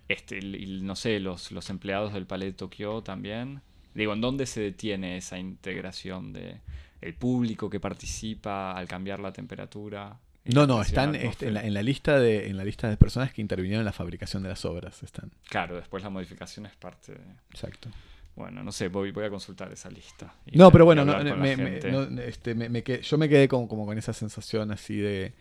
Este, 0.08 0.40
y, 0.40 0.82
no 0.82 0.96
sé, 0.96 1.20
los, 1.20 1.52
los 1.52 1.70
empleados 1.70 2.14
del 2.14 2.26
Palais 2.26 2.54
de 2.54 2.58
Tokio 2.58 3.02
también. 3.02 3.62
Digo, 4.00 4.14
¿en 4.14 4.22
dónde 4.22 4.46
se 4.46 4.62
detiene 4.62 5.18
esa 5.18 5.38
integración 5.38 6.34
de 6.34 6.60
el 7.02 7.14
público 7.14 7.70
que 7.70 7.80
participa 7.80 8.74
al 8.74 8.88
cambiar 8.88 9.20
la 9.20 9.32
temperatura. 9.32 10.18
No, 10.46 10.66
no, 10.66 10.82
están 10.82 11.16
este, 11.16 11.48
en, 11.48 11.54
la, 11.54 11.64
en, 11.64 11.74
la, 11.74 11.84
lista 11.84 12.20
de, 12.20 12.48
en 12.48 12.58
la 12.58 12.64
lista 12.64 12.90
de 12.90 12.98
personas 12.98 13.32
que 13.34 13.42
intervinieron 13.42 13.82
en 13.82 13.86
la 13.86 13.92
fabricación 13.92 14.42
de 14.44 14.50
las 14.50 14.66
obras. 14.66 15.04
Están. 15.04 15.32
Claro, 15.48 15.76
después 15.76 16.02
la 16.02 16.10
modificación 16.10 16.66
es 16.66 16.76
parte 16.76 17.14
de... 17.14 17.20
Exacto. 17.52 17.90
Bueno, 18.36 18.64
no 18.64 18.72
sé, 18.72 18.88
voy, 18.88 19.12
voy 19.12 19.26
a 19.26 19.30
consultar 19.30 19.72
esa 19.72 19.90
lista. 19.90 20.34
No, 20.54 20.72
pero 20.72 20.86
bueno, 20.86 21.04
no, 21.04 21.18
me, 21.36 21.58
me, 21.58 21.80
no, 21.92 22.22
este, 22.22 22.56
me, 22.56 22.82
yo 22.82 23.18
me 23.18 23.28
quedé 23.28 23.48
como, 23.48 23.68
como 23.68 23.86
con 23.86 23.98
esa 23.98 24.14
sensación 24.14 24.72
así 24.72 24.96
de, 24.96 25.34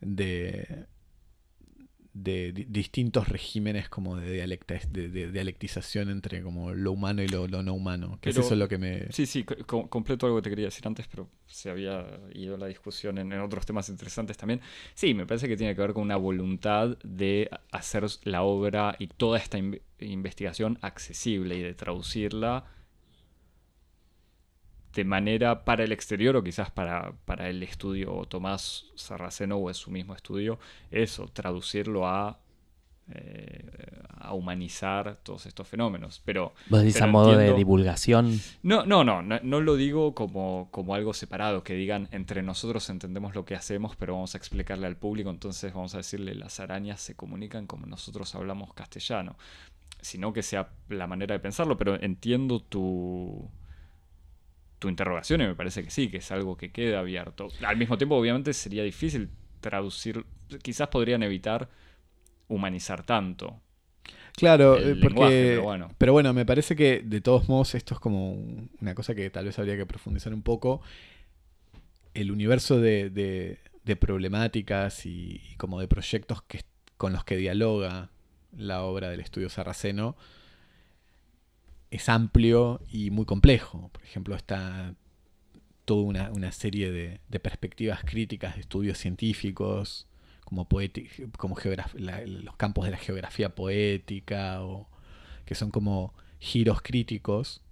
de 0.00 0.86
de, 2.12 2.52
distintos 2.68 3.28
regímenes 3.28 3.88
como 3.88 4.16
de, 4.16 4.32
dialecta, 4.32 4.74
de, 4.90 5.08
de, 5.08 5.30
dialectización 5.30 6.10
entre 6.10 6.42
como 6.42 6.72
lo 6.72 6.92
humano 6.92 7.22
y 7.22 7.28
lo, 7.28 7.46
lo 7.46 7.62
no 7.62 7.74
humano. 7.74 8.18
Que 8.20 8.30
pero, 8.30 8.40
es 8.40 8.46
eso 8.46 8.56
lo 8.56 8.68
que 8.68 8.78
me... 8.78 9.12
Sí, 9.12 9.26
sí, 9.26 9.44
co 9.44 9.88
completo 9.88 10.26
algo 10.26 10.38
que 10.38 10.42
te 10.42 10.50
quería 10.50 10.66
decir 10.66 10.86
antes, 10.86 11.06
pero 11.06 11.28
se 11.46 11.70
había 11.70 12.06
ido 12.34 12.56
la 12.56 12.66
discusión 12.66 13.18
en, 13.18 13.32
en, 13.32 13.40
otros 13.40 13.66
temas 13.66 13.88
interesantes 13.88 14.36
también. 14.36 14.60
Sí, 14.94 15.14
me 15.14 15.26
parece 15.26 15.48
que 15.48 15.56
tiene 15.56 15.74
que 15.74 15.80
ver 15.80 15.92
con 15.92 16.02
una 16.02 16.16
voluntad 16.16 16.98
de 17.02 17.50
hacer 17.70 18.04
la 18.24 18.42
obra 18.42 18.96
y 18.98 19.08
toda 19.08 19.38
esta 19.38 19.58
in 19.58 19.80
investigación 19.98 20.78
accesible 20.80 21.56
y 21.56 21.62
de 21.62 21.74
traducirla 21.74 22.64
de 24.94 25.04
manera 25.04 25.64
para 25.64 25.84
el 25.84 25.92
exterior 25.92 26.36
o 26.36 26.42
quizás 26.42 26.70
para, 26.70 27.12
para 27.24 27.48
el 27.48 27.62
estudio 27.62 28.24
Tomás 28.28 28.86
Sarraceno 28.96 29.56
o 29.56 29.70
es 29.70 29.76
su 29.76 29.90
mismo 29.90 30.14
estudio, 30.14 30.58
eso, 30.90 31.28
traducirlo 31.32 32.06
a, 32.08 32.40
eh, 33.12 34.02
a 34.18 34.34
humanizar 34.34 35.18
todos 35.22 35.46
estos 35.46 35.68
fenómenos. 35.68 36.20
Pero, 36.24 36.54
¿Vos 36.68 36.80
decís 36.80 36.94
pero 36.94 37.06
a 37.06 37.08
modo 37.08 37.32
entiendo... 37.32 37.52
de 37.52 37.58
divulgación? 37.58 38.40
No, 38.62 38.84
no, 38.84 39.04
no, 39.04 39.22
no, 39.22 39.38
no, 39.42 39.60
lo 39.60 39.76
digo 39.76 40.14
como, 40.14 40.68
como 40.72 40.94
algo 40.94 41.14
separado, 41.14 41.62
que 41.62 41.74
digan 41.74 42.08
entre 42.10 42.42
nosotros 42.42 42.90
entendemos 42.90 43.34
lo 43.34 43.44
que 43.44 43.54
hacemos, 43.54 43.94
pero 43.94 44.14
vamos 44.14 44.34
a 44.34 44.38
explicarle 44.38 44.88
al 44.88 44.96
público, 44.96 45.30
entonces 45.30 45.72
vamos 45.72 45.94
a 45.94 45.98
decirle 45.98 46.34
las 46.34 46.58
arañas 46.58 47.00
se 47.00 47.14
comunican 47.14 47.66
como 47.66 47.86
nosotros 47.86 48.34
hablamos 48.34 48.74
castellano, 48.74 49.36
sino 50.00 50.32
que 50.32 50.42
sea 50.42 50.70
la 50.88 51.06
manera 51.06 51.34
de 51.34 51.40
pensarlo, 51.40 51.78
pero 51.78 52.00
entiendo 52.02 52.60
tu 52.60 53.48
tu 54.80 54.90
interrogación 54.90 55.42
y 55.42 55.48
me 55.48 55.56
parece 55.56 55.84
que 55.84 55.90
sí, 55.90 56.10
que 56.10 56.18
es 56.18 56.32
algo 56.32 56.56
que 56.58 56.72
queda 56.72 57.00
abierto. 57.00 57.48
Al 57.64 57.78
mismo 57.78 57.98
tiempo, 57.98 58.16
obviamente, 58.16 58.54
sería 58.54 58.84
difícil 58.84 59.30
traducir, 59.60 60.26
quizás 60.62 60.88
podrían 60.88 61.22
evitar 61.24 61.70
humanizar 62.48 63.04
tanto. 63.04 63.60
Claro, 64.36 64.76
el 64.78 64.92
eh, 64.92 64.96
porque, 64.96 65.48
pero 65.48 65.62
bueno. 65.64 65.90
pero 65.98 66.12
bueno, 66.12 66.32
me 66.32 66.46
parece 66.46 66.74
que 66.76 67.02
de 67.04 67.20
todos 67.20 67.48
modos 67.48 67.74
esto 67.74 67.94
es 67.94 68.00
como 68.00 68.32
una 68.80 68.94
cosa 68.94 69.14
que 69.14 69.28
tal 69.30 69.44
vez 69.46 69.58
habría 69.58 69.76
que 69.76 69.86
profundizar 69.86 70.32
un 70.32 70.42
poco. 70.42 70.80
El 72.14 72.30
universo 72.32 72.80
de, 72.80 73.10
de- 73.10 73.58
de 73.84 73.96
problemáticas 73.96 75.06
y, 75.06 75.40
y 75.52 75.54
como 75.56 75.80
de 75.80 75.88
proyectos 75.88 76.42
que, 76.42 76.60
con 76.96 77.12
los 77.12 77.24
que 77.24 77.36
dialoga 77.36 78.10
la 78.56 78.82
obra 78.82 79.08
del 79.10 79.20
estudio 79.20 79.48
sarraceno 79.48 80.16
es 81.90 82.08
amplio 82.08 82.80
y 82.88 83.10
muy 83.10 83.24
complejo. 83.24 83.90
Por 83.92 84.02
ejemplo, 84.02 84.34
está 84.34 84.94
toda 85.84 86.30
una, 86.30 86.52
serie 86.52 86.90
de, 86.92 87.40
perspectivas 87.40 88.04
críticas 88.04 88.54
de 88.54 88.60
estudios 88.60 88.98
científicos, 88.98 90.06
como, 90.44 90.68
como 91.36 91.56
los 91.56 92.56
campos 92.56 92.84
de 92.84 92.90
la 92.92 92.96
geografía 92.96 93.54
poética, 93.54 94.62
o 94.62 94.88
que 95.44 95.54
son 95.54 95.70
como 95.70 96.14
giros 96.38 96.80
críticos 96.82 97.62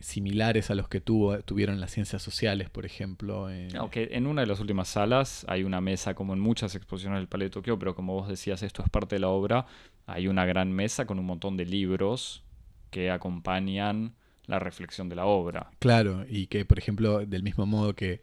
similares 0.00 0.70
a 0.70 0.76
los 0.76 0.88
que 0.88 1.00
tuvo, 1.00 1.40
tuvieron 1.40 1.80
las 1.80 1.90
ciencias 1.90 2.22
sociales, 2.22 2.70
por 2.70 2.86
ejemplo. 2.86 3.48
Aunque 3.76 4.10
en 4.12 4.26
una 4.26 4.42
de 4.42 4.46
las 4.46 4.60
últimas 4.60 4.88
salas 4.88 5.44
hay 5.48 5.64
una 5.64 5.80
mesa, 5.80 6.14
como 6.14 6.34
en 6.34 6.40
muchas 6.40 6.74
exposiciones 6.74 7.18
del 7.18 7.28
Palais 7.28 7.50
de 7.50 7.54
Tokio, 7.54 7.78
pero 7.78 7.94
como 7.94 8.14
vos 8.14 8.28
decías, 8.28 8.62
esto 8.62 8.82
es 8.82 8.90
parte 8.90 9.16
de 9.16 9.20
la 9.20 9.28
obra. 9.28 9.66
Hay 10.06 10.28
una 10.28 10.44
gran 10.44 10.70
mesa 10.72 11.06
con 11.06 11.18
un 11.18 11.26
montón 11.26 11.56
de 11.56 11.66
libros 11.66 12.44
que 12.90 13.10
acompañan 13.10 14.14
la 14.46 14.58
reflexión 14.58 15.08
de 15.08 15.16
la 15.16 15.26
obra. 15.26 15.70
Claro, 15.78 16.24
y 16.28 16.46
que, 16.46 16.64
por 16.64 16.78
ejemplo, 16.78 17.24
del 17.24 17.42
mismo 17.42 17.66
modo 17.66 17.94
que 17.94 18.22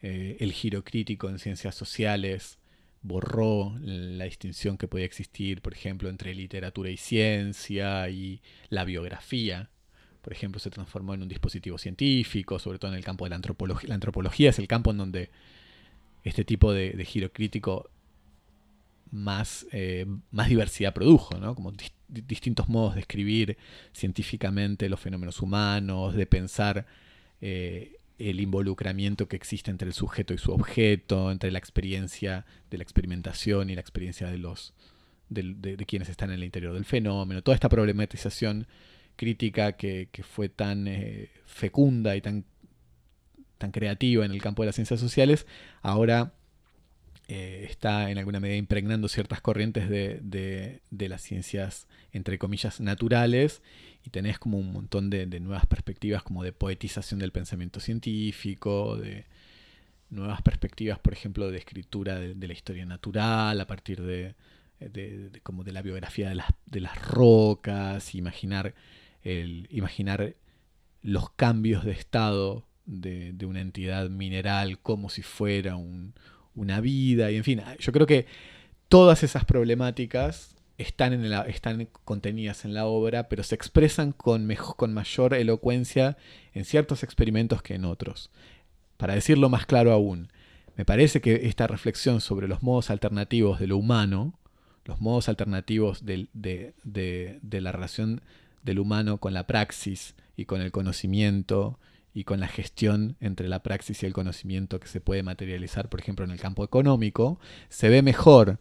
eh, 0.00 0.36
el 0.40 0.52
giro 0.52 0.84
crítico 0.84 1.28
en 1.28 1.38
ciencias 1.38 1.74
sociales 1.74 2.58
borró 3.02 3.76
la 3.80 4.24
distinción 4.24 4.78
que 4.78 4.88
podía 4.88 5.04
existir, 5.04 5.62
por 5.62 5.72
ejemplo, 5.72 6.08
entre 6.08 6.34
literatura 6.34 6.90
y 6.90 6.96
ciencia 6.96 8.08
y 8.08 8.40
la 8.68 8.84
biografía. 8.84 9.70
Por 10.22 10.32
ejemplo, 10.32 10.60
se 10.60 10.70
transformó 10.70 11.14
en 11.14 11.22
un 11.22 11.28
dispositivo 11.28 11.78
científico, 11.78 12.58
sobre 12.58 12.78
todo 12.78 12.92
en 12.92 12.98
el 12.98 13.04
campo 13.04 13.24
de 13.24 13.30
la 13.30 13.36
antropología. 13.36 13.88
La 13.88 13.94
antropología 13.94 14.50
es 14.50 14.58
el 14.58 14.66
campo 14.66 14.90
en 14.90 14.98
donde 14.98 15.30
este 16.24 16.44
tipo 16.44 16.72
de, 16.72 16.90
de 16.92 17.04
giro 17.04 17.32
crítico 17.32 17.90
más, 19.10 19.66
eh, 19.72 20.06
más 20.30 20.48
diversidad 20.48 20.94
produjo, 20.94 21.38
¿no? 21.38 21.54
Como 21.54 21.72
dis- 21.72 21.92
distintos 22.08 22.68
modos 22.68 22.94
de 22.94 23.00
escribir 23.00 23.56
científicamente 23.92 24.88
los 24.88 25.00
fenómenos 25.00 25.40
humanos, 25.40 26.14
de 26.14 26.26
pensar 26.26 26.86
eh, 27.40 27.96
el 28.18 28.40
involucramiento 28.40 29.28
que 29.28 29.36
existe 29.36 29.70
entre 29.70 29.88
el 29.88 29.94
sujeto 29.94 30.34
y 30.34 30.38
su 30.38 30.52
objeto, 30.52 31.30
entre 31.30 31.50
la 31.50 31.58
experiencia 31.58 32.46
de 32.70 32.78
la 32.78 32.82
experimentación 32.82 33.70
y 33.70 33.74
la 33.74 33.80
experiencia 33.80 34.28
de 34.28 34.38
los 34.38 34.74
de, 35.28 35.76
quienes 35.86 36.08
están 36.08 36.30
en 36.30 36.36
el 36.36 36.44
interior 36.44 36.72
del 36.72 36.84
fenómeno, 36.84 37.42
toda 37.42 37.56
esta 37.56 37.68
problematización 37.68 38.68
crítica 39.16 39.72
que, 39.72 40.08
que 40.12 40.22
fue 40.22 40.48
tan 40.48 40.86
eh, 40.86 41.30
fecunda 41.46 42.14
y 42.16 42.20
tan, 42.20 42.44
tan 43.58 43.72
creativa 43.72 44.24
en 44.24 44.30
el 44.30 44.40
campo 44.40 44.62
de 44.62 44.66
las 44.66 44.76
ciencias 44.76 45.00
sociales, 45.00 45.46
ahora 45.82 46.35
eh, 47.28 47.66
está 47.68 48.10
en 48.10 48.18
alguna 48.18 48.40
medida 48.40 48.56
impregnando 48.56 49.08
ciertas 49.08 49.40
corrientes 49.40 49.88
de, 49.88 50.20
de- 50.22 51.08
las 51.08 51.22
ciencias, 51.22 51.86
entre 52.12 52.38
comillas, 52.38 52.80
naturales, 52.80 53.62
y 54.04 54.10
tenés 54.10 54.38
como 54.38 54.58
un 54.58 54.72
montón 54.72 55.10
de, 55.10 55.26
de 55.26 55.40
nuevas 55.40 55.66
perspectivas, 55.66 56.22
como 56.22 56.42
de 56.44 56.52
poetización 56.52 57.20
del 57.20 57.32
pensamiento 57.32 57.80
científico, 57.80 58.96
de 58.96 59.24
nuevas 60.10 60.42
perspectivas, 60.42 60.98
por 60.98 61.12
ejemplo, 61.12 61.50
de 61.50 61.58
escritura 61.58 62.18
de, 62.18 62.46
la 62.46 62.52
historia 62.52 62.86
natural, 62.86 63.60
a 63.60 63.66
partir 63.66 64.02
de- 64.02 65.40
como 65.42 65.64
de 65.64 65.72
la 65.72 65.82
biografía 65.82 66.28
de 66.28 66.34
las, 66.36 66.48
de 66.66 66.80
las 66.80 66.96
rocas, 67.08 68.14
imaginar, 68.14 68.74
el, 69.22 69.66
imaginar 69.70 70.34
los 71.02 71.30
cambios 71.30 71.84
de 71.84 71.92
estado 71.92 72.66
de, 72.86 73.32
de 73.32 73.46
una 73.46 73.60
entidad 73.60 74.10
mineral 74.10 74.78
como 74.80 75.08
si 75.10 75.22
fuera 75.22 75.76
un, 75.76 76.14
una 76.56 76.80
vida, 76.80 77.30
y 77.30 77.36
en 77.36 77.44
fin, 77.44 77.62
yo 77.78 77.92
creo 77.92 78.06
que 78.06 78.26
todas 78.88 79.22
esas 79.22 79.44
problemáticas 79.44 80.54
están, 80.78 81.12
en 81.12 81.30
la, 81.30 81.42
están 81.42 81.88
contenidas 82.04 82.64
en 82.64 82.74
la 82.74 82.86
obra, 82.86 83.28
pero 83.28 83.42
se 83.42 83.54
expresan 83.54 84.12
con, 84.12 84.46
mejo- 84.46 84.74
con 84.76 84.92
mayor 84.92 85.34
elocuencia 85.34 86.16
en 86.54 86.64
ciertos 86.64 87.02
experimentos 87.02 87.62
que 87.62 87.74
en 87.74 87.84
otros. 87.84 88.30
Para 88.96 89.14
decirlo 89.14 89.48
más 89.48 89.66
claro 89.66 89.92
aún, 89.92 90.28
me 90.76 90.84
parece 90.84 91.20
que 91.20 91.46
esta 91.46 91.66
reflexión 91.66 92.20
sobre 92.20 92.48
los 92.48 92.62
modos 92.62 92.90
alternativos 92.90 93.58
de 93.60 93.66
lo 93.68 93.76
humano, 93.78 94.38
los 94.84 95.00
modos 95.00 95.28
alternativos 95.28 96.04
de- 96.04 96.28
de 96.34 97.60
la 97.60 97.72
relación 97.72 98.20
del 98.62 98.78
humano 98.78 99.18
con 99.18 99.32
la 99.32 99.46
praxis 99.46 100.14
y 100.36 100.44
con 100.44 100.60
el 100.60 100.72
conocimiento 100.72 101.78
y 102.16 102.24
con 102.24 102.40
la 102.40 102.48
gestión 102.48 103.18
entre 103.20 103.46
la 103.46 103.62
praxis 103.62 104.02
y 104.02 104.06
el 104.06 104.14
conocimiento 104.14 104.80
que 104.80 104.88
se 104.88 105.02
puede 105.02 105.22
materializar, 105.22 105.90
por 105.90 106.00
ejemplo, 106.00 106.24
en 106.24 106.30
el 106.30 106.40
campo 106.40 106.64
económico, 106.64 107.38
se 107.68 107.90
ve 107.90 108.00
mejor 108.00 108.58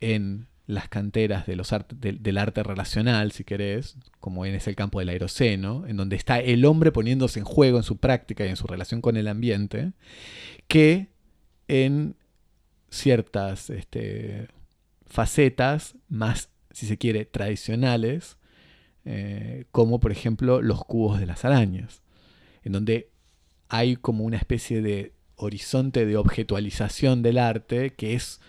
en 0.00 0.46
las 0.66 0.88
canteras 0.88 1.44
del 1.46 2.38
arte 2.38 2.62
relacional, 2.62 3.32
si 3.32 3.44
querés, 3.44 3.98
como 4.18 4.46
en 4.46 4.54
es 4.54 4.66
el 4.66 4.76
campo 4.76 5.00
del 5.00 5.10
aeroceno, 5.10 5.84
en 5.86 5.98
donde 5.98 6.16
está 6.16 6.40
el 6.40 6.64
hombre 6.64 6.90
poniéndose 6.90 7.38
en 7.38 7.44
juego 7.44 7.76
en 7.76 7.82
su 7.84 7.98
práctica 7.98 8.46
y 8.46 8.48
en 8.48 8.56
su 8.56 8.66
relación 8.66 9.02
con 9.02 9.18
el 9.18 9.28
ambiente, 9.28 9.92
que 10.66 11.08
en 11.68 12.16
ciertas 12.88 13.68
este, 13.68 14.48
facetas 15.04 15.96
más, 16.08 16.48
si 16.70 16.86
se 16.86 16.96
quiere, 16.96 17.26
tradicionales, 17.26 18.38
eh, 19.04 19.66
como 19.70 20.00
por 20.00 20.12
ejemplo 20.12 20.62
los 20.62 20.82
cubos 20.82 21.20
de 21.20 21.26
las 21.26 21.44
arañas, 21.44 22.00
en 22.64 22.72
donde 22.72 23.10
hay 23.68 23.96
como 23.96 24.24
una 24.24 24.36
especie 24.36 24.82
de 24.82 25.12
horizonte 25.36 26.06
de 26.06 26.16
objetualización 26.16 27.22
del 27.22 27.38
arte 27.38 27.94
que 27.94 28.14
es 28.14 28.40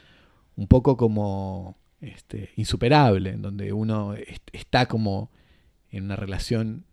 un 0.55 0.67
poco 0.67 0.97
como 0.97 1.77
este, 2.01 2.51
insuperable, 2.55 3.31
en 3.31 3.41
donde 3.41 3.73
uno 3.73 4.13
est- 4.15 4.49
está 4.53 4.87
como 4.87 5.29
en 5.91 6.05
una 6.05 6.15
relación 6.15 6.85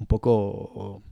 un 0.00 0.06
poco 0.06 1.02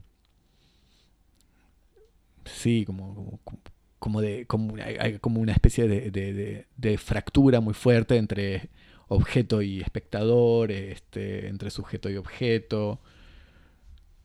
sí, 2.45 2.85
como, 2.85 3.39
como, 3.43 3.59
como 3.99 4.21
de 4.21 4.45
como 4.47 4.73
como 5.21 5.41
una 5.41 5.53
especie 5.53 5.87
de- 5.87 6.65
de 6.77 6.97
fractura 6.97 7.59
muy 7.61 7.73
fuerte 7.73 8.17
entre 8.17 8.69
objeto 9.07 9.61
y 9.61 9.81
espectador, 9.81 10.71
este, 10.71 11.47
entre 11.47 11.69
sujeto 11.69 12.09
y 12.09 12.15
objeto, 12.17 12.99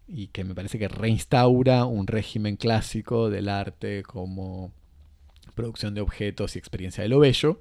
y 0.08 0.28
que 0.28 0.44
me 0.44 0.54
parece 0.54 0.78
que 0.78 0.88
reinstaura 0.88 1.84
un 1.86 2.06
régimen 2.06 2.56
clásico 2.56 3.30
del 3.30 3.48
arte 3.48 4.02
como 4.04 4.72
producción 5.54 5.94
de 5.94 6.02
objetos 6.02 6.56
y 6.56 6.60
experiencia 6.60 7.02
de 7.02 7.08
lo 7.10 7.20
bello, 7.20 7.60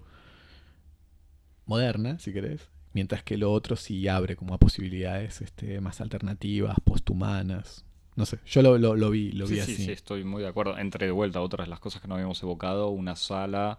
moderna, 1.66 2.20
si 2.20 2.34
querés, 2.34 2.70
mientras 2.94 3.24
que 3.24 3.38
lo 3.38 3.52
otro 3.52 3.76
sí 3.76 4.08
abre 4.08 4.36
como 4.36 4.54
a 4.54 4.58
posibilidades 4.60 5.42
este, 5.42 5.82
más 5.82 6.02
alternativas, 6.02 6.78
posthumanas. 6.84 7.84
No 8.16 8.26
sé, 8.26 8.40
yo 8.46 8.62
lo, 8.62 8.78
lo- 8.78 8.96
lo 8.96 9.10
vi, 9.10 9.32
lo 9.32 9.48
vi 9.48 9.56
Sí, 9.56 9.62
así. 9.62 9.76
sí, 9.76 9.84
sí, 9.86 9.92
estoy 9.92 10.24
muy 10.24 10.42
de 10.42 10.48
acuerdo. 10.48 10.78
Entre 10.78 11.06
de 11.06 11.12
vuelta 11.12 11.42
otras 11.42 11.68
de 11.68 11.70
las 11.70 11.80
cosas 11.80 12.02
que 12.02 12.08
no 12.08 12.16
habíamos 12.16 12.42
evocado, 12.42 12.90
una 12.90 13.16
sala 13.16 13.78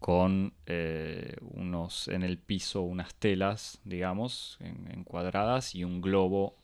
con 0.00 0.54
eh, 0.66 1.36
unos 1.42 2.08
en 2.08 2.22
el 2.24 2.38
piso 2.38 2.82
unas 2.82 3.14
telas, 3.14 3.80
digamos, 3.84 4.58
en- 4.60 4.88
encuadradas 4.92 5.74
y 5.74 5.84
un 5.84 6.00
globo 6.02 6.56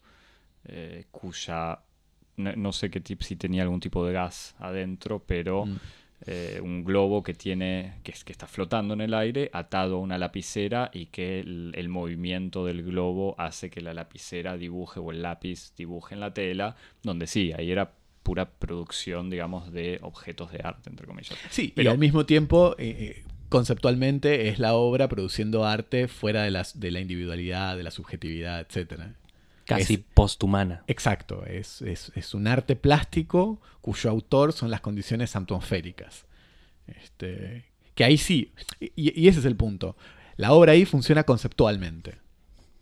eh, 0.68 1.04
cuya 1.10 1.80
no, 2.36 2.52
no 2.56 2.72
sé 2.72 2.90
qué 2.90 3.00
tip 3.00 3.22
si 3.22 3.36
tenía 3.36 3.62
algún 3.62 3.80
tipo 3.80 4.04
de 4.06 4.12
gas 4.12 4.54
adentro, 4.58 5.22
pero 5.26 5.64
Mm. 5.66 5.76
eh, 6.26 6.60
un 6.62 6.82
globo 6.84 7.22
que 7.22 7.34
tiene 7.34 7.94
que, 8.02 8.12
es- 8.12 8.24
que 8.24 8.32
está 8.32 8.46
flotando 8.46 8.94
en 8.94 9.00
el 9.02 9.12
aire, 9.14 9.50
atado 9.52 9.96
a 9.96 10.00
una 10.00 10.16
lapicera 10.18 10.90
y 10.92 11.06
que 11.06 11.40
el, 11.40 11.72
el 11.76 11.88
movimiento 11.90 12.64
del 12.64 12.82
globo 12.82 13.34
hace 13.38 13.68
que 13.70 13.80
la 13.82 13.92
lapicera 13.94 14.56
dibuje 14.56 14.98
o 14.98 15.10
el 15.12 15.20
lápiz 15.22 15.72
dibuje 15.76 16.14
en 16.14 16.20
la 16.20 16.32
tela, 16.32 16.74
donde 17.02 17.26
sí, 17.26 17.52
ahí 17.56 17.70
era 17.70 17.92
pura 18.22 18.50
producción, 18.50 19.30
digamos, 19.30 19.70
de 19.72 19.98
objetos 20.02 20.50
de 20.52 20.60
arte, 20.64 20.90
entre 20.90 21.06
comillas. 21.06 21.38
Sí, 21.50 21.66
y 21.66 21.68
Pero- 21.72 21.90
al 21.92 21.98
mismo 21.98 22.24
tiempo, 22.26 22.74
eh, 22.78 23.22
conceptualmente, 23.48 24.48
es 24.48 24.58
la 24.58 24.74
obra 24.74 25.08
produciendo 25.08 25.64
arte 25.64 26.08
fuera 26.08 26.42
de, 26.42 26.50
las, 26.50 26.80
de 26.80 26.90
la 26.90 27.00
individualidad, 27.00 27.76
de 27.76 27.82
la 27.82 27.90
subjetividad, 27.90 28.60
etcétera. 28.60 29.14
Casi 29.66 29.98
posthumana. 29.98 30.84
Exacto, 30.86 31.44
es, 31.44 31.82
es- 31.82 32.12
es 32.14 32.34
un 32.34 32.46
arte 32.46 32.76
plástico 32.76 33.60
cuyo 33.80 34.10
autor 34.10 34.52
son 34.52 34.70
las 34.70 34.80
condiciones 34.80 35.34
atmosféricas. 35.36 36.24
Este, 36.86 37.64
que 37.94 38.04
ahí 38.04 38.16
sí, 38.16 38.52
y, 38.80 39.20
y 39.20 39.28
ese 39.28 39.40
es 39.40 39.44
el 39.44 39.56
punto. 39.56 39.96
La 40.36 40.52
obra 40.52 40.72
ahí 40.72 40.84
funciona 40.84 41.24
conceptualmente. 41.24 42.18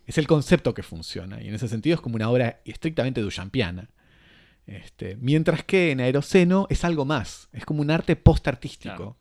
Es 0.07 0.19
el 0.19 0.27
concepto 0.27 0.75
que 0.75 0.83
funciona, 0.83 1.41
y 1.43 1.49
en 1.49 1.55
ese 1.55 1.69
sentido 1.69 1.95
es 1.95 2.01
como 2.03 2.17
una 2.17 2.29
obra 2.31 2.61
estrictamente 2.67 3.23
duchampiana. 3.23 3.89
Este, 4.67 5.17
mientras 5.21 5.63
que 5.65 5.91
en 5.91 6.01
Aeroceno 6.01 6.67
es 6.71 6.85
algo 6.85 7.05
más, 7.05 7.49
es 7.53 7.65
como 7.65 7.81
un 7.83 7.91
arte 7.91 8.17
post-artístico. 8.17 8.95
Claro. 8.97 9.17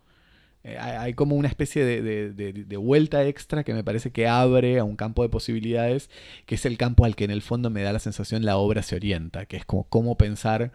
Eh, 0.64 0.77
hay 0.80 1.14
como 1.14 1.35
una 1.35 1.48
especie 1.49 1.84
de, 1.85 2.02
de- 2.02 2.77
vuelta 2.77 3.26
extra 3.26 3.64
que 3.64 3.73
me 3.73 3.84
parece 3.84 4.11
que 4.11 4.27
abre 4.27 4.80
a 4.80 4.84
un 4.84 4.95
campo 4.95 5.23
de 5.23 5.30
posibilidades, 5.30 6.10
que 6.45 6.56
es 6.56 6.65
el 6.65 6.77
campo 6.77 7.06
al 7.06 7.15
que 7.15 7.26
en 7.26 7.31
el 7.31 7.41
fondo 7.41 7.69
me 7.69 7.81
da 7.84 7.94
la 7.94 7.99
sensación 7.99 8.45
la 8.45 8.57
obra 8.57 8.81
se 8.84 8.95
orienta, 8.95 9.45
que 9.45 9.57
es 9.57 9.65
como 9.65 9.84
cómo 9.85 10.18
pensar 10.18 10.72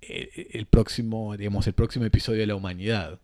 eh, 0.00 0.48
el 0.52 0.66
próximo, 0.66 1.36
digamos, 1.36 1.66
el 1.66 1.74
próximo 1.74 2.04
episodio 2.04 2.40
de 2.40 2.46
la 2.46 2.54
humanidad. 2.56 3.20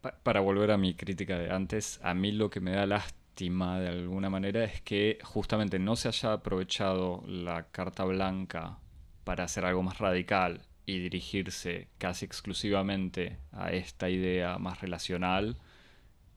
Pa- 0.00 0.16
Para 0.22 0.40
volver 0.40 0.70
a 0.70 0.78
mi 0.78 0.94
crítica 0.94 1.38
de 1.38 1.50
antes, 1.50 1.98
a 2.02 2.14
mí 2.14 2.32
lo 2.32 2.50
que 2.50 2.60
me 2.60 2.72
da 2.72 2.86
lástima 2.86 3.80
de 3.80 3.88
alguna 3.88 4.30
manera 4.30 4.64
es 4.64 4.80
que 4.82 5.18
justamente 5.24 5.78
no 5.78 5.96
se 5.96 6.08
haya 6.08 6.32
aprovechado 6.34 7.22
la 7.26 7.64
carta 7.70 8.04
blanca 8.04 8.78
para 9.24 9.44
hacer 9.44 9.64
algo 9.64 9.82
más 9.82 9.98
radical 9.98 10.62
y 10.86 10.98
dirigirse 10.98 11.88
casi 11.98 12.24
exclusivamente 12.24 13.38
a 13.52 13.72
esta 13.72 14.10
idea 14.10 14.58
más 14.58 14.80
relacional 14.80 15.56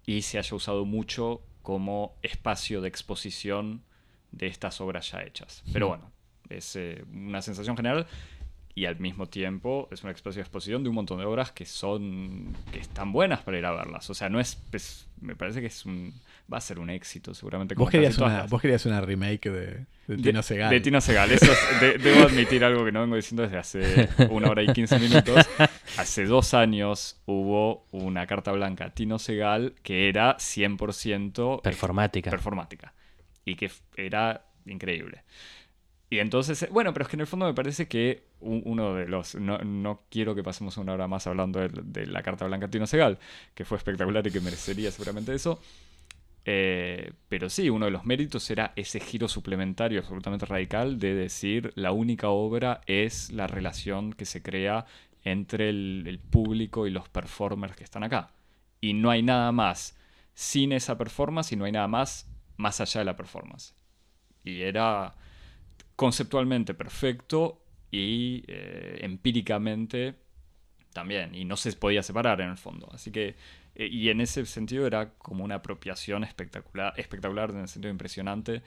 y 0.06 0.22
se 0.22 0.38
haya 0.38 0.56
usado 0.56 0.86
mucho 0.86 1.42
como 1.62 2.16
espacio 2.22 2.82
de 2.82 2.88
exposición 2.88 3.84
de 4.32 4.48
estas 4.48 4.80
obras 4.80 5.12
ya 5.12 5.24
hechas. 5.24 5.64
Pero 5.74 5.90
bueno, 5.90 6.12
es 6.50 6.76
eh, 6.76 7.04
una 7.12 7.42
sensación 7.42 7.76
general 7.76 8.08
y 8.78 8.86
al 8.86 9.00
mismo 9.00 9.26
tiempo 9.26 9.88
es 9.92 10.04
una 10.04 10.12
espacio 10.12 10.38
de 10.40 10.42
exposición 10.44 10.84
de 10.84 10.90
un 10.90 10.94
montón 10.96 11.18
de 11.18 11.26
obras 11.26 11.52
que 11.52 11.66
son 11.66 12.56
que 12.72 12.78
están 12.80 13.12
buenas 13.12 13.40
para 13.42 13.58
ir 13.58 13.66
a 13.66 13.72
verlas. 13.72 14.08
O 14.12 14.14
sea, 14.14 14.30
no 14.30 14.40
es, 14.40 14.62
es- 14.72 15.08
me 15.20 15.36
parece 15.36 15.62
que 15.62 15.66
es 15.66 15.84
un 15.88 16.14
va 16.54 16.60
a 16.60 16.62
ser 16.62 16.78
un 16.78 16.92
éxito 16.92 17.34
seguramente. 17.34 17.74
como 17.74 17.86
Vos 17.86 17.92
querías, 17.92 18.16
una, 18.20 18.38
las- 18.42 18.50
vos 18.52 18.62
querías 18.62 18.86
una 18.86 19.02
remake 19.02 19.50
de, 19.50 19.66
de 19.66 19.86
de- 20.06 20.18
Tino 20.22 20.44
Segal. 20.44 20.70
De 20.70 20.80
Tino 20.80 21.02
Segal. 21.02 21.32
Eso 21.32 21.52
es- 21.52 21.82
de- 21.82 21.98
debo 21.98 22.22
admitir 22.28 22.64
algo 22.64 22.86
que 22.86 22.92
no 22.92 23.02
vengo 23.02 23.16
diciendo 23.16 23.42
desde 23.42 23.58
hace 23.58 24.10
una 24.30 24.50
hora 24.52 24.62
y 24.62 24.68
15 24.72 25.00
minutos. 25.00 25.44
Hace 25.98 26.26
dos 26.26 26.54
años 26.54 27.20
hubo 27.26 27.88
una 27.92 28.28
carta 28.28 28.52
blanca 28.52 28.86
a 28.86 28.90
Tino 28.92 29.18
Segal 29.18 29.74
que 29.82 30.08
era 30.08 30.38
100% 30.38 31.62
Performática. 31.64 32.30
performática. 32.30 32.94
Y 33.44 33.56
que 33.56 33.72
era 33.96 34.46
increíble. 34.68 35.24
Y 36.10 36.20
entonces, 36.20 36.64
eh, 36.64 36.70
bueno, 36.72 36.94
pero 36.94 37.04
es 37.04 37.10
que 37.10 37.18
en 37.18 37.22
el 37.22 37.28
fondo 37.28 37.46
me 37.46 37.54
parece 37.54 37.88
que 37.88 38.24
uno 38.40 38.96
de 38.96 39.08
los. 39.08 39.36
No, 39.36 39.58
no 39.60 40.04
quiero 40.10 40.36
que 40.36 40.44
pasemos 40.44 40.78
una 40.78 40.94
hora 40.94 41.08
más 41.08 41.28
hablando 41.28 41.60
de, 41.60 41.70
de 41.70 42.06
la 42.08 42.24
carta 42.24 42.46
blanca 42.46 42.68
a 42.68 42.70
Tino 42.70 42.88
Segal, 42.88 43.20
que 43.54 43.66
fue 43.66 43.78
espectacular 43.78 44.26
y 44.26 44.32
que 44.32 44.40
merecería 44.40 44.92
seguramente 44.92 45.34
eso. 45.34 45.60
Eh, 46.50 47.12
pero 47.28 47.50
sí, 47.50 47.70
uno 47.70 47.86
de 47.86 47.92
los 47.92 48.06
méritos 48.06 48.50
era 48.50 48.72
ese 48.78 49.02
giro 49.02 49.28
suplementario 49.28 50.00
absolutamente 50.00 50.46
radical 50.46 50.98
de 50.98 51.14
decir 51.14 51.74
la 51.76 51.92
única 51.92 52.30
obra 52.30 52.80
es 52.86 53.32
la 53.32 53.48
relación 53.48 54.14
que 54.14 54.24
se 54.26 54.42
crea 54.42 54.86
entre 55.26 55.68
el, 55.70 56.06
el 56.08 56.20
público 56.20 56.88
y 56.88 56.92
los 56.92 57.10
performers 57.10 57.76
que 57.76 57.84
están 57.84 58.04
acá. 58.04 58.32
Y 58.80 58.94
no 58.94 59.10
hay 59.10 59.24
nada 59.24 59.52
más 59.52 59.98
sin 60.34 60.72
esa 60.72 60.98
performance 60.98 61.52
y 61.52 61.58
no 61.58 61.66
hay 61.66 61.74
nada 61.74 61.90
más 61.90 62.30
más 62.56 62.80
allá 62.80 63.00
de 63.02 63.06
la 63.06 63.18
performance. 63.18 63.76
Y 64.46 64.62
era 64.62 65.16
conceptualmente 65.98 66.76
perfecto 66.76 67.60
y 67.92 68.44
eh, 68.48 69.00
empíricamente 69.02 70.16
también. 70.94 71.36
Y 71.36 71.44
no 71.44 71.58
se 71.58 71.74
podía 71.74 72.04
separar 72.04 72.40
en 72.40 72.52
el 72.52 72.58
fondo. 72.58 72.88
Así 72.94 73.12
que, 73.12 73.36
eh, 73.76 73.88
y 73.88 74.10
en 74.10 74.22
ese 74.22 74.46
sentido 74.46 74.88
era 74.88 75.16
como 75.18 75.44
una 75.44 75.56
apropiación 75.56 76.24
espectacular, 76.24 76.94
espectacular 76.98 77.50
en 77.50 77.60
el 77.62 77.68
sentido 77.68 77.92
impresionante 77.92 78.62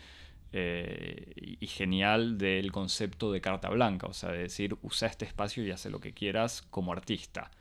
eh, 0.52 1.56
y, 1.60 1.66
genial 1.68 2.36
del 2.36 2.72
concepto 2.72 3.30
de 3.32 3.40
carta 3.40 3.68
blanca. 3.70 4.08
O 4.08 4.12
sea, 4.12 4.32
de 4.32 4.38
decir, 4.38 4.76
usa 4.82 5.08
este 5.08 5.24
espacio 5.24 5.64
y 5.64 5.70
hace 5.70 5.88
lo 5.88 6.00
que 6.00 6.12
quieras 6.12 6.62
como 6.62 6.92
artista. 6.92 7.52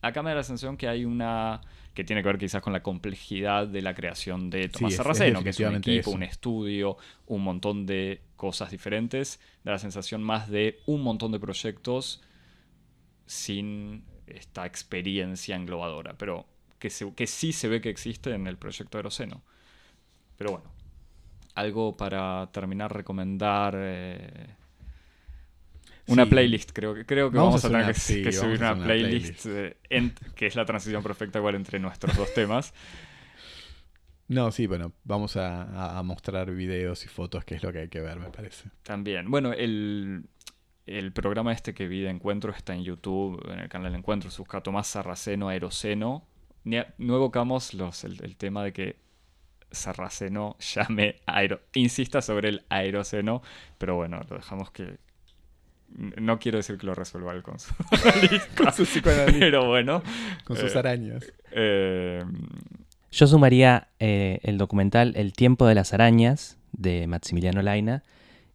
Acá 0.00 0.22
me 0.22 0.30
da 0.30 0.36
la 0.36 0.42
sensación 0.44 0.76
que 0.76 0.86
hay 0.86 1.04
una 1.04 1.60
que 1.98 2.04
tiene 2.04 2.22
que 2.22 2.28
ver 2.28 2.38
quizás 2.38 2.62
con 2.62 2.72
la 2.72 2.80
complejidad 2.80 3.66
de 3.66 3.82
la 3.82 3.92
creación 3.92 4.50
de 4.50 4.68
Tomás 4.68 4.92
Sarraceno, 4.94 5.42
que 5.42 5.48
es 5.50 5.58
un 5.58 5.74
equipo, 5.74 6.10
eso. 6.10 6.10
un 6.12 6.22
estudio, 6.22 6.96
un 7.26 7.42
montón 7.42 7.86
de 7.86 8.20
cosas 8.36 8.70
diferentes. 8.70 9.40
Da 9.64 9.72
la 9.72 9.80
sensación 9.80 10.22
más 10.22 10.48
de 10.48 10.78
un 10.86 11.02
montón 11.02 11.32
de 11.32 11.40
proyectos 11.40 12.22
sin 13.26 14.04
esta 14.28 14.64
experiencia 14.64 15.56
englobadora, 15.56 16.14
pero 16.16 16.46
que, 16.78 16.88
se- 16.88 17.12
que 17.14 17.26
sí 17.26 17.52
se 17.52 17.66
ve 17.66 17.80
que 17.80 17.90
existe 17.90 18.32
en 18.32 18.46
el 18.46 18.58
proyecto 18.58 18.96
Aeroceno. 18.98 19.42
Pero 20.36 20.52
bueno, 20.52 20.70
algo 21.56 21.96
para 21.96 22.48
terminar, 22.52 22.94
recomendar. 22.94 23.74
eh, 23.76 24.46
una 26.08 26.24
Sí. 26.24 26.30
playlist, 26.30 26.70
creo 26.72 26.94
que 26.94 27.04
creo 27.06 27.30
que 27.30 27.36
Vamos 27.36 27.62
vamos, 27.62 27.64
a 27.64 27.68
tener 27.68 27.84
una- 27.84 27.92
que, 27.92 28.00
sí, 28.00 28.14
que 28.16 28.30
vamos 28.30 28.36
subir 28.36 28.58
una 28.58 28.74
playlist, 28.84 29.46
eh, 29.46 29.76
en- 29.90 30.14
que 30.34 30.46
es 30.46 30.56
la 30.56 30.64
transición 30.64 31.02
perfecta 31.02 31.38
igual 31.38 31.54
entre 31.54 31.78
nuestros 31.78 32.16
dos 32.16 32.32
temas. 32.34 32.72
No, 34.28 34.52
sí, 34.52 34.66
bueno, 34.66 34.92
vamos 35.04 35.38
a, 35.38 36.02
mostrar 36.04 36.50
videos 36.52 37.02
y 37.06 37.08
fotos, 37.08 37.46
que 37.46 37.54
es 37.54 37.62
lo 37.62 37.72
que 37.72 37.78
hay 37.78 37.88
que 37.88 38.02
ver, 38.02 38.18
me 38.18 38.28
parece. 38.28 38.68
También. 38.82 39.30
Bueno, 39.30 39.54
el, 39.54 40.26
el 40.84 41.12
programa 41.12 41.50
este 41.52 41.72
que 41.72 41.88
vi 41.88 42.02
de 42.02 42.10
Encuentro 42.10 42.52
está 42.52 42.74
en 42.74 42.84
YouTube, 42.84 43.42
en 43.50 43.60
el 43.60 43.70
canal 43.70 43.90
de 43.92 43.98
Encuentro. 43.98 44.28
Busca 44.36 44.60
Tomás 44.60 44.86
Sarraceno 44.86 45.48
Aeroceno. 45.48 46.26
No 46.64 47.16
evocamos 47.16 47.72
los, 47.72 48.04
el, 48.04 48.22
el 48.22 48.36
tema 48.36 48.62
de 48.62 48.74
que 48.74 48.96
Sarraceno 49.70 50.56
llame 50.58 51.16
aero, 51.24 51.60
insista 51.72 52.20
sobre 52.20 52.50
el 52.50 52.64
aeroceno, 52.68 53.40
pero 53.78 53.96
bueno, 53.96 54.20
lo 54.28 54.36
dejamos 54.36 54.70
que. 54.70 54.98
No 55.96 56.38
quiero 56.38 56.58
decir 56.58 56.76
que 56.78 56.86
lo 56.86 56.94
resuelva 56.94 57.32
él 57.32 57.42
con 57.42 57.58
su 57.58 57.72
analista, 57.90 58.46
Con 58.64 58.72
su 58.72 58.84
psicoanalista. 58.84 59.38
pero 59.40 59.66
bueno. 59.66 60.02
Con 60.44 60.56
sus 60.56 60.74
Eh, 60.74 60.78
arañas. 60.78 61.32
eh, 61.52 62.22
Yo 63.10 63.26
sumaría 63.26 63.88
eh, 63.98 64.38
el 64.42 64.58
documental 64.58 65.14
El 65.16 65.32
tiempo 65.32 65.66
de 65.66 65.74
las 65.74 65.94
arañas 65.94 66.58
de 66.72 67.06
Maximiliano 67.06 67.62
Laina, 67.62 68.02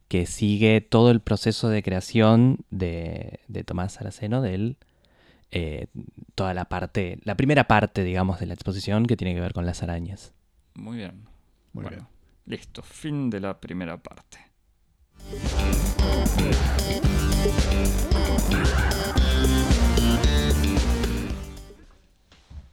que 0.07 0.25
sigue 0.27 0.79
todo 0.81 1.09
el 1.11 1.19
proceso 1.21 1.69
de 1.69 1.81
creación 1.81 2.59
de, 2.69 3.39
de 3.47 3.63
Tomás 3.63 3.93
Saraceno, 3.93 4.41
de 4.41 4.53
él, 4.53 4.77
eh, 5.51 5.87
toda 6.35 6.53
la 6.53 6.65
parte, 6.65 7.17
la 7.23 7.35
primera 7.35 7.63
parte, 7.67 8.03
digamos, 8.03 8.39
de 8.39 8.45
la 8.45 8.53
exposición 8.53 9.05
que 9.07 9.17
tiene 9.17 9.33
que 9.33 9.41
ver 9.41 9.53
con 9.53 9.65
las 9.65 9.81
arañas. 9.83 10.33
muy 10.75 10.97
bien. 10.97 11.27
Muy 11.73 11.83
bueno, 11.83 11.97
bien. 12.45 12.59
listo. 12.59 12.83
Fin 12.83 13.31
de 13.31 13.39
la 13.39 13.59
primera 13.59 13.97
parte. 13.97 14.37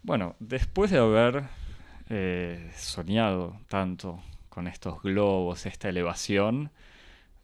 Bueno, 0.02 0.34
después 0.40 0.90
de 0.90 0.98
haber 0.98 1.44
eh, 2.08 2.72
soñado 2.76 3.56
tanto 3.68 4.20
con 4.48 4.66
estos 4.66 5.00
globos, 5.02 5.66
esta 5.66 5.88
elevación, 5.88 6.72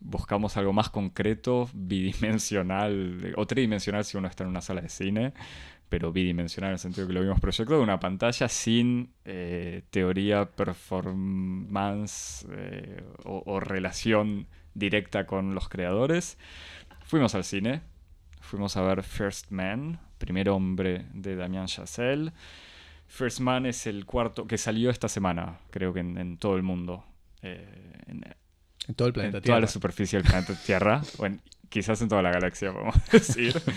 buscamos 0.00 0.56
algo 0.56 0.72
más 0.72 0.90
concreto, 0.90 1.70
bidimensional, 1.74 3.34
o 3.36 3.46
tridimensional 3.46 4.04
si 4.04 4.16
uno 4.16 4.26
está 4.26 4.42
en 4.42 4.50
una 4.50 4.62
sala 4.62 4.80
de 4.80 4.88
cine, 4.88 5.32
pero 5.88 6.12
bidimensional 6.12 6.70
en 6.70 6.72
el 6.72 6.78
sentido 6.80 7.06
que 7.06 7.12
lo 7.12 7.20
vimos 7.20 7.38
proyectado 7.38 7.78
de 7.78 7.84
una 7.84 8.00
pantalla 8.00 8.48
sin 8.48 9.12
eh, 9.24 9.82
teoría, 9.90 10.46
performance 10.46 12.44
eh, 12.50 13.04
o, 13.24 13.44
o 13.46 13.60
relación 13.60 14.48
directa 14.74 15.26
con 15.26 15.54
los 15.54 15.68
creadores. 15.68 16.36
Fuimos 17.06 17.34
al 17.34 17.44
cine, 17.44 17.82
fuimos 18.40 18.76
a 18.76 18.82
ver 18.82 19.02
First 19.02 19.50
Man, 19.50 20.00
primer 20.18 20.48
hombre 20.48 21.06
de 21.14 21.36
Damien 21.36 21.66
Chazelle. 21.66 22.32
First 23.06 23.40
Man 23.40 23.66
es 23.66 23.86
el 23.86 24.04
cuarto 24.04 24.46
que 24.46 24.58
salió 24.58 24.90
esta 24.90 25.08
semana, 25.08 25.58
creo 25.70 25.92
que 25.92 26.00
en, 26.00 26.18
en 26.18 26.36
todo 26.36 26.56
el 26.56 26.62
mundo. 26.62 27.04
Eh, 27.42 28.02
en, 28.08 28.24
En 28.88 28.94
todo 28.96 29.06
el 29.08 29.10
en 29.10 29.14
planeta 29.14 29.38
toda 29.38 29.42
Tierra. 29.42 29.60
la 29.60 29.66
superficie 29.68 30.18
del 30.20 30.28
planeta 30.28 30.54
Tierra, 30.64 31.02
o 31.18 31.26
en- 31.26 31.40
quizás 31.68 32.00
en 32.02 32.08
toda 32.08 32.22
la 32.22 32.30
galaxia, 32.32 32.72
podemos 32.72 32.96
decir. 33.10 33.60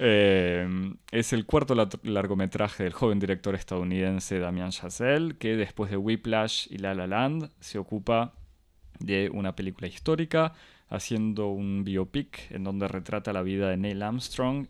Eh, 0.00 0.68
es 1.10 1.32
el 1.32 1.44
cuarto 1.44 1.74
largometraje 2.04 2.84
del 2.84 2.92
joven 2.92 3.18
director 3.18 3.56
estadounidense 3.56 4.38
Damien 4.38 4.70
Chazelle, 4.70 5.36
que 5.38 5.56
después 5.56 5.90
de 5.90 5.96
Whiplash 5.96 6.68
y 6.70 6.78
La 6.78 6.94
La 6.94 7.08
Land 7.08 7.50
se 7.58 7.78
ocupa 7.78 8.34
de 9.00 9.28
una 9.32 9.56
película 9.56 9.88
histórica, 9.88 10.52
haciendo 10.90 11.48
un 11.48 11.84
biopic 11.84 12.50
en 12.50 12.64
donde 12.64 12.88
retrata 12.88 13.32
la 13.32 13.42
vida 13.42 13.68
de 13.68 13.76
Neil 13.76 14.02
Armstrong 14.02 14.66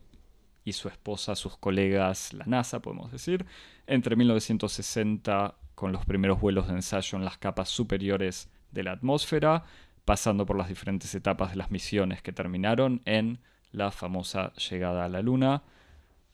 y 0.65 0.73
su 0.73 0.89
esposa, 0.89 1.35
sus 1.36 1.57
colegas, 1.57 2.32
la 2.35 2.45
NASA, 2.47 2.81
podemos 2.81 3.11
decir, 3.12 3.47
entre 3.86 4.16
1960 4.16 5.55
con 5.74 5.93
los 5.93 6.05
primeros 6.05 6.40
vuelos 6.40 6.66
de 6.69 6.74
ensayo 6.74 7.16
en 7.16 7.24
las 7.24 7.39
capas 7.39 7.69
superiores 7.69 8.51
de 8.73 8.82
la 8.82 8.93
atmósfera, 8.93 9.65
pasando 10.05 10.45
por 10.45 10.57
las 10.59 10.69
diferentes 10.69 11.15
etapas 11.15 11.51
de 11.51 11.57
las 11.57 11.70
misiones 11.70 12.20
que 12.23 12.32
terminaron 12.32 13.01
en 13.05 13.39
la 13.73 13.90
famosa 13.93 14.53
llegada 14.55 15.05
a 15.05 15.09
la 15.09 15.23
Luna 15.23 15.62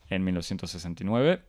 en 0.09 0.23
1969. 0.23 1.41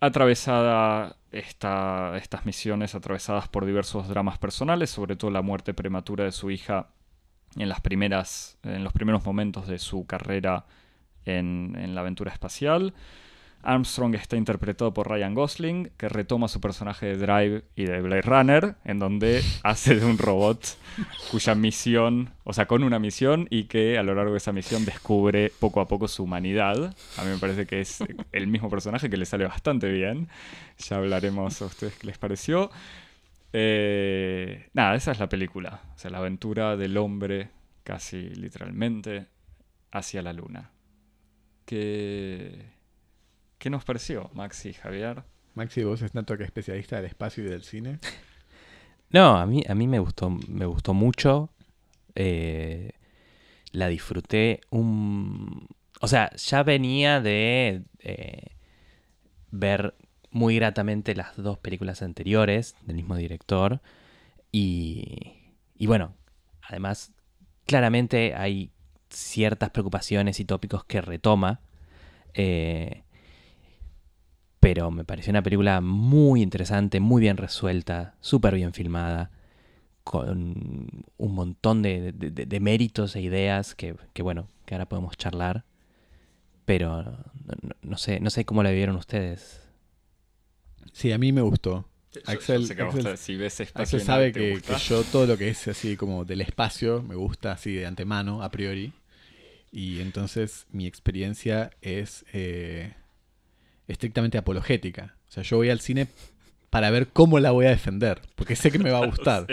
Atravesada 0.00 1.16
esta- 1.32 2.16
estas 2.16 2.46
misiones, 2.46 2.94
atravesadas 2.94 3.48
por 3.48 3.66
diversos 3.66 4.08
dramas 4.08 4.38
personales, 4.38 4.90
sobre 4.90 5.16
todo 5.16 5.30
la 5.30 5.42
muerte 5.42 5.74
prematura 5.74 6.24
de 6.24 6.32
su 6.32 6.50
hija 6.50 6.88
en, 7.56 7.68
las 7.68 7.80
primeras, 7.80 8.58
en 8.62 8.84
los 8.84 8.92
primeros 8.92 9.24
momentos 9.24 9.66
de 9.66 9.78
su 9.78 10.06
carrera 10.06 10.66
en, 11.24 11.94
la 11.94 12.00
aventura 12.00 12.32
espacial. 12.32 12.94
Armstrong 13.60 14.14
está 14.14 14.36
interpretado 14.36 14.94
por 14.94 15.08
Ryan 15.08 15.34
Gosling, 15.34 15.90
que 15.96 16.08
retoma 16.08 16.46
su 16.46 16.60
personaje 16.60 17.06
de 17.06 17.16
Drive 17.16 17.64
y 17.74 17.84
de 17.84 18.00
Blade 18.00 18.22
Runner, 18.22 18.76
en 18.84 19.00
donde 19.00 19.42
hace 19.64 19.96
de 19.96 20.06
un 20.06 20.16
robot 20.16 20.78
cuya 21.30 21.56
misión, 21.56 22.30
o 22.44 22.52
sea, 22.52 22.66
con 22.66 22.84
una 22.84 23.00
misión 23.00 23.48
y 23.50 23.64
que 23.64 23.98
a 23.98 24.04
lo 24.04 24.14
largo 24.14 24.32
de 24.32 24.38
esa 24.38 24.52
misión 24.52 24.84
descubre 24.84 25.52
poco 25.58 25.80
a 25.80 25.88
poco 25.88 26.06
su 26.06 26.22
humanidad. 26.22 26.94
A 27.16 27.24
mí 27.24 27.30
me 27.30 27.38
parece 27.38 27.66
que 27.66 27.80
es 27.80 27.98
el 28.32 28.46
mismo 28.46 28.70
personaje 28.70 29.10
que 29.10 29.16
le 29.16 29.26
sale 29.26 29.44
bastante 29.44 29.90
bien. 29.90 30.28
Ya 30.78 30.96
hablaremos 30.96 31.60
a 31.60 31.66
ustedes 31.66 31.96
qué 31.96 32.06
les 32.06 32.16
pareció. 32.16 32.70
Eh, 33.52 34.68
nada, 34.74 34.94
esa 34.94 35.12
es 35.12 35.18
la 35.18 35.28
película. 35.28 35.82
O 35.94 35.98
sea, 35.98 36.10
la 36.10 36.18
aventura 36.18 36.76
del 36.76 36.96
hombre, 36.96 37.50
casi 37.82 38.30
literalmente, 38.30 39.26
hacia 39.90 40.22
la 40.22 40.32
luna. 40.32 40.70
¿Qué, 41.64 42.66
qué 43.58 43.70
nos 43.70 43.84
pareció, 43.84 44.30
Maxi 44.34 44.70
y 44.70 44.74
Javier? 44.74 45.24
Maxi, 45.54 45.84
vos 45.84 46.02
es 46.02 46.12
tanto 46.12 46.36
que 46.36 46.44
especialista 46.44 46.96
del 46.96 47.06
espacio 47.06 47.44
y 47.44 47.48
del 47.48 47.62
cine. 47.62 47.98
No, 49.10 49.38
a 49.38 49.46
mí, 49.46 49.64
a 49.66 49.74
mí 49.74 49.86
me 49.86 50.00
gustó, 50.00 50.28
me 50.28 50.66
gustó 50.66 50.92
mucho. 50.92 51.50
Eh, 52.14 52.92
la 53.72 53.88
disfruté 53.88 54.60
un... 54.70 55.66
O 56.00 56.08
sea, 56.08 56.30
ya 56.36 56.62
venía 56.62 57.20
de 57.22 57.84
eh, 58.00 58.56
ver 59.50 59.94
muy 60.38 60.54
gratamente 60.56 61.14
las 61.14 61.36
dos 61.36 61.58
películas 61.58 62.00
anteriores 62.00 62.76
del 62.86 62.96
mismo 62.96 63.16
director. 63.16 63.80
Y, 64.52 65.34
y 65.76 65.86
bueno, 65.86 66.14
además, 66.62 67.12
claramente 67.66 68.34
hay 68.34 68.70
ciertas 69.10 69.70
preocupaciones 69.70 70.40
y 70.40 70.44
tópicos 70.44 70.84
que 70.84 71.00
retoma. 71.00 71.60
Eh, 72.34 73.02
pero 74.60 74.90
me 74.90 75.04
pareció 75.04 75.30
una 75.30 75.42
película 75.42 75.80
muy 75.80 76.42
interesante, 76.42 77.00
muy 77.00 77.20
bien 77.20 77.36
resuelta, 77.36 78.14
súper 78.20 78.54
bien 78.54 78.72
filmada, 78.72 79.30
con 80.04 81.04
un 81.16 81.34
montón 81.34 81.82
de, 81.82 82.58
méritos 82.60 83.14
e 83.16 83.20
ideas 83.20 83.74
que, 83.74 83.94
que, 84.14 84.22
bueno, 84.22 84.48
que 84.66 84.74
ahora 84.74 84.88
podemos 84.88 85.16
charlar. 85.16 85.64
Pero 86.64 87.18
no 87.82 87.96
sé, 87.96 88.20
no 88.20 88.30
sé 88.30 88.44
cómo 88.44 88.62
la 88.62 88.70
vivieron 88.70 88.96
ustedes. 88.96 89.67
Sí, 90.92 91.12
a 91.12 91.18
mí 91.18 91.32
me 91.32 91.40
gustó. 91.42 91.88
Yo- 92.12 92.20
Axel- 92.26 92.62
yo 92.62 92.66
sé 92.66 92.76
que 92.76 92.82
a 92.82 92.84
vos 92.86 92.94
Axel- 92.94 93.10
te- 93.12 93.16
si 93.18 93.36
ves 93.36 93.60
espacio 93.60 93.82
Axel 93.82 94.00
y 94.00 94.04
sabe 94.04 94.32
que, 94.32 94.50
gusta. 94.52 94.74
que 94.76 94.82
yo 94.82 95.02
todo 95.04 95.26
lo 95.26 95.36
que 95.36 95.48
es 95.48 95.68
así 95.68 95.96
como 95.96 96.24
del 96.24 96.40
espacio 96.40 97.02
me 97.02 97.14
gusta 97.14 97.52
así 97.52 97.72
de 97.74 97.86
antemano, 97.86 98.42
a 98.42 98.50
priori. 98.50 98.92
Y 99.70 100.00
entonces 100.00 100.66
mi 100.72 100.86
experiencia 100.86 101.70
es 101.82 102.24
eh, 102.32 102.94
estrictamente 103.86 104.38
apologética. 104.38 105.16
O 105.28 105.32
sea, 105.32 105.42
yo 105.42 105.58
voy 105.58 105.70
al 105.70 105.80
cine 105.80 106.08
para 106.70 106.90
ver 106.90 107.08
cómo 107.08 107.38
la 107.38 107.50
voy 107.50 107.66
a 107.66 107.70
defender, 107.70 108.20
porque 108.34 108.56
sé 108.56 108.70
que 108.70 108.78
me 108.78 108.90
va 108.90 108.98
a 109.02 109.06
gustar. 109.06 109.46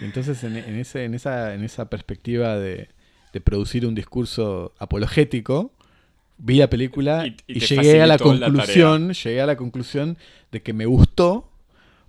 Y 0.00 0.04
entonces 0.04 0.42
en, 0.44 0.56
en 0.56 0.76
ese, 0.76 1.04
en, 1.04 1.14
esa, 1.14 1.54
en 1.54 1.64
esa 1.64 1.88
perspectiva 1.90 2.56
de, 2.58 2.88
de 3.32 3.40
producir 3.40 3.86
un 3.86 3.94
discurso 3.94 4.74
apologético, 4.78 5.72
vi 6.38 6.56
la 6.58 6.68
película 6.70 7.26
Y- 7.26 7.30
y, 7.46 7.56
y 7.56 7.60
te 7.60 7.66
llegué 7.66 8.02
a 8.02 8.06
la 8.06 8.18
conclusión, 8.54 9.12
llegué 9.12 9.40
a 9.40 9.46
la 9.46 9.56
conclusión 9.56 10.18
de 10.52 10.62
que 10.62 10.72
me 10.72 10.86
gustó, 10.86 11.50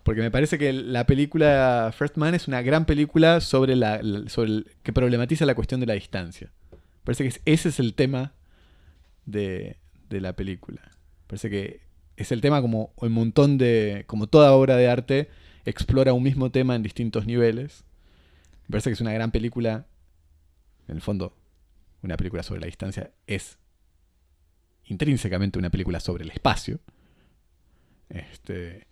porque 0.03 0.21
me 0.21 0.31
parece 0.31 0.57
que 0.57 0.71
la 0.73 1.05
película 1.05 1.93
First 1.97 2.17
Man 2.17 2.33
es 2.35 2.47
una 2.47 2.61
gran 2.61 2.85
película 2.85 3.41
sobre 3.41 3.75
la, 3.75 4.01
sobre 4.27 4.49
el- 4.51 4.67
que 4.83 4.93
problematiza 4.93 5.45
la 5.45 5.55
cuestión 5.55 5.79
de 5.79 5.85
la 5.87 5.93
distancia. 5.93 6.51
Parece 7.03 7.23
que 7.23 7.29
es- 7.29 7.41
ese 7.45 7.69
es 7.69 7.79
el 7.79 7.93
tema 7.93 8.33
de, 9.25 9.77
de 10.09 10.21
la 10.21 10.33
película. 10.33 10.81
Parece 11.27 11.49
que 11.49 11.81
es 12.15 12.31
el 12.31 12.41
tema 12.41 12.61
como 12.61 12.93
un 12.97 13.11
montón 13.11 13.57
de, 13.57 14.03
como 14.07 14.27
toda 14.27 14.53
obra 14.53 14.75
de 14.75 14.87
arte, 14.89 15.29
explora 15.65 16.13
un 16.13 16.23
mismo 16.23 16.51
tema 16.51 16.75
en 16.75 16.83
distintos 16.83 17.25
niveles. 17.25 17.83
Me 18.67 18.71
parece 18.71 18.89
que 18.89 18.93
es 18.95 19.01
una 19.01 19.13
gran 19.13 19.31
película. 19.31 19.85
En 20.87 20.95
el 20.95 21.01
fondo, 21.01 21.35
una 22.01 22.15
película 22.17 22.43
sobre 22.43 22.61
la 22.61 22.67
distancia 22.67 23.11
es 23.27 23.57
intrínsecamente 24.87 25.59
una 25.59 25.69
película 25.69 25.99
sobre 25.99 26.23
el 26.23 26.31
espacio. 26.31 26.79
Este, 28.09 28.87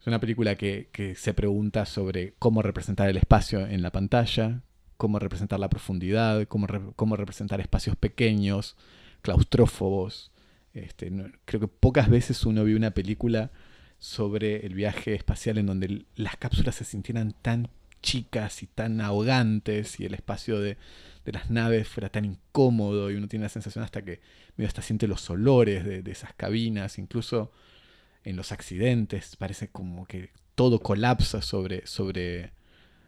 es 0.00 0.06
una 0.06 0.18
película 0.18 0.56
que, 0.56 0.88
se 1.16 1.34
pregunta 1.34 1.84
sobre 1.86 2.34
cómo 2.38 2.62
representar 2.62 3.08
el 3.08 3.16
espacio 3.16 3.66
en 3.66 3.82
la 3.82 3.92
pantalla, 3.92 4.62
cómo 4.96 5.18
representar 5.18 5.60
la 5.60 5.68
profundidad, 5.68 6.46
cómo, 6.48 6.66
re- 6.66 6.92
cómo 6.96 7.16
representar 7.16 7.60
espacios 7.60 7.96
pequeños, 7.96 8.76
claustrófobos. 9.22 10.32
Este, 10.72 11.12
creo 11.44 11.60
que 11.60 11.68
pocas 11.68 12.08
veces 12.08 12.46
uno 12.46 12.64
vio 12.64 12.76
una 12.76 12.92
película 12.92 13.50
sobre 13.98 14.64
el 14.64 14.74
viaje 14.74 15.14
espacial 15.14 15.58
en 15.58 15.66
donde 15.66 16.06
las 16.16 16.36
cápsulas 16.36 16.76
se 16.76 16.84
sintieran 16.84 17.34
tan 17.42 17.68
chicas 18.00 18.62
y 18.62 18.66
tan 18.66 19.00
ahogantes 19.02 20.00
y 20.00 20.06
el 20.06 20.14
espacio 20.14 20.58
de, 20.58 20.78
las 21.32 21.50
naves 21.50 21.88
fuera 21.88 22.08
tan 22.08 22.24
incómodo 22.24 23.10
y 23.10 23.16
uno 23.16 23.28
tiene 23.28 23.44
la 23.44 23.48
sensación 23.48 23.84
hasta 23.84 24.02
que 24.02 24.20
medio 24.56 24.68
hasta 24.68 24.82
siente 24.82 25.06
los 25.06 25.28
olores 25.30 25.84
de, 25.84 26.10
esas 26.10 26.32
cabinas, 26.34 26.98
incluso 26.98 27.52
en 28.24 28.36
los 28.36 28.52
accidentes 28.52 29.36
parece 29.36 29.68
como 29.68 30.06
que 30.06 30.30
todo 30.54 30.80
colapsa 30.80 31.42
sobre, 31.42 31.86
sobre, 31.86 32.52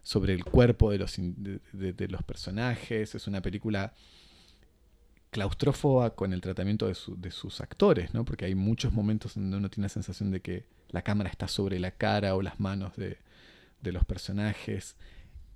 sobre 0.03 0.33
el 0.35 0.45
cuerpo 0.45 0.91
de 0.91 0.99
los, 0.99 1.17
de, 1.19 2.09
los 2.09 2.23
personajes. 2.23 3.15
Es 3.15 3.27
una 3.27 3.43
película 3.43 3.95
claustrófoba 5.31 6.15
con 6.15 6.33
el 6.33 6.41
tratamiento 6.41 6.87
de, 6.87 6.97
de 7.17 7.31
sus 7.31 7.61
actores, 7.61 8.15
¿no? 8.15 8.25
Porque 8.25 8.45
hay 8.45 8.55
muchos 8.55 8.93
momentos 8.93 9.35
donde 9.35 9.57
uno 9.57 9.71
tiene 9.71 9.87
la 9.87 9.91
sensación 9.91 10.31
de 10.31 10.41
que 10.41 10.67
la 10.91 11.03
cámara 11.03 11.31
está 11.31 11.49
sobre 11.49 11.79
la 11.79 11.91
cara 11.91 12.35
o 12.35 12.43
las 12.43 12.61
manos 12.61 12.97
de, 12.97 13.19
de 13.83 13.93
los 13.93 14.05
personajes. 14.05 14.97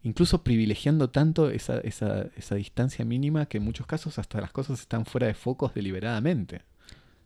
Incluso 0.02 0.44
privilegiando 0.44 1.10
tanto 1.10 1.50
esa, 1.50 1.78
esa, 1.80 2.26
esa 2.36 2.54
distancia 2.54 3.04
mínima 3.04 3.46
que 3.46 3.58
en 3.58 3.64
muchos 3.64 3.86
casos 3.86 4.18
hasta 4.18 4.40
las 4.40 4.52
cosas 4.52 4.80
están 4.80 5.04
fuera 5.04 5.26
de 5.26 5.34
focos 5.34 5.74
deliberadamente. 5.74 6.62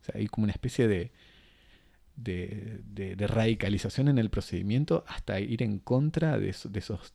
O 0.01 0.05
sea, 0.05 0.15
hay 0.19 0.27
como 0.27 0.45
una 0.45 0.53
especie 0.53 0.87
de, 0.87 1.11
de, 2.15 3.15
de- 3.15 3.27
radicalización 3.27 4.07
en 4.07 4.17
el 4.17 4.29
procedimiento 4.29 5.03
hasta 5.07 5.39
ir 5.39 5.63
en 5.63 5.79
contra 5.79 6.37
de, 6.37 6.49
eso- 6.49 6.69
de 6.69 6.79
esos, 6.79 7.13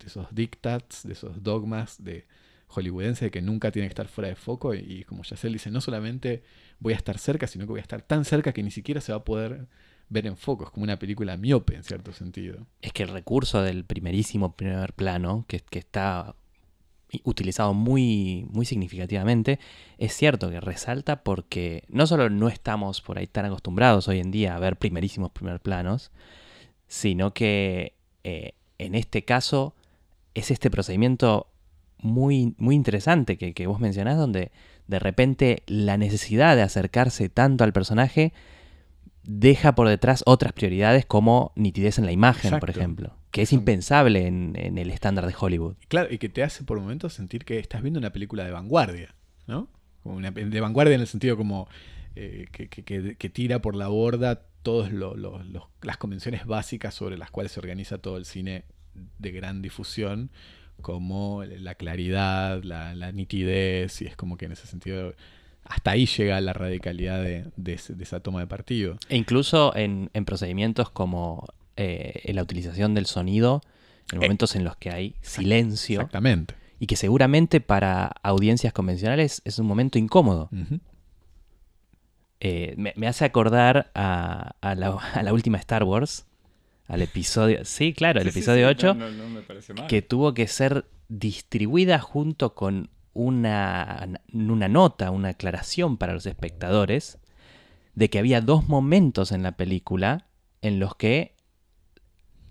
de 0.00 0.06
esos 0.06 0.26
dictats, 0.34 1.04
de 1.06 1.14
esos 1.14 1.42
dogmas 1.42 2.02
de 2.04 2.26
hollywoodense 2.68 3.26
de 3.26 3.30
que 3.30 3.42
nunca 3.42 3.70
tiene 3.72 3.88
que 3.88 3.92
estar 3.92 4.08
fuera 4.08 4.28
de 4.28 4.36
foco. 4.36 4.74
Y, 4.74 4.78
y 4.80 5.04
como 5.04 5.22
Yacel 5.24 5.52
dice, 5.54 5.70
no 5.70 5.80
solamente 5.80 6.42
voy 6.80 6.94
a 6.94 6.96
estar 6.96 7.18
cerca, 7.18 7.46
sino 7.46 7.66
que 7.66 7.70
voy 7.72 7.80
a 7.80 7.82
estar 7.82 8.02
tan 8.02 8.24
cerca 8.24 8.52
que 8.52 8.62
ni 8.62 8.70
siquiera 8.70 9.00
se 9.00 9.12
va 9.12 9.18
a 9.18 9.24
poder 9.24 9.66
ver 10.08 10.26
en 10.26 10.36
foco. 10.36 10.64
Es 10.64 10.70
como 10.70 10.84
una 10.84 10.98
película 10.98 11.36
miope 11.36 11.74
en 11.76 11.84
cierto 11.84 12.12
sentido. 12.12 12.66
Es 12.82 12.92
que 12.92 13.02
el 13.02 13.10
recurso 13.10 13.62
del 13.62 13.84
primerísimo 13.84 14.52
primer 14.56 14.92
plano, 14.92 15.44
que, 15.48 15.60
que 15.60 15.78
está 15.78 16.34
utilizado 17.24 17.74
muy, 17.74 18.46
muy 18.50 18.66
significativamente, 18.66 19.58
es 19.96 20.12
cierto 20.14 20.50
que 20.50 20.60
resalta 20.60 21.22
porque 21.22 21.84
no 21.88 22.06
solo 22.06 22.28
no 22.30 22.48
estamos 22.48 23.00
por 23.00 23.18
ahí 23.18 23.26
tan 23.26 23.46
acostumbrados 23.46 24.08
hoy 24.08 24.18
en 24.18 24.30
día 24.30 24.54
a 24.54 24.58
ver 24.58 24.76
primerísimos 24.76 25.30
primer 25.30 25.60
planos, 25.60 26.10
sino 26.86 27.32
que 27.32 27.94
eh, 28.24 28.52
en 28.78 28.94
este 28.94 29.24
caso 29.24 29.74
es 30.34 30.50
este 30.50 30.70
procedimiento 30.70 31.48
muy, 31.98 32.54
muy 32.58 32.74
interesante 32.74 33.38
que, 33.38 33.54
que 33.54 33.66
vos 33.66 33.80
mencionás, 33.80 34.16
donde 34.16 34.52
de 34.86 34.98
repente 34.98 35.62
la 35.66 35.96
necesidad 35.96 36.56
de 36.56 36.62
acercarse 36.62 37.28
tanto 37.28 37.64
al 37.64 37.72
personaje 37.72 38.32
deja 39.30 39.74
por 39.74 39.86
detrás 39.88 40.22
otras 40.26 40.54
prioridades 40.54 41.04
como 41.04 41.52
nitidez 41.54 41.98
en 41.98 42.06
la 42.06 42.12
imagen, 42.12 42.58
por 42.58 42.70
ejemplo, 42.70 43.14
que 43.30 43.42
es 43.42 43.52
impensable 43.52 44.26
en, 44.26 44.54
en 44.56 44.78
el 44.78 44.90
estándar 44.90 45.26
de 45.26 45.34
Hollywood. 45.38 45.76
Claro, 45.88 46.08
y 46.10 46.16
que 46.16 46.30
te 46.30 46.42
hace 46.42 46.64
por 46.64 46.80
momentos 46.80 47.12
sentir 47.12 47.44
que 47.44 47.58
estás 47.58 47.82
viendo 47.82 47.98
una 48.00 48.10
película 48.10 48.44
de 48.44 48.52
vanguardia, 48.52 49.14
¿no? 49.46 49.68
Como 50.02 50.16
una, 50.16 50.30
de 50.30 50.60
vanguardia 50.60 50.94
en 50.94 51.02
el 51.02 51.06
sentido 51.06 51.36
como 51.36 51.68
eh, 52.16 52.46
que, 52.52 52.68
que- 52.68 52.82
que- 52.84 53.16
que 53.16 53.28
tira 53.28 53.60
por 53.60 53.76
la 53.76 53.88
borda 53.88 54.46
todas 54.62 54.90
las 54.92 55.96
convenciones 55.98 56.46
básicas 56.46 56.94
sobre 56.94 57.18
las 57.18 57.30
cuales 57.30 57.52
se 57.52 57.60
organiza 57.60 57.98
todo 57.98 58.16
el 58.16 58.24
cine 58.24 58.64
de 59.18 59.30
gran 59.30 59.60
difusión, 59.62 60.30
como 60.80 61.44
la 61.44 61.74
claridad, 61.74 62.62
la, 62.62 62.94
la 62.94 63.12
nitidez, 63.12 64.00
y 64.02 64.06
es 64.06 64.16
como 64.16 64.36
que 64.38 64.46
en 64.46 64.52
ese 64.52 64.66
sentido 64.66 65.14
hasta 65.68 65.90
ahí 65.92 66.06
llega 66.06 66.40
la 66.40 66.52
radicalidad 66.52 67.22
de, 67.22 67.44
de 67.56 67.72
ese- 67.74 67.94
de 67.94 68.02
esa 68.04 68.20
toma 68.20 68.40
de 68.40 68.46
partido. 68.46 68.96
E 69.08 69.16
incluso 69.16 69.74
en, 69.76 70.10
en 70.14 70.24
procedimientos 70.24 70.90
como 70.90 71.46
eh, 71.76 72.22
en 72.24 72.36
la 72.36 72.42
utilización 72.42 72.94
del 72.94 73.06
sonido, 73.06 73.62
en 74.12 74.18
Eh, 74.18 74.20
momentos 74.22 74.56
en 74.56 74.64
los 74.64 74.76
que 74.76 74.90
hay 74.90 75.14
silencio, 75.20 76.00
Exactamente. 76.00 76.54
y 76.80 76.86
que 76.86 76.96
seguramente 76.96 77.60
para 77.60 78.06
audiencias 78.22 78.72
convencionales 78.72 79.42
es 79.44 79.58
un 79.58 79.66
momento 79.66 79.98
incómodo. 79.98 80.48
Eh, 82.40 82.74
me, 82.76 82.92
me 82.96 83.08
hace 83.08 83.24
acordar 83.24 83.90
a, 83.94 84.54
a 84.60 84.74
la, 84.74 84.90
a 85.14 85.22
la 85.22 85.32
última 85.32 85.58
Star 85.58 85.82
Wars, 85.84 86.26
al 86.86 87.02
episodio... 87.02 87.64
Sí, 87.64 87.92
claro, 87.92 88.20
el 88.20 88.26
Sí, 88.28 88.32
sí, 88.32 88.38
episodio 88.38 88.66
sí, 88.68 88.74
8, 88.76 88.94
no, 88.94 89.10
no, 89.10 89.24
no 89.24 89.28
me 89.28 89.42
parece 89.42 89.74
mal. 89.74 89.88
que 89.88 90.02
tuvo 90.02 90.32
que 90.34 90.46
ser 90.46 90.86
distribuida 91.08 91.98
junto 91.98 92.54
con 92.54 92.90
una, 93.18 94.08
una 94.32 94.68
nota, 94.68 95.10
una 95.10 95.30
aclaración 95.30 95.96
para 95.96 96.12
los 96.12 96.24
espectadores 96.24 97.18
de 97.94 98.08
que 98.08 98.20
había 98.20 98.40
dos 98.40 98.68
momentos 98.68 99.32
en 99.32 99.42
la 99.42 99.52
película 99.52 100.28
en 100.62 100.78
los 100.78 100.94
que 100.94 101.34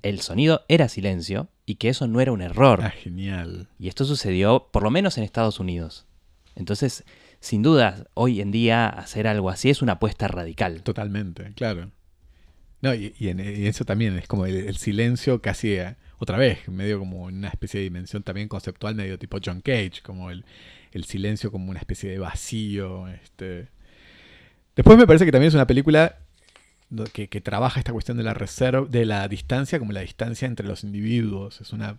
el 0.04 0.20
sonido 0.20 0.66
era 0.68 0.90
silencio 0.90 1.48
y 1.66 1.76
que 1.76 1.88
eso 1.88 2.08
no 2.08 2.20
era 2.20 2.34
un 2.34 2.42
error. 2.42 2.82
Ah, 2.84 2.90
genial. 2.90 3.70
Y 3.80 3.88
esto 3.88 4.04
sucedió 4.04 4.68
por 4.72 4.84
lo 4.84 4.92
menos 4.92 5.18
en 5.18 5.24
Estados 5.24 5.62
Unidos. 5.62 6.06
Entonces, 6.56 7.06
sin 7.40 7.62
duda, 7.62 8.06
hoy 8.14 8.42
en 8.42 8.52
día 8.52 8.90
hacer 8.90 9.26
algo 9.28 9.50
así 9.50 9.70
es 9.70 9.82
una 9.82 9.94
apuesta 9.94 10.28
radical. 10.28 10.84
Totalmente, 10.84 11.54
claro. 11.56 11.92
No, 12.82 12.94
y, 12.94 13.14
y 13.18 13.30
en, 13.30 13.40
eso 13.40 13.86
también 13.86 14.18
es 14.18 14.28
como 14.28 14.46
el, 14.46 14.78
silencio 14.78 15.42
casi 15.42 15.74
eh, 15.74 15.96
otra 16.20 16.38
vez, 16.38 16.68
medio 16.68 17.00
como 17.00 17.24
una 17.24 17.50
especie 17.50 17.80
de 17.80 17.86
dimensión 17.86 18.24
también 18.24 18.48
conceptual, 18.48 18.96
medio 18.96 19.18
tipo 19.18 19.38
John 19.44 19.62
Cage, 19.62 20.02
como 20.04 20.30
el, 20.30 20.46
el 20.92 21.06
silencio 21.06 21.52
como 21.52 21.72
una 21.72 21.80
especie 21.80 22.10
de 22.10 22.20
vacío. 22.20 23.08
Este. 23.08 23.68
Después 24.76 24.98
me 24.98 25.08
parece 25.08 25.26
que 25.26 25.32
también 25.32 25.50
es 25.50 25.56
una 25.56 25.68
película 25.68 26.18
que, 27.14 27.28
que 27.28 27.42
trabaja 27.42 27.80
esta 27.80 27.94
cuestión 27.94 28.18
de 28.18 28.24
la 28.24 28.34
reserva, 28.34 28.88
de 28.88 29.06
la 29.06 29.28
distancia, 29.28 29.80
como 29.80 29.92
la 29.92 30.02
distancia 30.02 30.48
entre 30.48 30.68
los 30.68 30.84
individuos. 30.84 31.62
Es 31.62 31.74
una, 31.74 31.98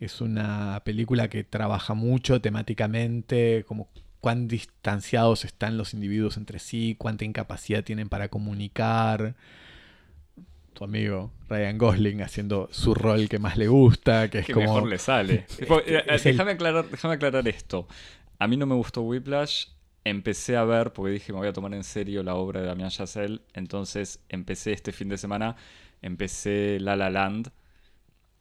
es 0.00 0.20
una 0.20 0.82
película 0.84 1.28
que 1.28 1.44
trabaja 1.44 1.94
mucho 1.94 2.40
temáticamente, 2.40 3.64
como 3.66 3.88
cuán 4.20 4.48
distanciados 4.48 5.44
están 5.44 5.76
los 5.76 5.94
individuos 5.94 6.36
entre 6.36 6.58
sí, 6.58 6.96
cuánta 6.98 7.24
incapacidad 7.24 7.84
tienen 7.84 8.08
para 8.08 8.28
comunicar. 8.28 9.34
Tu 10.76 10.84
amigo 10.84 11.32
Ryan 11.48 11.78
Gosling 11.78 12.20
haciendo 12.20 12.68
su 12.70 12.92
rol 12.92 13.30
que 13.30 13.38
más 13.38 13.56
le 13.56 13.66
gusta, 13.66 14.28
que 14.28 14.40
es 14.40 14.46
que 14.46 14.52
como... 14.52 14.66
mejor 14.66 14.86
le 14.86 14.98
sale. 14.98 15.46
Eh, 15.86 16.02
el- 16.06 16.22
déjame, 16.22 16.50
aclarar, 16.52 16.84
déjame 16.90 17.14
aclarar 17.14 17.48
esto. 17.48 17.88
A 18.38 18.46
mí 18.46 18.58
no 18.58 18.66
me 18.66 18.74
gustó 18.74 19.00
Whiplash. 19.00 19.68
Empecé 20.04 20.54
a 20.54 20.64
ver, 20.64 20.92
porque 20.92 21.12
dije 21.12 21.32
me 21.32 21.38
voy 21.38 21.48
a 21.48 21.54
tomar 21.54 21.72
en 21.72 21.82
serio 21.82 22.22
la 22.22 22.34
obra 22.34 22.60
de 22.60 22.66
Damien 22.66 22.90
Chazelle. 22.90 23.40
Entonces 23.54 24.20
empecé 24.28 24.72
este 24.72 24.92
fin 24.92 25.08
de 25.08 25.16
semana, 25.16 25.56
empecé 26.02 26.78
La 26.78 26.94
La 26.94 27.08
Land 27.08 27.48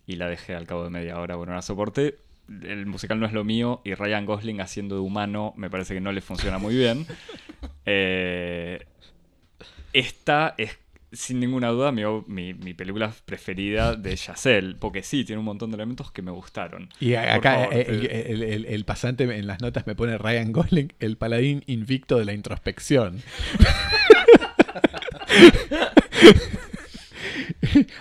y 0.06 0.18
la 0.18 0.28
dejé 0.28 0.56
al 0.56 0.68
cabo 0.68 0.84
de 0.84 0.90
media 0.90 1.18
hora. 1.20 1.38
Bueno, 1.38 1.53
la 1.53 1.62
soporté. 1.62 2.18
El 2.49 2.86
musical 2.86 3.18
no 3.18 3.26
es 3.28 3.32
lo 3.34 3.45
mío 3.45 3.82
y 3.86 3.94
Ryan 3.94 4.26
Gosling 4.26 4.60
haciendo 4.60 4.95
de 4.95 5.02
humano 5.02 5.53
me 5.56 5.70
parece 5.70 5.94
que 5.94 6.02
no 6.02 6.12
le 6.12 6.20
funciona 6.20 6.57
muy 6.57 6.76
bien. 6.76 7.07
Eh, 7.88 8.84
esta 9.94 10.56
es 10.57 10.80
sin 11.16 11.40
ninguna 11.40 11.70
duda 11.70 11.92
mi, 11.92 12.04
mi- 12.28 12.54
mi 12.54 12.74
película 12.74 13.14
preferida 13.26 13.96
de 13.96 14.16
Chazelle, 14.16 14.76
porque 14.76 15.04
sí, 15.04 15.26
tiene 15.26 15.40
un 15.40 15.46
montón 15.46 15.72
de 15.72 15.76
elementos 15.76 16.12
que 16.12 16.22
me 16.22 16.32
gustaron. 16.32 16.90
Y 17.00 17.16
acá 17.16 17.56
favor, 17.60 17.74
eh, 17.74 17.86
el, 17.88 18.06
el- 18.06 18.44
el- 18.44 18.66
el 18.66 18.86
pasante 18.86 19.24
en 19.24 19.48
las 19.48 19.62
notas 19.62 19.88
me 19.88 19.96
pone 19.96 20.18
Ryan 20.18 20.52
Gosling, 20.52 20.94
el 21.00 21.18
paladín 21.18 21.64
invicto 21.68 22.18
de 22.18 22.26
la 22.26 22.34
introspección. 22.34 23.22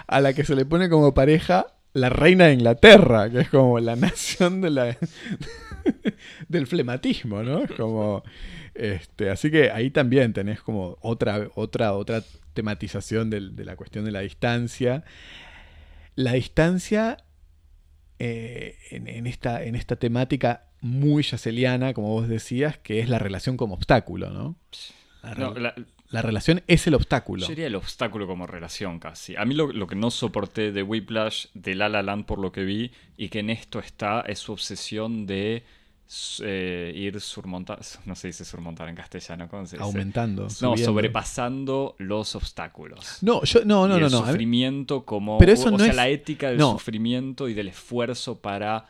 a 0.07 0.21
la 0.21 0.33
que 0.33 0.45
se 0.45 0.55
le 0.55 0.65
pone 0.65 0.89
como 0.89 1.15
pareja 1.15 1.67
la 1.93 2.09
reina 2.11 2.47
de 2.47 2.55
Inglaterra, 2.55 3.31
que 3.31 3.41
es 3.41 3.49
como 3.49 3.79
la 3.79 3.97
nación 3.97 4.61
de 4.61 4.71
la, 4.71 4.97
del 6.49 6.67
flematismo, 6.67 7.43
¿no? 7.43 7.65
Es 7.65 7.71
como 7.73 8.23
este, 8.75 9.31
así 9.31 9.51
que 9.51 9.71
ahí 9.71 9.91
también 9.91 10.33
tenés 10.33 10.61
como 10.61 10.99
otra 11.01 11.49
otra 11.55 11.93
otra 11.95 12.23
tematización 12.55 13.29
de 13.31 13.65
la 13.65 13.77
cuestión 13.77 14.05
de 14.05 14.13
la 14.13 14.21
distancia. 14.21 15.05
La 16.17 16.33
distancia 16.33 17.19
eh, 18.19 18.77
en, 18.91 19.09
en 19.09 19.27
esta, 19.27 19.65
en 19.65 19.75
esta 19.75 19.97
temática 19.97 20.69
muy 20.81 21.23
yaceliana, 21.23 21.93
como 21.95 22.09
vos 22.09 22.29
decías, 22.29 22.79
que 22.79 23.01
es 23.01 23.09
la 23.09 23.19
relación 23.19 23.57
como 23.57 23.75
obstáculo, 23.75 24.31
¿no? 24.31 24.57
La, 25.23 25.35
No, 25.35 25.55
la- 25.55 25.75
la 26.11 26.23
relación 26.23 26.63
es 26.69 26.87
el 26.87 26.95
obstáculo. 26.95 27.45
diría 27.49 27.67
el 27.67 27.75
obstáculo 27.75 28.27
como 28.29 28.47
relación 28.47 29.01
casi. 29.01 29.35
A 29.37 29.45
mí 29.45 29.55
lo, 29.55 29.73
lo 29.73 29.89
que 29.89 29.97
no 29.97 30.13
soporté 30.13 30.71
de 30.71 30.83
Whiplash, 30.85 31.47
de 31.55 31.75
La 31.75 31.89
La 31.89 32.03
Land 32.05 32.27
por 32.27 32.39
lo 32.39 32.53
que 32.53 32.63
vi, 32.65 32.93
y 33.17 33.31
que 33.31 33.41
en 33.41 33.51
esto 33.51 33.81
está, 33.81 34.21
es 34.21 34.39
su 34.39 34.53
obsesión 34.53 35.27
de 35.27 35.65
eh, 36.45 36.93
ir 36.95 37.21
surmontar, 37.21 37.81
no 38.07 38.15
se 38.15 38.29
dice 38.29 38.45
surmontar 38.45 38.89
en 38.89 38.95
castellano, 38.97 39.49
¿cómo 39.49 39.67
se 39.67 39.77
dice? 39.77 39.85
Aumentando. 39.85 40.43
No, 40.45 40.51
subiendo. 40.51 40.85
sobrepasando 40.85 41.95
los 41.99 42.35
obstáculos. 42.35 43.19
No, 43.23 43.43
yo, 43.45 43.65
no, 43.65 43.87
no, 43.89 43.97
y 43.97 44.01
no, 44.01 44.07
el 44.07 44.13
no. 44.13 44.27
Sufrimiento 44.27 45.05
como. 45.05 45.39
Pero 45.39 45.53
eso 45.53 45.69
o 45.69 45.71
no 45.73 45.79
sea, 45.79 45.89
es- 45.89 45.97
la 45.97 46.09
ética 46.09 46.51
del 46.51 46.61
sufrimiento 46.61 47.49
y 47.49 47.55
del 47.55 47.69
esfuerzo 47.69 48.39
para 48.39 48.87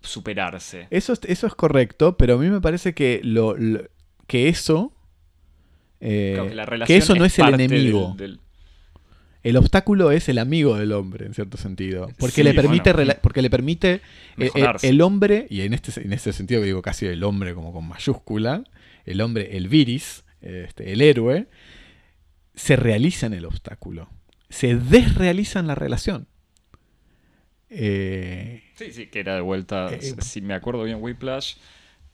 superarse. 0.00 0.86
Eso, 0.90 1.12
es- 1.12 1.20
eso 1.24 1.46
es 1.46 1.54
correcto, 1.54 2.16
pero 2.16 2.34
a 2.34 2.38
mí 2.38 2.48
me 2.48 2.60
parece 2.60 2.94
que, 2.94 3.20
lo, 3.24 3.56
lo- 3.56 3.82
que 4.26 4.48
eso. 4.48 4.92
eh, 6.00 6.46
que, 6.48 6.54
la 6.54 6.66
que 6.86 6.96
eso 6.98 7.14
no 7.14 7.24
es 7.24 7.38
el 7.38 7.54
enemigo. 7.54 8.14
del- 8.16 8.32
del- 8.36 8.40
El 9.42 9.56
obstáculo 9.56 10.10
es 10.10 10.28
el 10.28 10.38
amigo 10.38 10.76
del 10.76 10.92
hombre, 10.92 11.26
en 11.26 11.34
cierto 11.34 11.56
sentido. 11.56 12.08
Porque 12.18 12.36
Sí, 12.36 12.42
le 12.42 12.52
permite, 12.54 12.92
bueno. 12.92 13.14
porque 13.22 13.42
le 13.42 13.50
permite 13.50 14.00
eh, 14.38 14.50
eh, 14.54 14.72
el 14.82 15.00
hombre, 15.02 15.46
y 15.50 15.60
en 15.60 15.72
este, 15.74 16.00
en 16.02 16.12
este 16.12 16.32
sentido 16.32 16.60
que 16.60 16.66
digo 16.66 16.82
casi 16.82 17.06
el 17.06 17.22
hombre 17.22 17.54
como 17.54 17.72
con 17.72 17.86
mayúscula, 17.86 18.64
el 19.04 19.20
hombre, 19.20 19.56
el 19.56 19.68
viris, 19.68 20.24
este, 20.40 20.92
el 20.92 21.00
héroe, 21.00 21.46
se 22.54 22.74
realiza 22.76 23.26
en 23.26 23.34
el 23.34 23.44
obstáculo. 23.44 24.08
Se 24.48 24.74
desrealiza 24.76 25.60
en 25.60 25.66
la 25.68 25.74
relación. 25.76 26.26
Eh, 27.70 28.62
Sí, 28.74 28.92
sí, 28.92 29.06
que 29.06 29.20
era 29.20 29.34
de 29.36 29.40
vuelta. 29.40 29.88
Eh, 29.92 30.00
si 30.20 30.40
me 30.42 30.54
acuerdo 30.54 30.82
bien, 30.84 30.98
Whiplash. 31.00 31.54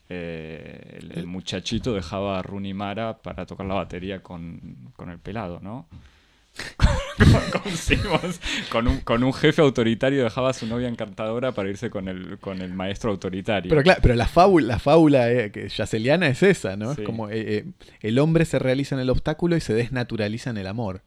eh, 0.09 0.99
el, 1.01 1.11
el 1.17 1.25
muchachito 1.27 1.93
dejaba 1.93 2.39
a 2.39 2.41
Rooney 2.41 2.73
Mara 2.73 3.17
para 3.21 3.45
tocar 3.45 3.65
la 3.65 3.73
batería 3.75 4.21
con, 4.21 4.91
con 4.95 5.09
el 5.09 5.19
pelado, 5.19 5.59
¿no? 5.61 5.87
con, 8.69 8.87
un, 8.87 8.99
con 9.01 9.23
un 9.23 9.33
jefe 9.33 9.61
autoritario 9.61 10.23
dejaba 10.23 10.49
a 10.49 10.53
su 10.53 10.67
novia 10.67 10.87
encantadora 10.87 11.51
para 11.53 11.69
irse 11.69 11.89
con 11.89 12.07
el, 12.07 12.37
con 12.39 12.61
el 12.61 12.73
maestro 12.73 13.11
autoritario. 13.11 13.69
pero 13.69 13.83
claro, 13.83 13.99
pero 14.01 14.15
la 14.15 14.27
fábula, 14.27 14.67
la 14.67 14.79
fábula 14.79 15.31
eh, 15.31 15.51
que 15.51 15.69
yaceliana 15.69 16.27
es 16.27 16.43
esa, 16.43 16.75
¿no? 16.75 16.93
Sí. 16.95 17.01
Es 17.01 17.05
como 17.05 17.29
eh, 17.29 17.57
eh, 17.57 17.65
el 18.01 18.19
hombre 18.19 18.45
se 18.45 18.59
realiza 18.59 18.95
en 18.95 19.01
el 19.01 19.09
obstáculo 19.09 19.55
y 19.55 19.61
se 19.61 19.73
desnaturaliza 19.73 20.49
en 20.49 20.57
el 20.57 20.67
amor. 20.67 21.01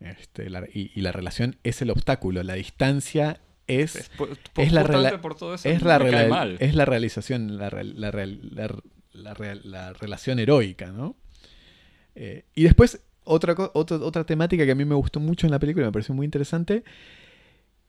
Este, 0.00 0.50
la- 0.50 0.66
y, 0.72 0.90
y 0.94 1.00
la 1.00 1.12
relación 1.12 1.56
es 1.64 1.80
el 1.82 1.90
obstáculo. 1.90 2.42
La 2.42 2.54
distancia 2.54 3.40
es 3.66 3.96
Es, 3.96 4.08
por- 4.10 4.30
es 4.56 4.72
la 4.72 4.82
justamente 4.82 5.16
rela- 5.16 5.20
por 5.20 5.34
todo 5.36 5.54
eso 5.54 5.68
es 5.68 5.82
la, 5.82 5.98
mal. 6.28 6.56
es 6.60 6.74
la 6.74 6.84
realización, 6.84 7.56
la, 7.58 7.70
real- 7.70 7.94
la, 8.00 8.10
real- 8.10 8.40
la- 8.52 8.74
la 9.12 9.34
real- 9.34 9.60
la 9.64 9.92
relación 9.94 10.38
heroica, 10.38 10.88
¿no? 10.92 11.16
Y 12.54 12.62
después, 12.62 13.00
otra, 13.24 13.54
otra, 13.74 13.96
otra 13.96 14.24
temática 14.24 14.64
que 14.64 14.72
a 14.72 14.74
mí 14.74 14.84
me 14.84 14.94
gustó 14.94 15.20
mucho 15.20 15.46
en 15.46 15.50
la 15.50 15.58
película, 15.58 15.86
me 15.86 15.92
pareció 15.92 16.14
muy 16.14 16.24
interesante, 16.24 16.84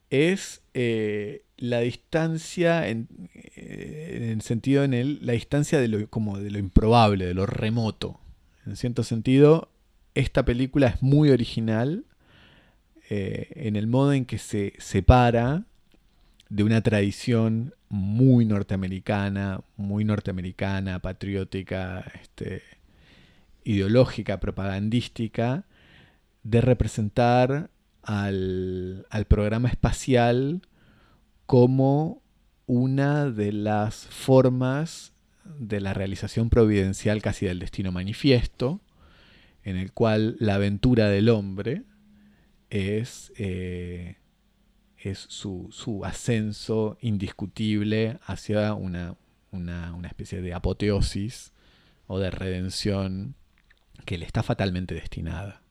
es 0.10 0.62
eh, 0.74 1.44
la 1.58 1.80
distancia, 1.80 2.88
en, 2.88 3.08
eh, 3.56 4.38
sentido, 4.42 4.84
en 4.84 4.94
el, 4.94 5.26
la 5.26 5.34
distancia 5.34 5.80
de 5.80 5.88
lo, 5.88 6.10
como 6.10 6.40
de 6.40 6.52
lo 6.52 6.60
improbable, 6.60 7.26
de 7.26 7.34
lo 7.34 7.46
remoto. 7.46 8.20
En 8.66 8.76
cierto 8.76 9.04
sentido, 9.04 9.70
esta 10.14 10.46
película 10.46 10.88
es 10.88 11.02
muy 11.02 11.30
original 11.30 12.06
eh, 13.10 13.50
en 13.56 13.76
el 13.76 13.88
modo 13.88 14.14
en 14.14 14.26
que 14.26 14.38
se 14.38 14.74
separa 14.80 15.64
de 16.50 16.64
una 16.64 16.82
tradición 16.82 17.74
muy 17.90 18.46
norteamericana, 18.46 19.62
muy 19.78 20.06
norteamericana, 20.06 21.00
patriótica, 21.00 22.12
este, 22.22 22.64
ideológica, 23.66 24.40
propagandística, 24.40 25.66
de 26.44 26.62
representar 26.62 27.70
al, 28.02 29.06
al 29.10 29.26
programa 29.26 29.68
espacial 29.68 30.62
como 31.46 32.22
una 32.68 33.30
de 33.30 33.52
las 33.52 34.08
formas 34.08 35.14
de 35.44 35.80
la 35.80 35.94
realización 35.94 36.50
providencial 36.50 37.22
casi 37.22 37.46
del 37.46 37.60
destino 37.60 37.92
manifiesto, 37.92 38.82
en 39.64 39.78
el 39.78 39.92
cual 39.92 40.38
la 40.40 40.56
aventura 40.56 41.10
del 41.10 41.30
hombre 41.30 41.84
es, 42.70 43.32
eh, 43.38 44.18
es 44.98 45.20
su, 45.20 45.68
su 45.72 46.06
ascenso 46.06 46.98
indiscutible 47.02 48.20
hacia 48.26 48.74
una, 48.74 49.16
una, 49.52 49.94
una 49.94 50.08
especie 50.08 50.42
de 50.42 50.54
apoteosis 50.54 51.52
o 52.08 52.20
de 52.20 52.32
redención 52.32 53.36
que 54.04 54.18
le 54.18 54.26
está 54.26 54.44
fatalmente 54.44 54.94
destinada. 54.94 55.62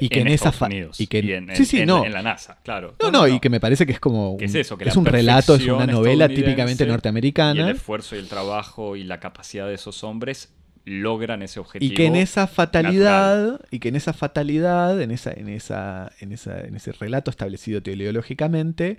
Y 0.00 0.08
que 0.08 0.20
en, 0.20 0.28
esa 0.28 0.52
Unidos 0.64 0.98
y 0.98 1.06
que 1.06 1.18
y 1.18 1.32
en, 1.32 1.54
sí, 1.54 1.66
sí, 1.66 1.80
en- 1.80 1.86
no. 1.88 2.06
en 2.06 2.12
la 2.14 2.22
NASA, 2.22 2.58
claro. 2.64 2.94
No, 2.98 3.10
no, 3.10 3.28
y 3.28 3.38
que 3.40 3.50
me 3.50 3.60
parece 3.60 3.84
que 3.84 3.92
es 3.92 4.00
como 4.00 4.38
es 4.40 4.50
un- 4.54 4.56
eso, 4.60 4.78
que 4.78 4.86
la 4.86 4.92
un 4.96 5.04
relato, 5.04 5.54
es 5.54 5.66
una 5.66 5.86
novela 5.86 6.28
típicamente 6.28 6.82
Y 6.82 6.86
el 6.86 6.92
norteamericana 6.92 7.70
esfuerzo 7.70 8.16
y 8.16 8.18
el 8.18 8.26
trabajo 8.28 8.96
y 8.96 9.04
la 9.04 9.20
capacidad 9.20 9.66
de 9.66 9.74
esos 9.74 10.02
hombres 10.02 10.50
logran 10.86 11.42
ese 11.42 11.60
objetivo. 11.60 11.92
y 11.92 11.94
que 11.94 12.06
en 12.06 12.16
esa 12.16 12.46
fatalidad 12.46 13.60
y 13.70 13.80
que 13.80 13.88
en 13.88 13.96
esa 13.96 14.14
fatalidad, 14.14 15.00
en 15.00 15.10
esa 15.10 15.30
en 15.30 15.48
esa 15.50 16.10
en 16.20 16.32
esa 16.32 16.60
en 16.62 16.74
ese 16.74 16.92
relato 16.92 17.30
establecido 17.30 17.82
teleológicamente 17.82 18.98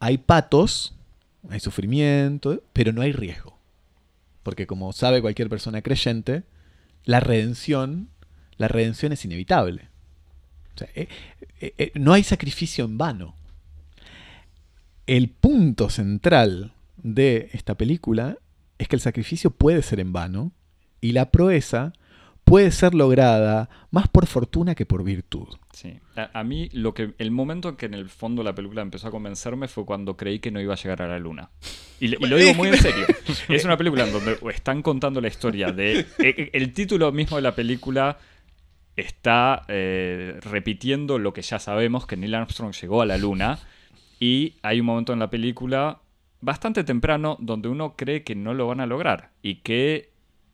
hay 0.00 0.18
patos, 0.18 0.92
hay 1.50 1.60
sufrimiento, 1.60 2.62
pero 2.72 2.92
no 2.92 3.02
hay 3.02 3.12
riesgo. 3.12 3.56
porque 4.42 4.66
como 4.66 4.92
sabe 4.92 5.20
cualquier 5.20 5.48
persona 5.48 5.82
creyente, 5.82 6.42
la 7.04 7.20
redención, 7.20 8.08
la 8.56 8.68
redención 8.68 9.12
es 9.12 9.24
inevitable. 9.24 9.88
Eh, 10.94 11.08
eh, 11.60 11.74
eh, 11.76 11.92
no 11.94 12.12
hay 12.12 12.22
sacrificio 12.22 12.84
en 12.84 12.98
vano. 12.98 13.34
El 15.06 15.28
punto 15.28 15.90
central 15.90 16.72
de 16.96 17.50
esta 17.52 17.76
película 17.76 18.38
es 18.78 18.88
que 18.88 18.96
el 18.96 19.02
sacrificio 19.02 19.50
puede 19.50 19.82
ser 19.82 20.00
en 20.00 20.12
vano 20.12 20.52
y 21.00 21.12
la 21.12 21.30
proeza 21.30 21.92
puede 22.50 22.72
ser 22.72 22.94
lograda 22.94 23.70
más 23.92 24.08
por 24.08 24.26
fortuna 24.26 24.74
que 24.74 24.84
por 24.84 25.04
virtud. 25.04 25.46
Sí. 25.72 26.00
A, 26.16 26.40
a 26.40 26.42
mí 26.42 26.68
lo 26.72 26.94
que 26.94 27.14
el 27.18 27.30
momento 27.30 27.68
en 27.68 27.76
que 27.76 27.86
en 27.86 27.94
el 27.94 28.08
fondo 28.08 28.42
la 28.42 28.54
película 28.54 28.82
empezó 28.82 29.06
a 29.06 29.10
convencerme 29.12 29.68
fue 29.68 29.86
cuando 29.86 30.16
creí 30.16 30.40
que 30.40 30.50
no 30.50 30.60
iba 30.60 30.74
a 30.74 30.76
llegar 30.76 31.00
a 31.02 31.06
la 31.06 31.20
luna. 31.20 31.50
Y, 32.00 32.08
lo 32.08 32.36
digo 32.36 32.54
muy 32.54 32.68
en 32.68 32.76
serio. 32.78 33.06
Es 33.48 33.64
una 33.64 33.76
película 33.76 34.04
en 34.04 34.12
donde 34.12 34.38
están 34.52 34.82
contando 34.82 35.20
la 35.20 35.28
historia 35.28 35.70
de 35.70 36.06
e- 36.18 36.50
el 36.52 36.72
título 36.72 37.12
mismo 37.12 37.36
de 37.36 37.42
la 37.42 37.54
película 37.54 38.18
está 38.96 39.62
eh, 39.68 40.38
repitiendo 40.42 41.18
lo 41.18 41.32
que 41.32 41.42
ya 41.42 41.60
sabemos 41.60 42.06
que 42.06 42.16
Neil 42.16 42.34
Armstrong 42.34 42.74
llegó 42.74 43.00
a 43.00 43.06
la 43.06 43.16
luna 43.16 43.60
y 44.18 44.56
hay 44.62 44.80
un 44.80 44.86
momento 44.86 45.12
en 45.12 45.20
la 45.20 45.30
película 45.30 46.00
bastante 46.40 46.84
temprano 46.84 47.36
donde 47.40 47.68
uno 47.68 47.94
cree 47.96 48.24
que 48.24 48.34
no 48.34 48.54
lo 48.54 48.66
van 48.66 48.80
a 48.80 48.86
lograr 48.86 49.30
y 49.42 49.56
que 49.56 50.09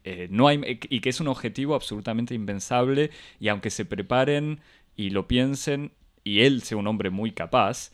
eh, 0.08 0.28
no 0.30 0.46
hay 0.46 0.78
y 0.88 1.00
que 1.00 1.08
es 1.08 1.18
un 1.18 1.26
objetivo 1.26 1.74
absolutamente 1.74 2.32
impensable 2.32 3.10
y 3.40 3.48
aunque 3.48 3.70
se 3.70 3.84
preparen 3.84 4.60
y 4.94 5.10
lo 5.10 5.26
piensen 5.26 5.90
y 6.22 6.42
él 6.42 6.62
sea 6.62 6.78
un 6.78 6.86
hombre 6.86 7.10
muy 7.10 7.32
capaz, 7.32 7.90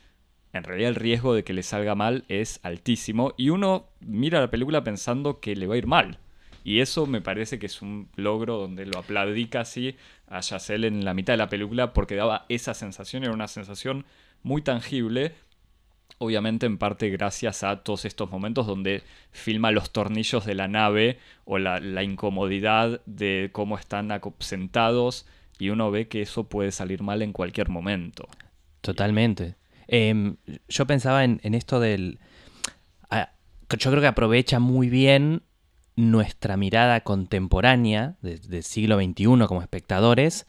en 0.52 0.62
realidad 0.62 0.90
el 0.90 0.96
riesgo 0.96 1.34
de 1.34 1.42
que 1.42 1.54
le 1.54 1.62
salga 1.62 1.94
mal 1.94 2.26
es 2.28 2.60
altísimo 2.64 3.32
y 3.38 3.48
uno 3.48 3.88
mira 4.00 4.40
la 4.40 4.50
película 4.50 4.84
pensando 4.84 5.40
que 5.40 5.56
le 5.56 5.66
va 5.66 5.74
a 5.74 5.78
ir 5.78 5.86
mal. 5.86 6.18
Y 6.64 6.80
eso 6.80 7.06
me 7.06 7.22
parece 7.22 7.58
que 7.58 7.64
es 7.64 7.80
un 7.80 8.10
logro 8.14 8.58
donde 8.58 8.84
lo 8.84 8.98
aplaudí 8.98 9.46
casi 9.46 9.96
a 10.28 10.40
Yacel 10.40 10.84
en 10.84 11.06
la 11.06 11.14
mitad 11.14 11.32
de 11.32 11.38
la 11.38 11.48
película 11.48 11.94
porque 11.94 12.14
daba 12.14 12.44
esa 12.50 12.74
sensación, 12.74 13.24
era 13.24 13.32
una 13.32 13.48
sensación 13.48 14.04
muy 14.42 14.60
tangible 14.60 15.32
obviamente 16.22 16.66
en 16.66 16.78
parte 16.78 17.10
gracias 17.10 17.64
a 17.64 17.82
todos 17.82 18.04
estos 18.04 18.30
momentos 18.30 18.64
donde 18.66 19.02
filma 19.32 19.72
los 19.72 19.90
tornillos 19.90 20.46
de 20.46 20.54
la 20.54 20.68
nave 20.68 21.18
o 21.44 21.58
la, 21.58 21.80
incomodidad 22.04 23.00
de 23.06 23.50
cómo 23.52 23.76
están 23.76 24.12
sentados 24.38 25.26
y 25.58 25.70
uno 25.70 25.90
ve 25.90 26.06
que 26.06 26.22
eso 26.22 26.44
puede 26.44 26.70
salir 26.70 27.02
mal 27.02 27.22
en 27.22 27.32
cualquier 27.32 27.70
momento. 27.70 28.28
Totalmente. 28.82 29.56
Em, 29.88 30.36
yo 30.68 30.86
pensaba 30.86 31.24
en, 31.24 31.40
esto 31.42 31.80
del... 31.80 32.20
yo 33.10 33.90
creo 33.90 34.00
que 34.00 34.06
aprovecha 34.06 34.60
muy 34.60 34.88
bien 34.88 35.42
nuestra 35.96 36.56
mirada 36.56 37.00
contemporánea 37.00 38.14
de- 38.22 38.38
del 38.38 38.62
siglo 38.62 38.96
XXI 38.96 39.24
como 39.46 39.60
espectadores 39.60 40.46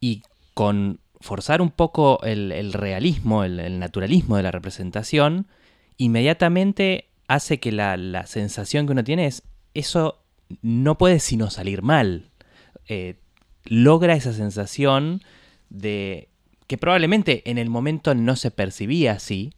y 0.00 0.22
con 0.54 1.00
forzar 1.20 1.60
un 1.60 1.70
poco 1.70 2.20
el, 2.22 2.72
realismo, 2.72 3.44
el, 3.44 3.78
naturalismo 3.78 4.36
de 4.36 4.42
la 4.42 4.50
representación, 4.50 5.46
inmediatamente 5.96 7.08
hace 7.26 7.60
que 7.60 7.72
la, 7.72 7.96
la 7.96 8.26
sensación 8.26 8.86
que 8.86 8.92
uno 8.92 9.04
tiene 9.04 9.26
es, 9.26 9.42
eso 9.74 10.22
no 10.62 10.96
puede 10.98 11.20
sino 11.20 11.50
salir 11.50 11.82
mal. 11.82 12.30
Eh, 12.88 13.16
logra 13.64 14.14
esa 14.14 14.32
sensación 14.32 15.22
de 15.68 16.28
que 16.66 16.78
probablemente 16.78 17.48
en 17.50 17.58
el 17.58 17.70
momento 17.70 18.14
no 18.14 18.36
se 18.36 18.50
percibía 18.50 19.12
así, 19.12 19.52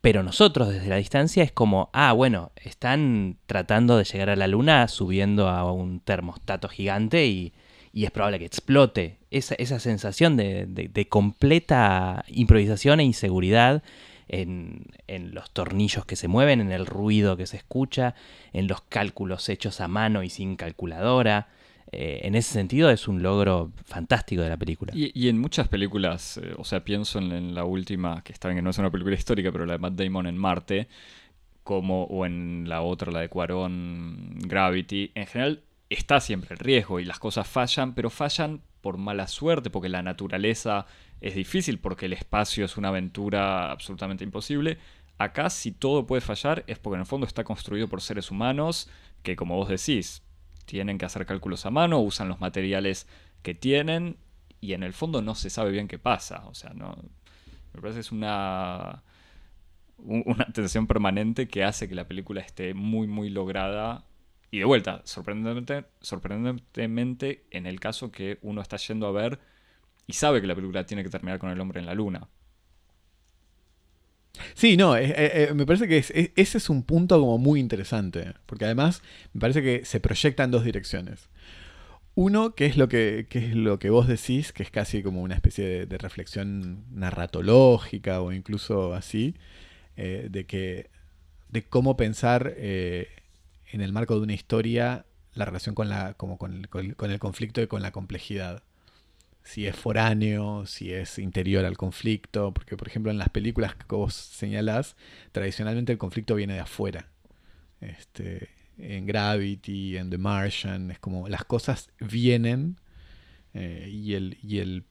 pero 0.00 0.22
nosotros 0.22 0.68
desde 0.68 0.88
la 0.88 0.96
distancia 0.96 1.42
es 1.42 1.52
como, 1.52 1.90
ah, 1.92 2.12
bueno, 2.12 2.52
están 2.56 3.38
tratando 3.46 3.96
de 3.96 4.04
llegar 4.04 4.30
a 4.30 4.36
la 4.36 4.46
luna 4.46 4.86
subiendo 4.88 5.48
a 5.48 5.70
un 5.72 6.00
termostato 6.00 6.68
gigante 6.68 7.26
y, 7.26 7.52
y 7.92 8.04
es 8.04 8.10
probable 8.10 8.38
que 8.38 8.44
explote. 8.46 9.18
Esa, 9.30 9.54
esa 9.56 9.78
sensación 9.78 10.36
de, 10.36 10.66
de- 10.66 11.08
completa 11.08 12.24
improvisación 12.28 13.00
e 13.00 13.04
inseguridad 13.04 13.82
en, 14.28 14.86
en 15.06 15.34
los 15.34 15.50
tornillos 15.50 16.04
que 16.04 16.16
se 16.16 16.28
mueven, 16.28 16.60
en 16.60 16.72
el 16.72 16.86
ruido 16.86 17.36
que 17.36 17.46
se 17.46 17.56
escucha, 17.56 18.14
en 18.52 18.66
los 18.68 18.80
cálculos 18.82 19.48
hechos 19.48 19.80
a 19.80 19.88
mano 19.88 20.22
y 20.22 20.30
sin 20.30 20.56
calculadora. 20.56 21.48
Eh, 21.90 22.20
en 22.24 22.34
ese 22.34 22.52
sentido 22.52 22.90
es 22.90 23.08
un 23.08 23.22
logro 23.22 23.72
fantástico 23.86 24.42
de 24.42 24.50
la 24.50 24.58
película. 24.58 24.92
Y, 24.94 25.10
y 25.18 25.28
en 25.28 25.38
muchas 25.38 25.68
películas, 25.68 26.38
eh, 26.42 26.54
o 26.58 26.64
sea, 26.64 26.84
pienso 26.84 27.18
en, 27.18 27.32
en 27.32 27.54
la 27.54 27.64
última, 27.64 28.22
que 28.22 28.32
está 28.34 28.48
bien 28.48 28.58
que 28.58 28.62
no 28.62 28.70
es 28.70 28.78
una 28.78 28.90
película 28.90 29.16
histórica, 29.16 29.50
pero 29.50 29.64
la 29.64 29.72
de 29.74 29.78
Matt 29.78 29.94
Damon 29.94 30.26
en 30.26 30.36
Marte, 30.36 30.88
como, 31.64 32.04
o 32.04 32.26
en 32.26 32.64
la 32.68 32.82
otra, 32.82 33.10
la 33.12 33.20
de 33.20 33.28
Cuarón, 33.30 34.38
Gravity, 34.40 35.12
en 35.14 35.26
general 35.26 35.62
está 35.90 36.20
siempre 36.20 36.54
el 36.54 36.58
riesgo 36.58 37.00
y 37.00 37.04
las 37.04 37.18
cosas 37.18 37.46
fallan, 37.48 37.94
pero 37.94 38.10
fallan 38.10 38.62
por 38.80 38.98
mala 38.98 39.26
suerte, 39.28 39.70
porque 39.70 39.88
la 39.88 40.02
naturaleza 40.02 40.86
es 41.20 41.34
difícil, 41.34 41.78
porque 41.78 42.06
el 42.06 42.12
espacio 42.12 42.64
es 42.64 42.76
una 42.76 42.88
aventura 42.88 43.70
absolutamente 43.70 44.24
imposible. 44.24 44.78
Acá, 45.18 45.50
si 45.50 45.72
todo 45.72 46.06
puede 46.06 46.20
fallar, 46.20 46.64
es 46.68 46.78
porque 46.78 46.94
en 46.96 47.00
el 47.00 47.06
fondo 47.06 47.26
está 47.26 47.42
construido 47.44 47.88
por 47.88 48.00
seres 48.02 48.30
humanos 48.30 48.88
que, 49.22 49.34
como 49.36 49.56
vos 49.56 49.68
decís, 49.68 50.22
tienen 50.64 50.98
que 50.98 51.06
hacer 51.06 51.26
cálculos 51.26 51.66
a 51.66 51.70
mano, 51.70 51.98
usan 52.00 52.28
los 52.28 52.40
materiales 52.40 53.06
que 53.42 53.54
tienen 53.54 54.16
y 54.60 54.74
en 54.74 54.82
el 54.82 54.92
fondo 54.92 55.22
no 55.22 55.34
se 55.34 55.50
sabe 55.50 55.70
bien 55.72 55.88
qué 55.88 55.98
pasa. 55.98 56.44
O 56.46 56.54
sea, 56.54 56.70
no. 56.74 56.96
Me 57.74 57.80
parece 57.80 57.96
que 57.96 58.00
es 58.00 58.12
una. 58.12 59.02
un- 59.98 60.22
una 60.26 60.46
tensión 60.46 60.86
permanente 60.86 61.48
que 61.48 61.64
hace 61.64 61.88
que 61.88 61.94
la 61.94 62.06
película 62.06 62.40
esté 62.40 62.74
muy, 62.74 63.06
muy 63.06 63.30
lograda. 63.30 64.04
Y 64.50 64.58
de 64.58 64.64
vuelta, 64.64 65.02
sorprendentemente, 65.04 65.88
sorprendentemente 66.00 67.46
en 67.50 67.66
el 67.66 67.80
caso 67.80 68.10
que 68.10 68.38
uno 68.42 68.60
está 68.62 68.76
yendo 68.78 69.06
a 69.06 69.12
ver 69.12 69.38
y 70.06 70.14
sabe 70.14 70.40
que 70.40 70.46
la 70.48 70.54
película 70.56 70.86
tiene 70.86 71.04
que 71.04 71.10
terminar 71.10 71.38
con 71.38 71.50
el 71.50 71.60
hombre 71.60 71.80
en 71.80 71.86
la 71.86 71.94
luna. 71.94 72.28
Sí, 74.54 74.76
no, 74.76 74.96
eh, 74.96 75.06
eh, 75.16 75.48
eh, 75.50 75.54
me 75.54 75.66
parece 75.66 75.88
que 75.88 75.98
es- 75.98 76.10
es- 76.10 76.30
ese 76.36 76.58
es 76.58 76.70
un 76.70 76.82
punto 76.82 77.18
como 77.20 77.38
muy 77.38 77.60
interesante, 77.60 78.34
porque 78.46 78.64
además 78.66 79.02
me 79.32 79.40
parece 79.40 79.62
que 79.62 79.84
se 79.84 80.00
proyecta 80.00 80.44
en 80.44 80.50
dos 80.50 80.64
direcciones. 80.64 81.28
Uno, 82.16 82.54
que 82.54 82.66
es 82.66 82.76
lo 82.76 82.88
que, 82.88 83.26
es 83.30 83.54
lo 83.56 83.78
que 83.78 83.90
vos 83.90 84.08
decís, 84.08 84.52
que 84.52 84.62
es 84.64 84.70
casi 84.70 85.02
como 85.02 85.22
una 85.22 85.34
especie 85.36 85.86
de, 85.86 85.98
reflexión 85.98 86.84
narratológica 86.92 88.20
o 88.22 88.32
incluso 88.32 88.94
así, 88.94 89.36
de 89.96 90.46
que 90.46 90.90
de 91.50 91.62
cómo 91.64 91.96
pensar 91.96 92.54
en 93.72 93.80
el 93.80 93.92
marco 93.92 94.14
de 94.16 94.22
una 94.22 94.34
historia 94.34 95.06
la 95.34 95.44
relación 95.44 95.74
con 95.74 95.88
la 95.88 96.14
como 96.14 96.38
con 96.38 96.54
el, 96.54 96.68
con 96.68 96.86
el- 96.86 96.96
con 96.96 97.10
el 97.10 97.18
conflicto 97.18 97.62
y 97.62 97.66
con 97.68 97.82
la 97.82 97.92
complejidad 97.92 98.62
si 99.44 99.66
es 99.66 99.76
foráneo, 99.76 100.66
si 100.66 100.92
es 100.92 101.18
interior 101.18 101.64
al 101.64 101.76
conflicto, 101.78 102.52
porque 102.52 102.76
por 102.76 102.88
ejemplo 102.88 103.10
en 103.10 103.18
las 103.18 103.30
películas 103.30 103.74
que 103.76 103.94
vos 103.96 104.14
señalás, 104.14 104.96
tradicionalmente 105.32 105.92
el 105.92 105.98
conflicto 105.98 106.34
viene 106.34 106.54
de 106.54 106.60
afuera. 106.60 107.08
Este, 107.80 108.48
en 108.78 109.06
Gravity, 109.06 109.96
en 109.98 110.10
The 110.10 110.18
Martian, 110.18 110.90
es 110.90 110.98
como 110.98 111.28
las 111.28 111.44
cosas 111.44 111.90
vienen 112.00 112.78
eh, 113.54 113.88
y, 113.92 114.14
el, 114.14 114.38
y 114.42 114.58
el- 114.60 114.84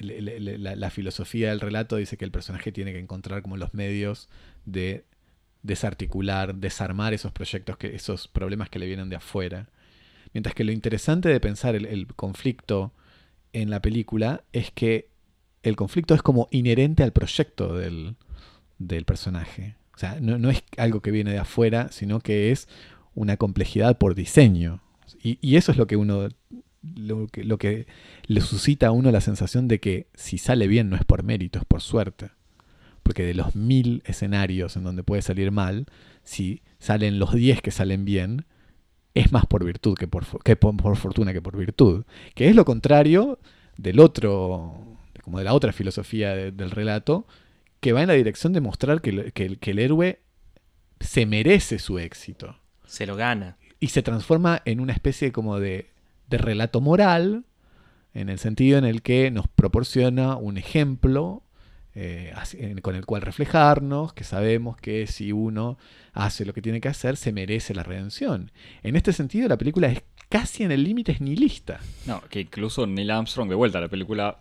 la, 0.00 0.74
la 0.76 0.90
filosofía 0.90 1.50
del 1.50 1.60
relato 1.60 1.96
dice 1.96 2.16
que 2.16 2.24
el 2.24 2.30
personaje 2.32 2.72
tiene 2.72 2.92
que 2.92 2.98
encontrar 2.98 3.42
como 3.42 3.56
los 3.56 3.74
medios 3.74 4.28
de 4.64 5.04
desarticular, 5.62 6.54
desarmar 6.56 7.14
esos 7.14 7.32
proyectos, 7.32 7.76
que, 7.76 7.94
esos 7.94 8.28
problemas 8.28 8.68
que 8.68 8.78
le 8.78 8.86
vienen 8.86 9.08
de 9.08 9.16
afuera. 9.16 9.68
Mientras 10.32 10.54
que 10.54 10.64
lo 10.64 10.72
interesante 10.72 11.28
de 11.28 11.40
pensar 11.40 11.74
el, 11.76 12.06
conflicto 12.14 12.92
en 13.52 13.70
la 13.70 13.80
película 13.80 14.44
es 14.52 14.70
que 14.70 15.10
el 15.62 15.76
conflicto 15.76 16.14
es 16.14 16.22
como 16.22 16.48
inherente 16.50 17.02
al 17.02 17.12
proyecto 17.12 17.76
del, 17.76 18.16
del 18.78 19.04
personaje. 19.04 19.76
O 19.94 19.98
sea, 19.98 20.18
no, 20.20 20.38
no 20.38 20.50
es 20.50 20.64
algo 20.76 21.00
que 21.00 21.10
viene 21.10 21.32
de 21.32 21.38
afuera, 21.38 21.92
sino 21.92 22.20
que 22.20 22.50
es 22.50 22.68
una 23.14 23.36
complejidad 23.36 23.98
por 23.98 24.14
diseño. 24.14 24.82
Y, 25.22 25.38
y 25.40 25.56
eso 25.56 25.72
es 25.72 25.78
lo 25.78 25.86
que 25.86 25.96
uno. 25.96 26.28
Lo 26.96 27.28
que, 27.28 27.44
lo 27.44 27.58
que 27.58 27.86
le 28.26 28.40
suscita 28.40 28.88
a 28.88 28.90
uno 28.90 29.12
la 29.12 29.20
sensación 29.20 29.68
de 29.68 29.78
que 29.78 30.08
si 30.14 30.36
sale 30.36 30.66
bien 30.66 30.90
no 30.90 30.96
es 30.96 31.04
por 31.04 31.22
mérito, 31.22 31.60
es 31.60 31.64
por 31.64 31.80
suerte. 31.80 32.32
Porque 33.02 33.24
de 33.24 33.34
los 33.34 33.54
mil 33.56 34.02
escenarios 34.06 34.76
en 34.76 34.84
donde 34.84 35.02
puede 35.02 35.22
salir 35.22 35.50
mal, 35.50 35.86
si 36.22 36.62
salen 36.78 37.18
los 37.18 37.34
diez 37.34 37.60
que 37.60 37.70
salen 37.70 38.04
bien, 38.04 38.44
es 39.14 39.32
más 39.32 39.44
por 39.46 39.64
virtud 39.64 39.94
que 39.96 40.06
por, 40.08 40.24
que 40.42 40.56
por, 40.56 40.76
por 40.76 40.96
fortuna 40.96 41.32
que 41.32 41.42
por 41.42 41.56
virtud. 41.56 42.04
Que 42.34 42.48
es 42.48 42.56
lo 42.56 42.64
contrario 42.64 43.38
del 43.76 44.00
otro, 44.00 44.98
como 45.22 45.38
de 45.38 45.44
la 45.44 45.54
otra 45.54 45.72
filosofía 45.72 46.34
de- 46.34 46.52
del 46.52 46.70
relato, 46.70 47.26
que 47.80 47.92
va 47.92 48.02
en 48.02 48.08
la 48.08 48.14
dirección 48.14 48.52
de 48.52 48.60
mostrar 48.60 49.00
que, 49.00 49.32
que 49.32 49.70
el 49.70 49.78
héroe 49.78 50.20
se 51.00 51.26
merece 51.26 51.80
su 51.80 51.98
éxito 51.98 52.56
Se 52.86 53.06
lo 53.06 53.16
gana. 53.16 53.56
y 53.80 53.88
se 53.88 54.02
transforma 54.02 54.62
en 54.64 54.78
una 54.78 54.92
especie 54.92 55.32
como 55.32 55.58
de, 55.58 55.90
de 56.28 56.38
relato 56.38 56.80
moral, 56.80 57.44
en 58.14 58.28
el 58.28 58.38
sentido 58.38 58.78
en 58.78 58.84
el 58.84 59.02
que 59.02 59.30
nos 59.32 59.48
proporciona 59.48 60.36
un 60.36 60.58
ejemplo 60.58 61.41
eh, 61.94 62.32
con 62.80 62.96
el 62.96 63.04
cual 63.04 63.22
reflejarnos, 63.22 64.12
que 64.12 64.24
sabemos 64.24 64.76
que 64.76 65.06
si 65.06 65.32
uno 65.32 65.78
hace 66.12 66.44
lo 66.44 66.54
que 66.54 66.62
tiene 66.62 66.80
que 66.80 66.88
hacer, 66.88 67.16
se 67.16 67.32
merece 67.32 67.74
la 67.74 67.82
redención. 67.82 68.50
En 68.82 68.96
este 68.96 69.12
sentido, 69.12 69.48
la 69.48 69.58
película 69.58 69.88
es 69.88 70.02
casi 70.28 70.62
en 70.62 70.72
el 70.72 70.84
límite 70.84 71.12
es 71.12 71.20
nihilista. 71.20 71.80
No, 72.06 72.22
que 72.30 72.40
incluso 72.40 72.86
Neil 72.86 73.10
Armstrong, 73.10 73.48
de 73.48 73.54
vuelta, 73.54 73.80
la 73.80 73.88
película 73.88 74.38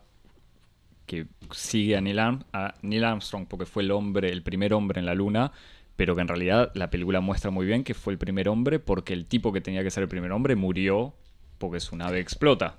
que 1.05 1.27
sigue 1.51 1.97
a 1.97 2.01
Neil, 2.01 2.19
a 2.19 2.75
Neil 2.81 3.03
Armstrong 3.03 3.45
porque 3.47 3.65
fue 3.65 3.83
el 3.83 3.91
hombre, 3.91 4.31
el 4.31 4.43
primer 4.43 4.73
hombre 4.73 4.99
en 4.99 5.05
la 5.05 5.13
luna, 5.13 5.51
pero 5.97 6.15
que 6.15 6.21
en 6.21 6.29
realidad 6.29 6.71
la 6.73 6.89
película 6.89 7.19
muestra 7.19 7.51
muy 7.51 7.65
bien 7.65 7.83
que 7.83 7.93
fue 7.93 8.13
el 8.13 8.19
primer 8.19 8.47
hombre 8.47 8.79
porque 8.79 9.11
el 9.13 9.25
tipo 9.25 9.51
que 9.51 9.59
tenía 9.59 9.83
que 9.83 9.91
ser 9.91 10.03
el 10.03 10.09
primer 10.09 10.31
hombre 10.31 10.55
murió 10.55 11.13
porque 11.57 11.81
su 11.81 11.97
nave 11.97 12.21
explota. 12.21 12.77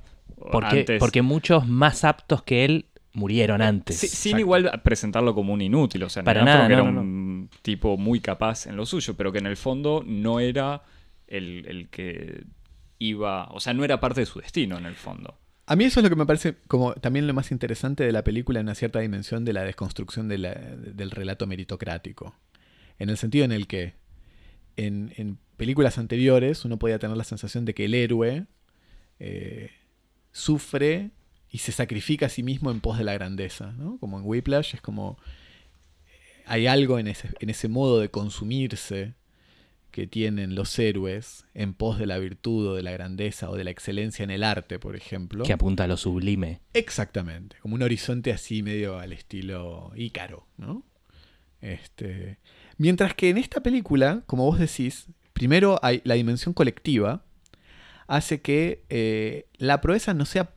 Porque, 0.50 0.96
porque 0.98 1.20
muchos 1.20 1.68
más 1.68 2.04
aptos 2.04 2.42
que 2.42 2.64
él 2.64 2.86
murieron 3.14 3.62
antes. 3.62 3.98
sin 3.98 4.38
igual 4.38 4.80
presentarlo 4.82 5.34
como 5.34 5.52
un 5.52 5.60
inútil, 5.60 6.02
o 6.04 6.08
sea, 6.08 6.24
Para 6.24 6.44
nada, 6.44 6.66
era 6.66 6.82
un 6.82 7.48
tipo 7.62 7.96
muy 7.96 8.20
capaz 8.20 8.66
en 8.66 8.76
lo 8.76 8.86
suyo, 8.86 9.14
pero 9.16 9.32
que 9.32 9.38
en 9.38 9.46
el 9.46 9.56
fondo 9.56 10.02
no 10.06 10.40
era 10.40 10.82
el, 11.26 11.64
el, 11.66 11.88
que 11.88 12.44
iba, 12.98 13.48
o 13.50 13.60
sea, 13.60 13.74
no 13.74 13.84
era 13.84 14.00
parte 14.00 14.20
de 14.20 14.26
su 14.26 14.40
destino 14.40 14.78
en 14.78 14.86
el 14.86 14.94
fondo. 14.94 15.38
A 15.66 15.76
mí 15.76 15.84
eso 15.84 16.00
es 16.00 16.04
lo 16.04 16.10
que 16.10 16.16
me 16.16 16.26
parece 16.26 16.56
como 16.66 16.94
también 16.94 17.26
lo 17.26 17.34
más 17.34 17.50
interesante 17.52 18.04
de 18.04 18.12
la 18.12 18.24
película 18.24 18.60
en 18.60 18.66
una 18.66 18.74
cierta 18.74 18.98
dimensión 18.98 19.44
de 19.44 19.52
la 19.52 19.62
desconstrucción 19.62 20.28
del 20.28 21.10
relato 21.10 21.46
meritocrático. 21.46 22.34
En 22.98 23.10
el 23.10 23.16
sentido 23.16 23.44
en 23.44 23.52
el 23.52 23.66
que 23.66 23.94
en, 24.76 25.12
en, 25.16 25.38
películas 25.56 25.98
anteriores 25.98 26.64
uno 26.64 26.78
podía 26.78 26.98
tener 26.98 27.16
la 27.16 27.24
sensación 27.24 27.64
de 27.64 27.74
que 27.74 27.84
el 27.84 27.94
héroe 27.94 28.46
eh, 29.20 29.70
sufre 30.32 31.10
y 31.52 31.58
se 31.58 31.70
sacrifica 31.70 32.26
a 32.26 32.30
sí 32.30 32.42
mismo 32.42 32.70
en 32.70 32.80
pos 32.80 32.96
de 32.96 33.04
la 33.04 33.12
grandeza, 33.12 33.72
¿no? 33.72 33.98
Como 33.98 34.18
en 34.18 34.24
Whiplash 34.24 34.74
es 34.74 34.80
como 34.80 35.18
hay 36.46 36.66
algo 36.66 36.98
en 36.98 37.06
ese, 37.06 37.28
en 37.38 37.50
ese 37.50 37.68
modo 37.68 38.00
de 38.00 38.10
consumirse 38.10 39.14
que 39.90 40.06
tienen 40.06 40.54
los 40.54 40.76
héroes 40.78 41.44
en 41.52 41.74
pos 41.74 41.98
de 41.98 42.06
la 42.06 42.18
virtud 42.18 42.68
o 42.68 42.74
de 42.74 42.82
la 42.82 42.92
grandeza 42.92 43.50
o 43.50 43.56
de 43.56 43.64
la 43.64 43.70
excelencia 43.70 44.24
en 44.24 44.30
el 44.30 44.42
arte, 44.42 44.78
por 44.78 44.96
ejemplo. 44.96 45.44
Que 45.44 45.52
apunta 45.52 45.84
a 45.84 45.86
lo 45.86 45.98
sublime. 45.98 46.60
Exactamente, 46.72 47.56
como 47.60 47.74
un 47.74 47.82
horizonte 47.82 48.32
así 48.32 48.62
medio 48.62 48.98
al 48.98 49.12
estilo 49.12 49.92
ícaro, 49.94 50.46
¿no? 50.56 50.84
Este, 51.60 52.38
mientras 52.78 53.14
que 53.14 53.28
en 53.28 53.36
esta 53.36 53.62
película, 53.62 54.22
como 54.26 54.46
vos 54.46 54.58
decís, 54.58 55.06
primero 55.34 55.78
hay 55.82 56.00
la 56.04 56.14
dimensión 56.14 56.54
colectiva, 56.54 57.24
hace 58.06 58.40
que 58.40 58.84
eh, 58.88 59.46
la 59.58 59.82
proeza 59.82 60.14
no 60.14 60.24
sea 60.24 60.54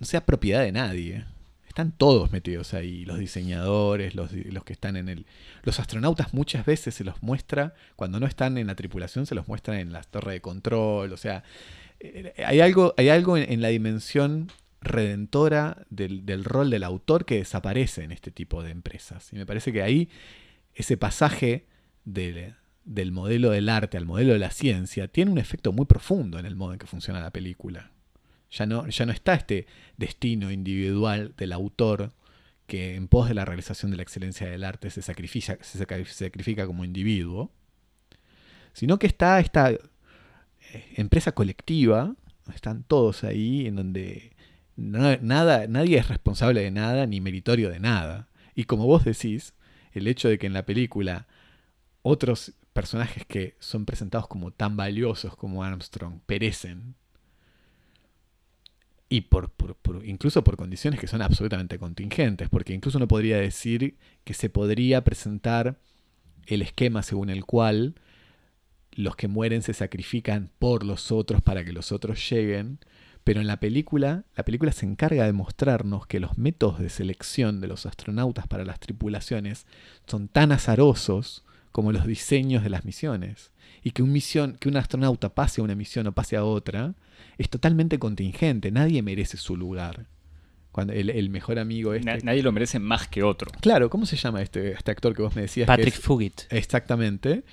no 0.00 0.06
sea 0.06 0.24
propiedad 0.24 0.62
de 0.62 0.72
nadie. 0.72 1.24
Están 1.68 1.92
todos 1.92 2.32
metidos 2.32 2.72
ahí, 2.72 3.04
los 3.04 3.18
diseñadores, 3.18 4.14
los, 4.14 4.30
que 4.64 4.72
están 4.72 4.96
en 4.96 5.08
el... 5.08 5.26
Los 5.62 5.78
astronautas 5.78 6.32
muchas 6.32 6.64
veces 6.64 6.94
se 6.94 7.04
los 7.04 7.22
muestra, 7.22 7.74
cuando 7.96 8.18
no 8.18 8.26
están 8.26 8.56
en 8.56 8.66
la 8.66 8.74
tripulación, 8.74 9.26
se 9.26 9.34
los 9.34 9.46
muestra 9.46 9.78
en 9.80 9.92
la 9.92 10.02
torre 10.02 10.32
de 10.32 10.40
control, 10.40 11.12
o 11.12 11.16
sea, 11.18 11.44
eh, 12.00 12.32
hay 12.46 12.60
algo, 12.60 12.94
hay 12.96 13.10
algo 13.10 13.36
en, 13.36 13.60
la 13.60 13.68
dimensión 13.68 14.50
redentora 14.80 15.84
del, 15.90 16.44
rol 16.44 16.70
del 16.70 16.84
autor 16.84 17.24
que 17.24 17.36
desaparece 17.36 18.04
en 18.04 18.12
este 18.12 18.30
tipo 18.30 18.62
de 18.62 18.70
empresas. 18.70 19.30
Y 19.32 19.36
me 19.36 19.44
parece 19.46 19.72
que 19.72 19.82
ahí 19.82 20.08
ese 20.74 20.96
pasaje 20.96 21.66
del 22.04 23.12
modelo 23.12 23.50
del 23.50 23.68
arte 23.68 23.96
al 23.96 24.06
modelo 24.06 24.32
de 24.32 24.38
la 24.38 24.50
ciencia 24.50 25.08
tiene 25.08 25.30
un 25.30 25.38
efecto 25.38 25.72
muy 25.72 25.86
profundo 25.86 26.38
en 26.38 26.46
el 26.46 26.56
modo 26.56 26.72
en 26.72 26.78
que 26.78 26.86
funciona 26.86 27.20
la 27.20 27.30
película. 27.30 27.90
Ya 28.50 28.66
no, 28.66 28.88
ya 28.88 29.06
no 29.06 29.12
está 29.12 29.34
este 29.34 29.66
destino 29.96 30.50
individual 30.50 31.34
del 31.36 31.52
autor 31.52 32.12
que 32.66 32.96
en 32.96 33.08
pos 33.08 33.28
de 33.28 33.34
la 33.34 33.44
realización 33.44 33.90
de 33.90 33.96
la 33.96 34.02
excelencia 34.02 34.48
del 34.48 34.64
arte 34.64 34.90
se 34.90 35.02
sacrifica, 35.02 35.58
se 35.60 35.78
sacrifica 35.78 36.66
como 36.66 36.84
individuo, 36.84 37.50
sino 38.72 38.98
que 38.98 39.06
está 39.06 39.40
esta 39.40 39.70
eh, 39.70 39.80
empresa 40.96 41.32
colectiva, 41.32 42.14
están 42.54 42.82
todos 42.82 43.24
ahí, 43.24 43.66
en 43.66 43.76
donde 43.76 44.32
nada, 44.76 45.66
nadie 45.66 45.98
es 45.98 46.08
responsable 46.08 46.60
de 46.60 46.70
nada 46.70 47.06
ni 47.06 47.20
meritorio 47.20 47.70
de 47.70 47.80
nada. 47.80 48.28
Y 48.54 48.64
como 48.64 48.86
vos 48.86 49.04
decís, 49.04 49.54
el 49.92 50.06
hecho 50.06 50.28
de 50.28 50.38
que 50.38 50.46
en 50.46 50.52
la 50.52 50.66
película 50.66 51.26
otros 52.02 52.52
personajes 52.72 53.24
que 53.26 53.56
son 53.58 53.86
presentados 53.86 54.28
como 54.28 54.50
tan 54.50 54.76
valiosos 54.76 55.36
como 55.36 55.64
Armstrong 55.64 56.20
perecen 56.26 56.94
y 59.08 59.22
por, 59.22 59.52
incluso 60.04 60.42
por 60.42 60.56
condiciones 60.56 60.98
que 61.00 61.06
son 61.06 61.22
absolutamente 61.22 61.78
contingentes, 61.78 62.48
porque 62.48 62.74
incluso 62.74 62.98
uno 62.98 63.08
podría 63.08 63.38
decir 63.38 63.96
que 64.24 64.34
se 64.34 64.50
podría 64.50 65.04
presentar 65.04 65.78
el 66.46 66.62
esquema 66.62 67.02
según 67.02 67.30
el 67.30 67.44
cual 67.44 67.94
los 68.92 69.14
que 69.14 69.28
mueren 69.28 69.62
se 69.62 69.74
sacrifican 69.74 70.50
por 70.58 70.84
los 70.84 71.12
otros 71.12 71.42
para 71.42 71.64
que 71.64 71.72
los 71.72 71.92
otros 71.92 72.28
lleguen, 72.30 72.78
pero 73.22 73.40
en 73.40 73.46
la 73.46 73.60
película, 73.60 74.24
la 74.36 74.44
película 74.44 74.72
se 74.72 74.86
encarga 74.86 75.24
de 75.24 75.32
mostrarnos 75.32 76.06
que 76.06 76.20
los 76.20 76.38
métodos 76.38 76.78
de 76.78 76.88
selección 76.88 77.60
de 77.60 77.66
los 77.66 77.84
astronautas 77.84 78.46
para 78.46 78.64
las 78.64 78.80
tripulaciones 78.80 79.66
son 80.06 80.28
tan 80.28 80.52
azarosos 80.52 81.44
como 81.72 81.92
los 81.92 82.06
diseños 82.06 82.62
de 82.62 82.70
las 82.70 82.84
misiones, 82.84 83.50
y 83.86 83.92
que 83.92 84.02
un, 84.02 84.10
misión, 84.10 84.56
que 84.58 84.68
un 84.68 84.76
astronauta 84.76 85.32
pase 85.32 85.60
a 85.60 85.64
una 85.64 85.76
misión 85.76 86.08
o 86.08 86.12
pase 86.12 86.36
a 86.36 86.42
otra, 86.42 86.94
es 87.38 87.48
totalmente 87.48 88.00
contingente, 88.00 88.72
nadie 88.72 89.00
merece 89.00 89.36
su 89.36 89.56
lugar. 89.56 90.06
Cuando 90.72 90.92
el, 90.92 91.30
mejor 91.30 91.60
amigo 91.60 91.94
este... 91.94 92.18
nadie 92.24 92.42
lo 92.42 92.50
merece 92.50 92.80
más 92.80 93.06
que 93.06 93.22
otro. 93.22 93.48
Claro, 93.60 93.88
¿cómo 93.88 94.04
se 94.04 94.16
llama 94.16 94.42
este, 94.42 94.72
este 94.72 94.90
actor 94.90 95.14
que 95.14 95.22
vos 95.22 95.36
me 95.36 95.42
decías? 95.42 95.68
Patrick 95.68 95.94
que 95.94 96.00
Fugit. 96.00 96.40
Exactamente 96.50 97.44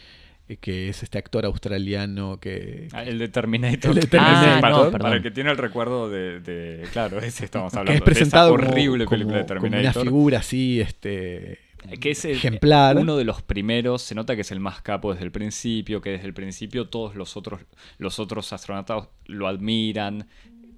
eh, 0.47 0.57
que 0.57 0.89
es 0.89 1.03
este 1.03 1.19
actor 1.19 1.45
australiano 1.45 2.39
que... 2.39 2.88
Ah, 2.93 3.03
el 3.03 3.19
de 3.19 3.27
Terminator. 3.27 3.91
El 3.91 4.01
de 4.01 4.07
Terminator. 4.07 4.88
Ah, 4.88 4.89
para, 4.97 5.15
el 5.15 5.22
que 5.22 5.30
tiene 5.30 5.51
el 5.51 5.57
recuerdo 5.60 6.10
de... 6.10 6.88
claro, 6.93 7.19
ese 7.19 7.45
estamos 7.45 7.76
hablando. 7.76 7.91
Que 7.91 7.97
es 7.97 8.03
presentado 8.03 8.57
de 8.57 8.64
esa 8.64 8.72
horrible 8.72 9.05
película 9.05 9.38
de 9.38 9.43
Terminator. 9.43 9.93
Como 9.93 10.01
una 10.01 10.10
figura 10.10 10.39
así, 10.39 10.81
este 10.81 11.60
que 11.99 12.11
es 12.11 12.26
ejemplar. 12.26 12.97
uno 12.97 13.18
de 13.18 13.23
los 13.23 13.41
primeros, 13.41 14.01
se 14.01 14.15
nota 14.15 14.35
que 14.35 14.41
es 14.41 14.51
el 14.51 14.60
más 14.60 14.81
capo 14.81 15.14
desde 15.14 15.26
el 15.26 15.31
principio, 15.31 16.01
que 16.01 16.11
desde 16.11 16.26
el 16.26 16.34
principio 16.34 16.89
todos 16.89 17.15
los 17.15 17.38
otros, 17.38 17.61
los 17.97 18.19
otros 18.19 18.51
astronautas 18.53 19.07
lo 19.26 19.47
admiran, 19.47 20.27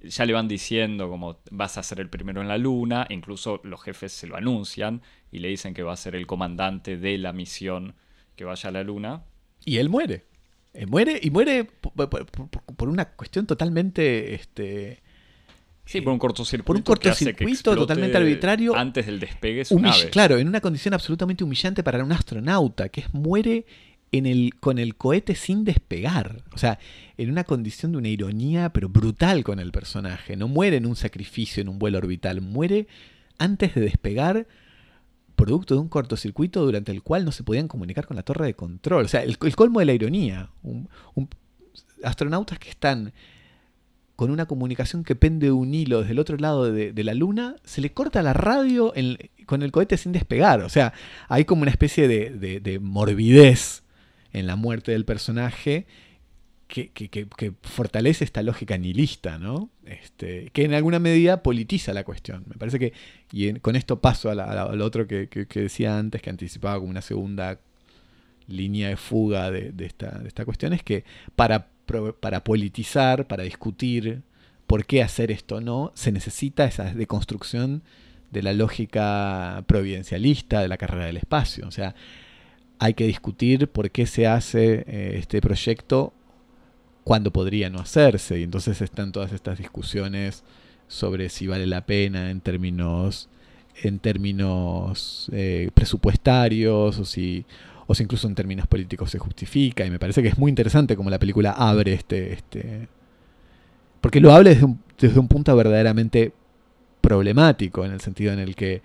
ya 0.02 0.24
le 0.24 0.32
van 0.32 0.48
diciendo 0.48 1.08
como 1.08 1.38
vas 1.50 1.78
a 1.78 1.82
ser 1.82 2.00
el 2.00 2.08
primero 2.08 2.40
en 2.40 2.48
la 2.48 2.58
luna, 2.58 3.06
incluso 3.10 3.60
los 3.64 3.82
jefes 3.82 4.12
se 4.12 4.26
lo 4.26 4.36
anuncian 4.36 5.02
y 5.30 5.38
le 5.40 5.48
dicen 5.48 5.74
que 5.74 5.82
va 5.82 5.92
a 5.92 5.96
ser 5.96 6.14
el 6.14 6.26
comandante 6.26 6.96
de 6.96 7.18
la 7.18 7.32
misión 7.32 7.94
que 8.36 8.44
vaya 8.44 8.68
a 8.68 8.72
la 8.72 8.84
luna. 8.84 9.24
Y 9.64 9.78
él 9.78 9.88
muere. 9.88 10.24
Él 10.72 10.88
muere 10.88 11.18
y 11.22 11.30
muere 11.30 11.64
por, 11.64 12.88
una 12.88 13.06
cuestión 13.12 13.46
totalmente 13.46 14.34
este, 14.34 15.02
Sí, 15.86 16.00
por 16.00 16.12
un 16.12 16.18
cortocircuito. 16.18 16.66
Por 16.66 16.76
un 16.76 16.82
cortocircuito 16.82 17.74
totalmente 17.76 18.16
arbitrario. 18.16 18.76
Antes 18.76 19.06
del 19.06 19.20
despegue 19.20 19.62
Claro, 20.10 20.36
en 20.36 20.48
una 20.48 20.60
condición 20.60 20.94
absolutamente 20.94 21.44
humillante 21.44 21.84
para 21.84 22.02
un 22.02 22.12
astronauta, 22.12 22.88
que 22.88 23.02
es 23.02 23.14
muere 23.14 23.64
en 24.10 24.26
el, 24.26 24.56
con 24.58 24.78
el 24.78 24.96
cohete 24.96 25.36
sin 25.36 25.64
despegar. 25.64 26.42
O 26.52 26.58
sea, 26.58 26.80
en 27.16 27.30
una 27.30 27.44
condición 27.44 27.92
de 27.92 27.98
una 27.98 28.08
ironía, 28.08 28.70
pero 28.70 28.88
brutal 28.88 29.44
con 29.44 29.60
el 29.60 29.70
personaje. 29.70 30.36
No 30.36 30.48
muere 30.48 30.76
en 30.76 30.86
un 30.86 30.96
sacrificio, 30.96 31.60
en 31.60 31.68
un 31.68 31.78
vuelo 31.78 31.98
orbital. 31.98 32.40
Muere 32.40 32.88
antes 33.38 33.76
de 33.76 33.82
despegar, 33.82 34.48
producto 35.36 35.74
de 35.74 35.80
un 35.80 35.88
cortocircuito 35.88 36.64
durante 36.64 36.90
el 36.90 37.02
cual 37.02 37.24
no 37.24 37.30
se 37.30 37.44
podían 37.44 37.68
comunicar 37.68 38.08
con 38.08 38.16
la 38.16 38.24
torre 38.24 38.46
de 38.46 38.54
control. 38.54 39.04
O 39.04 39.08
sea, 39.08 39.22
el, 39.22 39.38
colmo 39.38 39.78
de 39.78 39.86
la 39.86 39.92
ironía. 39.92 40.50
astronautas 42.02 42.58
que 42.58 42.70
están 42.70 43.12
con 44.16 44.30
una 44.30 44.46
comunicación 44.46 45.04
que 45.04 45.14
pende 45.14 45.46
de 45.46 45.52
un 45.52 45.74
hilo 45.74 46.00
desde 46.00 46.12
el 46.12 46.18
otro 46.18 46.38
lado 46.38 46.72
de, 46.72 47.04
la 47.04 47.14
luna, 47.14 47.56
se 47.64 47.82
le 47.82 47.92
corta 47.92 48.22
la 48.22 48.32
radio 48.32 48.92
con 49.44 49.62
el 49.62 49.70
cohete 49.70 49.98
sin 49.98 50.12
despegar. 50.12 50.62
O 50.62 50.70
sea, 50.70 50.94
hay 51.28 51.44
como 51.44 51.62
una 51.62 51.70
especie 51.70 52.08
de, 52.08 52.78
morbidez 52.80 53.84
en 54.32 54.46
la 54.46 54.56
muerte 54.56 54.92
del 54.92 55.04
personaje 55.04 55.86
que, 56.66 56.90
fortalece 57.60 58.24
esta 58.24 58.42
lógica 58.42 58.78
nihilista, 58.78 59.38
¿no? 59.38 59.68
Este, 59.84 60.50
que 60.52 60.64
en 60.64 60.72
alguna 60.72 60.98
medida 60.98 61.42
politiza 61.42 61.92
la 61.92 62.02
cuestión. 62.02 62.44
Me 62.48 62.56
parece 62.56 62.78
que, 62.78 62.94
y 63.30 63.52
con 63.60 63.76
esto 63.76 64.00
paso 64.00 64.30
al 64.30 64.80
otro 64.80 65.06
que, 65.06 65.28
decía 65.54 65.98
antes, 65.98 66.22
que 66.22 66.30
anticipaba 66.30 66.78
como 66.78 66.88
una 66.88 67.02
segunda 67.02 67.60
línea 68.48 68.88
de 68.88 68.96
fuga 68.96 69.50
de, 69.50 69.74
esta, 69.80 70.18
de 70.20 70.28
esta 70.28 70.46
cuestión, 70.46 70.72
es 70.72 70.82
que 70.82 71.04
para 71.34 71.75
para 72.20 72.44
politizar, 72.44 73.26
para 73.26 73.44
discutir 73.44 74.22
por 74.66 74.84
qué 74.84 75.02
hacer 75.02 75.30
esto 75.30 75.56
o 75.56 75.60
no, 75.60 75.92
se 75.94 76.12
necesita 76.12 76.64
esa 76.64 76.92
deconstrucción 76.92 77.82
de 78.30 78.42
la 78.42 78.52
lógica 78.52 79.64
providencialista 79.66 80.60
de 80.60 80.68
la 80.68 80.76
carrera 80.76 81.06
del 81.06 81.16
espacio. 81.16 81.66
O 81.68 81.70
sea, 81.70 81.94
hay 82.78 82.94
que 82.94 83.06
discutir 83.06 83.68
por 83.68 83.90
qué 83.90 84.06
se 84.06 84.26
hace 84.26 84.84
eh, 84.86 85.18
este 85.18 85.40
proyecto 85.40 86.12
cuando 87.04 87.32
podría 87.32 87.70
no 87.70 87.78
hacerse. 87.78 88.40
Y 88.40 88.42
entonces 88.42 88.80
están 88.82 89.12
todas 89.12 89.32
estas 89.32 89.58
discusiones 89.58 90.42
sobre 90.88 91.28
si 91.28 91.46
vale 91.46 91.66
la 91.66 91.86
pena 91.86 92.30
en 92.30 92.40
términos 92.40 93.28
en 93.82 93.98
términos 93.98 95.28
eh, 95.32 95.70
presupuestarios 95.74 96.98
o 96.98 97.04
si, 97.04 97.44
o 97.86 97.94
si 97.94 98.02
incluso 98.02 98.26
en 98.28 98.34
términos 98.34 98.66
políticos 98.66 99.10
se 99.10 99.18
justifica. 99.18 99.84
Y 99.84 99.90
me 99.90 99.98
parece 99.98 100.22
que 100.22 100.28
es 100.28 100.38
muy 100.38 100.48
interesante 100.50 100.96
como 100.96 101.10
la 101.10 101.18
película 101.18 101.50
abre 101.52 101.92
este... 101.92 102.32
este 102.32 102.88
porque 104.00 104.20
lo 104.20 104.32
abre 104.32 104.50
desde 104.50 104.64
un, 104.64 104.80
desde 104.98 105.18
un 105.18 105.26
punto 105.28 105.54
verdaderamente 105.56 106.32
problemático, 107.00 107.84
en 107.84 107.92
el 107.92 108.00
sentido 108.00 108.32
en 108.32 108.38
el 108.38 108.54
que 108.54 108.82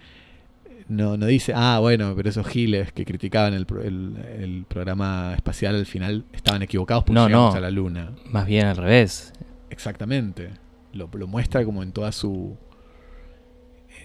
no, 0.87 1.15
no 1.15 1.25
dice, 1.25 1.53
ah, 1.55 1.77
bueno, 1.79 2.13
pero 2.15 2.29
esos 2.29 2.47
giles 2.47 2.91
que 2.91 3.05
criticaban 3.05 3.53
el, 3.53 3.65
el- 3.83 4.17
el 4.41 4.65
programa 4.67 5.33
espacial 5.35 5.75
al 5.75 5.85
final 5.85 6.25
estaban 6.33 6.61
equivocados 6.63 7.03
porque 7.03 7.19
No, 7.19 7.27
llegamos 7.27 7.53
no. 7.53 7.57
a 7.57 7.61
la 7.61 7.71
luna. 7.71 8.11
Más 8.25 8.45
bien 8.45 8.65
al 8.65 8.77
revés. 8.77 9.31
Exactamente. 9.69 10.49
Lo, 10.93 11.09
lo 11.13 11.27
muestra 11.27 11.63
como 11.65 11.81
en 11.83 11.91
toda 11.93 12.11
su. 12.11 12.57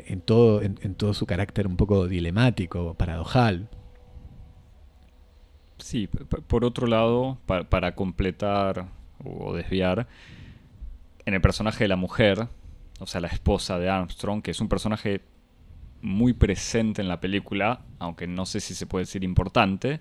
En 0.07 0.21
todo, 0.21 0.63
en, 0.63 0.79
en 0.83 0.95
todo 0.95 1.15
su 1.15 1.27
carácter 1.27 1.67
un 1.67 1.77
poco 1.77 2.07
dilemático, 2.07 2.95
paradojal. 2.95 3.69
Sí, 5.79 6.09
por 6.09 6.65
otro 6.65 6.87
lado, 6.87 7.39
pa- 7.47 7.65
para 7.65 7.95
completar 7.95 8.87
o 9.25 9.55
desviar, 9.55 10.07
en 11.27 11.35
el 11.35 11.41
personaje 11.41 11.85
de 11.85 11.89
la 11.89 11.97
mujer, 11.97 12.49
o 13.01 13.07
sea, 13.07 13.21
la 13.21 13.29
esposa 13.29 13.79
de 13.79 13.89
Armstrong, 13.91 14.43
que 14.43 14.53
es 14.53 14.61
un 14.61 14.69
personaje 14.69 15.21
muy 16.03 16.33
presente 16.33 17.03
en 17.03 17.09
la 17.09 17.21
película, 17.21 17.83
aunque 17.99 18.27
no 18.27 18.47
sé 18.47 18.61
si 18.61 18.75
se 18.75 18.87
puede 18.87 19.05
decir 19.05 19.25
importante, 19.25 20.01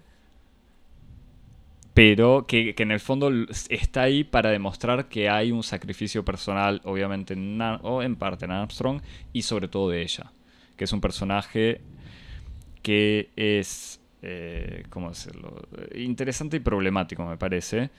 pero 1.94 2.46
que, 2.46 2.76
que 2.76 2.84
en 2.84 2.92
el 2.92 3.00
fondo 3.00 3.32
está 3.70 4.02
ahí 4.04 4.26
para 4.26 4.50
demostrar 4.50 5.08
que 5.08 5.30
hay 5.30 5.52
un 5.52 5.64
sacrificio 5.64 6.26
personal, 6.26 6.82
obviamente, 6.84 7.34
en 7.34 7.60
o 7.84 8.04
en 8.04 8.18
parte 8.18 8.46
en 8.46 8.52
Armstrong, 8.52 9.02
y 9.32 9.44
sobre 9.44 9.70
todo 9.70 9.90
de 9.90 10.02
ella, 10.02 10.32
que 10.76 10.84
es 10.84 10.92
un 10.92 11.00
personaje 11.00 11.82
que 12.82 13.30
es, 13.36 14.00
eh, 14.26 14.84
¿cómo 14.90 15.10
decirlo? 15.10 15.68
Interesante 15.94 16.58
y 16.58 16.60
problemático, 16.60 17.26
me 17.26 17.38
parece. 17.38 17.92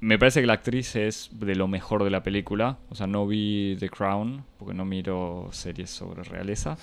Me 0.00 0.18
parece 0.18 0.40
que 0.40 0.46
la 0.46 0.54
actriz 0.54 0.96
es 0.96 1.30
de 1.32 1.54
lo 1.54 1.68
mejor 1.68 2.04
de 2.04 2.10
la 2.10 2.22
película. 2.22 2.78
O 2.90 2.94
sea, 2.94 3.06
no 3.06 3.26
vi 3.26 3.76
The 3.78 3.88
Crown, 3.88 4.44
porque 4.58 4.74
no 4.74 4.84
miro 4.84 5.48
series 5.52 5.90
sobre 5.90 6.22
realeza, 6.24 6.76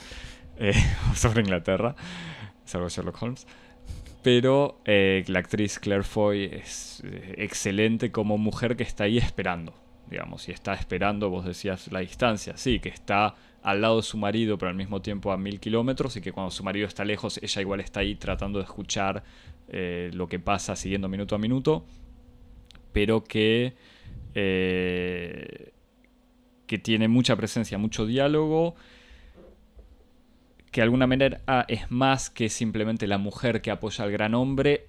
eh, 0.57 0.73
sobre 1.15 1.41
Inglaterra, 1.41 1.95
salvo 2.65 2.87
Sherlock 2.87 3.21
Holmes. 3.21 3.45
Pero 4.23 4.81
eh, 4.85 5.23
la 5.27 5.39
actriz 5.39 5.79
Claire 5.79 6.03
Foy 6.03 6.45
es 6.45 7.01
eh, 7.05 7.35
excelente 7.37 8.11
como 8.11 8.37
mujer 8.37 8.75
que 8.75 8.83
está 8.83 9.05
ahí 9.05 9.17
esperando, 9.17 9.73
digamos, 10.09 10.49
y 10.49 10.51
está 10.51 10.73
esperando, 10.73 11.29
vos 11.29 11.45
decías, 11.45 11.91
la 11.91 11.99
distancia, 11.99 12.57
sí, 12.57 12.79
que 12.79 12.89
está 12.89 13.35
al 13.61 13.81
lado 13.81 13.97
de 13.97 14.03
su 14.03 14.17
marido, 14.17 14.57
pero 14.57 14.69
al 14.69 14.75
mismo 14.75 15.01
tiempo 15.01 15.31
a 15.31 15.37
mil 15.37 15.59
kilómetros, 15.59 16.15
y 16.17 16.21
que 16.21 16.31
cuando 16.31 16.51
su 16.51 16.63
marido 16.63 16.87
está 16.87 17.05
lejos, 17.05 17.39
ella 17.41 17.61
igual 17.61 17.79
está 17.79 18.01
ahí 18.01 18.15
tratando 18.15 18.59
de 18.59 18.65
escuchar 18.65 19.23
eh, 19.67 20.09
lo 20.13 20.27
que 20.27 20.39
pasa, 20.39 20.75
siguiendo 20.75 21.09
minuto 21.09 21.35
a 21.35 21.37
minuto, 21.37 21.85
pero 22.91 23.23
que, 23.23 23.75
eh, 24.33 25.71
que 26.67 26.77
tiene 26.77 27.07
mucha 27.07 27.35
presencia, 27.35 27.77
mucho 27.77 28.05
diálogo, 28.05 28.75
que 30.71 30.81
de 30.81 30.83
alguna 30.83 31.07
manera 31.07 31.41
ah, 31.47 31.65
es 31.67 31.89
más 31.91 32.29
que 32.29 32.49
simplemente 32.49 33.07
la 33.07 33.17
mujer 33.17 33.61
que 33.61 33.71
apoya 33.71 34.05
al 34.05 34.11
gran 34.11 34.35
hombre, 34.35 34.87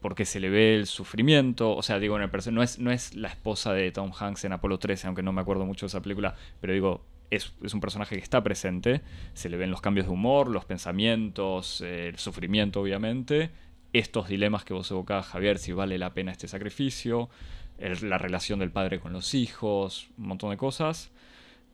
porque 0.00 0.24
se 0.24 0.38
le 0.38 0.50
ve 0.50 0.76
el 0.76 0.86
sufrimiento, 0.86 1.74
o 1.74 1.82
sea, 1.82 1.98
digo, 1.98 2.18
no 2.18 2.62
es, 2.62 2.78
no 2.78 2.92
es 2.92 3.14
la 3.14 3.28
esposa 3.28 3.72
de 3.72 3.90
Tom 3.90 4.12
Hanks 4.16 4.44
en 4.44 4.52
Apolo 4.52 4.78
13, 4.78 5.06
aunque 5.06 5.22
no 5.22 5.32
me 5.32 5.40
acuerdo 5.40 5.64
mucho 5.66 5.86
de 5.86 5.88
esa 5.88 6.02
película, 6.02 6.36
pero 6.60 6.72
digo, 6.72 7.04
es, 7.30 7.52
es 7.62 7.74
un 7.74 7.80
personaje 7.80 8.16
que 8.16 8.22
está 8.22 8.42
presente, 8.42 9.02
se 9.34 9.48
le 9.48 9.56
ven 9.56 9.70
los 9.70 9.80
cambios 9.80 10.06
de 10.06 10.12
humor, 10.12 10.48
los 10.48 10.64
pensamientos, 10.64 11.80
eh, 11.80 12.08
el 12.08 12.18
sufrimiento, 12.18 12.80
obviamente, 12.80 13.50
estos 13.92 14.28
dilemas 14.28 14.64
que 14.64 14.74
vos 14.74 14.90
evocabas, 14.90 15.26
Javier, 15.26 15.58
si 15.58 15.72
vale 15.72 15.98
la 15.98 16.12
pena 16.14 16.32
este 16.32 16.48
sacrificio, 16.48 17.28
la 18.02 18.18
relación 18.18 18.58
del 18.58 18.70
padre 18.70 19.00
con 19.00 19.12
los 19.12 19.34
hijos, 19.34 20.08
un 20.18 20.28
montón 20.28 20.50
de 20.50 20.56
cosas, 20.56 21.10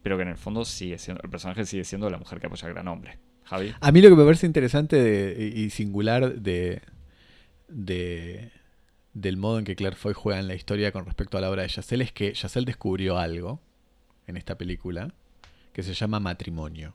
pero 0.03 0.17
que 0.17 0.23
en 0.23 0.29
el 0.31 0.37
fondo 0.37 0.65
sigue 0.65 0.99
siendo, 0.99 1.23
el 1.23 1.31
personaje 1.31 1.65
sigue 1.65 1.85
siendo 1.85 2.11
la 2.11 2.19
mujer 2.19 2.41
que 2.41 2.47
apoya 2.47 2.67
al 2.69 2.75
gran 2.75 2.89
hombre. 2.89 3.19
Javi. 3.45 3.75
A 3.81 3.93
mí 3.93 4.01
lo 4.01 4.09
que 4.09 4.17
me 4.17 4.25
parece 4.25 4.47
interesante 4.47 5.37
y 5.55 5.71
singular 5.71 6.35
de, 6.41 6.83
de- 7.69 8.51
del 9.15 9.37
modo 9.37 9.59
en 9.59 9.65
que 9.65 9.77
Claire 9.77 9.97
Foy 9.97 10.15
juega 10.15 10.41
en 10.41 10.49
la 10.49 10.55
historia 10.55 10.91
con 10.93 11.05
respecto 11.05 11.39
a 11.39 11.41
la 11.41 11.51
obra 11.51 11.63
de 11.63 11.69
Yacel 11.69 12.01
es 12.03 12.13
que 12.13 12.33
Yacel 12.35 12.65
descubrió 12.65 13.19
algo 13.19 13.61
en 14.27 14.37
esta 14.37 14.57
película 14.57 15.13
que 15.73 15.83
se 15.83 15.95
llama 15.95 16.21
matrimonio. 16.21 16.95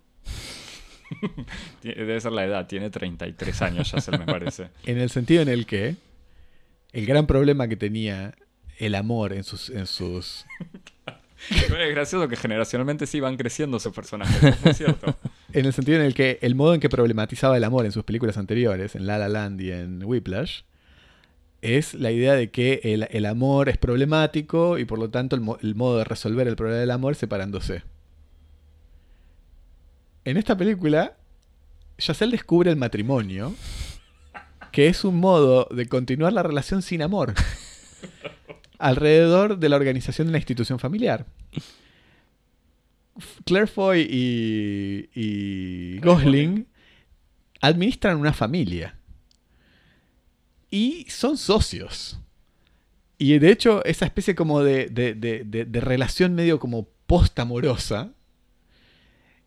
Debe 1.83 2.19
ser 2.19 2.31
la 2.31 2.45
edad, 2.45 2.67
tiene 2.67 2.89
33 2.89 3.61
años 3.61 3.91
ya, 3.91 4.01
se 4.01 4.11
me 4.11 4.25
parece. 4.25 4.69
En 4.85 4.97
el 4.97 5.09
sentido 5.09 5.41
en 5.41 5.49
el 5.49 5.65
que 5.65 5.95
el 6.93 7.05
gran 7.05 7.27
problema 7.27 7.67
que 7.67 7.75
tenía 7.77 8.35
el 8.77 8.95
amor 8.95 9.33
en 9.33 9.43
sus, 9.43 9.69
en 9.69 9.87
sus 9.87 10.45
es 11.49 11.69
gracioso 11.95 12.27
que 12.27 12.35
generacionalmente 12.35 13.07
sí 13.07 13.19
van 13.19 13.37
creciendo 13.37 13.79
sus 13.79 13.93
personajes, 13.93 14.41
es 14.43 14.63
muy 14.65 14.73
cierto. 14.73 15.15
En 15.53 15.65
el 15.65 15.73
sentido 15.73 15.99
en 15.99 16.05
el 16.05 16.13
que 16.13 16.39
el 16.41 16.55
modo 16.55 16.73
en 16.73 16.79
que 16.79 16.89
problematizaba 16.89 17.57
el 17.57 17.63
amor 17.63 17.85
en 17.85 17.91
sus 17.91 18.03
películas 18.03 18.37
anteriores, 18.37 18.95
en 18.95 19.07
La 19.07 19.17
La 19.17 19.29
Land 19.29 19.61
y 19.61 19.71
en 19.71 20.03
Whiplash, 20.03 20.61
es 21.61 21.93
la 21.95 22.11
idea 22.11 22.33
de 22.33 22.51
que 22.51 22.81
el, 22.83 23.07
el 23.11 23.25
amor 23.25 23.69
es 23.69 23.77
problemático 23.77 24.77
y 24.77 24.85
por 24.85 24.99
lo 24.99 25.09
tanto 25.09 25.35
el, 25.35 25.41
mo- 25.41 25.57
el 25.61 25.73
modo 25.75 25.97
de 25.99 26.03
resolver 26.03 26.47
el 26.47 26.55
problema 26.55 26.79
del 26.79 26.91
amor 26.91 27.13
es 27.13 27.17
separándose. 27.17 27.83
En 30.27 30.35
esta 30.35 30.57
película, 30.57 31.15
Yacel 31.97 32.31
descubre 32.31 32.69
el 32.69 32.75
matrimonio, 32.75 33.55
que 34.73 34.87
es 34.89 35.05
un 35.05 35.15
modo 35.21 35.69
de 35.71 35.87
continuar 35.87 36.33
la 36.33 36.43
relación 36.43 36.81
sin 36.81 37.01
amor, 37.01 37.33
alrededor 38.77 39.57
de 39.57 39.69
la 39.69 39.77
organización 39.77 40.27
de 40.27 40.33
la 40.33 40.39
institución 40.39 40.79
familiar. 40.79 41.25
Claire 43.45 43.67
Foy 43.67 44.01
y, 44.01 45.09
y 45.15 45.99
Gosling 45.99 46.67
administran 47.61 48.17
una 48.17 48.33
familia. 48.33 48.97
Y 50.69 51.05
son 51.09 51.37
socios. 51.37 52.19
Y 53.17 53.39
de 53.39 53.49
hecho, 53.49 53.81
esa 53.85 54.03
especie 54.05 54.35
como 54.35 54.61
de, 54.61 54.87
de- 54.87 55.13
de- 55.15 55.45
de- 55.45 55.63
de 55.63 55.79
relación 55.79 56.35
medio 56.35 56.59
como 56.59 56.89
post-amorosa 57.07 58.11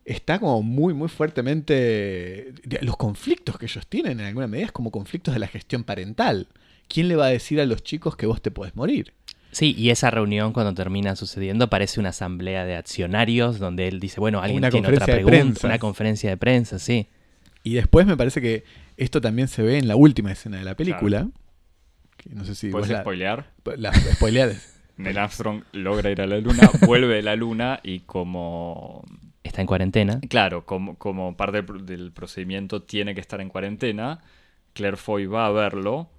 está 0.05 0.39
como 0.39 0.63
muy, 0.63 0.93
muy 0.93 1.09
fuertemente... 1.09 2.53
Los 2.81 2.97
conflictos 2.97 3.57
que 3.57 3.65
ellos 3.65 3.87
tienen 3.87 4.19
en 4.19 4.25
alguna 4.27 4.47
medida 4.47 4.67
es 4.67 4.71
como 4.71 4.91
conflictos 4.91 5.33
de 5.33 5.39
la 5.39 5.47
gestión 5.47 5.83
parental. 5.83 6.47
¿Quién 6.87 7.07
le 7.07 7.15
va 7.15 7.25
a 7.25 7.29
decir 7.29 7.61
a 7.61 7.65
los 7.65 7.83
chicos 7.83 8.15
que 8.15 8.25
vos 8.25 8.41
te 8.41 8.51
podés 8.51 8.75
morir? 8.75 9.13
Sí, 9.51 9.75
y 9.77 9.89
esa 9.89 10.09
reunión 10.11 10.53
cuando 10.53 10.73
termina 10.73 11.15
sucediendo 11.15 11.69
parece 11.69 11.99
una 11.99 12.09
asamblea 12.09 12.65
de 12.65 12.75
accionarios 12.75 13.59
donde 13.59 13.87
él 13.87 13.99
dice, 13.99 14.19
bueno, 14.19 14.41
alguien 14.41 14.59
Una 14.59 14.69
tiene 14.69 14.87
otra 14.87 15.05
pregunta, 15.05 15.67
una 15.67 15.77
conferencia 15.77 16.29
de 16.29 16.37
prensa, 16.37 16.79
sí. 16.79 17.07
Y 17.63 17.73
después 17.73 18.07
me 18.07 18.15
parece 18.15 18.41
que 18.41 18.63
esto 18.97 19.19
también 19.19 19.47
se 19.47 19.61
ve 19.61 19.77
en 19.77 19.87
la 19.87 19.95
última 19.95 20.31
escena 20.31 20.57
de 20.57 20.63
la 20.63 20.75
película. 20.75 21.29
Que 22.17 22.29
no 22.29 22.45
sé 22.45 22.55
si 22.55 22.69
¿Puedes 22.69 22.89
la, 22.89 23.01
spoilear? 23.01 23.51
la 23.77 23.93
spoileás. 23.93 24.79
Neil 24.97 25.17
Armstrong 25.17 25.63
logra 25.73 26.11
ir 26.11 26.21
a 26.21 26.27
la 26.27 26.37
luna, 26.39 26.69
vuelve 26.85 27.15
de 27.15 27.21
la 27.21 27.35
luna 27.35 27.79
y 27.83 27.99
como... 28.01 29.03
Está 29.43 29.61
en 29.61 29.67
cuarentena. 29.67 30.19
Claro, 30.29 30.65
como, 30.65 30.97
como 30.97 31.35
parte 31.35 31.57
del 31.57 31.65
pro- 31.65 31.79
del 31.79 32.11
procedimiento 32.11 32.83
tiene 32.83 33.15
que 33.15 33.21
estar 33.21 33.41
en 33.41 33.49
cuarentena, 33.49 34.21
Claire 34.73 34.97
Foy 34.97 35.25
va 35.25 35.47
a 35.47 35.51
verlo, 35.51 36.09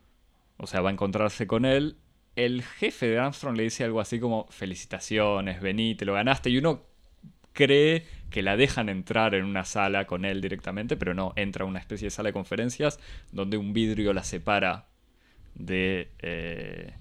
o 0.56 0.66
sea, 0.66 0.80
va 0.80 0.90
a 0.90 0.92
encontrarse 0.92 1.46
con 1.46 1.64
él. 1.64 1.96
El 2.34 2.62
jefe 2.62 3.06
de 3.06 3.18
Armstrong 3.18 3.56
le 3.56 3.64
dice 3.64 3.84
algo 3.84 4.00
así 4.00 4.18
como, 4.18 4.46
felicitaciones, 4.50 5.60
vení, 5.60 5.94
te 5.94 6.04
lo 6.04 6.14
ganaste, 6.14 6.50
y 6.50 6.58
uno 6.58 6.82
cree 7.52 8.06
que 8.30 8.42
la 8.42 8.56
dejan 8.56 8.88
entrar 8.88 9.34
en 9.34 9.44
una 9.44 9.64
sala 9.64 10.06
con 10.06 10.24
él 10.24 10.40
directamente, 10.40 10.96
pero 10.96 11.12
no, 11.12 11.34
entra 11.36 11.64
a 11.64 11.68
una 11.68 11.78
especie 11.78 12.06
de 12.06 12.10
sala 12.10 12.30
de 12.30 12.32
conferencias 12.32 12.98
donde 13.30 13.58
un 13.58 13.74
vidrio 13.74 14.14
la 14.14 14.24
separa 14.24 14.86
de 15.54 16.08
eh, 16.20 16.94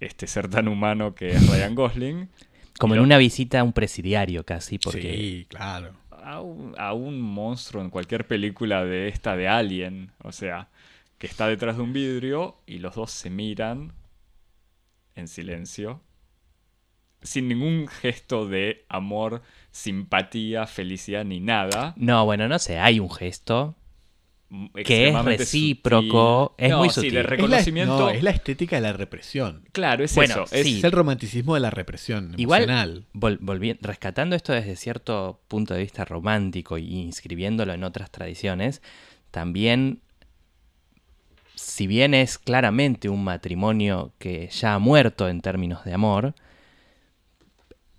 este 0.00 0.26
ser 0.26 0.48
tan 0.48 0.66
humano 0.66 1.14
que 1.14 1.30
es 1.30 1.48
Ryan 1.48 1.74
Gosling. 1.76 2.28
Como 2.80 2.94
en 2.94 3.00
una 3.00 3.18
visita 3.18 3.60
a 3.60 3.62
un 3.62 3.72
presidiario 3.74 4.44
casi, 4.44 4.78
porque 4.78 5.14
Sí, 5.14 5.46
claro. 5.48 5.92
a 6.10 6.40
un, 6.40 6.74
a 6.78 6.94
un 6.94 7.20
monstruo 7.20 7.82
en 7.82 7.90
cualquier 7.90 8.26
película 8.26 8.84
de 8.84 9.08
esta 9.08 9.36
de 9.36 9.48
Alien, 9.48 10.12
o 10.22 10.32
sea, 10.32 10.68
que 11.18 11.26
está 11.26 11.46
detrás 11.46 11.76
de 11.76 11.82
un 11.82 11.92
vidrio 11.92 12.56
y 12.66 12.78
los 12.78 12.94
dos 12.94 13.10
se 13.10 13.28
miran 13.28 13.92
en 15.14 15.28
silencio, 15.28 16.00
sin 17.22 17.48
ningún 17.48 17.86
gesto 17.86 18.46
de 18.46 18.86
amor, 18.88 19.42
simpatía, 19.70 20.66
felicidad 20.66 21.24
ni 21.26 21.40
nada. 21.40 21.92
No, 21.98 22.24
bueno, 22.24 22.48
no 22.48 22.58
sé, 22.58 22.78
hay 22.78 22.98
un 22.98 23.10
gesto. 23.10 23.76
Que 24.84 25.08
es 25.08 25.24
recíproco, 25.24 26.48
sutil. 26.56 26.64
es 26.66 26.70
No, 26.72 26.78
muy 26.78 26.90
sutil. 26.90 27.08
Es 27.16 27.22
la, 27.22 27.30
reconocimiento. 27.30 27.98
no, 27.98 28.10
es 28.10 28.22
la 28.22 28.30
estética 28.30 28.76
de 28.76 28.82
la 28.82 28.92
represión. 28.92 29.62
Claro, 29.72 30.02
es 30.02 30.14
Bueno, 30.16 30.44
eso. 30.44 30.54
Es, 30.54 30.66
sí. 30.66 30.78
Es 30.78 30.84
el 30.84 30.90
romanticismo 30.92 31.54
de 31.54 31.60
la 31.60 31.70
represión 31.70 32.34
Igual- 32.36 32.64
emocional. 32.64 33.06
Vol- 33.14 33.38
volvi- 33.38 33.78
rescatando 33.80 34.34
esto 34.34 34.52
desde 34.52 34.74
cierto 34.74 35.40
punto 35.46 35.74
de 35.74 35.80
vista 35.82 36.04
romántico 36.04 36.78
y 36.78 36.98
inscribiéndolo 37.00 37.72
en 37.72 37.84
otras 37.84 38.10
tradiciones, 38.10 38.82
también, 39.30 40.00
si 41.54 41.86
bien 41.86 42.14
es 42.14 42.36
claramente 42.38 43.08
un 43.08 43.22
matrimonio 43.22 44.12
que 44.18 44.48
ya 44.48 44.74
ha 44.74 44.78
muerto 44.80 45.28
en 45.28 45.42
términos 45.42 45.84
de 45.84 45.94
amor, 45.94 46.34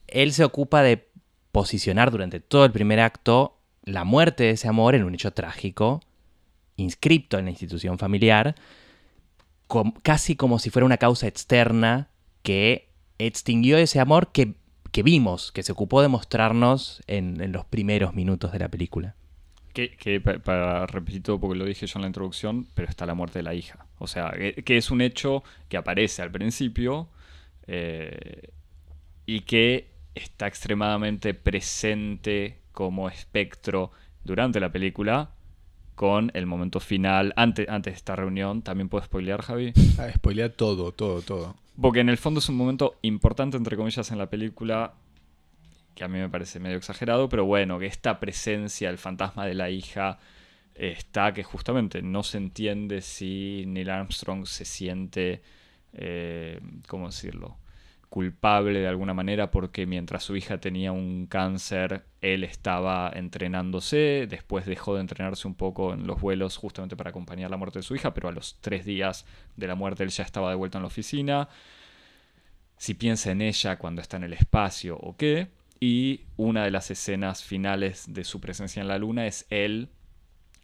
él 0.07 0.33
se 0.33 0.43
ocupa 0.43 0.83
de 0.83 1.07
posicionar 1.53 2.11
durante 2.11 2.41
todo 2.41 2.65
el 2.65 2.71
primer 2.73 2.99
acto 2.99 3.57
la 3.83 4.03
muerte 4.03 4.43
de 4.43 4.49
ese 4.51 4.67
amor 4.67 4.95
en 4.95 5.03
un 5.05 5.13
hecho 5.15 5.31
trágico, 5.31 6.01
inscripto 6.81 7.37
en 7.37 7.45
la 7.45 7.51
institución 7.51 7.97
familiar, 7.97 8.55
casi 10.03 10.35
como 10.35 10.59
si 10.59 10.69
fuera 10.69 10.85
una 10.85 10.97
causa 10.97 11.27
externa 11.27 12.09
que 12.43 12.89
extinguió 13.17 13.77
ese 13.77 13.99
amor 13.99 14.31
que, 14.31 14.55
que 14.91 15.03
vimos, 15.03 15.51
que 15.51 15.63
se 15.63 15.71
ocupó 15.71 16.01
de 16.01 16.07
mostrarnos 16.09 17.01
en, 17.07 17.51
los 17.51 17.65
primeros 17.65 18.13
minutos 18.13 18.51
de 18.51 18.59
la 18.59 18.69
película. 18.69 19.15
Que, 19.73 19.95
que 19.95 20.19
pa- 20.19 20.39
para 20.39 20.85
repetir 20.87 21.23
todo 21.23 21.39
porque 21.39 21.57
lo 21.57 21.65
dije 21.65 21.87
yo 21.87 21.97
en 21.99 22.01
la 22.01 22.07
introducción, 22.07 22.67
pero 22.73 22.89
está 22.89 23.05
la 23.05 23.13
muerte 23.13 23.39
de 23.39 23.43
la 23.43 23.53
hija. 23.53 23.85
O 23.99 24.07
sea, 24.07 24.31
que, 24.31 24.55
que 24.65 24.75
es 24.77 24.91
un 24.91 24.99
hecho 25.01 25.43
que 25.69 25.77
aparece 25.77 26.21
al 26.21 26.31
principio 26.31 27.07
eh, 27.67 28.49
y 29.25 29.41
que 29.41 29.87
está 30.15 30.47
extremadamente 30.47 31.33
presente 31.33 32.59
como 32.73 33.07
espectro 33.07 33.91
durante 34.25 34.59
la 34.59 34.71
película 34.71 35.31
con 36.01 36.31
el 36.33 36.47
momento 36.47 36.79
final, 36.79 37.31
antes, 37.35 37.69
antes 37.69 37.93
de 37.93 37.97
esta 37.97 38.15
reunión. 38.15 38.63
¿También 38.63 38.89
puedo 38.89 39.05
spoilear, 39.05 39.43
Javi? 39.43 39.71
Ah, 39.99 40.09
spoilea 40.11 40.51
todo, 40.51 40.91
todo, 40.93 41.21
todo. 41.21 41.55
Porque 41.79 41.99
en 41.99 42.09
el 42.09 42.17
fondo 42.17 42.39
es 42.39 42.49
un 42.49 42.55
momento 42.55 42.97
importante, 43.03 43.55
entre 43.55 43.77
comillas, 43.77 44.09
en 44.09 44.17
la 44.17 44.27
película, 44.27 44.95
que 45.93 46.03
a 46.03 46.07
mí 46.07 46.17
me 46.17 46.27
parece 46.27 46.59
medio 46.59 46.75
exagerado, 46.75 47.29
pero 47.29 47.45
bueno, 47.45 47.77
que 47.77 47.85
esta 47.85 48.19
presencia, 48.19 48.89
el 48.89 48.97
fantasma 48.97 49.45
de 49.45 49.53
la 49.53 49.69
hija, 49.69 50.17
está 50.73 51.35
que 51.35 51.43
justamente 51.43 52.01
no 52.01 52.23
se 52.23 52.39
entiende 52.39 53.03
si 53.03 53.65
Neil 53.67 53.91
Armstrong 53.91 54.47
se 54.47 54.65
siente, 54.65 55.43
eh, 55.93 56.59
¿cómo 56.87 57.09
decirlo? 57.09 57.57
Culpable 58.11 58.81
de 58.81 58.89
alguna 58.89 59.13
manera 59.13 59.51
porque 59.51 59.85
mientras 59.85 60.23
su 60.23 60.35
hija 60.35 60.57
tenía 60.57 60.91
un 60.91 61.27
cáncer, 61.27 62.03
él 62.19 62.43
estaba 62.43 63.09
entrenándose, 63.15 64.27
después 64.29 64.65
dejó 64.65 64.95
de 64.95 65.01
entrenarse 65.01 65.47
un 65.47 65.55
poco 65.55 65.93
en 65.93 66.05
los 66.05 66.19
vuelos 66.19 66.57
justamente 66.57 66.97
para 66.97 67.11
acompañar 67.11 67.49
la 67.49 67.55
muerte 67.55 67.79
de 67.79 67.83
su 67.83 67.95
hija, 67.95 68.13
pero 68.13 68.27
a 68.27 68.33
los 68.33 68.57
tres 68.59 68.83
días 68.83 69.25
de 69.55 69.65
la 69.65 69.75
muerte 69.75 70.03
él 70.03 70.09
ya 70.09 70.25
estaba 70.25 70.49
de 70.49 70.57
vuelta 70.57 70.77
en 70.77 70.81
la 70.81 70.87
oficina. 70.87 71.47
Si 72.75 72.95
piensa 72.95 73.31
en 73.31 73.41
ella 73.41 73.77
cuando 73.77 74.01
está 74.01 74.17
en 74.17 74.25
el 74.25 74.33
espacio 74.33 74.97
o 74.97 75.15
qué. 75.15 75.47
Y 75.79 76.25
una 76.35 76.65
de 76.65 76.71
las 76.71 76.91
escenas 76.91 77.45
finales 77.45 78.13
de 78.13 78.25
su 78.25 78.41
presencia 78.41 78.81
en 78.81 78.89
la 78.89 78.97
luna 78.97 79.25
es 79.25 79.45
él 79.49 79.87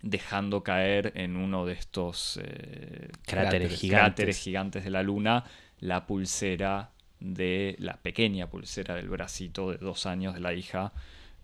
dejando 0.02 0.64
caer 0.64 1.14
en 1.16 1.38
uno 1.38 1.66
de 1.66 1.74
estos 1.74 2.42
eh, 2.44 3.08
Cráteres 3.24 3.24
Cráteres, 3.26 3.80
gigantes. 3.80 3.90
cráteres 3.90 4.38
gigantes 4.38 4.84
de 4.84 4.90
la 4.90 5.02
luna 5.02 5.46
la 5.80 6.06
pulsera 6.06 6.92
de 7.20 7.76
la 7.80 7.98
pequeña 7.98 8.50
pulsera 8.50 8.96
del 8.96 9.10
bracito 9.10 9.72
de 9.72 9.78
dos 9.78 10.06
años 10.06 10.34
de 10.34 10.40
la 10.40 10.54
hija. 10.54 10.94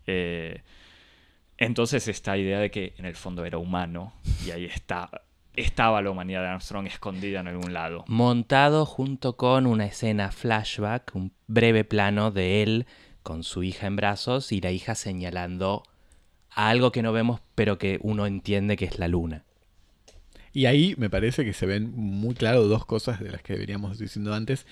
Eh, 0.06 0.62
entonces 1.56 2.08
esta 2.08 2.36
idea 2.36 2.58
de 2.58 2.70
que 2.70 2.94
en 2.98 3.04
el 3.04 3.14
fondo 3.14 3.44
era 3.44 3.58
humano 3.58 4.12
y 4.44 4.50
ahí 4.50 4.64
está, 4.64 5.10
estaba 5.54 6.02
la 6.02 6.10
humanidad 6.10 6.42
de 6.42 6.48
Armstrong 6.48 6.86
escondida 6.86 7.40
en 7.40 7.48
algún 7.48 7.72
lado. 7.72 8.04
Montado 8.08 8.86
junto 8.86 9.36
con 9.36 9.66
una 9.66 9.86
escena 9.86 10.32
flashback, 10.32 11.14
un 11.14 11.32
breve 11.46 11.84
plano 11.84 12.30
de 12.30 12.62
él 12.62 12.86
con 13.22 13.42
su 13.42 13.62
hija 13.62 13.86
en 13.86 13.96
brazos 13.96 14.52
y 14.52 14.60
la 14.60 14.70
hija 14.70 14.94
señalando 14.94 15.84
a 16.50 16.68
algo 16.68 16.92
que 16.92 17.02
no 17.02 17.12
vemos 17.12 17.40
pero 17.54 17.78
que 17.78 17.98
uno 18.02 18.26
entiende 18.26 18.76
que 18.76 18.84
es 18.84 18.98
la 18.98 19.08
luna. 19.08 19.44
Y 20.52 20.66
ahí 20.66 20.94
me 20.98 21.10
parece 21.10 21.44
que 21.44 21.52
se 21.52 21.66
ven 21.66 21.92
muy 21.96 22.34
claro 22.34 22.62
dos 22.64 22.86
cosas 22.86 23.18
de 23.18 23.30
las 23.30 23.42
que 23.42 23.56
veníamos 23.56 23.98
diciendo 23.98 24.34
antes 24.34 24.66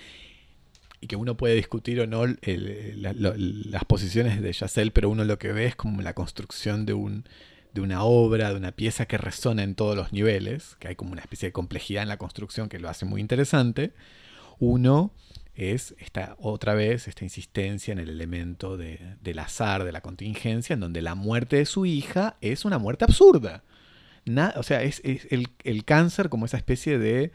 y 1.03 1.09
que 1.09 1.17
uno 1.17 1.37
puede 1.37 1.55
discutir 1.57 2.01
o 2.01 2.07
no 2.07 2.25
las 2.27 3.85
posiciones 3.85 4.41
de 4.41 4.53
Yacel, 4.53 4.93
pero 4.93 5.11
uno 5.11 5.25
lo 5.25 5.39
que 5.39 5.53
ve 5.53 5.67
es 5.67 5.77
como 5.77 6.01
la 6.01 6.15
construcción 6.15 6.87
de, 6.87 6.95
un, 6.95 7.25
de 7.75 7.81
una 7.81 8.05
obra, 8.05 8.51
de 8.51 8.57
una 8.57 8.73
pieza 8.73 9.07
que 9.07 9.19
resona 9.19 9.63
en 9.65 9.75
todos 9.75 9.97
los 9.97 10.13
niveles, 10.13 10.77
que 10.79 10.89
hay 10.89 10.97
como 10.97 11.13
una 11.13 11.21
especie 11.23 11.49
de 11.49 11.53
complejidad 11.53 12.03
en 12.05 12.09
la 12.09 12.17
construcción 12.19 12.69
que 12.69 12.79
lo 12.79 12.89
hace 12.89 13.05
muy 13.05 13.21
interesante. 13.21 13.93
Uno 14.59 15.13
es 15.55 15.95
esta, 15.99 16.37
otra 16.39 16.75
vez 16.75 17.09
esta 17.09 17.25
insistencia 17.25 17.93
en 17.93 17.99
el 17.99 18.09
elemento 18.09 18.77
de- 18.77 19.17
del 19.21 19.39
azar, 19.41 19.85
de 19.85 19.93
la 19.93 20.01
contingencia, 20.01 20.75
en 20.75 20.81
donde 20.81 21.03
la 21.03 21.15
muerte 21.15 21.57
de 21.57 21.67
su 21.67 21.85
hija 21.85 22.37
es 22.41 22.65
una 22.65 22.79
muerte 22.79 23.05
absurda. 23.05 23.65
Na- 24.25 24.55
o 24.57 24.63
sea, 24.63 24.83
es, 24.83 25.01
es 25.05 25.27
el, 25.31 25.49
el 25.65 25.85
cáncer 25.85 26.29
como 26.29 26.47
esa 26.47 26.57
especie 26.57 26.97
de, 26.99 27.33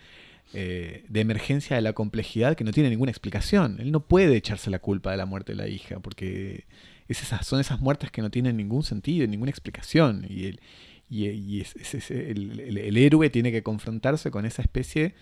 eh, 0.53 1.03
de 1.09 1.19
emergencia 1.19 1.75
de 1.75 1.81
la 1.81 1.93
complejidad 1.93 2.55
que 2.55 2.63
no 2.63 2.71
tiene 2.71 2.89
ninguna 2.89 3.11
explicación. 3.11 3.77
Él 3.79 3.91
no 3.91 4.01
puede 4.01 4.37
echarse 4.37 4.69
la 4.69 4.79
culpa 4.79 5.11
de 5.11 5.17
la 5.17 5.25
muerte 5.25 5.51
de 5.51 5.57
la 5.57 5.67
hija, 5.67 5.99
porque 5.99 6.65
es 7.07 7.21
esas, 7.21 7.45
son 7.45 7.59
esas 7.59 7.79
muertes 7.81 8.11
que 8.11 8.21
no 8.21 8.29
tienen 8.29 8.55
ningún 8.57 8.83
sentido, 8.83 9.27
ninguna 9.27 9.51
explicación. 9.51 10.25
Y, 10.29 10.45
el, 10.45 10.61
y, 11.09 11.63
el, 12.09 12.97
héroe 12.97 13.29
tiene 13.29 13.51
que 13.51 13.63
confrontarse 13.63 14.31
con 14.31 14.45
esa 14.45 14.61
especie 14.61 15.15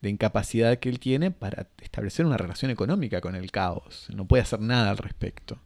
de 0.00 0.10
incapacidad 0.10 0.78
que 0.78 0.88
él 0.88 1.00
tiene 1.00 1.32
para 1.32 1.68
establecer 1.82 2.24
una 2.24 2.36
relación 2.36 2.70
económica 2.70 3.20
con 3.20 3.34
el 3.34 3.50
caos. 3.50 4.08
No 4.14 4.26
puede 4.26 4.42
hacer 4.42 4.60
nada 4.60 4.90
al 4.90 4.98
respecto. 4.98 5.58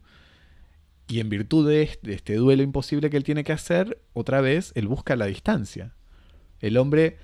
Y 1.08 1.20
en 1.20 1.28
virtud 1.28 1.68
de 1.68 1.82
este, 1.82 2.14
este 2.14 2.36
duelo 2.36 2.62
imposible 2.62 3.10
que 3.10 3.18
él 3.18 3.24
tiene 3.24 3.44
que 3.44 3.52
hacer, 3.52 4.00
otra 4.14 4.40
vez, 4.40 4.72
él 4.74 4.88
busca 4.88 5.16
la 5.16 5.26
distancia. 5.26 5.92
El 6.60 6.78
hombre, 6.78 7.18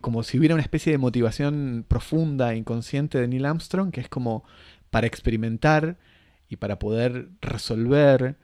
como 0.00 0.22
si 0.22 0.38
hubiera 0.38 0.54
una 0.54 0.62
especie 0.62 0.92
de 0.92 0.98
motivación 0.98 1.84
profunda, 1.86 2.54
inconsciente 2.54 3.20
de 3.20 3.28
Neil 3.28 3.44
Armstrong, 3.44 3.90
que 3.90 4.00
es 4.00 4.08
como 4.08 4.44
para 4.90 5.06
experimentar 5.06 5.98
y 6.48 6.56
para 6.56 6.78
poder 6.78 7.28
resolver 7.40 8.36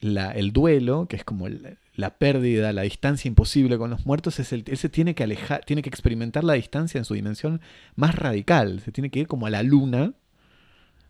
el 0.00 0.52
duelo, 0.52 1.06
que 1.08 1.16
es 1.16 1.24
como 1.24 1.48
la 1.94 2.18
pérdida, 2.18 2.72
la 2.72 2.82
distancia 2.82 3.28
imposible 3.28 3.78
con 3.78 3.88
los 3.90 4.04
muertos, 4.04 4.38
es 4.38 4.52
el, 4.52 4.64
tiene 4.64 5.14
que 5.14 5.24
alejar, 5.24 5.64
tiene 5.64 5.82
que 5.82 5.88
experimentar 5.88 6.44
la 6.44 6.52
distancia 6.52 6.98
en 6.98 7.04
su 7.04 7.14
dimensión 7.14 7.60
más 7.94 8.14
radical. 8.14 8.80
Se 8.80 8.92
tiene 8.92 9.10
que 9.10 9.20
ir 9.20 9.26
como 9.26 9.46
a 9.46 9.50
la 9.50 9.62
luna, 9.62 10.12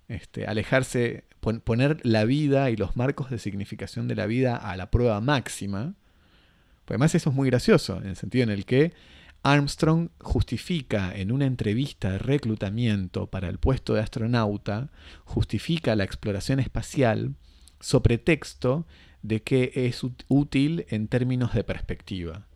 este, 0.08 0.46
alejarse, 0.46 1.24
pon- 1.40 1.60
poner 1.60 1.98
la 2.04 2.24
vida 2.24 2.70
y 2.70 2.76
los 2.76 2.96
marcos 2.96 3.28
de 3.30 3.38
significación 3.38 4.06
de 4.06 4.14
la 4.14 4.26
vida 4.26 4.56
a 4.56 4.76
la 4.76 4.90
prueba 4.90 5.20
máxima. 5.20 5.94
Además 6.88 7.14
eso 7.14 7.30
es 7.30 7.36
muy 7.36 7.48
gracioso, 7.50 7.98
en 7.98 8.06
el 8.06 8.16
sentido 8.16 8.44
en 8.44 8.50
el 8.50 8.64
que 8.64 8.92
Armstrong 9.42 10.08
justifica 10.20 11.14
en 11.14 11.30
una 11.30 11.46
entrevista 11.46 12.10
de 12.12 12.18
reclutamiento 12.18 13.28
para 13.28 13.48
el 13.48 13.58
puesto 13.58 13.94
de 13.94 14.00
astronauta, 14.00 14.90
justifica 15.24 15.94
la 15.94 16.04
exploración 16.04 16.58
espacial 16.60 17.34
sobre 17.80 18.18
texto 18.18 18.86
de 19.22 19.42
que 19.42 19.72
es 19.74 20.02
út- 20.02 20.24
útil 20.28 20.86
en 20.88 21.08
términos 21.08 21.52
de 21.54 21.64
perspectiva, 21.64 22.46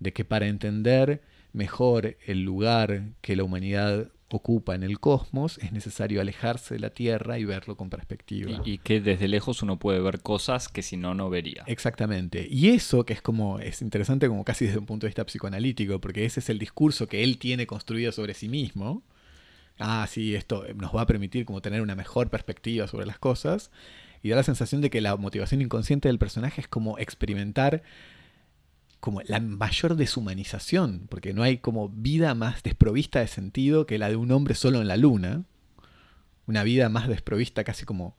de 0.00 0.12
que 0.12 0.24
para 0.24 0.46
entender 0.48 1.22
mejor 1.52 2.16
el 2.26 2.42
lugar 2.42 3.12
que 3.20 3.36
la 3.36 3.44
humanidad 3.44 4.08
ocupa 4.36 4.74
en 4.74 4.82
el 4.82 5.00
cosmos 5.00 5.58
es 5.58 5.72
necesario 5.72 6.20
alejarse 6.20 6.74
de 6.74 6.80
la 6.80 6.90
Tierra 6.90 7.38
y 7.38 7.44
verlo 7.44 7.76
con 7.76 7.90
perspectiva. 7.90 8.50
Y, 8.64 8.72
y 8.72 8.78
que 8.78 9.00
desde 9.00 9.28
lejos 9.28 9.62
uno 9.62 9.78
puede 9.78 10.00
ver 10.00 10.20
cosas 10.20 10.68
que 10.68 10.82
si 10.82 10.96
no, 10.96 11.14
no 11.14 11.30
vería. 11.30 11.64
Exactamente. 11.66 12.46
Y 12.50 12.68
eso 12.70 13.04
que 13.04 13.12
es 13.12 13.22
como, 13.22 13.58
es 13.60 13.82
interesante 13.82 14.28
como 14.28 14.44
casi 14.44 14.66
desde 14.66 14.78
un 14.78 14.86
punto 14.86 15.06
de 15.06 15.08
vista 15.08 15.24
psicoanalítico, 15.24 16.00
porque 16.00 16.24
ese 16.24 16.40
es 16.40 16.48
el 16.48 16.58
discurso 16.58 17.06
que 17.06 17.22
él 17.22 17.38
tiene 17.38 17.66
construido 17.66 18.12
sobre 18.12 18.34
sí 18.34 18.48
mismo. 18.48 19.02
Ah, 19.78 20.06
sí, 20.08 20.34
esto 20.34 20.64
nos 20.76 20.94
va 20.94 21.02
a 21.02 21.06
permitir 21.06 21.44
como 21.44 21.60
tener 21.60 21.82
una 21.82 21.94
mejor 21.94 22.30
perspectiva 22.30 22.86
sobre 22.86 23.06
las 23.06 23.18
cosas. 23.18 23.70
Y 24.22 24.30
da 24.30 24.36
la 24.36 24.42
sensación 24.42 24.80
de 24.80 24.88
que 24.88 25.00
la 25.00 25.16
motivación 25.16 25.60
inconsciente 25.60 26.08
del 26.08 26.18
personaje 26.18 26.62
es 26.62 26.68
como 26.68 26.98
experimentar 26.98 27.82
como 29.04 29.20
la 29.26 29.38
mayor 29.38 29.96
deshumanización, 29.96 31.08
porque 31.10 31.34
no 31.34 31.42
hay 31.42 31.58
como 31.58 31.90
vida 31.90 32.34
más 32.34 32.62
desprovista 32.62 33.20
de 33.20 33.26
sentido 33.26 33.84
que 33.84 33.98
la 33.98 34.08
de 34.08 34.16
un 34.16 34.30
hombre 34.30 34.54
solo 34.54 34.80
en 34.80 34.88
la 34.88 34.96
luna. 34.96 35.44
Una 36.46 36.62
vida 36.62 36.88
más 36.88 37.06
desprovista 37.06 37.64
casi 37.64 37.84
como, 37.84 38.16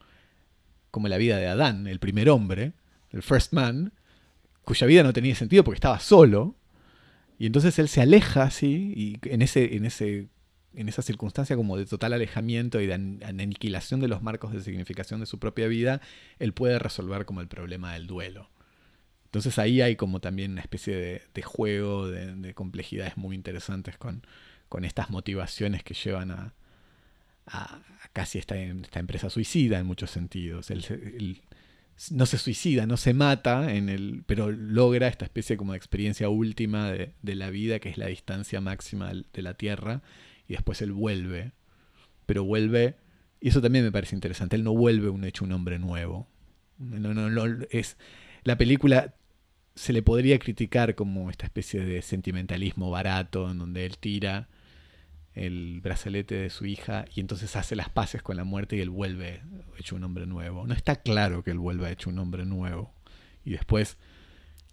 como 0.92 1.08
la 1.08 1.18
vida 1.18 1.38
de 1.38 1.48
Adán, 1.48 1.88
el 1.88 1.98
primer 2.00 2.30
hombre, 2.30 2.74
el 3.10 3.24
first 3.24 3.52
man, 3.52 3.94
cuya 4.64 4.86
vida 4.86 5.02
no 5.02 5.12
tenía 5.12 5.34
sentido 5.34 5.64
porque 5.64 5.78
estaba 5.78 6.00
solo. 6.00 6.56
Y 7.40 7.48
entonces 7.48 7.80
él 7.80 7.88
se 7.88 8.02
aleja 8.02 8.44
así, 8.44 8.94
y 8.96 9.18
en, 9.28 9.42
ese, 9.42 9.78
en, 9.78 9.86
ese, 9.86 10.28
en 10.76 10.88
esa 10.88 11.02
circunstancia 11.02 11.56
como 11.56 11.78
de 11.78 11.88
total 11.88 12.14
alejamiento 12.14 12.80
y 12.80 12.86
de 12.86 12.94
an- 12.94 13.24
aniquilación 13.24 14.02
de 14.02 14.08
los 14.08 14.22
marcos 14.22 14.54
de 14.54 14.62
significación 14.62 15.20
de 15.20 15.26
su 15.26 15.40
propia 15.40 15.66
vida, 15.66 16.00
él 16.38 16.54
puede 16.54 16.78
resolver 16.78 17.26
como 17.26 17.42
el 17.42 17.48
problema 17.48 17.94
del 17.94 18.06
duelo. 18.06 18.52
Entonces 19.36 19.60
ahí 19.60 19.82
hay 19.82 19.98
como 19.98 20.22
también 20.22 20.54
una 20.54 20.62
especie 20.62 20.96
de, 21.34 21.42
juego, 21.42 22.08
de, 22.08 22.34
de 22.36 22.54
complejidades 22.54 23.18
muy 23.18 23.36
interesantes 23.36 23.98
con, 23.98 24.26
con 24.70 24.86
estas 24.86 25.10
motivaciones 25.10 25.84
que 25.84 25.94
llevan 25.94 26.32
a, 26.32 26.54
a, 27.48 27.82
casi 28.14 28.40
esta, 28.40 28.56
empresa 28.58 29.30
suicida 29.30 29.78
en 29.78 29.88
muchos 29.88 30.10
sentidos. 30.12 30.72
El- 30.72 30.86
el- 30.90 31.42
no 32.12 32.26
se 32.26 32.38
suicida, 32.38 32.86
no 32.86 32.96
se 32.96 33.14
mata, 33.14 33.74
en 33.74 33.90
el, 33.90 34.24
pero 34.26 34.52
logra 34.52 35.10
esta 35.10 35.26
especie 35.26 35.58
como 35.58 35.74
de 35.74 35.78
experiencia 35.80 36.30
última 36.30 36.90
de, 36.92 37.12
de 37.22 37.36
la 37.36 37.50
vida, 37.50 37.80
que 37.80 37.90
es 37.90 37.98
la 37.98 38.08
distancia 38.08 38.62
máxima 38.62 39.12
de 39.14 39.42
la 39.42 39.56
Tierra, 39.56 40.02
y 40.48 40.54
después 40.54 40.82
él 40.82 40.94
vuelve, 40.94 41.52
pero 42.26 42.46
vuelve, 42.46 42.96
y 43.42 43.50
eso 43.50 43.62
también 43.62 43.84
me 43.86 43.92
parece 43.92 44.16
interesante, 44.16 44.56
él 44.56 44.64
no 44.64 44.74
vuelve 44.74 45.10
un 45.10 45.26
hecho 45.26 45.46
un 45.46 45.52
hombre 45.52 45.78
nuevo. 45.78 46.28
No, 46.78 47.14
no, 47.14 47.30
no, 47.30 47.66
es, 47.70 47.98
la 48.44 48.58
película 48.58 49.14
se 49.76 49.94
le 49.94 50.02
podría 50.02 50.40
criticar 50.40 50.96
como 50.96 51.30
esta 51.30 51.46
especie 51.46 51.82
de 51.82 52.02
sentimentalismo 52.02 52.90
barato, 52.90 53.52
en 53.52 53.60
donde 53.60 53.86
él 53.86 53.98
tira 53.98 54.48
el 55.34 55.82
brazalete 55.82 56.36
de 56.36 56.50
su 56.50 56.66
hija 56.66 57.06
y 57.14 57.20
entonces 57.20 57.58
hace 57.58 57.76
las 57.76 57.90
paces 57.90 58.22
con 58.22 58.38
la 58.38 58.46
muerte 58.46 58.78
y 58.78 58.80
él 58.80 58.90
vuelve 58.90 59.42
hecho 59.78 59.98
un 59.98 60.06
hombre 60.06 60.26
nuevo. 60.26 60.66
No 60.66 60.74
está 60.74 60.96
claro 60.96 61.44
que 61.44 61.52
él 61.52 61.60
vuelva 61.60 61.92
hecho 61.92 62.10
un 62.10 62.20
hombre 62.20 62.46
nuevo. 62.46 62.94
Y 63.44 63.52
después, 63.52 63.98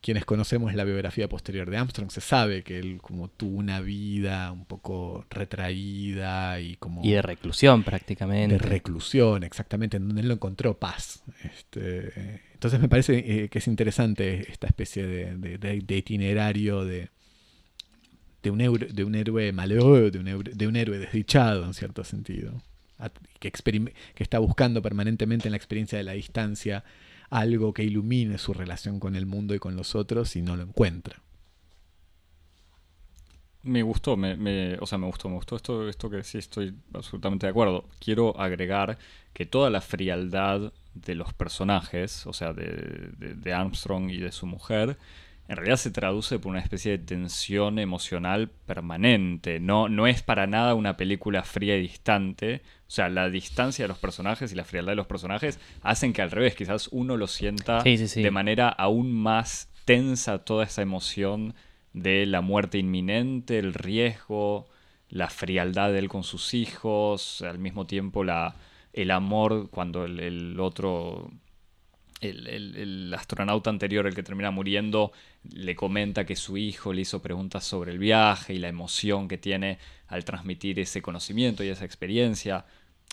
quienes 0.02 0.24
conocemos 0.24 0.74
la 0.74 0.84
biografía 0.84 1.28
posterior 1.28 1.70
de 1.70 1.76
Armstrong, 1.78 2.10
se 2.10 2.20
sabe 2.20 2.62
que 2.64 2.78
él 2.78 2.98
como 3.00 3.28
tuvo 3.28 3.56
una 3.56 3.80
vida 3.80 4.50
un 4.52 4.64
poco 4.66 5.24
retraída 5.30 6.60
y 6.60 6.76
como 6.76 7.02
Y 7.04 7.12
de 7.12 7.22
reclusión 7.22 7.84
prácticamente. 7.84 8.54
de 8.54 8.58
reclusión, 8.58 9.44
exactamente, 9.44 9.96
en 9.98 10.08
donde 10.08 10.22
él 10.22 10.28
no 10.28 10.34
encontró 10.34 10.76
paz. 10.78 11.22
Este, 11.44 12.40
entonces 12.52 12.80
me 12.80 12.88
parece 12.88 13.18
eh, 13.44 13.48
que 13.48 13.58
es 13.58 13.66
interesante 13.68 14.50
esta 14.50 14.66
especie 14.66 15.06
de, 15.06 15.36
de- 15.36 15.58
de- 15.58 15.80
de 15.80 15.96
itinerario 15.96 16.84
de, 16.84 17.08
de, 18.42 18.50
un 18.50 18.60
héroe, 18.60 18.78
de 18.92 19.04
un 19.04 19.14
héroe 19.14 19.52
malheureux, 19.52 20.12
de 20.12 20.18
un 20.18 20.26
héroe, 20.28 20.44
de 20.52 20.66
un 20.66 20.76
héroe 20.76 20.98
desdichado 20.98 21.64
en 21.64 21.74
cierto 21.74 22.02
sentido, 22.04 22.60
que, 23.38 23.50
que 23.52 24.22
está 24.22 24.38
buscando 24.40 24.82
permanentemente 24.82 25.46
en 25.48 25.52
la 25.52 25.56
experiencia 25.58 25.96
de 25.98 26.04
la 26.04 26.12
distancia 26.12 26.84
algo 27.32 27.72
que 27.74 27.82
ilumine 27.84 28.38
su 28.38 28.54
relación 28.54 29.00
con 29.00 29.16
el 29.16 29.26
mundo 29.26 29.54
y 29.54 29.58
con 29.58 29.76
los 29.76 29.94
otros 29.96 30.36
y 30.36 30.42
no 30.42 30.56
lo 30.56 30.62
encuentra. 30.62 31.16
Me 33.64 33.82
gustó, 33.82 34.16
me, 34.16 34.36
me- 34.36 34.76
o 34.80 34.86
sea, 34.86 34.98
me 34.98 35.06
gustó, 35.06 35.28
me 35.28 35.36
gustó 35.36 35.54
esto, 35.56 35.88
esto 35.88 36.10
que 36.10 36.24
sí 36.24 36.38
estoy 36.38 36.74
absolutamente 36.94 37.46
de 37.46 37.50
acuerdo. 37.50 37.84
Quiero 38.00 38.38
agregar 38.40 38.98
que 39.32 39.46
toda 39.46 39.70
la 39.70 39.80
frialdad 39.80 40.72
de 40.94 41.14
los 41.14 41.32
personajes, 41.32 42.26
o 42.26 42.32
sea, 42.32 42.52
de, 42.52 42.64
de- 43.18 43.34
de 43.36 43.52
Armstrong 43.52 44.10
y 44.10 44.18
de 44.18 44.32
su 44.32 44.46
mujer, 44.46 44.98
en 45.52 45.56
realidad 45.56 45.76
se 45.76 45.90
traduce 45.90 46.38
por 46.38 46.48
una 46.50 46.60
especie 46.60 46.92
de 46.92 47.04
tensión 47.04 47.78
emocional 47.78 48.48
permanente. 48.48 49.60
No, 49.60 49.86
no 49.90 50.06
es 50.06 50.22
para 50.22 50.46
nada 50.46 50.72
una 50.74 50.96
película 50.96 51.42
fría 51.42 51.76
y 51.76 51.82
distante. 51.82 52.62
O 52.88 52.90
sea, 52.90 53.10
la 53.10 53.28
distancia 53.28 53.84
de 53.84 53.88
los 53.88 53.98
personajes 53.98 54.50
y 54.50 54.54
la 54.54 54.64
frialdad 54.64 54.92
de 54.92 54.96
los 54.96 55.06
personajes 55.06 55.60
hacen 55.82 56.14
que 56.14 56.22
al 56.22 56.30
revés, 56.30 56.54
quizás 56.54 56.88
uno 56.90 57.18
lo 57.18 57.26
sienta 57.26 57.82
Sí, 57.82 57.98
sí, 57.98 58.08
sí. 58.08 58.22
de 58.22 58.30
manera 58.30 58.70
aún 58.70 59.12
más 59.12 59.68
tensa 59.84 60.38
toda 60.38 60.64
esa 60.64 60.80
emoción 60.80 61.54
de 61.92 62.24
la 62.24 62.40
muerte 62.40 62.78
inminente, 62.78 63.58
el 63.58 63.74
riesgo, 63.74 64.70
la 65.10 65.28
frialdad 65.28 65.92
de 65.92 65.98
él 65.98 66.08
con 66.08 66.22
sus 66.24 66.54
hijos, 66.54 67.42
al 67.42 67.58
mismo 67.58 67.86
tiempo 67.86 68.24
la, 68.24 68.54
el 68.94 69.10
amor 69.10 69.68
cuando 69.68 70.06
el, 70.06 70.18
el 70.18 70.60
otro, 70.60 71.30
el, 72.22 72.46
el- 72.46 72.76
el 72.76 73.14
astronauta 73.14 73.68
anterior, 73.70 74.06
el 74.06 74.14
que 74.14 74.22
termina 74.22 74.50
muriendo, 74.50 75.12
le 75.52 75.74
comenta 75.76 76.24
que 76.24 76.36
su 76.36 76.56
hijo 76.56 76.92
le 76.92 77.02
hizo 77.02 77.20
preguntas 77.20 77.64
sobre 77.64 77.92
el 77.92 77.98
viaje 77.98 78.54
y 78.54 78.58
la 78.58 78.68
emoción 78.68 79.28
que 79.28 79.36
tiene 79.38 79.78
al 80.06 80.24
transmitir 80.24 80.78
ese 80.80 81.02
conocimiento 81.02 81.62
y 81.64 81.68
esa 81.68 81.84
experiencia. 81.84 82.64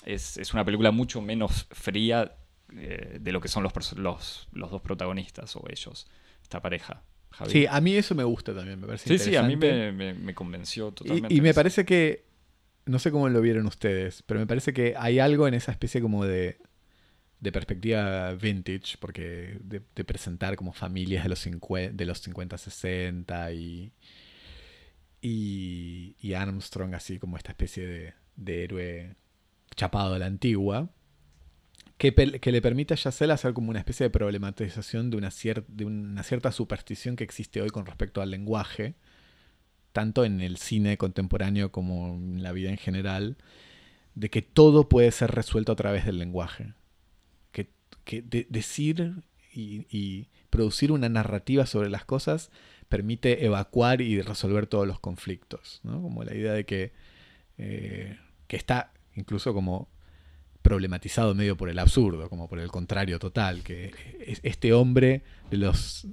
Es, 0.06 0.38
es 0.38 0.53
una 0.53 0.64
película 0.64 0.91
mucho 0.91 1.22
menos 1.22 1.68
fría 1.72 2.36
eh, 2.77 3.18
de 3.19 3.31
lo 3.31 3.41
que 3.41 3.48
son 3.49 3.64
los, 3.64 3.73
los, 3.98 4.48
los 4.53 4.72
dos 4.72 4.81
protagonistas 4.81 5.56
o 5.56 5.64
ellos, 5.69 6.07
esta 6.41 6.61
pareja. 6.61 7.02
Javi. 7.31 7.52
Sí, 7.52 7.65
a 7.69 7.80
mí 7.81 7.95
eso 7.95 8.15
me 8.15 8.23
gusta 8.23 8.56
también, 8.56 8.80
me 8.80 8.88
parece 8.88 9.07
Sí, 9.18 9.23
sí, 9.31 9.36
a 9.36 9.44
mí 9.44 9.56
me, 9.56 9.91
me- 9.91 10.14
me 10.14 10.34
convenció 10.34 10.90
Y- 10.90 10.91
totalmente. 10.94 11.34
Y, 11.34 11.41
me 11.41 11.49
eso. 11.49 11.56
parece 11.60 11.86
que, 11.86 12.26
no 12.86 12.98
sé 12.99 13.11
cómo 13.11 13.30
lo 13.30 13.40
vieron 13.41 13.65
ustedes, 13.68 14.23
pero 14.26 14.40
me 14.40 14.48
parece 14.48 14.73
que 14.73 14.95
hay 14.98 15.19
algo 15.19 15.48
en 15.48 15.53
esa 15.53 15.72
especie 15.72 16.02
como 16.02 16.26
de, 16.26 16.57
de 17.40 17.52
perspectiva 17.52 18.34
vintage, 18.34 18.98
porque 18.99 19.57
de, 19.64 19.82
presentar 20.03 20.56
como 20.56 20.74
familias 20.74 21.24
de 21.24 21.30
los, 21.30 21.45
cincue- 21.45 21.91
de 21.91 22.06
los 22.06 22.20
50, 22.20 22.57
60 22.57 23.53
y, 23.53 23.91
y, 25.22 26.34
Armstrong 26.34 26.94
así 26.95 27.20
como 27.20 27.38
esta 27.38 27.52
especie 27.52 27.88
de, 27.88 28.14
de 28.36 28.64
héroe 28.64 29.16
chapado 29.76 30.16
a 30.16 30.20
la 30.20 30.26
antigua, 30.26 30.90
que, 31.98 32.14
que 32.14 32.52
le 32.52 32.61
permite 32.61 32.94
a 32.94 32.98
Yacel 32.98 33.32
hacer 33.32 33.53
como 33.53 33.70
una 33.70 33.80
especie 33.80 34.06
de 34.06 34.10
problematización 34.10 35.10
de 35.10 35.18
una, 35.18 35.30
de 35.68 35.86
una 35.86 36.24
cierta 36.24 36.52
superstición 36.52 37.16
que 37.16 37.24
existe 37.26 37.61
hoy 37.61 37.70
con 37.70 37.86
respecto 37.86 38.22
al 38.22 38.32
lenguaje, 38.32 38.95
tanto 39.91 40.24
en 40.24 40.40
el 40.41 40.57
cine 40.57 40.98
contemporáneo 40.98 41.72
como 41.72 42.16
en 42.16 42.44
la 42.44 42.52
vida 42.53 42.70
en 42.70 42.78
general, 42.78 43.38
de 44.16 44.30
que 44.30 44.41
todo 44.41 44.88
puede 44.90 45.11
ser 45.11 45.32
resuelto 45.32 45.72
a 45.72 45.76
través 45.76 46.06
del 46.06 46.20
lenguaje. 46.20 46.74
Que, 48.10 48.22
que 48.22 48.22
de- 48.23 48.48
decir 48.49 49.14
y, 49.53 50.27
producir 50.49 50.91
una 50.91 51.10
narrativa 51.10 51.65
sobre 51.68 51.90
las 51.90 52.06
cosas 52.06 52.49
permite 52.88 53.45
evacuar 53.45 54.02
y 54.02 54.19
resolver 54.22 54.65
todos 54.65 54.88
los 54.88 54.99
conflictos. 54.99 55.80
¿no? 55.84 56.02
Como 56.02 56.23
la 56.23 56.34
idea 56.34 56.53
de 56.53 56.65
que, 56.65 56.91
eh, 57.60 58.18
que 58.48 58.57
está 58.57 58.91
incluso 59.15 59.53
como 59.53 59.88
problematizado 60.64 61.36
medio 61.36 61.56
por 61.56 61.69
el 61.69 61.77
absurdo, 61.77 62.30
como 62.30 62.48
por 62.49 62.60
el 62.60 62.69
contrario 62.69 63.19
total, 63.19 63.61
que 63.64 63.91
es 64.26 64.40
este 64.44 64.73
hombre 64.73 65.22
de 65.52 65.57
los 65.57 66.07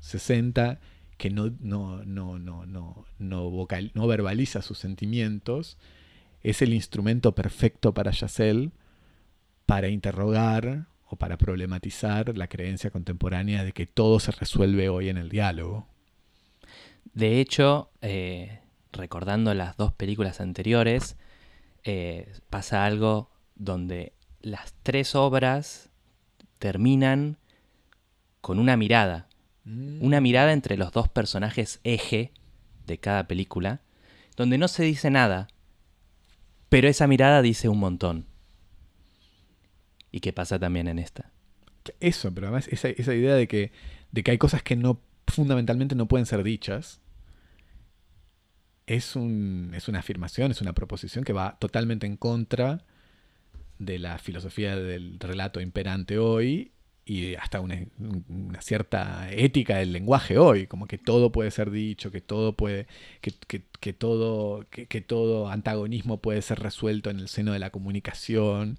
60 0.00 0.78
que 1.18 1.30
no, 1.30 1.52
no, 1.60 2.04
no, 2.04 2.38
no, 2.38 2.66
no, 2.66 3.04
no, 3.18 3.50
vocal- 3.50 3.90
no 3.94 4.06
verbaliza 4.06 4.62
sus 4.62 4.78
sentimientos, 4.78 5.76
es 6.42 6.62
el 6.62 6.72
instrumento 6.74 7.34
perfecto 7.34 7.94
para 7.94 8.10
Yacel 8.12 8.70
para 9.66 9.88
interrogar 9.88 10.86
o 11.12 11.16
para 11.16 11.36
problematizar 11.36 12.34
la 12.38 12.48
creencia 12.48 12.90
contemporánea 12.90 13.64
de 13.64 13.72
que 13.72 13.86
todo 13.86 14.18
se 14.18 14.32
resuelve 14.32 14.88
hoy 14.88 15.10
en 15.10 15.18
el 15.18 15.28
diálogo. 15.28 15.86
De 17.12 17.38
hecho, 17.38 17.90
eh, 18.00 18.60
recordando 18.92 19.52
las 19.52 19.76
dos 19.76 19.92
películas 19.92 20.40
anteriores, 20.40 21.16
eh, 21.84 22.32
pasa 22.48 22.86
algo 22.86 23.30
donde 23.56 24.14
las 24.40 24.72
tres 24.82 25.14
obras 25.14 25.90
terminan 26.58 27.36
con 28.40 28.58
una 28.58 28.78
mirada. 28.78 29.28
Una 29.66 30.22
mirada 30.22 30.52
entre 30.54 30.78
los 30.78 30.92
dos 30.92 31.10
personajes 31.10 31.78
eje 31.84 32.32
de 32.86 32.98
cada 32.98 33.28
película, 33.28 33.82
donde 34.34 34.56
no 34.56 34.66
se 34.66 34.82
dice 34.82 35.10
nada, 35.10 35.46
pero 36.70 36.88
esa 36.88 37.06
mirada 37.06 37.42
dice 37.42 37.68
un 37.68 37.78
montón. 37.78 38.31
¿Y 40.12 40.20
qué 40.20 40.32
pasa 40.32 40.58
también 40.58 40.88
en 40.88 40.98
esta? 40.98 41.30
Eso, 42.00 42.32
pero 42.34 42.48
además 42.48 42.68
esa, 42.68 42.88
esa 42.90 43.14
idea 43.14 43.34
de 43.34 43.48
que, 43.48 43.72
de 44.12 44.22
que 44.24 44.32
hay 44.32 44.38
cosas 44.38 44.62
que 44.62 44.76
no 44.76 45.00
fundamentalmente 45.28 45.94
no 45.96 46.08
pueden 46.08 46.26
ser 46.26 46.42
dichas 46.44 47.00
es, 48.86 49.16
un, 49.16 49.72
es 49.74 49.88
una 49.88 50.00
afirmación, 50.00 50.50
es 50.50 50.60
una 50.60 50.72
proposición 50.74 51.24
que 51.24 51.32
va 51.32 51.56
totalmente 51.58 52.06
en 52.06 52.16
contra 52.16 52.84
de 53.78 53.98
la 53.98 54.18
filosofía 54.18 54.76
del 54.76 55.18
relato 55.20 55.60
imperante 55.60 56.18
hoy 56.18 56.72
y 57.04 57.34
hasta 57.36 57.60
una, 57.60 57.78
una 58.28 58.62
cierta 58.62 59.30
ética 59.32 59.78
del 59.78 59.92
lenguaje 59.92 60.38
hoy, 60.38 60.66
como 60.68 60.86
que 60.86 60.98
todo 60.98 61.32
puede 61.32 61.50
ser 61.50 61.70
dicho, 61.70 62.10
que 62.12 62.20
todo 62.20 62.54
puede, 62.56 62.86
que, 63.20 63.32
que- 63.48 63.64
que 63.80 63.92
todo, 63.92 64.66
que, 64.70 64.86
que 64.86 65.00
todo 65.02 65.48
antagonismo 65.50 66.20
puede 66.22 66.42
ser 66.42 66.60
resuelto 66.60 67.10
en 67.10 67.20
el 67.20 67.28
seno 67.28 67.52
de 67.52 67.58
la 67.60 67.70
comunicación. 67.70 68.78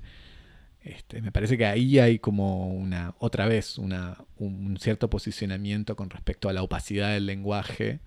Este, 0.84 1.22
me 1.22 1.32
parece 1.32 1.58
que 1.58 1.66
ahí 1.66 1.98
hay 2.00 2.20
como 2.20 2.68
una, 2.68 3.16
otra 3.20 3.48
vez, 3.48 3.78
una, 3.78 4.18
un 4.36 4.78
cierto 4.78 5.10
posicionamiento 5.10 5.96
con 5.96 6.10
respecto 6.10 6.50
a 6.50 6.54
la 6.54 6.62
opacidad 6.62 7.14
del 7.14 7.26
lenguaje 7.26 8.02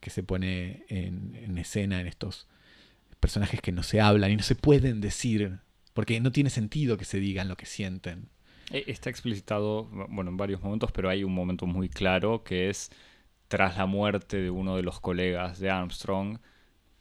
que 0.00 0.10
se 0.10 0.22
pone 0.22 0.84
en, 0.88 1.34
en 1.34 1.58
escena 1.58 2.00
en 2.00 2.06
estos 2.06 2.46
personajes 3.20 3.60
que 3.60 3.72
no 3.72 3.82
se 3.82 4.00
hablan 4.00 4.30
y 4.30 4.36
no 4.36 4.42
se 4.42 4.54
pueden 4.54 5.00
decir, 5.00 5.58
porque 5.92 6.18
no 6.20 6.32
tiene 6.32 6.50
sentido 6.50 6.96
que 6.96 7.04
se 7.04 7.20
digan 7.20 7.48
lo 7.48 7.56
que 7.56 7.66
sienten. 7.66 8.28
Eh, 8.70 8.84
Está 8.86 9.10
explicitado, 9.10 9.84
bueno, 10.08 10.30
en 10.30 10.36
varios 10.36 10.62
momentos, 10.62 10.92
pero 10.92 11.08
hay 11.08 11.24
un 11.24 11.34
momento 11.34 11.66
muy 11.66 11.88
claro 11.88 12.42
que 12.42 12.70
es 12.70 12.90
tras 13.48 13.76
la 13.76 13.86
muerte 13.86 14.38
de 14.38 14.50
uno 14.50 14.76
de 14.76 14.82
los 14.82 15.00
colegas 15.00 15.58
de 15.58 15.70
Armstrong, 15.70 16.38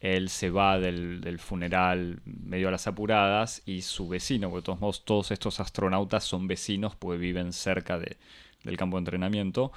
él 0.04 0.30
se 0.30 0.52
va 0.52 0.80
del, 0.80 1.22
del 1.22 1.40
funeral 1.40 2.22
medio 2.26 2.70
a 2.70 2.72
las 2.72 2.88
apuradas 2.88 3.64
y 3.66 3.84
su 3.84 4.10
vecino, 4.10 4.50
porque 4.52 4.62
de 4.62 4.66
todos 4.68 4.82
modos 4.82 5.06
todos 5.06 5.32
estos 5.32 5.60
astronautas 5.62 6.26
son 6.26 6.48
vecinos 6.48 6.96
porque 6.98 7.20
viven 7.20 7.54
cerca 7.54 8.00
de- 8.00 8.18
del 8.64 8.78
campo 8.78 8.98
de 8.98 9.02
entrenamiento, 9.02 9.74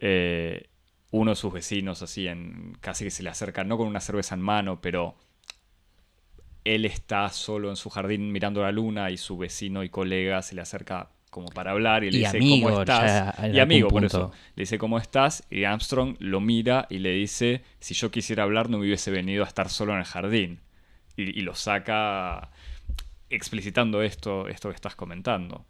eh, 0.00 0.68
uno 1.12 1.32
de 1.32 1.36
sus 1.36 1.52
vecinos 1.52 2.02
así 2.02 2.28
en 2.28 2.76
casi 2.80 3.04
que 3.04 3.10
se 3.12 3.22
le 3.24 3.30
acerca, 3.30 3.64
no 3.64 3.78
con 3.78 3.88
una 3.88 4.00
cerveza 4.00 4.34
en 4.36 4.42
mano, 4.42 4.80
pero 4.82 5.16
él 6.64 6.84
está 6.84 7.28
solo 7.30 7.70
en 7.70 7.76
su 7.76 7.90
jardín 7.90 8.32
mirando 8.32 8.62
la 8.62 8.72
luna 8.72 9.10
y 9.10 9.16
su 9.16 9.36
vecino 9.38 9.82
y 9.82 9.88
colega 9.88 10.42
se 10.42 10.54
le 10.54 10.60
acerca 10.62 11.10
como 11.30 11.48
para 11.48 11.70
hablar 11.70 12.04
y 12.04 12.10
le 12.10 12.18
Y 12.18 12.20
dice 12.20 12.36
amigo, 12.36 12.68
cómo 12.68 12.80
estás. 12.80 13.36
ya 13.38 13.48
Y 13.48 13.60
amigo, 13.60 13.88
por 13.88 14.04
eso. 14.04 14.32
Le 14.56 14.62
dice 14.62 14.78
cómo 14.78 14.98
estás 14.98 15.44
y 15.50 15.64
Armstrong 15.64 16.16
lo 16.18 16.40
mira 16.40 16.86
y 16.90 16.98
le 16.98 17.12
dice, 17.12 17.62
si 17.78 17.94
yo 17.94 18.10
quisiera 18.10 18.42
hablar 18.42 18.68
no 18.68 18.78
me 18.78 18.86
hubiese 18.86 19.10
venido 19.10 19.44
a 19.44 19.46
estar 19.46 19.68
solo 19.68 19.92
en 19.92 20.00
el 20.00 20.04
jardín. 20.04 20.60
Y, 21.16 21.38
y 21.38 21.42
lo 21.42 21.54
saca 21.54 22.50
explicitando 23.30 24.02
esto, 24.02 24.48
esto 24.48 24.68
que 24.68 24.74
estás 24.74 24.96
comentando. 24.96 25.64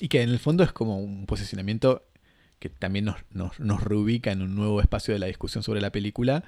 Y 0.00 0.08
que 0.08 0.22
en 0.22 0.30
el 0.30 0.38
fondo 0.38 0.64
es 0.64 0.72
como 0.72 0.98
un 0.98 1.26
posicionamiento 1.26 2.02
que 2.58 2.68
también 2.68 3.04
nos, 3.04 3.16
nos, 3.30 3.58
nos 3.60 3.82
reubica 3.82 4.32
en 4.32 4.40
un 4.40 4.54
nuevo 4.54 4.80
espacio 4.80 5.12
de 5.12 5.20
la 5.20 5.26
discusión 5.26 5.62
sobre 5.62 5.80
la 5.80 5.90
película, 5.90 6.44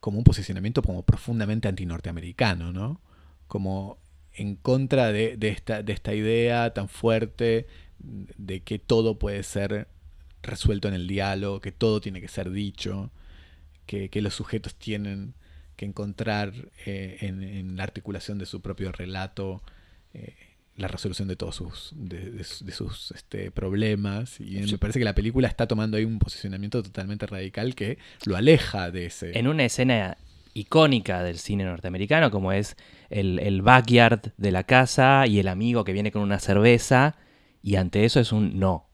como 0.00 0.18
un 0.18 0.24
posicionamiento 0.24 0.82
como 0.82 1.02
profundamente 1.02 1.68
antinorteamericano, 1.68 2.72
¿no? 2.72 3.00
Como 3.46 3.98
en 4.38 4.56
contra 4.56 5.12
de, 5.12 5.36
de 5.36 5.48
esta, 5.48 5.82
de 5.82 5.92
esta 5.92 6.14
idea 6.14 6.72
tan 6.72 6.88
fuerte 6.88 7.66
de 7.98 8.60
que 8.60 8.78
todo 8.78 9.18
puede 9.18 9.42
ser 9.42 9.88
resuelto 10.42 10.88
en 10.88 10.94
el 10.94 11.06
diálogo, 11.06 11.60
que 11.60 11.72
todo 11.72 12.00
tiene 12.00 12.20
que 12.20 12.28
ser 12.28 12.50
dicho, 12.50 13.10
que, 13.86 14.08
que 14.08 14.22
los 14.22 14.34
sujetos 14.34 14.74
tienen 14.76 15.34
que 15.76 15.84
encontrar 15.86 16.52
eh, 16.86 17.18
en, 17.20 17.42
en 17.42 17.76
la 17.76 17.82
articulación 17.84 18.38
de 18.38 18.46
su 18.46 18.60
propio 18.60 18.92
relato 18.92 19.62
eh, 20.14 20.34
la 20.76 20.86
resolución 20.86 21.26
de 21.26 21.34
todos 21.34 21.56
sus, 21.56 21.92
de, 21.96 22.30
de 22.30 22.44
sus- 22.44 22.64
de 22.64 22.72
sus, 22.72 23.10
este, 23.10 23.50
problemas. 23.50 24.40
Y 24.40 24.60
me 24.60 24.78
parece 24.78 25.00
que 25.00 25.04
la 25.04 25.14
película 25.14 25.48
está 25.48 25.66
tomando 25.66 25.96
ahí 25.96 26.04
un 26.04 26.20
posicionamiento 26.20 26.82
totalmente 26.84 27.26
radical 27.26 27.74
que 27.74 27.98
lo 28.24 28.36
aleja 28.36 28.92
de 28.92 29.06
ese. 29.06 29.36
En 29.36 29.48
una 29.48 29.64
escena 29.64 30.16
icónica 30.58 31.22
del 31.22 31.38
cine 31.38 31.64
norteamericano, 31.64 32.30
como 32.30 32.52
es 32.52 32.76
el, 33.10 33.38
el 33.38 33.62
backyard 33.62 34.32
de 34.36 34.50
la 34.50 34.64
casa 34.64 35.26
y 35.26 35.38
el 35.38 35.48
amigo 35.48 35.84
que 35.84 35.92
viene 35.92 36.12
con 36.12 36.22
una 36.22 36.38
cerveza, 36.38 37.16
y 37.62 37.76
ante 37.76 38.04
eso 38.04 38.20
es 38.20 38.32
un 38.32 38.58
no, 38.58 38.88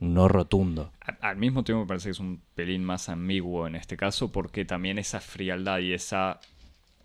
un 0.00 0.14
no 0.14 0.28
rotundo. 0.28 0.92
Al 1.20 1.36
mismo 1.36 1.64
tiempo 1.64 1.82
me 1.82 1.88
parece 1.88 2.08
que 2.08 2.12
es 2.12 2.20
un 2.20 2.42
pelín 2.54 2.84
más 2.84 3.08
ambiguo 3.08 3.66
en 3.66 3.74
este 3.74 3.96
caso 3.96 4.30
porque 4.30 4.64
también 4.64 4.98
esa 4.98 5.20
frialdad 5.20 5.78
y 5.78 5.92
esa 5.92 6.40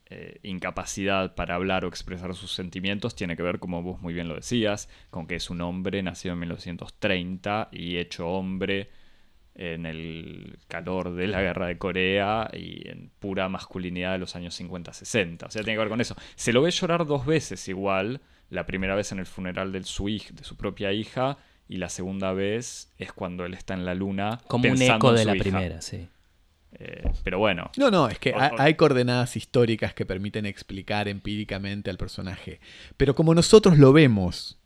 eh, 0.09 0.39
incapacidad 0.43 1.33
para 1.35 1.55
hablar 1.55 1.85
o 1.85 1.87
expresar 1.87 2.35
sus 2.35 2.51
sentimientos 2.51 3.15
tiene 3.15 3.35
que 3.35 3.43
ver, 3.43 3.59
como 3.59 3.81
vos 3.81 4.01
muy 4.01 4.13
bien 4.13 4.27
lo 4.27 4.35
decías, 4.35 4.89
con 5.09 5.25
que 5.27 5.35
es 5.35 5.49
un 5.49 5.61
hombre 5.61 6.03
nacido 6.03 6.33
en 6.33 6.39
1930 6.39 7.69
y 7.71 7.97
hecho 7.97 8.27
hombre 8.27 8.89
en 9.55 9.85
el 9.85 10.57
calor 10.67 11.13
de 11.13 11.27
la 11.27 11.41
guerra 11.41 11.67
de 11.67 11.77
Corea 11.77 12.49
y 12.53 12.87
en 12.89 13.11
pura 13.19 13.49
masculinidad 13.49 14.13
de 14.13 14.17
los 14.17 14.35
años 14.35 14.59
50-60. 14.59 15.45
O 15.47 15.51
sea, 15.51 15.61
tiene 15.63 15.73
que 15.75 15.79
ver 15.79 15.89
con 15.89 16.01
eso. 16.01 16.15
Se 16.35 16.51
lo 16.53 16.61
ve 16.61 16.71
llorar 16.71 17.05
dos 17.05 17.25
veces 17.25 17.67
igual. 17.67 18.21
La 18.49 18.65
primera 18.65 18.95
vez 18.95 19.11
en 19.11 19.19
el 19.19 19.25
funeral 19.25 19.71
de 19.71 19.83
su, 19.83 20.05
hij- 20.09 20.31
de 20.31 20.43
su 20.43 20.55
propia 20.57 20.91
hija 20.91 21.37
y 21.67 21.77
la 21.77 21.89
segunda 21.89 22.33
vez 22.33 22.91
es 22.97 23.13
cuando 23.13 23.45
él 23.45 23.53
está 23.53 23.73
en 23.73 23.85
la 23.85 23.95
luna. 23.95 24.39
Como 24.47 24.69
un 24.69 24.81
eco 24.81 25.13
de 25.13 25.25
la 25.25 25.35
hija. 25.35 25.43
primera, 25.43 25.81
sí. 25.81 26.07
Eh, 26.79 27.03
pero 27.23 27.37
bueno, 27.37 27.69
No, 27.77 27.91
no, 27.91 28.09
es 28.09 28.17
que 28.17 28.31
O- 28.33 28.39
ha- 28.39 28.51
o- 28.53 28.59
hay 28.59 28.73
coordenadas 28.73 29.35
históricas 29.37 29.93
que 29.93 30.07
permiten 30.07 30.47
explicar 30.47 31.07
empíricamente 31.07 31.91
al 31.91 31.97
personaje. 31.97 32.59
Pero 32.97 33.13
como 33.13 33.35
nosotros 33.35 33.77
lo 33.77 33.93
vemos, 33.93 34.59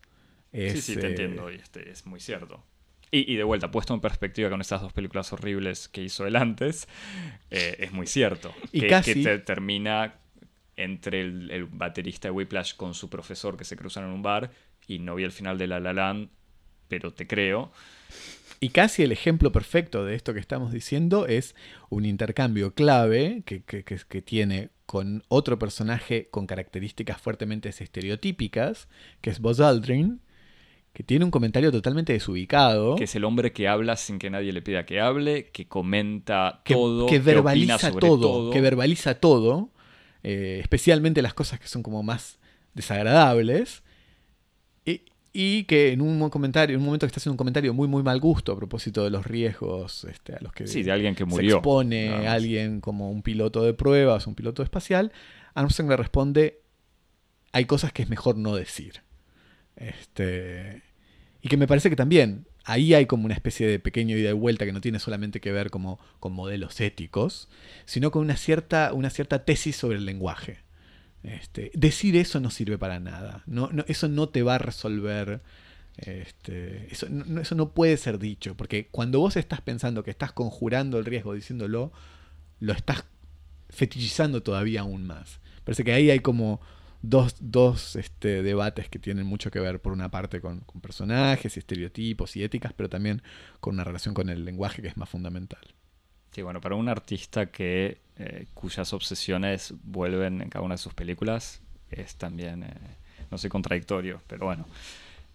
es, 0.54 0.72
sí, 0.72 0.94
sí, 0.94 0.96
te 1.00 1.08
eh, 1.08 1.10
entiendo 1.10 1.52
y 1.52 1.56
este, 1.56 1.90
es 1.92 2.06
muy 2.06 2.22
cierto. 2.22 2.64
Y, 3.12 3.32
y 3.32 3.36
de 3.38 3.44
vuelta, 3.44 3.72
puesto 3.72 3.94
en 3.94 4.02
perspectiva 4.02 4.50
con 4.50 4.60
estas 4.62 4.82
dos 4.82 4.92
películas 4.94 5.32
horribles 5.32 5.88
que 5.88 6.04
hizo 6.04 6.28
él 6.28 6.36
antes, 6.36 6.88
eh, 7.52 7.78
es 7.80 7.92
muy 7.94 8.06
cierto. 8.08 8.54
Y 8.72 8.82
que, 8.82 8.88
casi- 8.88 9.14
que 9.14 9.24
te- 9.24 9.40
termina 9.40 10.16
entre 10.76 11.22
el, 11.22 11.50
el 11.52 11.66
baterista 11.66 12.28
de 12.28 12.32
Whiplash 12.32 12.76
con 12.76 12.94
su 12.94 13.10
profesor 13.10 13.58
que 13.58 13.64
se 13.64 13.76
cruzan 13.78 14.04
en 14.06 14.12
un 14.12 14.22
bar 14.22 14.52
y 14.88 15.00
no 15.00 15.16
vi 15.16 15.24
el 15.24 15.32
final 15.32 15.58
de 15.58 15.68
La 15.68 15.80
La 15.80 15.94
Land, 15.94 16.30
pero 16.88 17.14
te 17.14 17.26
creo. 17.28 17.72
Y 18.60 18.70
casi 18.70 19.04
el 19.04 19.12
ejemplo 19.12 19.52
perfecto 19.52 20.04
de 20.04 20.16
esto 20.16 20.34
que 20.34 20.40
estamos 20.40 20.72
diciendo 20.72 21.28
es 21.28 21.56
un 21.90 22.06
intercambio 22.06 22.74
clave 22.74 23.44
que, 23.46 23.64
que- 23.64 23.84
que- 23.84 24.00
que 24.08 24.22
tiene 24.22 24.70
con 24.86 25.24
otro 25.30 25.60
personaje 25.60 26.28
con 26.32 26.46
características 26.48 27.22
fuertemente 27.22 27.70
estereotípicas, 27.70 28.88
que 29.22 29.30
es 29.30 29.40
Buzz 29.40 29.60
Aldrin, 29.60 30.22
que 30.98 31.03
tiene 31.03 31.24
un 31.26 31.30
comentario 31.30 31.72
totalmente 31.72 32.11
desubicado, 32.11 32.95
Que 32.95 33.03
es 33.03 33.15
el 33.15 33.24
hombre 33.24 33.53
que 33.53 33.68
habla 33.68 33.98
sin 33.98 34.18
que 34.18 34.32
nadie 34.32 34.52
le 34.52 34.64
pida 34.64 34.84
que 34.88 34.99
hable, 34.99 35.52
que 35.52 35.68
comenta 35.68 36.61
que, 36.65 36.74
todo, 36.74 37.06
que 37.06 37.19
verbaliza 37.19 37.78
sobre 37.78 38.07
todo, 38.07 38.49
que 38.49 38.61
verbaliza 38.61 39.14
todo, 39.19 39.69
eh, 40.24 40.57
especialmente 40.60 41.22
las 41.22 41.36
cosas 41.36 41.60
que 41.60 41.68
son 41.68 41.84
como 41.84 42.02
más 42.02 42.40
desagradables, 42.74 43.84
y, 44.86 45.03
y 45.34 45.65
que 45.65 45.91
en 45.91 46.02
un 46.02 46.32
comentario, 46.32 46.74
en 46.74 46.80
un 46.80 46.88
momento 46.88 47.06
que 47.06 47.10
está 47.11 47.19
haciendo 47.19 47.34
un 47.34 47.38
comentario 47.38 47.76
muy 47.76 47.88
muy 47.88 48.02
mal 48.02 48.19
gusto 48.19 48.53
a 48.53 48.56
propósito 48.56 49.03
de 49.03 49.11
los 49.11 49.24
riesgos 49.24 50.03
este, 50.06 50.34
a 50.34 50.40
los 50.41 50.52
que 50.52 50.65
Sí, 50.65 50.82
de 50.82 50.91
alguien 50.94 51.14
que 51.14 51.26
se 51.26 51.30
murió. 51.30 51.57
expone 51.57 52.07
nada 52.10 52.24
más. 52.24 52.28
alguien 52.30 52.82
como 52.82 53.11
un 53.11 53.22
piloto 53.22 53.61
de 53.61 53.76
pruebas, 53.76 54.26
un 54.26 54.34
piloto 54.34 54.64
espacial, 54.64 55.11
Armstrong 55.53 55.91
le 55.91 55.98
responde, 55.98 56.61
hay 57.52 57.65
cosas 57.65 57.94
que 57.94 58.02
es 58.02 58.10
mejor 58.10 58.36
no 58.36 58.56
decir. 58.56 59.03
Este, 59.76 60.87
y 61.48 61.49
que 61.49 61.56
me 61.57 61.65
parece 61.65 61.90
que 61.90 61.95
también 61.95 62.45
ahí 62.65 62.94
hay 62.94 63.06
como 63.06 63.24
una 63.24 63.34
especie 63.34 63.65
de 63.68 63.80
pequeño 63.80 64.18
ida 64.18 64.30
y 64.32 64.34
vuelta 64.34 64.65
que 64.65 64.74
no 64.74 64.82
tiene 64.82 64.99
solamente 64.99 65.40
que 65.40 65.53
ver 65.53 65.69
como 65.69 65.98
con 66.19 66.34
modelos 66.34 66.82
éticos, 66.82 67.48
sino 67.86 68.11
con 68.11 68.22
una 68.22 68.36
cierta, 68.36 68.91
una 68.91 69.10
cierta 69.10 69.45
tesis 69.45 69.78
sobre 69.78 69.98
el 69.98 70.06
lenguaje. 70.06 70.60
Este, 71.24 71.72
decir 71.74 72.18
eso 72.18 72.41
no 72.41 72.49
sirve 72.52 72.78
para 72.78 72.99
nada. 72.99 73.44
No, 73.45 73.69
eso 73.88 74.10
no 74.10 74.28
te 74.28 74.44
va 74.44 74.56
a 74.56 74.60
resolver. 74.60 75.41
este, 75.98 76.88
eso, 76.91 77.07
no- 77.10 77.24
no, 77.26 77.41
eso 77.41 77.56
no 77.56 77.72
puede 77.74 77.95
ser 77.98 78.19
dicho. 78.19 78.56
Porque 78.57 78.88
cuando 78.91 79.19
vos 79.19 79.38
estás 79.38 79.61
pensando 79.61 80.03
que 80.03 80.11
estás 80.11 80.34
conjurando 80.34 80.99
el 80.99 81.06
riesgo 81.06 81.34
diciéndolo, 81.34 81.94
lo 82.60 82.74
estás 82.74 83.06
fetichizando 83.69 84.44
todavía 84.44 84.82
aún 84.82 85.06
más. 85.07 85.40
Parece 85.64 85.84
que 85.84 85.94
ahí 85.94 86.10
hay 86.11 86.19
como 86.19 86.60
dos, 87.02 87.36
dos 87.40 87.95
este, 87.95 88.44
debates 88.44 88.90
que 88.90 88.99
tienen 88.99 89.26
mucho 89.26 89.52
que 89.52 89.60
ver, 89.60 89.80
por 89.80 89.94
una 89.94 90.10
parte, 90.10 90.41
con, 90.41 90.61
personajes 90.82 91.56
y 91.56 91.60
estereotipos 91.60 92.36
y 92.36 92.44
éticas, 92.44 92.74
pero 92.74 92.90
también 92.90 93.22
con 93.60 93.76
una 93.76 93.84
relación 93.84 94.14
con 94.14 94.30
el 94.30 94.45
lenguaje 94.45 94.82
que 94.82 94.88
es 94.88 94.98
más 94.98 95.10
fundamental. 95.10 95.61
Sí, 96.32 96.41
bueno, 96.41 96.61
para 96.61 96.76
un 96.76 96.90
artista 96.90 97.48
que 97.48 97.99
eh, 98.18 98.45
cuyas 98.53 98.94
obsesiones 98.94 99.74
vuelven 99.84 100.41
en 100.41 100.49
cada 100.49 100.64
una 100.64 100.76
de 100.76 100.80
sus 100.80 100.94
películas, 100.94 101.61
es 101.90 102.15
también, 102.15 102.64
eh, 102.64 102.74
no 103.32 103.38
sé, 103.38 103.49
contradictorio, 103.49 104.22
pero 104.28 104.45
bueno. 104.45 104.65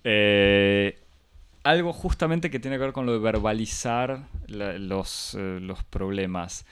Eh, 0.04 0.98
algo 1.64 1.92
justamente 1.92 2.50
que 2.50 2.58
tiene 2.58 2.76
que 2.76 2.84
ver 2.84 2.92
con 2.92 3.06
lo 3.06 3.12
de 3.12 3.18
verbalizar 3.18 4.26
los, 4.48 5.34
los 5.34 5.84
problemas. 5.84 6.66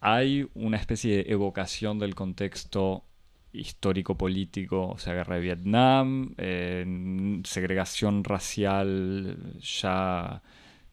Hay 0.00 0.48
una 0.54 0.76
especie 0.76 1.16
de 1.16 1.32
evocación 1.32 1.98
del 1.98 2.14
contexto 2.14 3.04
histórico-político, 3.52 4.88
o 4.88 4.98
sea, 4.98 5.14
guerra 5.14 5.36
de 5.36 5.40
Vietnam, 5.40 6.34
eh, 6.38 7.40
segregación 7.44 8.24
racial 8.24 9.58
ya 9.60 10.42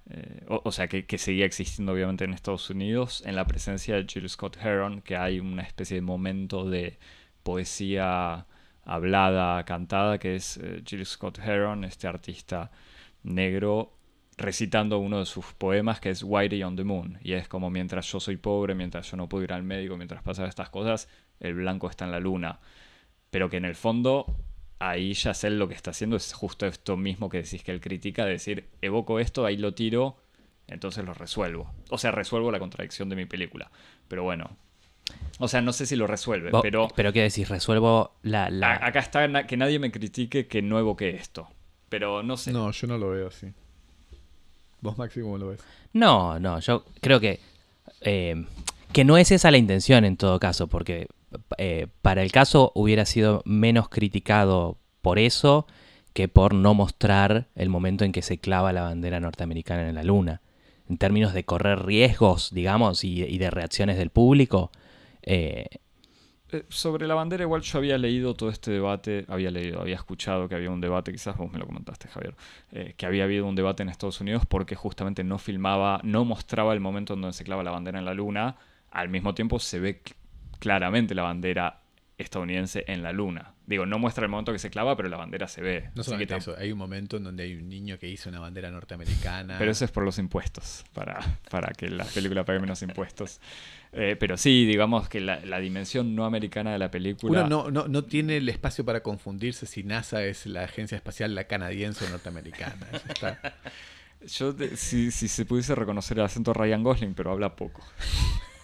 eh, 0.09 0.45
o, 0.47 0.71
sea, 0.71 0.87
que, 0.87 1.05
que 1.07 1.17
seguía 1.17 1.45
existiendo 1.45 1.93
obviamente 1.93 2.25
en 2.25 2.33
Estados 2.33 2.69
Unidos, 2.69 3.23
en 3.25 3.35
la 3.35 3.45
presencia 3.45 3.95
de 3.95 4.05
Jill 4.07 4.29
Scott 4.29 4.57
Heron, 4.57 5.01
que 5.01 5.15
hay 5.17 5.39
una 5.39 5.63
especie 5.63 5.95
de 5.95 6.01
momento 6.01 6.69
de 6.69 6.99
poesía 7.43 8.45
hablada, 8.83 9.63
cantada, 9.65 10.19
que 10.19 10.35
es 10.35 10.57
eh, 10.57 10.83
Jill 10.85 11.05
Scott 11.05 11.39
Heron, 11.39 11.83
este 11.83 12.07
artista 12.07 12.71
negro, 13.23 13.93
recitando 14.37 14.99
uno 14.99 15.19
de 15.19 15.25
sus 15.25 15.53
poemas 15.53 15.99
que 15.99 16.11
es 16.11 16.21
Whitey 16.23 16.61
on 16.63 16.75
the 16.75 16.83
Moon. 16.83 17.17
Y 17.23 17.33
es 17.33 17.47
como 17.47 17.71
mientras 17.71 18.11
yo 18.11 18.19
soy 18.19 18.37
pobre, 18.37 18.75
mientras 18.75 19.09
yo 19.09 19.17
no 19.17 19.27
puedo 19.27 19.43
ir 19.43 19.53
al 19.53 19.63
médico, 19.63 19.97
mientras 19.97 20.21
pasan 20.21 20.47
estas 20.47 20.69
cosas, 20.69 21.09
el 21.39 21.53
blanco 21.55 21.89
está 21.89 22.05
en 22.05 22.11
la 22.11 22.19
luna. 22.19 22.59
Pero 23.31 23.49
que 23.49 23.57
en 23.57 23.65
el 23.65 23.75
fondo 23.75 24.25
ahí 24.79 25.13
ya 25.13 25.33
sé 25.33 25.49
lo 25.49 25.67
que 25.67 25.73
está 25.73 25.91
haciendo 25.91 26.15
es 26.17 26.33
justo 26.33 26.65
esto 26.65 26.97
mismo 26.97 27.29
que 27.29 27.41
decís 27.41 27.63
que 27.63 27.71
él 27.71 27.79
critica, 27.81 28.25
de 28.25 28.31
decir, 28.31 28.67
evoco 28.81 29.19
esto, 29.19 29.45
ahí 29.45 29.57
lo 29.57 29.73
tiro, 29.73 30.17
entonces 30.67 31.03
lo 31.05 31.13
resuelvo. 31.13 31.71
O 31.89 31.97
sea, 31.97 32.11
resuelvo 32.11 32.51
la 32.51 32.59
contradicción 32.59 33.09
de 33.09 33.15
mi 33.15 33.25
película. 33.25 33.71
Pero 34.07 34.23
bueno. 34.23 34.49
O 35.37 35.47
sea, 35.47 35.61
no 35.61 35.71
sé 35.73 35.85
si 35.85 35.95
lo 35.95 36.07
resuelve, 36.07 36.49
pero 36.61 36.87
pero 36.95 37.13
¿qué 37.13 37.21
decís? 37.21 37.47
Resuelvo 37.49 38.13
la... 38.23 38.49
la- 38.49 38.71
a- 38.73 38.87
acá 38.87 38.99
está 38.99 39.27
na- 39.27 39.45
que 39.45 39.55
nadie 39.57 39.77
me 39.79 39.91
critique 39.91 40.47
que 40.47 40.61
no 40.61 40.79
evoque 40.79 41.09
esto. 41.09 41.47
Pero 41.89 42.23
no 42.23 42.37
sé. 42.37 42.51
No, 42.51 42.71
yo 42.71 42.87
no 42.87 42.97
lo 42.97 43.09
veo 43.11 43.27
así. 43.27 43.47
¿Vos, 44.81 44.97
Maxi, 44.97 45.21
cómo 45.21 45.37
lo 45.37 45.49
ves? 45.49 45.61
No, 45.93 46.39
no, 46.39 46.59
yo 46.59 46.85
creo 47.01 47.19
que, 47.19 47.39
eh, 48.01 48.45
que 48.93 49.03
no 49.03 49.17
es 49.17 49.31
esa 49.31 49.51
la 49.51 49.57
intención 49.57 50.05
en 50.05 50.17
todo 50.17 50.39
caso, 50.39 50.67
porque 50.67 51.07
eh, 51.57 51.87
para 52.01 52.21
el 52.21 52.31
caso 52.31 52.71
hubiera 52.75 53.05
sido 53.05 53.41
menos 53.45 53.89
criticado 53.89 54.77
por 55.01 55.19
eso 55.19 55.67
que 56.13 56.27
por 56.27 56.53
no 56.53 56.73
mostrar 56.73 57.47
el 57.55 57.69
momento 57.69 58.05
en 58.05 58.11
que 58.11 58.21
se 58.21 58.37
clava 58.39 58.73
la 58.73 58.83
bandera 58.83 59.19
norteamericana 59.19 59.87
en 59.89 59.95
la 59.95 60.03
luna. 60.03 60.41
en 60.89 60.97
términos 60.97 61.33
de 61.33 61.43
correr 61.45 61.83
riesgos, 61.85 62.51
digamos, 62.53 63.03
y, 63.03 63.37
de 63.37 63.49
reacciones 63.49 63.97
del 63.97 64.11
público. 64.11 64.71
eh, 65.23 65.65
Eh, 66.51 66.63
sobre 66.69 67.07
la 67.07 67.15
bandera, 67.15 67.43
igual 67.43 67.61
yo 67.63 67.79
había 67.79 67.97
leído 67.97 68.35
todo 68.35 68.49
este 68.49 68.69
debate, 68.71 69.25
había 69.27 69.49
leído, 69.49 69.81
había 69.81 69.95
escuchado 69.95 70.47
que 70.47 70.53
había 70.55 70.69
un 70.69 70.79
debate, 70.79 71.11
quizás 71.11 71.35
vos 71.37 71.51
me 71.51 71.57
lo 71.57 71.65
comentaste, 71.65 72.07
Javier, 72.07 72.35
que 72.97 73.05
había 73.05 73.23
habido 73.23 73.47
un 73.47 73.55
debate 73.55 73.81
en 73.81 73.89
Estados 73.89 74.21
Unidos 74.21 74.45
porque 74.47 74.75
justamente 74.75 75.23
no 75.23 75.39
filmaba, 75.39 75.99
no 76.03 76.23
mostraba 76.23 76.73
el 76.73 76.79
momento 76.79 77.15
en 77.15 77.21
donde 77.21 77.35
se 77.35 77.43
clava 77.43 77.63
la 77.63 77.71
bandera 77.71 77.97
en 77.97 78.05
la 78.05 78.13
luna, 78.13 78.57
al 78.91 79.09
mismo 79.09 79.33
tiempo 79.33 79.59
se 79.59 79.79
ve 79.79 80.01
claramente 80.59 81.15
la 81.15 81.23
bandera 81.23 81.81
estadounidense 82.17 82.85
en 82.87 83.03
la 83.03 83.11
luna. 83.11 83.51
Digo, 83.67 83.85
no 83.85 83.99
muestra 83.99 84.23
el 84.23 84.29
momento 84.29 84.53
que 84.53 84.59
se 84.59 84.69
clava, 84.69 84.95
pero 84.95 85.09
la 85.09 85.17
bandera 85.17 85.47
se 85.47 85.61
ve. 85.61 85.89
No 85.95 86.03
solamente 86.03 86.35
eso, 86.37 86.55
hay 86.57 86.71
un 86.71 86.77
momento 86.77 87.17
en 87.17 87.23
donde 87.23 87.43
hay 87.43 87.55
un 87.55 87.67
niño 87.67 87.97
que 87.97 88.07
hizo 88.07 88.29
una 88.29 88.39
bandera 88.39 88.69
norteamericana. 88.71 89.55
Pero 89.57 89.71
eso 89.71 89.83
es 89.83 89.91
por 89.91 90.03
los 90.05 90.17
impuestos, 90.19 90.85
para, 90.93 91.19
para 91.49 91.73
que 91.73 91.89
la 91.89 92.05
película 92.05 92.45
pague 92.45 92.59
menos 92.59 92.81
impuestos. 92.81 93.39
Eh, 93.97 94.17
pero 94.19 94.35
sí, 94.35 94.65
digamos 94.65 95.07
que 95.07 95.21
la, 95.21 95.39
la 95.45 95.57
dimensión 95.59 96.15
no 96.15 96.25
americana 96.25 96.73
de 96.73 96.79
la 96.79 96.91
película... 96.91 97.45
Uno 97.45 97.47
no, 97.47 97.71
no, 97.71 97.87
no 97.87 98.03
tiene 98.03 98.35
el 98.35 98.49
espacio 98.49 98.83
para 98.83 98.99
confundirse 99.01 99.65
si 99.67 99.83
NASA 99.83 100.21
es 100.25 100.45
la 100.47 100.65
agencia 100.65 100.97
espacial 100.97 101.33
la 101.33 101.45
canadiense 101.45 102.03
o 102.03 102.09
norteamericana. 102.09 102.75
Eso 102.91 103.07
está- 103.07 103.39
Yo, 104.27 104.53
si, 104.75 105.11
si 105.11 105.29
se 105.29 105.45
pudiese 105.45 105.75
reconocer 105.75 106.19
el 106.19 106.25
acento 106.25 106.51
de 106.51 106.59
Ryan 106.59 106.83
Gosling, 106.83 107.13
pero 107.13 107.31
habla 107.31 107.55
poco. 107.55 107.85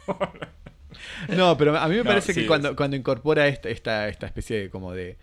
No, 1.35 1.57
pero 1.57 1.77
a 1.77 1.87
mí 1.87 1.95
me 1.95 2.03
No, 2.03 2.09
parece 2.09 2.33
sí, 2.33 2.41
que 2.41 2.47
cuando, 2.47 2.75
cuando 2.75 2.95
incorpora 2.97 3.47
esta, 3.47 3.69
esta, 3.69 4.07
esta 4.09 4.25
especie 4.25 4.59
de 4.59 4.69
como 4.69 4.93
de, 4.93 5.17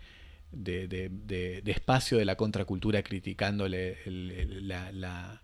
de, 0.51 0.87
de- 0.87 1.09
de- 1.09 1.61
de 1.61 1.71
espacio 1.71 2.17
de 2.17 2.25
la 2.25 2.35
contracultura 2.35 3.03
criticándole 3.03 3.97
el- 4.05 4.31
el- 4.31 4.67
la, 4.67 4.91
la- 4.91 5.41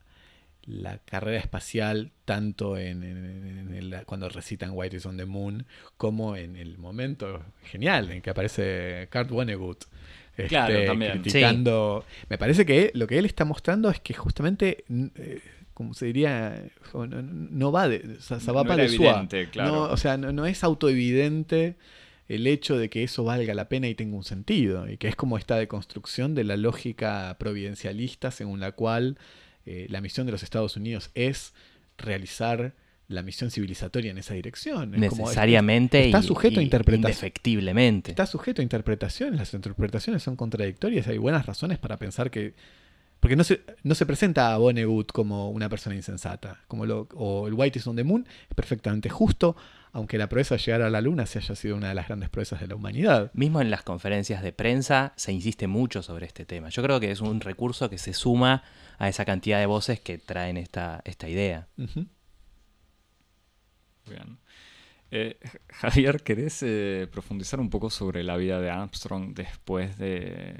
la 0.68 0.98
carrera 0.98 1.38
espacial 1.38 2.12
tanto 2.26 2.78
en, 2.78 3.04
en- 3.04 3.68
en 3.70 3.74
el- 3.76 4.06
cuando 4.06 4.28
recitan 4.30 4.72
White 4.74 4.98
is 4.98 5.06
on 5.06 5.18
the 5.18 5.26
Moon 5.26 5.66
como 5.98 6.36
en 6.36 6.56
el 6.56 6.78
momento 6.80 7.44
genial 7.66 8.10
en 8.12 8.22
que 8.24 8.32
aparece 8.32 9.08
Kurt 9.12 9.30
Vonnegut 9.30 9.84
este, 10.38 10.48
Claro, 10.50 10.86
también. 10.86 11.12
criticando 11.22 12.04
me 12.30 12.38
parece 12.40 12.66
que 12.66 12.90
lo 12.96 13.06
que 13.08 13.20
él 13.20 13.26
está 13.26 13.46
mostrando 13.46 13.90
es 13.92 14.00
que 14.00 14.14
justamente 14.16 14.84
eh, 14.90 15.40
como 15.76 15.94
se 15.94 16.08
diría 16.08 16.64
no, 16.94 17.72
va 17.72 17.88
de 17.88 18.18
ça 18.20 18.40
va 18.52 18.64
No 18.64 18.74
era 18.74 18.88
de 18.88 18.96
evidente, 18.96 19.50
claro. 19.52 19.72
No, 19.72 19.82
o 19.92 19.98
sea, 19.98 20.18
no, 20.18 20.32
no 20.32 20.46
es 20.48 20.64
autoevidente 20.64 21.76
el 22.28 22.48
hecho 22.48 22.78
de 22.78 22.90
que 22.90 23.04
eso 23.04 23.24
valga 23.24 23.54
la 23.54 23.70
pena 23.70 23.88
y 23.88 23.94
tenga 23.94 24.16
un 24.18 24.24
sentido, 24.24 24.90
y 24.90 24.98
que 24.98 25.08
es 25.08 25.16
como 25.16 25.38
esta 25.38 25.58
deconstrucción 25.58 26.34
de 26.34 26.44
la 26.44 26.58
lógica 26.58 27.36
providencialista 27.38 28.32
según 28.32 28.60
la 28.60 28.72
cual 28.72 29.20
eh, 29.68 29.86
la 29.90 30.02
misión 30.02 30.26
de 30.26 30.32
los 30.32 30.42
Estados 30.42 30.76
Unidos 30.76 31.12
es 31.14 31.54
realizar 31.98 32.74
la 33.08 33.22
misión 33.22 33.52
civilizatoria 33.52 34.10
en 34.12 34.18
esa 34.18 34.34
dirección. 34.34 34.96
Es 34.96 35.10
como- 35.10 35.24
necesariamente 35.26 36.06
está 36.06 36.20
y- 36.20 36.24
sujeto 36.24 36.60
a 36.60 36.64
y 36.64 36.66
interpretación. 36.66 37.12
indefectiblemente. 37.12 38.12
Está 38.12 38.26
sujeto 38.26 38.62
a 38.62 38.64
interpretaciones, 38.64 39.38
las 39.40 39.54
interpretaciones 39.54 40.24
son 40.24 40.36
contradictorias, 40.36 41.08
hay 41.08 41.18
buenas 41.20 41.46
razones 41.46 41.78
para 41.78 41.98
pensar 41.98 42.32
que... 42.32 42.54
Porque 43.26 43.36
no 43.36 43.44
se, 43.44 43.64
no 43.82 43.96
se 43.96 44.06
presenta 44.06 44.54
a 44.54 44.58
Vonnegut 44.60 45.12
como 45.12 45.50
una 45.50 45.68
persona 45.68 45.96
insensata, 45.96 46.62
como 46.68 46.86
lo, 46.86 47.08
o 47.16 47.48
el 47.48 47.56
White 47.56 47.80
is 47.80 47.88
on 47.88 47.96
the 47.96 48.04
Moon 48.04 48.24
es 48.48 48.54
perfectamente 48.54 49.10
justo, 49.10 49.56
aunque 49.94 50.20
la 50.20 50.30
proeza 50.30 50.54
de 50.54 50.62
llegar 50.62 50.84
a 50.84 50.92
la 50.92 51.02
Luna 51.02 51.26
se 51.26 51.40
haya 51.40 51.56
sido 51.56 51.76
una 51.76 51.88
de 51.88 51.96
las 51.96 52.06
grandes 52.06 52.30
proezas 52.30 52.62
de 52.62 52.68
la 52.68 52.76
humanidad. 52.76 53.32
Mismo 53.34 53.62
en 53.62 53.72
las 53.72 53.82
conferencias 53.82 54.44
de 54.44 54.54
prensa 54.54 55.14
se 55.16 55.32
insiste 55.34 55.66
mucho 55.66 56.04
sobre 56.04 56.28
este 56.28 56.46
tema. 56.46 56.70
Yo 56.70 56.84
creo 56.84 57.00
que 57.00 57.10
es 57.10 57.20
un 57.20 57.42
recurso 57.42 57.90
que 57.90 57.98
se 57.98 58.14
suma 58.14 58.62
a 59.00 59.10
esa 59.10 59.26
cantidad 59.26 59.58
de 59.58 59.66
voces 59.66 60.00
que 60.00 60.20
traen 60.20 60.58
esta, 60.58 61.02
esta 61.04 61.28
idea. 61.28 61.68
Ujú. 61.80 62.06
Bien. 64.08 64.38
Eh, 65.12 65.38
Javier, 65.70 66.22
¿querés 66.24 66.62
eh, 66.64 67.08
profundizar 67.12 67.60
un 67.60 67.70
poco 67.70 67.90
sobre 67.90 68.24
la 68.24 68.38
vida 68.38 68.60
de 68.60 68.70
Armstrong 68.70 69.34
después 69.34 69.98
de, 69.98 70.56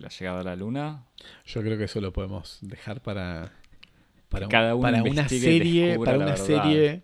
la 0.00 0.08
llegada 0.08 0.40
a 0.40 0.44
la 0.44 0.56
Luna? 0.56 1.04
Yo 1.44 1.60
creo 1.62 1.76
que 1.76 1.84
eso 1.84 2.00
lo 2.00 2.12
podemos 2.12 2.58
dejar 2.62 3.02
para, 3.02 3.52
para, 4.28 4.46
un- 4.46 4.50
cada 4.52 4.74
uno 4.74 4.82
para 4.82 5.02
una 5.02 5.28
serie, 5.28 5.98
para 5.98 6.16
una 6.18 6.36
serie, 6.36 7.02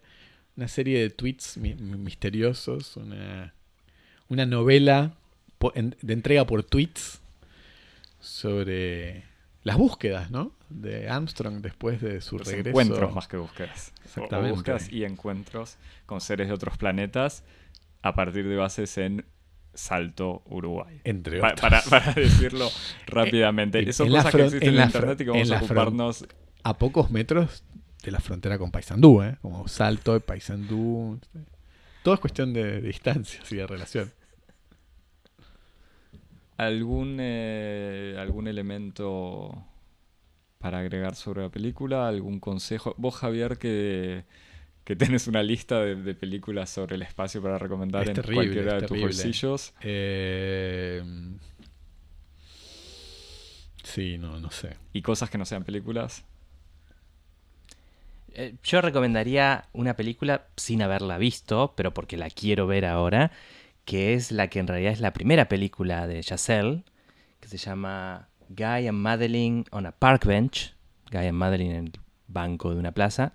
una 0.57 0.69
serie 0.69 1.01
de 1.01 1.11
tweets 1.11 1.57
mi- 1.57 1.75
mi- 1.75 1.99
misteriosos, 1.99 2.97
una, 2.97 3.53
una 4.29 4.47
novela 4.47 5.15
de 6.03 6.13
entrega 6.13 6.47
por 6.47 6.63
tweets 6.63 7.21
sobre 8.21 9.25
las 9.63 9.77
búsquedas, 9.77 10.31
¿no? 10.31 10.53
De 10.75 11.09
Armstrong 11.09 11.61
después 11.61 12.01
de 12.01 12.21
su 12.21 12.37
Los 12.39 12.49
regreso. 12.49 12.69
encuentros 12.71 13.15
más 13.15 13.29
que 13.29 13.37
búsquedas. 13.37 13.93
O- 13.97 14.01
o 14.01 14.05
Exactamente. 14.05 14.51
búsquedas 14.53 14.93
y 14.93 15.05
encuentros 15.05 15.77
con 16.05 16.21
seres 16.21 16.49
de 16.49 16.55
otros 16.55 16.77
planetas 16.79 17.45
a 18.03 18.15
partir 18.17 18.49
de 18.49 18.57
bases 18.57 18.99
en 18.99 19.25
Salto, 19.73 20.43
Uruguay. 20.47 21.01
Entre 21.05 21.39
Pa- 21.41 21.53
otros. 21.53 21.61
para, 21.61 21.83
para 21.83 22.13
decirlo 22.13 22.69
rápidamente. 23.07 23.79
en- 23.81 23.93
Son 23.93 24.09
en 24.09 24.13
la 24.15 24.19
cosas 24.25 24.35
que 24.35 24.43
existen 24.47 24.69
en 24.71 24.77
la 24.77 24.85
internet 24.87 25.21
y 25.21 25.25
que 25.25 25.31
vamos 25.31 25.51
a 25.53 25.57
ocuparnos. 25.59 26.27
A 26.65 26.77
pocos 26.79 27.11
metros 27.11 27.63
de 28.03 28.11
la 28.11 28.21
frontera 28.21 28.59
con 28.59 28.71
Paysandú, 28.71 29.23
¿eh? 29.23 29.37
Como 29.43 29.69
Salto, 29.69 30.19
Paysandú. 30.21 31.21
Todo 32.03 32.15
es 32.15 32.21
cuestión 32.21 32.53
de, 32.53 32.65
de 32.65 32.81
distancias 32.81 33.51
y 33.53 33.57
de 33.57 33.67
relación. 33.67 34.13
¿Algún, 36.57 37.17
eh, 37.21 38.17
algún 38.19 38.47
elemento 38.47 39.65
para 40.65 40.79
agregar 40.79 41.15
sobre 41.15 41.43
la 41.43 41.51
película? 41.51 42.09
¿Algún 42.09 42.41
consejo? 42.41 42.95
Vos, 42.97 43.17
Javier, 43.17 43.59
que, 43.59 44.25
que 44.85 44.97
tenés 44.97 45.27
una 45.27 45.43
lista 45.43 45.79
de, 45.81 45.95
de 45.95 46.15
películas 46.15 46.71
sobre 46.71 46.95
el 46.97 47.03
espacio 47.03 47.43
para 47.43 47.59
recomendar 47.59 48.05
Es 48.05 48.09
en 48.09 48.15
terrible, 48.15 48.35
cualquiera 48.35 48.77
es 48.77 48.81
de 48.81 48.89
tus 48.89 48.99
bolsillos. 48.99 49.75
Eh, 49.83 51.03
sí, 53.83 54.17
no, 54.17 54.41
no 54.41 54.51
sé. 54.51 54.79
Y 54.95 55.03
cosas 55.03 55.29
que 55.29 55.37
no 55.37 55.45
sean 55.45 55.65
películas. 55.65 56.25
Eh, 58.33 58.55
Yo 58.65 58.81
recomendaría 58.81 59.67
una 59.75 59.97
película 59.97 60.47
sin 60.57 60.81
haberla 60.81 61.19
visto, 61.19 61.75
pero 61.77 61.93
porque 61.93 62.17
la 62.17 62.31
quiero 62.31 62.67
ver 62.67 62.87
ahora, 62.87 63.33
que 63.85 64.15
es 64.15 64.33
la 64.33 64.49
que 64.49 64.61
en 64.61 64.67
realidad 64.67 64.93
es 64.93 65.01
la 65.01 65.13
primera 65.13 65.47
película 65.47 66.07
de 66.07 66.23
Chazelle, 66.23 66.85
que 67.41 67.49
se 67.49 67.59
llama 67.59 68.29
Guy 68.55 68.87
and 68.89 68.99
Madeline 68.99 69.65
on 69.73 69.87
a 69.87 69.93
Park 69.93 70.27
Bench, 70.27 70.75
Guy 71.11 71.27
and 71.29 71.39
Madeline 71.39 71.71
en 71.77 71.85
el 71.87 71.93
banco 72.29 72.71
de 72.71 72.77
una 72.77 72.93
plaza, 72.93 73.35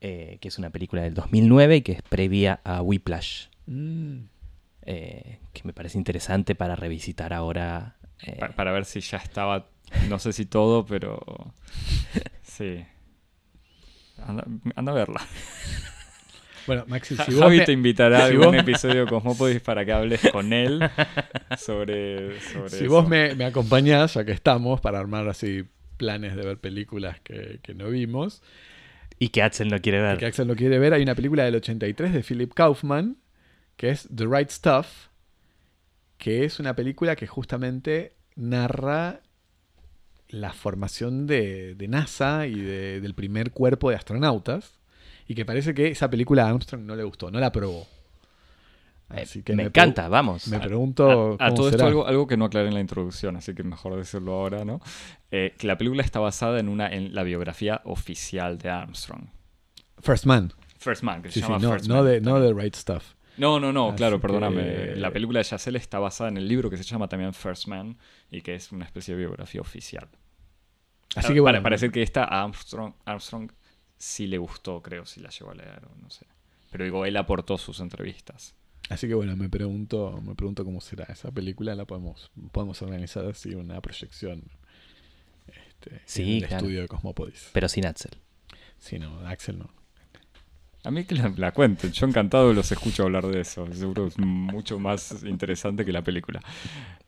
eh, 0.00 0.38
que 0.40 0.48
es 0.48 0.58
una 0.58 0.70
película 0.70 1.02
del 1.02 1.14
2009 1.14 1.76
y 1.76 1.82
que 1.82 1.92
es 1.92 2.02
previa 2.02 2.60
a 2.64 2.82
Whiplash, 2.82 3.46
Mm, 3.66 4.24
eh, 4.82 5.38
que 5.54 5.62
me 5.64 5.72
parece 5.72 5.96
interesante 5.96 6.54
para 6.54 6.76
revisitar 6.76 7.32
ahora. 7.32 7.96
eh, 8.22 8.36
Pa- 8.38 8.48
para 8.50 8.72
ver 8.72 8.84
si 8.84 9.00
ya 9.00 9.16
estaba, 9.18 9.68
no 10.08 10.18
sé 10.18 10.32
si 10.34 10.44
todo, 10.46 10.84
pero 10.84 11.20
sí. 12.42 12.84
Anda, 14.26 14.44
anda 14.76 14.92
a 14.92 14.94
verla. 14.94 15.20
Bueno, 16.66 16.84
Maxi, 16.88 17.16
si 17.16 17.32
vos, 17.32 17.40
Javi 17.40 17.58
me, 17.58 17.64
te 17.64 17.72
invitará 17.72 18.20
a 18.20 18.24
algún 18.26 18.54
episodio 18.54 19.04
de 19.04 19.10
Cosmópodis 19.10 19.60
para 19.60 19.84
que 19.84 19.92
hables 19.92 20.20
con 20.32 20.52
él 20.52 20.80
sobre, 21.58 22.40
sobre 22.40 22.70
si 22.70 22.84
eso. 22.84 22.88
vos 22.92 23.08
me, 23.08 23.34
me 23.34 23.44
acompañás, 23.44 24.14
ya 24.14 24.24
que 24.24 24.32
estamos, 24.32 24.80
para 24.80 24.98
armar 24.98 25.28
así 25.28 25.64
planes 25.96 26.34
de 26.36 26.44
ver 26.44 26.58
películas 26.58 27.20
que, 27.20 27.60
que 27.62 27.74
no 27.74 27.88
vimos, 27.90 28.42
y 29.18 29.28
que 29.28 29.42
Axel 29.42 29.68
no 29.68 29.80
quiere 29.80 30.00
ver. 30.00 30.18
que 30.18 30.26
Axel 30.26 30.48
lo 30.48 30.56
quiere 30.56 30.78
ver, 30.78 30.92
hay 30.94 31.02
una 31.02 31.14
película 31.14 31.44
del 31.44 31.54
83 31.56 32.12
de 32.12 32.22
Philip 32.22 32.52
Kaufman, 32.52 33.16
que 33.76 33.90
es 33.90 34.08
The 34.14 34.26
Right 34.26 34.50
Stuff, 34.50 34.86
que 36.18 36.44
es 36.44 36.58
una 36.58 36.74
película 36.74 37.14
que 37.16 37.26
justamente 37.26 38.14
narra 38.36 39.20
la 40.28 40.52
formación 40.52 41.26
de, 41.26 41.74
de 41.76 41.88
NASA 41.88 42.46
y 42.46 42.54
de- 42.58 43.00
del 43.00 43.14
primer 43.14 43.52
cuerpo 43.52 43.90
de 43.90 43.96
astronautas, 43.96 44.80
y 45.26 45.34
que 45.34 45.44
parece 45.44 45.74
que 45.74 45.88
esa 45.88 46.08
película 46.10 46.46
a 46.46 46.50
Armstrong 46.50 46.82
no 46.82 46.96
le 46.96 47.04
gustó, 47.04 47.30
no 47.30 47.38
la 47.40 47.46
aprobó. 47.46 47.86
Eh, 49.10 49.20
Así 49.22 49.42
que 49.42 49.54
me 49.54 49.64
encanta, 49.64 50.08
vamos. 50.08 50.48
Me 50.48 50.58
pregunto 50.60 51.36
A, 51.38 51.46
a 51.46 51.48
cómo 51.50 51.54
todo 51.54 51.68
esto 51.68 51.86
algo, 51.86 52.06
algo 52.06 52.26
que 52.26 52.36
no 52.36 52.46
aclaré 52.46 52.68
en 52.68 52.74
la 52.74 52.80
introducción, 52.80 53.36
así 53.36 53.54
que 53.54 53.62
mejor 53.62 53.94
decirlo 53.96 54.32
ahora, 54.32 54.64
¿no? 54.64 54.80
Eh, 55.30 55.54
que 55.58 55.66
la 55.66 55.76
película 55.76 56.02
está 56.02 56.20
basada 56.20 56.58
en 56.58 56.68
una 56.68 56.88
en 56.88 57.14
la 57.14 57.22
biografía 57.22 57.80
oficial 57.84 58.58
de 58.58 58.70
Armstrong. 58.70 59.26
First 60.00 60.24
Man. 60.26 60.52
First 60.78 61.02
Man, 61.02 61.22
que 61.22 61.28
Sí, 61.30 61.40
se 61.40 61.46
sí, 61.46 61.52
llama 61.52 61.62
no, 61.62 61.72
First 61.72 61.86
no, 61.88 61.94
Man 61.96 62.04
de, 62.06 62.20
no 62.20 62.40
de 62.40 62.52
Right 62.54 62.74
Stuff. 62.74 63.12
No, 63.36 63.58
no, 63.60 63.72
no, 63.72 63.88
Así 63.88 63.96
claro, 63.96 64.16
que- 64.18 64.22
perdóname. 64.22 64.96
La 64.96 65.10
película 65.10 65.40
de 65.40 65.44
Chazelle 65.44 65.78
está 65.78 65.98
basada 65.98 66.30
en 66.30 66.36
el 66.36 66.48
libro 66.48 66.70
que 66.70 66.76
se 66.76 66.84
llama 66.84 67.08
también 67.08 67.34
First 67.34 67.66
Man 67.68 67.96
y 68.30 68.40
que 68.42 68.54
es 68.54 68.72
una 68.72 68.84
especie 68.84 69.14
de 69.14 69.20
biografía 69.20 69.60
oficial. 69.60 70.08
Así 71.16 71.28
Ah, 71.30 71.34
que 71.34 71.40
bueno, 71.40 71.56
para, 71.56 71.62
para 71.64 71.74
decir 71.74 71.90
que 71.92 72.02
esta 72.02 72.24
a 72.24 72.42
Armstrong, 72.42 72.94
Armstrong 73.04 73.50
sí 74.04 74.26
le 74.26 74.38
gustó, 74.38 74.82
creo, 74.82 75.06
si 75.06 75.20
la 75.20 75.30
llegó 75.30 75.50
a 75.50 75.54
leer 75.54 75.82
o 75.86 75.94
no 76.02 76.10
sé. 76.10 76.26
Pero 76.70 76.84
digo, 76.84 77.06
él 77.06 77.16
aportó 77.16 77.56
sus 77.56 77.80
entrevistas. 77.80 78.54
así 78.90 79.08
que 79.08 79.14
bueno, 79.14 79.34
me 79.36 79.48
pregunto, 79.48 80.20
me 80.22 80.34
pregunto 80.34 80.64
cómo 80.64 80.80
será 80.80 81.04
esa 81.04 81.30
película. 81.30 81.74
La 81.74 81.86
podemos, 81.86 82.30
podemos 82.52 82.82
organizar 82.82 83.24
así 83.26 83.54
una 83.54 83.80
proyección 83.80 84.42
este, 85.46 86.02
Sí, 86.04 86.22
en 86.22 86.28
el 86.42 86.48
claro. 86.48 86.56
estudio 86.56 86.80
de 86.82 86.88
Cosmopodis. 86.88 87.50
Pero 87.52 87.68
sin 87.68 87.86
Axel. 87.86 88.12
Sí, 88.78 88.98
no, 88.98 89.26
Axel 89.26 89.58
no. 89.58 89.70
A 90.82 90.90
mí 90.90 91.06
que 91.06 91.14
la, 91.14 91.32
la 91.38 91.52
cuenten, 91.52 91.92
yo 91.92 92.06
encantado 92.06 92.52
los 92.52 92.70
escucho 92.70 93.04
hablar 93.04 93.26
de 93.26 93.40
eso, 93.40 93.66
seguro 93.72 94.06
es 94.06 94.18
mucho 94.18 94.78
más 94.78 95.22
interesante 95.24 95.82
que 95.86 95.92
la 95.92 96.02
película. 96.02 96.42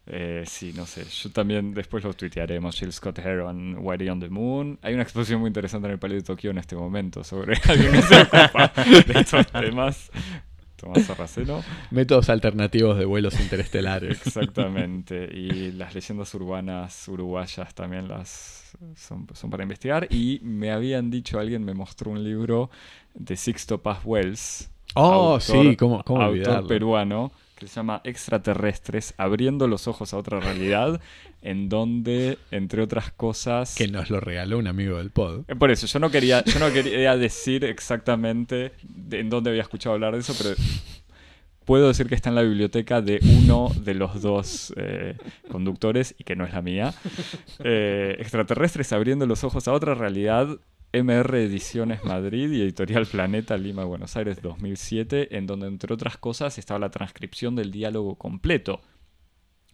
Eh, 0.09 0.45
sí, 0.47 0.73
no 0.77 0.87
sé, 0.87 1.05
yo 1.05 1.31
también 1.33 1.75
después 1.75 2.05
los 2.05 2.17
tuitearemos, 2.17 2.79
Jill 2.79 2.93
Scott 2.93 3.19
Heron, 3.19 3.77
Whitey 3.81 4.09
on 4.09 4.21
the 4.21 4.29
Moon. 4.29 4.79
Hay 4.83 4.95
una 4.95 5.03
exposición 5.03 5.41
muy 5.41 5.49
interesante 5.49 5.89
en 5.89 5.93
el 5.95 5.99
Palais 5.99 6.23
de 6.23 6.27
Tokio 6.27 6.53
en 6.53 6.59
este 6.59 6.77
momento 6.77 7.25
sobre 7.25 7.57
alguien 7.69 7.91
que 7.93 8.03
se 8.03 8.23
ocupa 8.23 8.73
de 8.77 9.21
estos 9.21 9.47
temas. 9.49 10.11
Tomás 10.77 11.09
Arraceno. 11.09 11.65
Métodos 11.91 12.29
alternativos 12.29 12.99
de 12.99 13.07
vuelos 13.07 13.41
interestelares. 13.41 14.25
Exactamente. 14.27 15.27
Y 15.33 15.73
las 15.73 15.95
leyendas 15.95 16.33
urbanas 16.35 17.09
uruguayas 17.09 17.75
también 17.75 18.09
las 18.09 18.77
son, 18.95 19.27
son 19.33 19.49
para 19.51 19.63
investigar. 19.63 20.07
Y 20.11 20.39
me 20.43 20.71
habían 20.71 21.11
dicho, 21.11 21.39
alguien 21.41 21.65
me 21.65 21.73
mostró 21.73 22.11
un 22.11 22.23
libro 22.23 22.69
de 23.15 23.37
Sixto 23.37 23.79
Paz 23.83 24.01
Wells. 24.05 24.71
Oh, 24.95 25.39
autor- 25.39 25.41
sí, 25.71 25.77
¿cómo, 25.77 26.05
cómo 26.05 26.21
autor 26.23 26.67
peruano 26.67 27.33
que 27.57 27.67
se 27.67 27.75
llama 27.77 28.01
Extraterrestres, 28.05 29.15
abriendo 29.17 29.67
los 29.67 29.89
ojos 29.89 30.13
a 30.13 30.19
otra 30.19 30.41
realidad, 30.41 31.01
en 31.43 31.69
donde, 31.69 32.39
entre 32.51 32.83
otras 32.83 33.11
cosas... 33.13 33.75
Que 33.75 33.89
nos 33.89 34.11
lo 34.11 34.21
regaló 34.21 34.59
un 34.59 34.67
amigo 34.67 34.99
del 34.99 35.11
pod. 35.11 35.45
Eh, 35.49 35.57
Por 35.57 35.71
eso, 35.71 35.87
yo 35.87 35.99
no 35.99 36.11
quería, 36.11 36.45
yo 36.45 36.59
no 36.59 36.71
quería 36.73 37.17
decir 37.17 37.65
exactamente 37.65 38.73
de- 38.83 39.21
en 39.21 39.31
dónde 39.31 39.51
había 39.51 39.63
escuchado 39.63 39.95
hablar 39.95 40.13
de 40.15 40.21
eso, 40.21 40.35
pero 40.37 40.55
puedo 41.65 41.89
decir 41.89 42.07
que 42.09 42.15
está 42.15 42.29
en 42.29 42.35
la 42.37 42.43
biblioteca 42.43 43.01
de 43.01 43.19
uno 43.23 43.71
de 43.81 43.95
los 43.95 44.21
dos 44.23 44.73
eh, 44.77 45.17
conductores 45.51 46.15
y 46.19 46.25
que 46.25 46.37
no 46.37 46.45
es 46.45 46.53
la 46.53 46.63
mía. 46.63 46.95
Eh, 47.65 48.17
extraterrestres 48.19 48.93
abriendo 48.93 49.27
los 49.27 49.43
ojos 49.45 49.67
a 49.67 49.73
otra 49.73 49.95
realidad. 49.95 50.59
MR 50.93 51.35
Ediciones 51.39 52.05
Madrid 52.05 52.51
y 52.53 52.63
Editorial 52.63 53.07
Planeta 53.07 53.57
Lima, 53.57 53.85
Buenos 53.85 54.17
Aires 54.17 54.41
2007, 54.41 55.37
en 55.37 55.47
donde 55.47 55.67
entre 55.67 55.93
otras 55.93 56.17
cosas 56.17 56.59
estaba 56.59 56.79
la 56.79 56.91
transcripción 56.91 57.57
del 57.57 57.71
diálogo 57.71 58.17
completo 58.17 58.81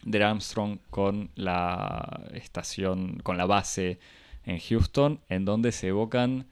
de 0.03 0.23
Armstrong 0.23 0.79
con 0.89 1.31
la 1.35 2.25
estación, 2.33 3.19
con 3.23 3.37
la 3.37 3.45
base 3.45 3.99
en 4.43 4.59
Houston, 4.59 5.21
en 5.29 5.45
donde 5.45 5.71
se 5.71 5.87
evocan 5.89 6.47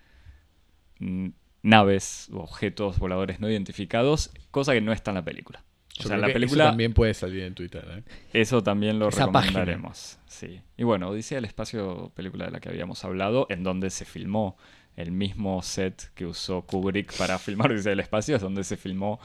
mm, 1.00 1.30
naves, 1.64 2.30
objetos 2.32 3.00
voladores 3.00 3.40
no 3.40 3.50
identificados, 3.50 4.32
cosa 4.52 4.74
que 4.74 4.82
no 4.82 4.94
está 4.94 5.12
en 5.12 5.16
la 5.16 5.26
película. 5.26 5.64
O 6.06 6.08
sea, 6.10 6.18
creo 6.18 6.22
la 6.22 6.28
que 6.28 6.34
película, 6.34 6.64
Eso 6.66 6.72
también 6.72 6.94
puede 6.94 7.14
salir 7.14 7.44
en 7.44 7.54
Twitter. 7.56 7.86
¿eh? 7.90 8.04
eso 8.34 8.62
también 8.64 9.00
lo 9.00 9.10
Esa 9.10 9.26
recomendaremos. 9.26 10.18
Sí. 10.28 10.62
Y 10.78 10.84
bueno, 10.84 11.10
Odisea 11.10 11.38
del 11.38 11.46
Espacio, 11.46 12.12
película 12.16 12.46
de 12.46 12.52
la 12.52 12.60
que 12.60 12.70
habíamos 12.70 13.04
hablado, 13.06 13.48
en 13.50 13.64
donde 13.64 13.90
se 13.90 14.06
filmó 14.06 14.58
el 14.98 15.12
mismo 15.12 15.62
set 15.64 16.12
que 16.16 16.26
usó 16.26 16.62
Kubrick 16.64 17.16
para 17.18 17.40
filmar 17.40 17.72
Odisea 17.72 17.92
del 17.92 18.00
Espacio, 18.02 18.36
es 18.36 18.42
donde 18.42 18.64
se 18.64 18.78
filmó 18.78 19.20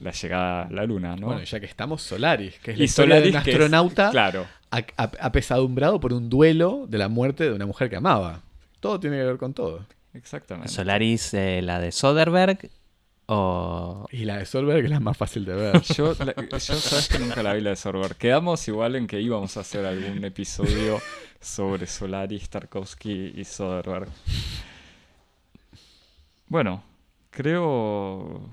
la 0.00 0.10
llegada 0.12 0.62
a 0.66 0.70
la 0.70 0.84
Luna, 0.84 1.16
¿no? 1.16 1.28
Bueno, 1.28 1.42
ya 1.44 1.58
que 1.60 1.66
estamos, 1.66 2.02
Solaris, 2.02 2.58
que 2.58 2.72
es 2.72 2.76
la 2.78 2.82
y 2.82 2.86
historia 2.86 3.14
Solaris, 3.16 3.32
de 3.32 3.38
un 3.38 3.44
que 3.44 3.50
es- 3.50 3.56
astronauta 3.56 4.10
claro, 4.10 4.46
apesadumbrado 4.96 6.00
por 6.00 6.12
un 6.12 6.28
duelo 6.28 6.86
de 6.88 6.98
la 6.98 7.08
muerte 7.08 7.44
de 7.44 7.52
una 7.52 7.66
mujer 7.66 7.88
que 7.90 7.96
amaba. 7.96 8.42
Todo 8.80 9.00
tiene 9.00 9.16
que 9.16 9.24
ver 9.24 9.36
con 9.38 9.54
todo. 9.54 9.86
exactamente. 10.14 10.68
Solaris, 10.72 11.34
eh, 11.34 11.60
la 11.62 11.80
de 11.80 11.92
Soderbergh 11.92 12.68
o... 13.26 14.06
Y 14.12 14.24
la 14.24 14.38
de 14.38 14.46
Solberg 14.46 14.84
es 14.84 14.90
la 14.90 15.00
más 15.00 15.16
fácil 15.16 15.44
de 15.44 15.54
ver. 15.54 15.80
Yo, 15.82 16.14
la- 16.24 16.34
yo 16.58 16.58
sabes 16.60 17.08
que 17.08 17.18
nunca 17.18 17.42
la 17.42 17.54
vi 17.54 17.60
la 17.60 17.70
de 17.70 17.76
Sorber. 17.76 18.14
Quedamos 18.16 18.66
igual 18.68 18.96
en 18.96 19.06
que 19.06 19.20
íbamos 19.20 19.56
a 19.56 19.60
hacer 19.60 19.84
algún 19.84 20.24
episodio 20.24 21.00
sobre 21.40 21.86
Solaris, 21.86 22.48
Tarkovsky 22.48 23.32
y 23.36 23.44
Soderbergh. 23.44 24.08
Bueno, 26.48 26.82
creo 27.30 28.48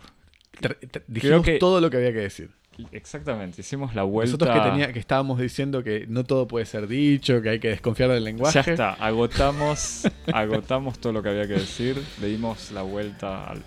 Dijimos 1.07 1.43
que- 1.45 1.57
todo 1.59 1.79
lo 1.81 1.89
que 1.89 1.97
había 1.97 2.11
que 2.13 2.19
decir. 2.19 2.49
exactamente, 2.91 3.61
hicimos 3.61 3.93
la 3.93 4.03
vuelta. 4.03 4.31
Nosotros 4.31 4.57
que, 4.63 4.69
tenía, 4.71 4.93
que 4.93 4.99
estábamos 4.99 5.39
diciendo 5.39 5.83
que 5.83 6.05
no 6.07 6.23
todo 6.23 6.47
puede 6.47 6.65
ser 6.65 6.87
dicho, 6.87 7.41
que 7.41 7.49
hay 7.49 7.59
que 7.59 7.69
desconfiar 7.69 8.09
del 8.09 8.23
lenguaje. 8.23 8.61
Ya 8.65 8.71
está, 8.71 8.93
agotamos, 8.93 10.07
agotamos 10.33 10.97
todo 10.99 11.13
lo 11.13 11.21
que 11.21 11.29
había 11.29 11.47
que 11.47 11.53
decir, 11.53 12.01
le 12.21 12.27
dimos 12.27 12.71
la 12.71 12.81
vuelta 12.81 13.45
al, 13.49 13.61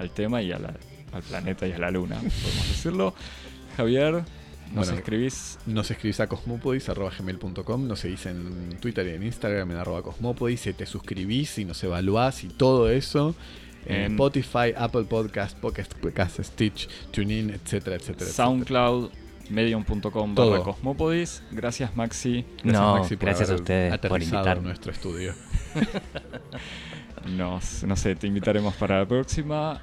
al 0.00 0.10
tema 0.10 0.42
y 0.42 0.52
a 0.52 0.58
la- 0.58 0.74
al 1.12 1.22
planeta 1.22 1.66
y 1.66 1.72
a 1.72 1.78
la 1.78 1.90
luna, 1.90 2.16
podemos 2.16 2.68
decirlo. 2.68 3.14
Javier, 3.76 4.14
nos 4.72 4.86
Bueno, 4.86 4.92
escribís 4.94 5.58
Nos 5.66 5.90
escribís 5.90 6.20
a 6.20 6.26
cosmopodis.gmail.com, 6.28 7.88
nos 7.88 7.98
seguís 8.00 8.26
en 8.26 8.76
Twitter 8.80 9.06
y 9.06 9.10
en 9.10 9.22
Instagram 9.24 9.70
en 9.72 9.76
arroba 9.78 10.02
cosmopodis, 10.02 10.66
y 10.68 10.72
te 10.72 10.86
suscribís 10.86 11.58
y 11.58 11.64
nos 11.64 11.82
evaluás 11.82 12.44
y 12.44 12.48
todo 12.48 12.88
eso. 12.90 13.34
En 13.86 13.96
En- 14.02 14.12
Spotify, 14.12 14.72
Apple 14.76 15.04
Podcast, 15.04 15.56
Pocket 15.58 15.86
Cast, 16.14 16.40
Stitch, 16.42 16.88
TuneIn, 17.10 17.50
etcétera, 17.50 17.96
etcétera. 17.96 18.30
SoundCloud, 18.30 19.10
medium.com 19.48 20.34
Todo. 20.34 20.50
barra 20.52 20.62
Cosmopodis. 20.64 21.42
Gracias 21.50 21.96
Maxi. 21.96 22.44
Gracias, 22.62 22.72
No, 22.72 22.94
Maxi, 22.98 23.16
por 23.16 23.24
gracias 23.24 23.48
a 23.48 23.52
haber 23.54 23.62
ustedes 23.62 23.98
por 23.98 24.22
invitarme. 24.22 24.50
a 24.50 24.66
nuestro 24.68 24.92
estudio. 24.92 25.34
Nos, 27.36 27.82
no 27.84 27.96
sé, 27.96 28.14
te 28.14 28.26
invitaremos 28.26 28.74
para 28.74 28.98
la 29.00 29.06
próxima. 29.08 29.82